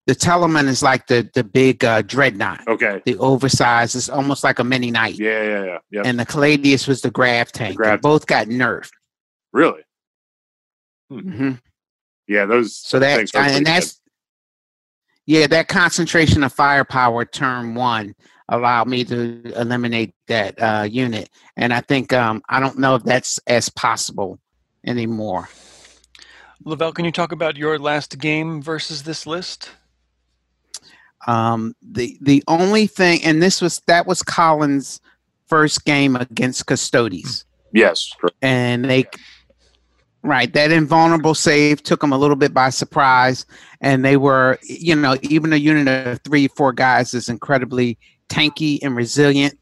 the 0.06 0.14
Telemon 0.14 0.66
is 0.66 0.82
like 0.82 1.06
the 1.06 1.28
the 1.34 1.44
big 1.44 1.84
uh, 1.84 2.02
dreadnought, 2.02 2.66
Okay. 2.68 3.00
the 3.04 3.16
oversized. 3.18 3.94
It's 3.96 4.08
almost 4.08 4.42
like 4.44 4.58
a 4.58 4.64
mini 4.64 4.90
knight. 4.90 5.14
Yeah, 5.18 5.42
yeah, 5.42 5.64
yeah. 5.64 5.78
Yep. 5.90 6.06
And 6.06 6.18
the 6.20 6.26
Caladius 6.26 6.88
was 6.88 7.00
the 7.02 7.10
grav 7.10 7.52
tank. 7.52 7.72
They 7.78 7.84
grav- 7.84 8.00
both 8.02 8.26
got 8.26 8.46
nerfed. 8.48 8.90
really? 9.52 9.82
hmm 11.10 11.52
Yeah, 12.28 12.46
those 12.46 12.76
So 12.76 12.98
that 12.98 13.34
and 13.34 13.66
that's 13.66 13.99
yeah, 15.30 15.46
that 15.46 15.68
concentration 15.68 16.42
of 16.42 16.52
firepower 16.52 17.24
term 17.24 17.76
one 17.76 18.16
allowed 18.48 18.88
me 18.88 19.04
to 19.04 19.40
eliminate 19.54 20.12
that 20.26 20.60
uh, 20.60 20.88
unit, 20.90 21.30
and 21.56 21.72
I 21.72 21.82
think 21.82 22.12
um, 22.12 22.42
I 22.48 22.58
don't 22.58 22.80
know 22.80 22.96
if 22.96 23.04
that's 23.04 23.38
as 23.46 23.68
possible 23.68 24.40
anymore. 24.84 25.48
Lavelle, 26.64 26.90
can 26.90 27.04
you 27.04 27.12
talk 27.12 27.30
about 27.30 27.56
your 27.56 27.78
last 27.78 28.18
game 28.18 28.60
versus 28.60 29.04
this 29.04 29.24
list? 29.24 29.70
Um, 31.28 31.76
the 31.80 32.18
the 32.20 32.42
only 32.48 32.88
thing, 32.88 33.22
and 33.22 33.40
this 33.40 33.62
was 33.62 33.80
that 33.86 34.08
was 34.08 34.24
Collins' 34.24 35.00
first 35.46 35.84
game 35.84 36.16
against 36.16 36.66
Custodes. 36.66 37.44
Yes. 37.72 38.12
correct. 38.20 38.36
and 38.42 38.84
they 38.84 39.04
right 40.22 40.52
that 40.52 40.70
invulnerable 40.70 41.34
save 41.34 41.82
took 41.82 42.00
them 42.00 42.12
a 42.12 42.18
little 42.18 42.36
bit 42.36 42.52
by 42.52 42.68
surprise 42.68 43.46
and 43.80 44.04
they 44.04 44.16
were 44.16 44.58
you 44.62 44.94
know 44.94 45.16
even 45.22 45.52
a 45.52 45.56
unit 45.56 45.88
of 46.06 46.20
three 46.22 46.48
four 46.48 46.72
guys 46.72 47.14
is 47.14 47.28
incredibly 47.28 47.98
tanky 48.28 48.78
and 48.82 48.96
resilient 48.96 49.58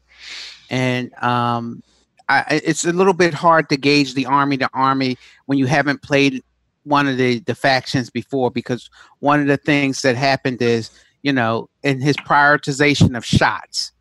and 0.69 1.13
um 1.23 1.81
I, 2.27 2.61
it's 2.63 2.85
a 2.85 2.93
little 2.93 3.13
bit 3.13 3.33
hard 3.33 3.69
to 3.69 3.77
gauge 3.77 4.13
the 4.13 4.27
army 4.27 4.57
to 4.57 4.69
army 4.73 5.17
when 5.47 5.57
you 5.57 5.65
haven't 5.65 6.03
played 6.03 6.43
one 6.83 7.07
of 7.07 7.17
the, 7.17 7.39
the 7.39 7.55
factions 7.55 8.11
before 8.11 8.51
because 8.51 8.89
one 9.17 9.41
of 9.41 9.47
the 9.47 9.57
things 9.57 10.03
that 10.03 10.15
happened 10.15 10.61
is 10.61 10.91
you 11.23 11.33
know 11.33 11.69
in 11.83 12.01
his 12.01 12.17
prioritization 12.17 13.15
of 13.15 13.25
shots 13.25 13.93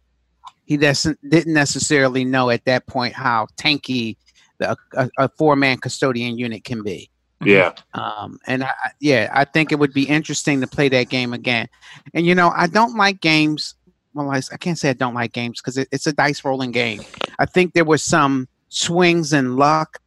he 0.65 0.77
doesn't 0.77 1.19
didn't 1.31 1.55
necessarily 1.55 2.25
know 2.25 2.51
at 2.51 2.65
that 2.67 2.87
point 2.87 3.15
how 3.15 3.47
tanky 3.57 4.17
a, 4.61 4.77
a 5.19 5.29
four 5.29 5.57
man 5.57 5.79
custodian 5.79 6.39
unit 6.39 6.65
can 6.65 6.83
be. 6.83 7.11
Yeah. 7.45 7.73
Um, 7.95 8.39
and 8.47 8.65
I, 8.65 8.69
I- 8.85 8.91
yeah, 9.01 9.31
I 9.33 9.45
think 9.45 9.71
it 9.73 9.79
would 9.79 9.93
be 9.93 10.05
interesting 10.05 10.61
to 10.61 10.67
play 10.67 10.89
that 10.89 11.09
game 11.09 11.33
again. 11.33 11.69
And 12.15 12.27
you 12.27 12.35
know, 12.35 12.53
I 12.57 12.67
don't 12.67 12.97
like 12.97 13.21
games. 13.21 13.75
Well, 14.15 14.31
I, 14.31 14.41
I 14.53 14.57
can't 14.57 14.77
say 14.79 14.91
I 14.91 14.95
don't 14.95 15.15
like 15.15 15.33
games 15.33 15.61
because 15.61 15.79
it, 15.79 15.89
it's 15.93 16.07
a 16.07 16.13
dice 16.13 16.45
rolling 16.45 16.73
game. 16.73 17.03
I 17.39 17.47
think 17.47 17.75
there 17.75 17.85
were 17.85 17.99
some 17.99 18.49
swings 18.69 19.33
and 19.33 19.57
luck 19.57 20.01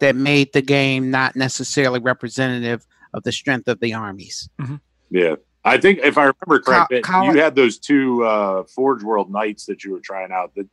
that 0.00 0.16
made 0.16 0.52
the 0.52 0.62
game 0.62 1.10
not 1.10 1.36
necessarily 1.36 2.00
representative 2.00 2.84
of 3.12 3.22
the 3.22 3.30
strength 3.30 3.68
of 3.68 3.78
the 3.78 3.94
armies. 3.94 4.48
Yeah. 5.10 5.36
I 5.64 5.78
think 5.78 6.00
if 6.02 6.18
I 6.18 6.22
remember 6.24 6.58
correctly, 6.60 7.00
Col- 7.02 7.26
that 7.26 7.34
you 7.34 7.40
had 7.40 7.54
those 7.54 7.78
two 7.78 8.24
uh, 8.24 8.64
Forge 8.64 9.02
World 9.02 9.30
Knights 9.30 9.64
that 9.66 9.84
you 9.84 9.92
were 9.92 10.00
trying 10.00 10.32
out 10.32 10.52
that 10.56 10.66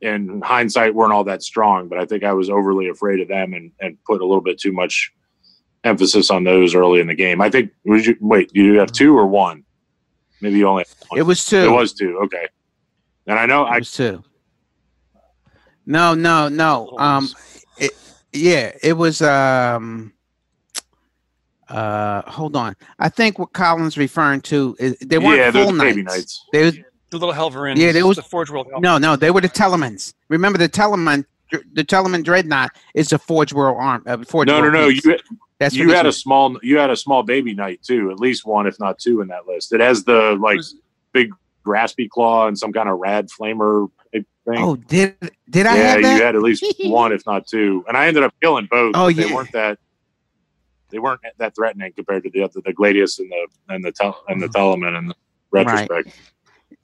in 0.00 0.40
hindsight 0.40 0.94
weren't 0.94 1.12
all 1.12 1.24
that 1.24 1.42
strong, 1.42 1.88
but 1.88 1.98
I 1.98 2.04
think 2.04 2.24
I 2.24 2.32
was 2.32 2.48
overly 2.48 2.88
afraid 2.88 3.20
of 3.20 3.28
them 3.28 3.52
and, 3.52 3.70
and 3.80 3.98
put 4.04 4.20
a 4.20 4.24
little 4.24 4.40
bit 4.40 4.58
too 4.58 4.72
much 4.72 5.12
emphasis 5.84 6.30
on 6.30 6.44
those 6.44 6.74
early 6.74 7.00
in 7.00 7.06
the 7.06 7.14
game. 7.14 7.40
I 7.40 7.50
think 7.50 7.70
was 7.84 8.06
you 8.06 8.16
wait, 8.20 8.52
do 8.52 8.62
you 8.62 8.78
have 8.78 8.92
two 8.92 9.16
or 9.16 9.26
one? 9.26 9.64
Maybe 10.40 10.58
you 10.58 10.68
only 10.68 10.84
have 10.88 11.08
one. 11.08 11.20
It 11.20 11.22
was 11.22 11.44
two. 11.44 11.58
It 11.58 11.70
was 11.70 11.92
two, 11.92 12.18
okay. 12.24 12.48
And 13.26 13.38
I 13.38 13.46
know 13.46 13.66
It 13.66 13.70
I 13.70 13.78
was 13.78 13.92
two. 13.92 14.24
No, 15.86 16.14
no, 16.14 16.48
no. 16.48 16.94
Um, 16.98 17.28
it, 17.78 17.92
yeah, 18.32 18.72
it 18.82 18.92
was. 18.92 19.22
Um, 19.22 20.12
uh, 21.68 22.22
hold 22.28 22.56
on. 22.56 22.74
I 22.98 23.08
think 23.08 23.38
what 23.38 23.52
Colin's 23.52 23.96
referring 23.96 24.40
to 24.42 24.76
is 24.78 24.96
they 24.98 25.18
weren't 25.18 25.38
yeah, 25.38 25.50
full 25.50 25.76
baby 25.78 26.02
knights. 26.02 26.44
They 26.52 26.84
The 27.10 27.18
little 27.18 27.34
Helverins. 27.34 27.76
Yeah, 27.76 27.92
there 27.92 28.06
was- 28.06 28.16
the 28.16 28.22
Forge 28.22 28.50
World. 28.50 28.68
Helver. 28.68 28.80
no, 28.82 28.98
no, 28.98 29.16
they 29.16 29.30
were 29.30 29.40
the 29.40 29.48
Telemons. 29.48 30.14
Remember 30.28 30.58
the 30.58 30.68
Telemon. 30.68 31.24
The 31.72 31.82
Telemon 31.84 32.22
Dreadnought 32.22 32.70
is 32.94 33.12
a 33.12 33.18
Forge 33.18 33.52
World 33.52 33.76
arm. 33.80 34.04
Uh, 34.06 34.18
Forge 34.24 34.46
No, 34.46 34.58
no, 34.58 34.62
World 34.62 34.72
no. 34.74 34.86
You 34.88 35.18
That's 35.58 35.74
you 35.74 35.88
what 35.88 35.96
had 35.96 36.06
a 36.06 36.12
small 36.12 36.56
you 36.62 36.78
had 36.78 36.90
a 36.90 36.96
small 36.96 37.24
baby 37.24 37.54
knight 37.54 37.82
too, 37.82 38.10
at 38.12 38.20
least 38.20 38.46
one, 38.46 38.68
if 38.68 38.78
not 38.78 39.00
two, 39.00 39.20
in 39.20 39.26
that 39.28 39.48
list. 39.48 39.72
It 39.72 39.80
has 39.80 40.04
the 40.04 40.38
like 40.40 40.58
Was- 40.58 40.76
big 41.12 41.32
graspy 41.66 42.08
claw 42.08 42.46
and 42.46 42.56
some 42.56 42.72
kind 42.72 42.88
of 42.88 42.98
rad 43.00 43.28
flamer 43.28 43.88
thing. 44.12 44.22
Oh, 44.48 44.76
did 44.76 45.16
did 45.50 45.66
I 45.66 45.76
yeah, 45.76 45.96
you 45.96 46.22
had 46.22 46.36
at 46.36 46.42
least 46.42 46.64
one, 46.84 47.12
if 47.12 47.26
not 47.26 47.48
two, 47.48 47.84
and 47.88 47.96
I 47.96 48.06
ended 48.06 48.22
up 48.22 48.32
killing 48.40 48.68
both. 48.70 48.92
Oh, 48.94 49.06
but 49.08 49.16
they 49.16 49.34
weren't 49.34 49.50
that 49.52 49.78
they 50.90 50.98
weren't 51.00 51.20
that 51.38 51.54
threatening 51.56 51.92
compared 51.94 52.22
to 52.22 52.30
the 52.30 52.42
other 52.44 52.60
the 52.64 52.72
Gladius 52.72 53.18
and 53.18 53.28
the 53.30 53.46
and 53.74 53.84
the 53.84 53.90
tel- 53.92 54.22
and 54.28 54.40
the 54.40 54.46
Telemon 54.48 54.96
in 54.96 55.08
the 55.08 55.14
retrospect. 55.50 56.10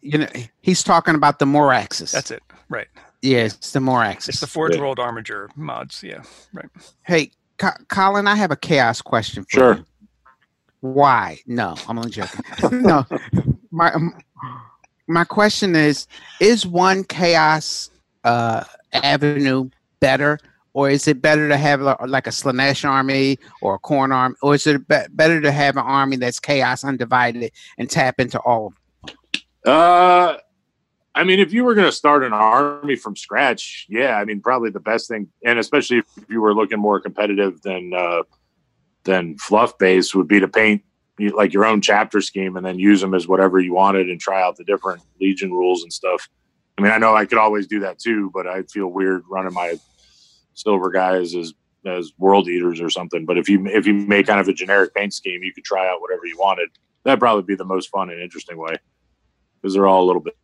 You 0.02 0.18
know, 0.18 0.28
he's 0.60 0.83
talking 0.83 1.15
about 1.15 1.39
the 1.39 1.47
Moiraxes. 1.47 2.12
That's 2.12 2.31
it. 2.31 2.42
Right. 2.68 2.86
Yes, 3.23 3.57
the 3.73 3.81
Moraxes. 3.81 4.28
It's 4.28 4.41
the 4.41 4.47
Forge 4.47 4.75
Yeah. 4.75 4.83
World 4.83 4.99
Armature 5.00 5.50
mods. 5.57 6.02
Yeah. 6.02 6.23
Right. 6.52 6.66
Hey, 7.05 7.31
Co- 7.58 7.70
Colin, 7.89 8.26
I 8.28 8.36
have 8.36 8.50
a 8.50 8.57
chaos 8.57 9.00
question 9.02 9.44
for 9.44 9.50
Sure. 9.50 9.75
you. 9.76 9.84
Why? 10.81 11.39
No, 11.47 11.75
I'm 11.89 11.99
only 11.99 12.10
joking. 12.10 12.44
no, 12.83 13.05
my 13.70 13.92
um, 13.92 14.15
my 15.08 15.25
question 15.25 15.75
is: 15.75 16.07
Is 16.41 16.66
one 16.66 17.02
chaos 17.02 17.91
uh, 18.25 18.62
avenue 18.92 19.70
better, 20.00 20.39
or 20.75 20.91
is 20.91 21.08
it 21.08 21.20
better 21.23 21.49
to 21.49 21.57
have 21.57 21.81
a, 21.81 21.97
like 22.07 22.26
a 22.26 22.31
Slaanesh 22.31 22.89
army 22.89 23.39
or 23.62 23.76
a 23.76 23.78
Khorne 23.81 24.15
army, 24.15 24.36
or 24.42 24.55
is 24.55 24.66
it 24.66 24.86
be- 24.86 24.97
better 25.10 25.41
to 25.41 25.50
have 25.50 25.76
an 25.76 25.84
army 25.84 26.16
that's 26.16 26.39
chaos 26.39 26.84
undivided 26.84 27.50
and 27.78 27.89
tap 27.91 28.20
into 28.20 28.39
all 28.41 28.68
of 28.68 28.75
them? 28.75 28.83
Uh, 29.66 30.36
I 31.14 31.24
mean, 31.24 31.40
if 31.40 31.52
you 31.52 31.64
were 31.64 31.74
going 31.74 31.88
to 31.88 31.92
start 31.92 32.22
an 32.24 32.32
army 32.32 32.94
from 32.94 33.16
scratch, 33.16 33.86
yeah, 33.88 34.16
I 34.16 34.24
mean, 34.24 34.40
probably 34.40 34.70
the 34.70 34.80
best 34.80 35.08
thing, 35.08 35.28
and 35.44 35.58
especially 35.58 35.98
if 35.98 36.06
you 36.28 36.40
were 36.40 36.54
looking 36.54 36.78
more 36.78 37.00
competitive 37.00 37.60
than 37.62 37.92
uh, 37.92 38.22
than 39.04 39.36
fluff 39.38 39.76
base, 39.78 40.14
would 40.14 40.28
be 40.28 40.40
to 40.40 40.48
paint 40.48 40.82
like 41.34 41.52
your 41.52 41.64
own 41.64 41.80
chapter 41.80 42.20
scheme 42.20 42.56
and 42.56 42.64
then 42.64 42.78
use 42.78 43.00
them 43.00 43.14
as 43.14 43.26
whatever 43.26 43.58
you 43.58 43.72
wanted 43.72 44.10
and 44.10 44.20
try 44.20 44.42
out 44.42 44.56
the 44.56 44.64
different 44.64 45.02
legion 45.20 45.50
rules 45.50 45.82
and 45.82 45.92
stuff. 45.92 46.28
I 46.76 46.82
mean, 46.82 46.92
I 46.92 46.98
know 46.98 47.16
I 47.16 47.24
could 47.24 47.38
always 47.38 47.66
do 47.66 47.80
that 47.80 47.98
too, 47.98 48.30
but 48.34 48.46
I'd 48.46 48.70
feel 48.70 48.88
weird 48.88 49.22
running 49.28 49.54
my 49.54 49.76
silver 50.54 50.90
guys 50.90 51.34
as 51.34 51.54
as 51.86 52.12
world 52.18 52.46
eaters 52.48 52.80
or 52.80 52.90
something. 52.90 53.24
But 53.24 53.38
if 53.38 53.48
you 53.48 53.66
if 53.66 53.86
you 53.86 53.94
make 53.94 54.26
kind 54.26 54.38
of 54.38 54.48
a 54.48 54.52
generic 54.52 54.94
paint 54.94 55.14
scheme, 55.14 55.42
you 55.42 55.52
could 55.52 55.64
try 55.64 55.88
out 55.88 56.02
whatever 56.02 56.26
you 56.26 56.36
wanted. 56.38 56.68
That'd 57.04 57.20
probably 57.20 57.44
be 57.44 57.54
the 57.54 57.64
most 57.64 57.88
fun 57.88 58.10
and 58.10 58.20
interesting 58.20 58.58
way 58.58 58.76
because 59.66 59.74
they're 59.74 59.88
all 59.88 60.04
a 60.04 60.06
little 60.06 60.22
bit 60.22 60.34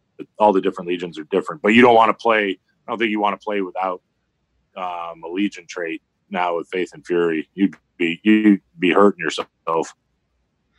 all 0.41 0.53
the 0.53 0.61
different 0.61 0.89
legions 0.89 1.17
are 1.17 1.25
different 1.31 1.63
but 1.63 1.69
you 1.69 1.81
don't 1.81 1.95
want 1.95 2.09
to 2.09 2.21
play 2.21 2.51
i 2.51 2.91
don't 2.91 2.99
think 2.99 3.09
you 3.13 3.21
want 3.21 3.41
to 3.41 3.45
play 3.45 3.61
without 3.61 4.03
um, 4.77 5.23
a 5.25 5.29
legion 5.29 5.65
trait 5.69 6.03
now 6.29 6.57
with 6.57 6.67
faith 6.73 6.91
and 6.93 7.07
fury 7.07 7.49
you'd 7.55 7.77
be 7.99 8.21
you'd 8.25 8.61
be 8.81 8.91
hurting 8.91 9.21
yourself 9.21 9.47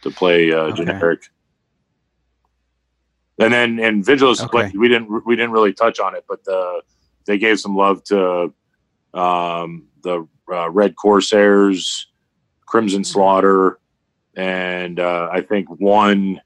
to 0.01 0.11
play 0.11 0.51
uh, 0.51 0.57
Okay. 0.63 0.83
generic 0.83 1.22
and 3.39 3.53
then 3.53 3.80
in 3.80 4.03
Vigilus 4.03 4.43
Okay. 4.43 4.69
we 4.77 4.89
didn't 4.89 5.25
we 5.25 5.38
didn't 5.38 5.51
really 5.51 5.72
touch 5.73 6.01
on 6.01 6.13
it 6.15 6.25
but 6.27 6.43
the 6.43 6.81
they 7.25 7.38
gave 7.38 7.61
some 7.61 7.77
love 7.77 8.03
to 8.03 8.53
um, 9.13 9.88
the 10.03 10.27
uh, 10.51 10.69
red 10.69 10.97
corsairs 10.97 12.07
crimson 12.65 13.05
slaughter 13.05 13.80
and 14.35 14.99
uh, 14.99 15.30
i 15.31 15.39
think 15.39 15.69
one 15.69 16.41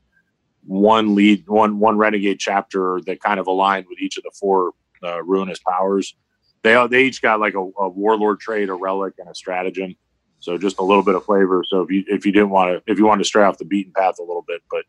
one 0.67 1.15
lead 1.15 1.47
one 1.47 1.79
one 1.79 1.97
renegade 1.97 2.39
chapter 2.39 2.99
that 3.05 3.21
kind 3.21 3.39
of 3.39 3.47
aligned 3.47 3.85
with 3.89 3.99
each 3.99 4.17
of 4.17 4.23
the 4.23 4.31
four 4.37 4.73
uh, 5.03 5.23
ruinous 5.23 5.59
powers. 5.59 6.15
They 6.63 6.87
they 6.89 7.05
each 7.05 7.21
got 7.21 7.39
like 7.39 7.53
a, 7.53 7.59
a 7.59 7.89
warlord 7.89 8.39
trait 8.39 8.69
a 8.69 8.75
relic 8.75 9.13
and 9.17 9.29
a 9.29 9.35
stratagem. 9.35 9.95
So 10.39 10.57
just 10.57 10.79
a 10.79 10.83
little 10.83 11.03
bit 11.03 11.15
of 11.15 11.25
flavor. 11.25 11.63
So 11.67 11.81
if 11.81 11.89
you 11.89 12.03
if 12.07 12.25
you 12.25 12.31
didn't 12.31 12.49
want 12.49 12.85
to 12.85 12.91
if 12.91 12.99
you 12.99 13.05
wanted 13.05 13.23
to 13.23 13.27
stray 13.27 13.43
off 13.43 13.57
the 13.57 13.65
beaten 13.65 13.93
path 13.93 14.19
a 14.19 14.23
little 14.23 14.45
bit 14.47 14.61
but 14.69 14.83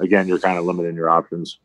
again 0.00 0.28
you're 0.28 0.38
kind 0.38 0.58
of 0.58 0.64
limiting 0.64 0.94
your 0.94 1.10
options. 1.10 1.58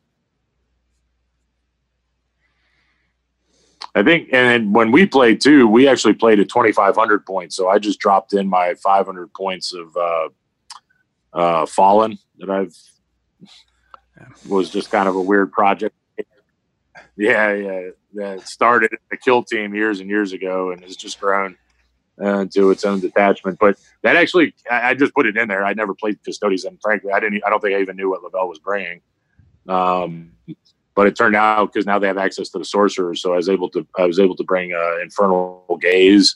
I 3.96 4.02
think, 4.02 4.30
and 4.34 4.74
when 4.74 4.92
we 4.92 5.06
played 5.06 5.40
too, 5.40 5.68
we 5.68 5.88
actually 5.88 6.16
played 6.16 6.40
at 6.40 6.50
2,500 6.50 7.26
points. 7.28 7.56
So 7.56 7.70
I 7.70 7.78
just 7.78 8.00
dropped 8.00 8.34
in 8.34 8.48
my 8.48 8.74
500 8.74 9.32
points 9.34 9.72
of 9.72 9.96
uh, 9.96 10.30
uh, 11.32 11.66
Fallen 11.68 12.18
that 12.40 12.50
I've 12.50 12.76
was 14.48 14.70
just 14.70 14.92
kind 14.92 15.08
of 15.08 15.16
a 15.16 15.22
weird 15.22 15.52
project. 15.52 15.96
Yeah, 17.16 17.54
yeah, 17.54 17.90
that 18.16 18.48
started 18.48 18.92
the 19.12 19.18
kill 19.18 19.44
team 19.44 19.76
years 19.76 20.00
and 20.00 20.10
years 20.10 20.34
ago, 20.34 20.72
and 20.72 20.82
has 20.84 20.96
just 20.96 21.20
grown 21.20 21.58
uh, 22.22 22.40
into 22.40 22.72
its 22.72 22.86
own 22.86 23.00
detachment. 23.00 23.60
But 23.60 23.78
that 24.02 24.16
actually, 24.16 24.56
I, 24.70 24.90
I, 24.90 24.94
just 24.96 25.14
put 25.14 25.28
it 25.28 25.38
in 25.38 25.48
there. 25.48 25.64
I 25.64 25.74
never 25.74 25.94
played 25.94 26.24
Custodes, 26.24 26.66
and 26.66 26.80
frankly, 26.82 27.12
I 27.12 27.20
didn't. 27.20 27.44
I 27.46 27.50
don't 27.50 27.62
think 27.62 27.76
I 27.76 27.82
even 27.82 27.96
knew 27.96 28.10
what 28.10 28.24
Lavelle 28.24 28.50
was 28.50 28.60
bringing. 28.60 29.02
Um, 29.68 30.32
but 30.96 31.08
it 31.08 31.16
turned 31.16 31.36
out 31.36 31.72
because 31.72 31.86
now 31.86 32.00
they 32.00 32.08
have 32.08 32.18
access 32.18 32.50
to 32.50 32.60
the 32.60 32.66
sorcerers, 32.66 33.22
so 33.22 33.34
I 33.34 33.38
was 33.38 33.50
able 33.50 33.70
to 33.70 33.86
I 33.98 34.06
was 34.06 34.20
able 34.20 34.36
to 34.36 34.44
bring 34.44 34.74
uh, 34.74 34.98
Infernal 35.02 35.78
Gaze 35.82 36.36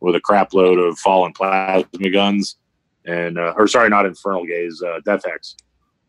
with 0.00 0.14
a 0.14 0.20
crap 0.20 0.54
load 0.54 0.78
of 0.78 0.98
fallen 0.98 1.32
plasma 1.32 2.10
guns, 2.10 2.56
and 3.04 3.38
uh, 3.38 3.54
or 3.56 3.66
sorry, 3.66 3.90
not 3.90 4.06
Infernal 4.06 4.46
Gaze, 4.46 4.82
uh, 4.82 5.00
Death 5.04 5.24
Hex 5.26 5.56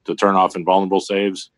to 0.06 0.16
turn 0.16 0.35
off 0.35 0.56
invulnerable 0.56 1.00
saves 1.00 1.51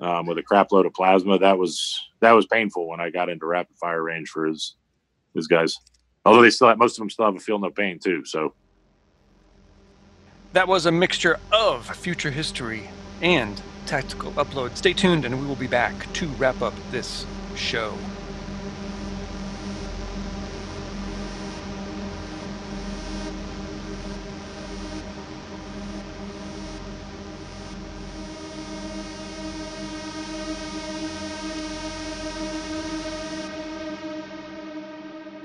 um, 0.00 0.26
with 0.26 0.38
a 0.38 0.42
crap 0.42 0.72
load 0.72 0.86
of 0.86 0.94
plasma. 0.94 1.38
That 1.38 1.58
was 1.58 2.00
that 2.20 2.32
was 2.32 2.46
painful 2.46 2.88
when 2.88 3.00
I 3.00 3.10
got 3.10 3.28
into 3.28 3.46
rapid 3.46 3.76
fire 3.76 4.02
range 4.02 4.28
for 4.28 4.46
his 4.46 4.76
his 5.34 5.46
guys. 5.46 5.76
Although 6.24 6.42
they 6.42 6.50
still 6.50 6.68
have, 6.68 6.78
most 6.78 6.98
of 6.98 6.98
them 6.98 7.10
still 7.10 7.26
have 7.26 7.36
a 7.36 7.40
feel 7.40 7.58
no 7.58 7.70
pain 7.70 7.98
too. 7.98 8.24
So 8.24 8.54
that 10.52 10.66
was 10.66 10.86
a 10.86 10.92
mixture 10.92 11.38
of 11.52 11.86
future 11.96 12.30
history 12.30 12.88
and 13.22 13.60
tactical 13.86 14.32
upload. 14.32 14.76
Stay 14.76 14.92
tuned, 14.92 15.24
and 15.24 15.40
we 15.40 15.46
will 15.46 15.56
be 15.56 15.66
back 15.66 16.12
to 16.14 16.26
wrap 16.28 16.60
up 16.62 16.74
this 16.90 17.24
show. 17.54 17.94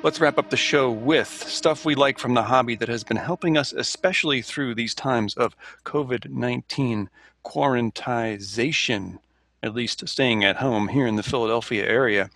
Let's 0.04 0.20
wrap 0.20 0.40
up 0.40 0.50
the 0.50 0.58
show 0.58 0.90
with 0.90 1.28
stuff 1.28 1.86
we 1.86 1.94
like 1.94 2.18
from 2.18 2.34
the 2.34 2.42
hobby 2.42 2.76
that 2.78 2.90
has 2.90 3.04
been 3.04 3.18
helping 3.18 3.56
us, 3.56 3.72
especially 3.72 4.42
through 4.42 4.74
these 4.74 4.96
times 4.96 5.36
of 5.36 5.56
COVID 5.86 6.32
19 6.32 7.08
quarantization 7.46 9.20
at 9.64 9.76
least 9.76 10.08
staying 10.08 10.44
at 10.44 10.58
home 10.58 10.88
here 10.88 11.06
in 11.06 11.16
the 11.16 11.24
Philadelphia 11.24 11.86
area. 11.86 12.30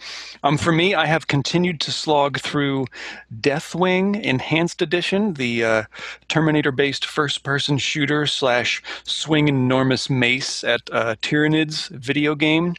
Um, 0.44 0.58
for 0.58 0.72
me, 0.72 0.94
I 0.94 1.06
have 1.06 1.28
continued 1.28 1.80
to 1.82 1.92
slog 1.92 2.40
through 2.40 2.86
Deathwing 3.42 4.22
Enhanced 4.22 4.82
Edition, 4.82 5.34
the 5.34 5.64
uh, 5.64 5.84
Terminator-based 6.28 7.06
first-person 7.06 7.78
shooter 7.80 8.28
slash 8.28 8.82
swing 9.04 9.48
enormous 9.48 10.10
mace 10.10 10.64
at 10.64 10.82
uh, 10.92 11.16
Tyranids 11.22 11.90
video 11.90 12.36
game. 12.36 12.76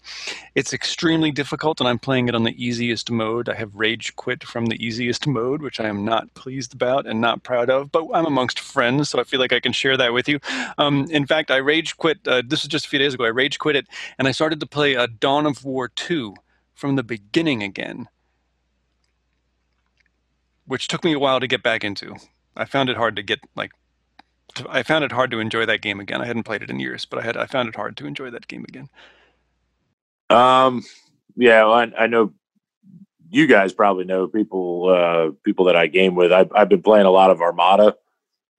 It's 0.54 0.72
extremely 0.72 1.30
difficult, 1.30 1.80
and 1.80 1.88
I'm 1.88 1.98
playing 1.98 2.28
it 2.28 2.34
on 2.34 2.44
the 2.44 2.64
easiest 2.64 3.10
mode. 3.10 3.48
I 3.48 3.54
have 3.54 3.74
rage 3.74 4.14
quit 4.16 4.44
from 4.44 4.66
the 4.66 4.84
easiest 4.84 5.26
mode, 5.26 5.60
which 5.60 5.80
I 5.80 5.88
am 5.88 6.04
not 6.04 6.32
pleased 6.34 6.72
about 6.72 7.06
and 7.06 7.20
not 7.20 7.42
proud 7.42 7.68
of, 7.68 7.90
but 7.90 8.08
I'm 8.14 8.26
amongst 8.26 8.60
friends, 8.60 9.10
so 9.10 9.20
I 9.20 9.24
feel 9.24 9.40
like 9.40 9.52
I 9.52 9.60
can 9.60 9.72
share 9.72 9.96
that 9.96 10.12
with 10.12 10.28
you. 10.28 10.38
Um, 10.78 11.06
in 11.10 11.26
fact, 11.26 11.50
I 11.50 11.56
rage 11.56 11.96
quit, 11.96 12.18
uh, 12.26 12.42
this 12.46 12.62
was 12.62 12.68
just 12.68 12.86
a 12.86 12.88
few 12.88 12.98
days 12.98 13.12
ago, 13.12 13.24
I 13.24 13.28
rage 13.28 13.58
quit 13.58 13.76
it, 13.76 13.86
and 14.18 14.28
I 14.28 14.32
started 14.36 14.60
to 14.60 14.66
play 14.66 14.92
a 14.92 15.06
Dawn 15.06 15.46
of 15.46 15.64
War 15.64 15.88
2 15.88 16.34
from 16.74 16.96
the 16.96 17.02
beginning 17.02 17.62
again, 17.62 18.06
which 20.66 20.88
took 20.88 21.02
me 21.02 21.14
a 21.14 21.18
while 21.18 21.40
to 21.40 21.46
get 21.46 21.62
back 21.62 21.82
into. 21.82 22.14
I 22.54 22.66
found 22.66 22.90
it 22.90 22.98
hard 22.98 23.16
to 23.16 23.22
get 23.22 23.40
like 23.56 23.72
I 24.68 24.82
found 24.82 25.04
it 25.04 25.12
hard 25.12 25.30
to 25.30 25.40
enjoy 25.40 25.64
that 25.64 25.80
game 25.80 26.00
again. 26.00 26.20
I 26.20 26.26
hadn't 26.26 26.42
played 26.42 26.62
it 26.62 26.68
in 26.68 26.80
years, 26.80 27.06
but 27.06 27.18
I 27.18 27.22
had 27.22 27.38
I 27.38 27.46
found 27.46 27.70
it 27.70 27.76
hard 27.76 27.96
to 27.96 28.06
enjoy 28.06 28.28
that 28.30 28.46
game 28.46 28.64
again. 28.68 28.90
Um 30.28 30.84
yeah, 31.34 31.64
well, 31.64 31.72
I, 31.72 32.04
I 32.04 32.06
know 32.06 32.34
you 33.30 33.46
guys 33.46 33.72
probably 33.72 34.04
know 34.04 34.26
people 34.28 34.90
uh, 34.90 35.30
people 35.44 35.64
that 35.64 35.76
I 35.76 35.86
game 35.86 36.14
with. 36.14 36.30
I've, 36.32 36.52
I've 36.54 36.68
been 36.68 36.82
playing 36.82 37.06
a 37.06 37.10
lot 37.10 37.30
of 37.30 37.40
Armada. 37.40 37.96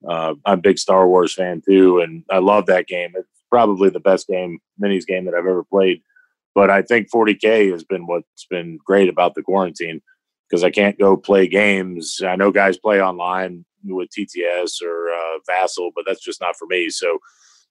Uh, 0.08 0.36
I'm 0.44 0.60
a 0.60 0.62
big 0.62 0.80
Star 0.80 1.08
Wars 1.08 1.36
fan 1.36 1.62
too, 1.62 2.00
and 2.00 2.24
I 2.32 2.40
love 2.40 2.66
that 2.68 2.88
game. 2.88 3.14
It's 3.16 3.37
probably 3.50 3.90
the 3.90 4.00
best 4.00 4.28
game 4.28 4.60
minis 4.82 5.06
game 5.06 5.26
that 5.26 5.34
I've 5.34 5.46
ever 5.46 5.64
played. 5.64 6.02
But 6.56 6.70
I 6.70 6.82
think 6.82 7.10
40k 7.14 7.72
has 7.72 7.84
been 7.84 8.08
what's 8.08 8.46
been 8.50 8.80
great 8.84 9.10
about 9.10 9.36
the 9.36 9.44
quarantine 9.44 10.02
because 10.50 10.64
I 10.64 10.72
can't 10.72 10.98
go 10.98 11.16
play 11.16 11.48
games. 11.48 12.20
I 12.26 12.36
know 12.36 12.52
guys 12.52 12.78
play 12.78 13.02
online 13.02 13.66
with 13.84 14.10
TTS 14.10 14.82
or 14.82 15.10
uh, 15.10 15.40
Vassal, 15.46 15.92
but 15.96 16.06
that's 16.08 16.24
just 16.24 16.42
not 16.42 16.56
for 16.58 16.66
me. 16.68 16.90
So 16.90 17.20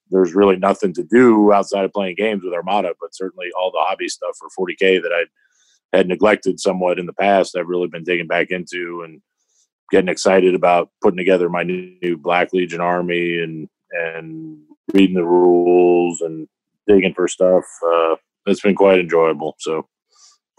there's 0.09 0.33
really 0.33 0.55
nothing 0.55 0.93
to 0.93 1.03
do 1.03 1.51
outside 1.51 1.85
of 1.85 1.91
playing 1.91 2.15
games 2.15 2.43
with 2.43 2.53
Armada. 2.53 2.93
But 2.99 3.15
certainly 3.15 3.47
all 3.59 3.71
the 3.71 3.79
hobby 3.81 4.07
stuff 4.07 4.37
for 4.37 4.67
40k 4.67 5.01
that 5.01 5.11
I 5.13 5.97
had 5.97 6.07
neglected 6.07 6.59
somewhat 6.59 6.99
in 6.99 7.05
the 7.05 7.13
past, 7.13 7.57
I've 7.57 7.67
really 7.67 7.87
been 7.87 8.03
digging 8.03 8.27
back 8.27 8.51
into 8.51 9.01
and 9.03 9.21
getting 9.91 10.09
excited 10.09 10.53
about 10.53 10.89
putting 11.01 11.17
together 11.17 11.49
my 11.49 11.63
new 11.63 12.17
Black 12.17 12.53
Legion 12.53 12.81
army 12.81 13.39
and 13.39 13.69
and 13.91 14.59
reading 14.93 15.15
the 15.15 15.25
rules 15.25 16.21
and 16.21 16.47
digging 16.87 17.13
for 17.13 17.27
stuff. 17.27 17.63
Uh, 17.85 18.15
it's 18.45 18.61
been 18.61 18.75
quite 18.75 18.99
enjoyable. 18.99 19.55
So 19.59 19.87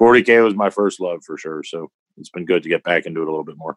40k 0.01 0.45
was 0.45 0.55
my 0.55 0.71
first 0.71 1.01
love 1.01 1.21
for 1.25 1.37
sure. 1.39 1.63
So 1.65 1.91
it's 2.17 2.31
been 2.31 2.45
good 2.45 2.63
to 2.63 2.69
get 2.69 2.85
back 2.85 3.07
into 3.07 3.21
it 3.21 3.29
a 3.29 3.31
little 3.31 3.45
bit 3.45 3.57
more. 3.57 3.77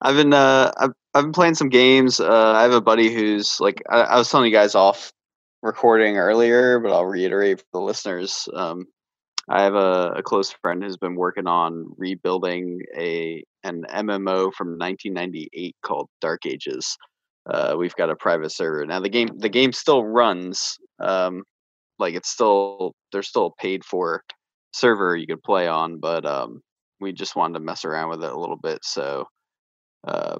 I've 0.00 0.14
been 0.14 0.32
uh, 0.32 0.72
I've, 0.76 0.92
I've 1.14 1.24
been 1.24 1.32
playing 1.32 1.56
some 1.56 1.70
games. 1.70 2.20
Uh, 2.20 2.52
I 2.52 2.62
have 2.62 2.72
a 2.72 2.80
buddy 2.80 3.12
who's 3.12 3.58
like 3.60 3.82
I, 3.90 4.00
I, 4.02 4.16
was 4.18 4.30
telling 4.30 4.46
you 4.46 4.56
guys 4.56 4.76
off 4.76 5.12
recording 5.62 6.18
earlier, 6.18 6.78
but 6.78 6.92
I'll 6.92 7.04
reiterate 7.04 7.58
for 7.58 7.66
the 7.72 7.80
listeners. 7.80 8.48
Um, 8.54 8.86
I 9.48 9.62
have 9.62 9.74
a, 9.74 10.12
a, 10.16 10.22
close 10.22 10.52
friend 10.52 10.84
who's 10.84 10.98
been 10.98 11.16
working 11.16 11.48
on 11.48 11.86
rebuilding 11.96 12.82
a 12.96 13.42
an 13.64 13.84
MMO 13.90 14.52
from 14.52 14.78
1998 14.78 15.74
called 15.82 16.08
Dark 16.20 16.46
Ages. 16.46 16.96
Uh, 17.48 17.74
we've 17.78 17.94
got 17.96 18.10
a 18.10 18.16
private 18.16 18.50
server 18.50 18.84
now. 18.84 19.00
The 19.00 19.08
game 19.08 19.28
the 19.38 19.48
game 19.48 19.72
still 19.72 20.04
runs. 20.04 20.78
Um, 21.00 21.44
like 21.98 22.14
it's 22.14 22.28
still 22.28 22.92
there's 23.12 23.28
still 23.28 23.46
a 23.46 23.62
paid 23.62 23.84
for 23.84 24.22
server 24.72 25.16
you 25.16 25.26
could 25.26 25.42
play 25.42 25.66
on, 25.66 25.98
but 25.98 26.26
um, 26.26 26.60
we 27.00 27.12
just 27.12 27.36
wanted 27.36 27.54
to 27.54 27.64
mess 27.64 27.84
around 27.84 28.10
with 28.10 28.22
it 28.22 28.32
a 28.32 28.38
little 28.38 28.56
bit. 28.56 28.80
So 28.82 29.26
uh, 30.06 30.38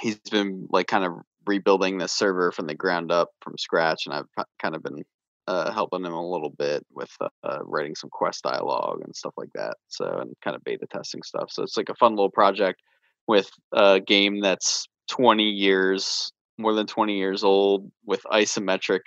he's 0.00 0.18
been 0.30 0.66
like 0.70 0.86
kind 0.86 1.04
of 1.04 1.12
rebuilding 1.46 1.98
the 1.98 2.08
server 2.08 2.52
from 2.52 2.66
the 2.66 2.74
ground 2.74 3.10
up 3.10 3.30
from 3.40 3.56
scratch, 3.58 4.06
and 4.06 4.14
I've 4.14 4.44
kind 4.60 4.74
of 4.74 4.82
been 4.82 5.02
uh, 5.48 5.72
helping 5.72 6.04
him 6.04 6.12
a 6.12 6.30
little 6.30 6.50
bit 6.50 6.84
with 6.92 7.10
uh, 7.20 7.58
writing 7.62 7.94
some 7.94 8.10
quest 8.10 8.42
dialogue 8.42 9.00
and 9.04 9.14
stuff 9.14 9.34
like 9.36 9.50
that. 9.54 9.76
So 9.88 10.18
and 10.20 10.34
kind 10.42 10.56
of 10.56 10.64
beta 10.64 10.86
testing 10.90 11.22
stuff. 11.22 11.50
So 11.50 11.62
it's 11.62 11.76
like 11.76 11.88
a 11.88 11.94
fun 11.94 12.12
little 12.12 12.30
project 12.30 12.80
with 13.28 13.48
a 13.72 14.00
game 14.00 14.40
that's 14.40 14.86
20 15.08 15.44
years, 15.44 16.32
more 16.58 16.74
than 16.74 16.86
20 16.86 17.16
years 17.16 17.44
old, 17.44 17.90
with 18.04 18.22
isometric 18.24 19.00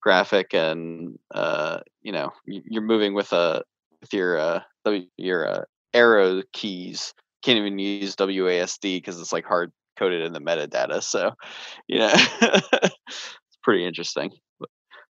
graphic, 0.00 0.54
and 0.54 1.18
uh, 1.34 1.80
you 2.02 2.12
know 2.12 2.30
you're 2.46 2.82
moving 2.82 3.14
with 3.14 3.32
a 3.32 3.62
with 4.00 4.12
your 4.12 4.38
uh, 4.38 4.60
your 5.16 5.48
uh, 5.48 5.64
arrow 5.92 6.42
keys. 6.52 7.14
Can't 7.42 7.58
even 7.58 7.78
use 7.78 8.16
WASD 8.16 8.80
because 8.82 9.20
it's 9.20 9.32
like 9.32 9.44
hard 9.44 9.72
coded 9.96 10.22
in 10.22 10.32
the 10.32 10.40
metadata. 10.40 11.02
So, 11.02 11.32
you 11.86 11.98
know, 11.98 12.12
it's 12.42 13.58
pretty 13.62 13.86
interesting. 13.86 14.30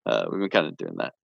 Uh, 0.07 0.27
we've 0.31 0.41
been 0.41 0.51
kind 0.51 0.67
of 0.67 0.77
doing 0.77 0.97
that. 0.99 1.15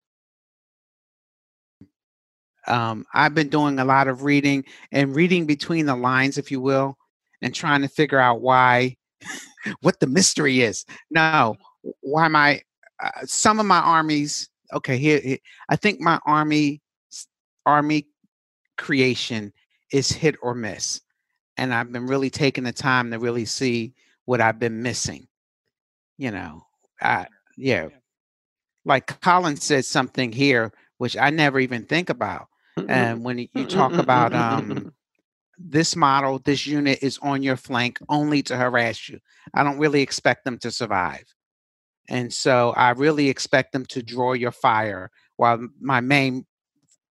Um, 2.66 3.06
I've 3.12 3.34
been 3.34 3.48
doing 3.48 3.78
a 3.78 3.84
lot 3.84 4.08
of 4.08 4.22
reading 4.22 4.64
and 4.92 5.14
reading 5.14 5.46
between 5.46 5.86
the 5.86 5.96
lines, 5.96 6.38
if 6.38 6.50
you 6.50 6.60
will, 6.60 6.96
and 7.42 7.54
trying 7.54 7.82
to 7.82 7.88
figure 7.88 8.18
out 8.18 8.40
why, 8.40 8.96
what 9.80 10.00
the 10.00 10.06
mystery 10.06 10.60
is. 10.60 10.84
No, 11.10 11.56
why 12.00 12.28
my 12.28 12.60
uh, 13.02 13.10
some 13.24 13.60
of 13.60 13.66
my 13.66 13.78
armies. 13.78 14.48
Okay, 14.72 14.98
here, 14.98 15.20
here 15.20 15.38
I 15.68 15.76
think 15.76 16.00
my 16.00 16.20
army 16.26 16.80
army 17.66 18.06
creation 18.78 19.52
is 19.92 20.10
hit 20.10 20.36
or 20.42 20.54
miss, 20.54 21.00
and 21.56 21.74
I've 21.74 21.92
been 21.92 22.06
really 22.06 22.30
taking 22.30 22.64
the 22.64 22.72
time 22.72 23.10
to 23.10 23.18
really 23.18 23.44
see 23.44 23.94
what 24.26 24.40
I've 24.40 24.58
been 24.58 24.82
missing. 24.82 25.26
You 26.18 26.30
know, 26.30 26.62
I 27.00 27.26
yeah, 27.56 27.88
like 28.84 29.20
Colin 29.20 29.56
said 29.56 29.84
something 29.84 30.30
here 30.32 30.72
which 31.00 31.16
I 31.16 31.30
never 31.30 31.58
even 31.58 31.84
think 31.84 32.10
about. 32.10 32.48
And 32.86 33.24
when 33.24 33.38
you 33.38 33.48
talk 33.66 33.94
about 33.94 34.34
um 34.34 34.92
this 35.62 35.94
model, 35.94 36.38
this 36.38 36.66
unit 36.66 36.98
is 37.02 37.18
on 37.22 37.42
your 37.42 37.56
flank 37.56 37.98
only 38.08 38.42
to 38.44 38.56
harass 38.56 39.08
you. 39.08 39.18
I 39.54 39.62
don't 39.62 39.78
really 39.78 40.00
expect 40.00 40.44
them 40.44 40.58
to 40.58 40.70
survive. 40.70 41.24
And 42.08 42.32
so 42.32 42.70
I 42.70 42.90
really 42.90 43.28
expect 43.28 43.72
them 43.72 43.86
to 43.86 44.02
draw 44.02 44.32
your 44.32 44.50
fire 44.50 45.10
while 45.36 45.66
my 45.80 46.00
main 46.00 46.46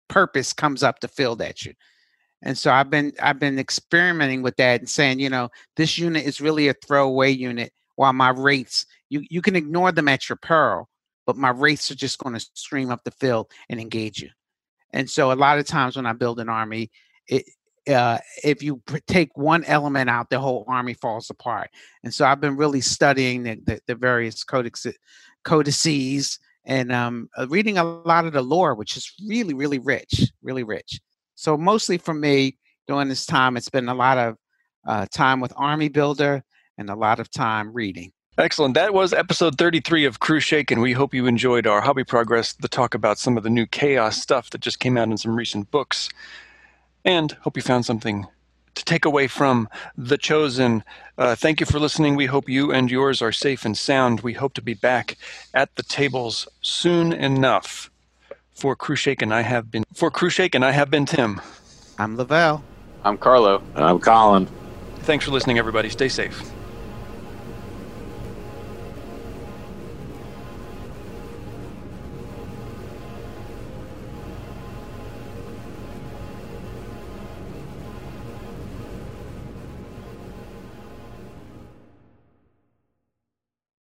purpose 0.07 0.53
comes 0.53 0.81
up 0.81 0.99
to 0.99 1.07
field 1.07 1.41
at 1.41 1.65
you. 1.65 1.73
And 2.41 2.57
so 2.57 2.71
I've 2.71 2.89
been 2.89 3.13
I've 3.21 3.39
been 3.39 3.59
experimenting 3.59 4.41
with 4.41 4.55
that 4.57 4.79
and 4.79 4.89
saying, 4.89 5.19
you 5.19 5.29
know, 5.29 5.49
this 5.75 5.97
unit 5.97 6.25
is 6.25 6.39
really 6.39 6.67
a 6.67 6.73
throwaway 6.73 7.31
unit 7.31 7.73
while 7.95 8.13
my 8.13 8.29
Wraiths 8.29 8.85
you 9.09 9.23
you 9.29 9.41
can 9.41 9.55
ignore 9.55 9.91
them 9.91 10.07
at 10.07 10.29
your 10.29 10.35
peril, 10.35 10.87
but 11.25 11.35
my 11.35 11.49
Wraiths 11.49 11.91
are 11.91 11.95
just 11.95 12.19
going 12.19 12.37
to 12.37 12.45
stream 12.53 12.91
up 12.91 13.03
the 13.03 13.11
field 13.11 13.51
and 13.69 13.79
engage 13.79 14.21
you. 14.21 14.29
And 14.93 15.09
so 15.09 15.31
a 15.31 15.33
lot 15.33 15.57
of 15.57 15.65
times 15.65 15.95
when 15.95 16.05
I 16.05 16.13
build 16.13 16.39
an 16.39 16.49
army, 16.49 16.91
it 17.27 17.43
uh, 17.87 18.19
if 18.43 18.61
you 18.61 18.81
take 19.07 19.35
one 19.37 19.63
element 19.65 20.09
out, 20.09 20.29
the 20.29 20.39
whole 20.39 20.65
army 20.67 20.93
falls 20.93 21.29
apart. 21.29 21.69
And 22.03 22.13
so 22.13 22.25
I've 22.25 22.41
been 22.41 22.57
really 22.57 22.81
studying 22.81 23.43
the, 23.43 23.59
the, 23.65 23.81
the 23.87 23.95
various 23.95 24.43
codices, 24.43 24.97
codices 25.43 26.39
and 26.65 26.91
um, 26.91 27.29
uh, 27.37 27.47
reading 27.47 27.77
a 27.77 27.83
lot 27.83 28.25
of 28.25 28.33
the 28.33 28.41
lore, 28.41 28.75
which 28.75 28.97
is 28.97 29.11
really, 29.25 29.53
really 29.53 29.79
rich, 29.79 30.31
really 30.43 30.63
rich. 30.63 30.99
So 31.35 31.57
mostly 31.57 31.97
for 31.97 32.13
me 32.13 32.57
during 32.87 33.07
this 33.07 33.25
time, 33.25 33.55
it's 33.55 33.69
been 33.69 33.89
a 33.89 33.93
lot 33.93 34.17
of 34.17 34.35
uh, 34.85 35.05
time 35.13 35.39
with 35.39 35.53
Army 35.55 35.87
Builder 35.87 36.43
and 36.77 36.89
a 36.89 36.95
lot 36.95 37.19
of 37.19 37.31
time 37.31 37.73
reading. 37.73 38.11
Excellent. 38.37 38.75
That 38.75 38.93
was 38.93 39.13
episode 39.13 39.57
33 39.57 40.05
of 40.05 40.19
Crew 40.19 40.39
Shake, 40.39 40.69
and 40.69 40.79
we 40.79 40.93
hope 40.93 41.13
you 41.13 41.25
enjoyed 41.25 41.65
our 41.65 41.81
hobby 41.81 42.03
progress, 42.03 42.53
the 42.53 42.67
talk 42.67 42.93
about 42.93 43.17
some 43.17 43.35
of 43.35 43.43
the 43.43 43.49
new 43.49 43.65
chaos 43.65 44.21
stuff 44.21 44.51
that 44.51 44.61
just 44.61 44.79
came 44.79 44.95
out 44.95 45.07
in 45.07 45.17
some 45.17 45.35
recent 45.35 45.71
books. 45.71 46.09
And 47.07 47.31
hope 47.39 47.55
you 47.55 47.63
found 47.63 47.85
something 47.85 48.25
to 48.75 48.83
take 48.83 49.05
away 49.05 49.27
from 49.27 49.69
The 49.97 50.17
Chosen. 50.17 50.83
Uh, 51.17 51.35
thank 51.35 51.61
you 51.61 51.65
for 51.65 51.79
listening. 51.79 52.17
We 52.17 52.25
hope 52.25 52.49
you 52.49 52.73
and 52.73 52.91
yours 52.91 53.21
are 53.21 53.31
safe 53.31 53.63
and 53.63 53.77
sound. 53.77 54.19
We 54.19 54.33
hope 54.33 54.53
to 54.55 54.61
be 54.61 54.73
back 54.73 55.17
at 55.53 55.73
the 55.77 55.83
tables 55.83 56.49
soon 56.59 57.13
enough. 57.13 57.89
For 58.53 58.75
Crew 58.75 58.97
Shake 58.97 59.21
and 59.21 59.33
I 59.33 59.41
have 59.41 59.71
been 59.71 59.85
for 59.93 60.11
Crew 60.11 60.29
Shake 60.29 60.53
and 60.53 60.65
I 60.65 60.71
have 60.71 60.89
been 60.89 61.05
Tim. 61.05 61.39
I'm 61.97 62.17
Lavelle. 62.17 62.61
I'm 63.05 63.17
Carlo. 63.17 63.63
And 63.75 63.85
I'm 63.85 63.99
Colin. 63.99 64.49
Thanks 65.03 65.23
for 65.23 65.31
listening, 65.31 65.57
everybody. 65.59 65.89
Stay 65.89 66.09
safe. 66.09 66.51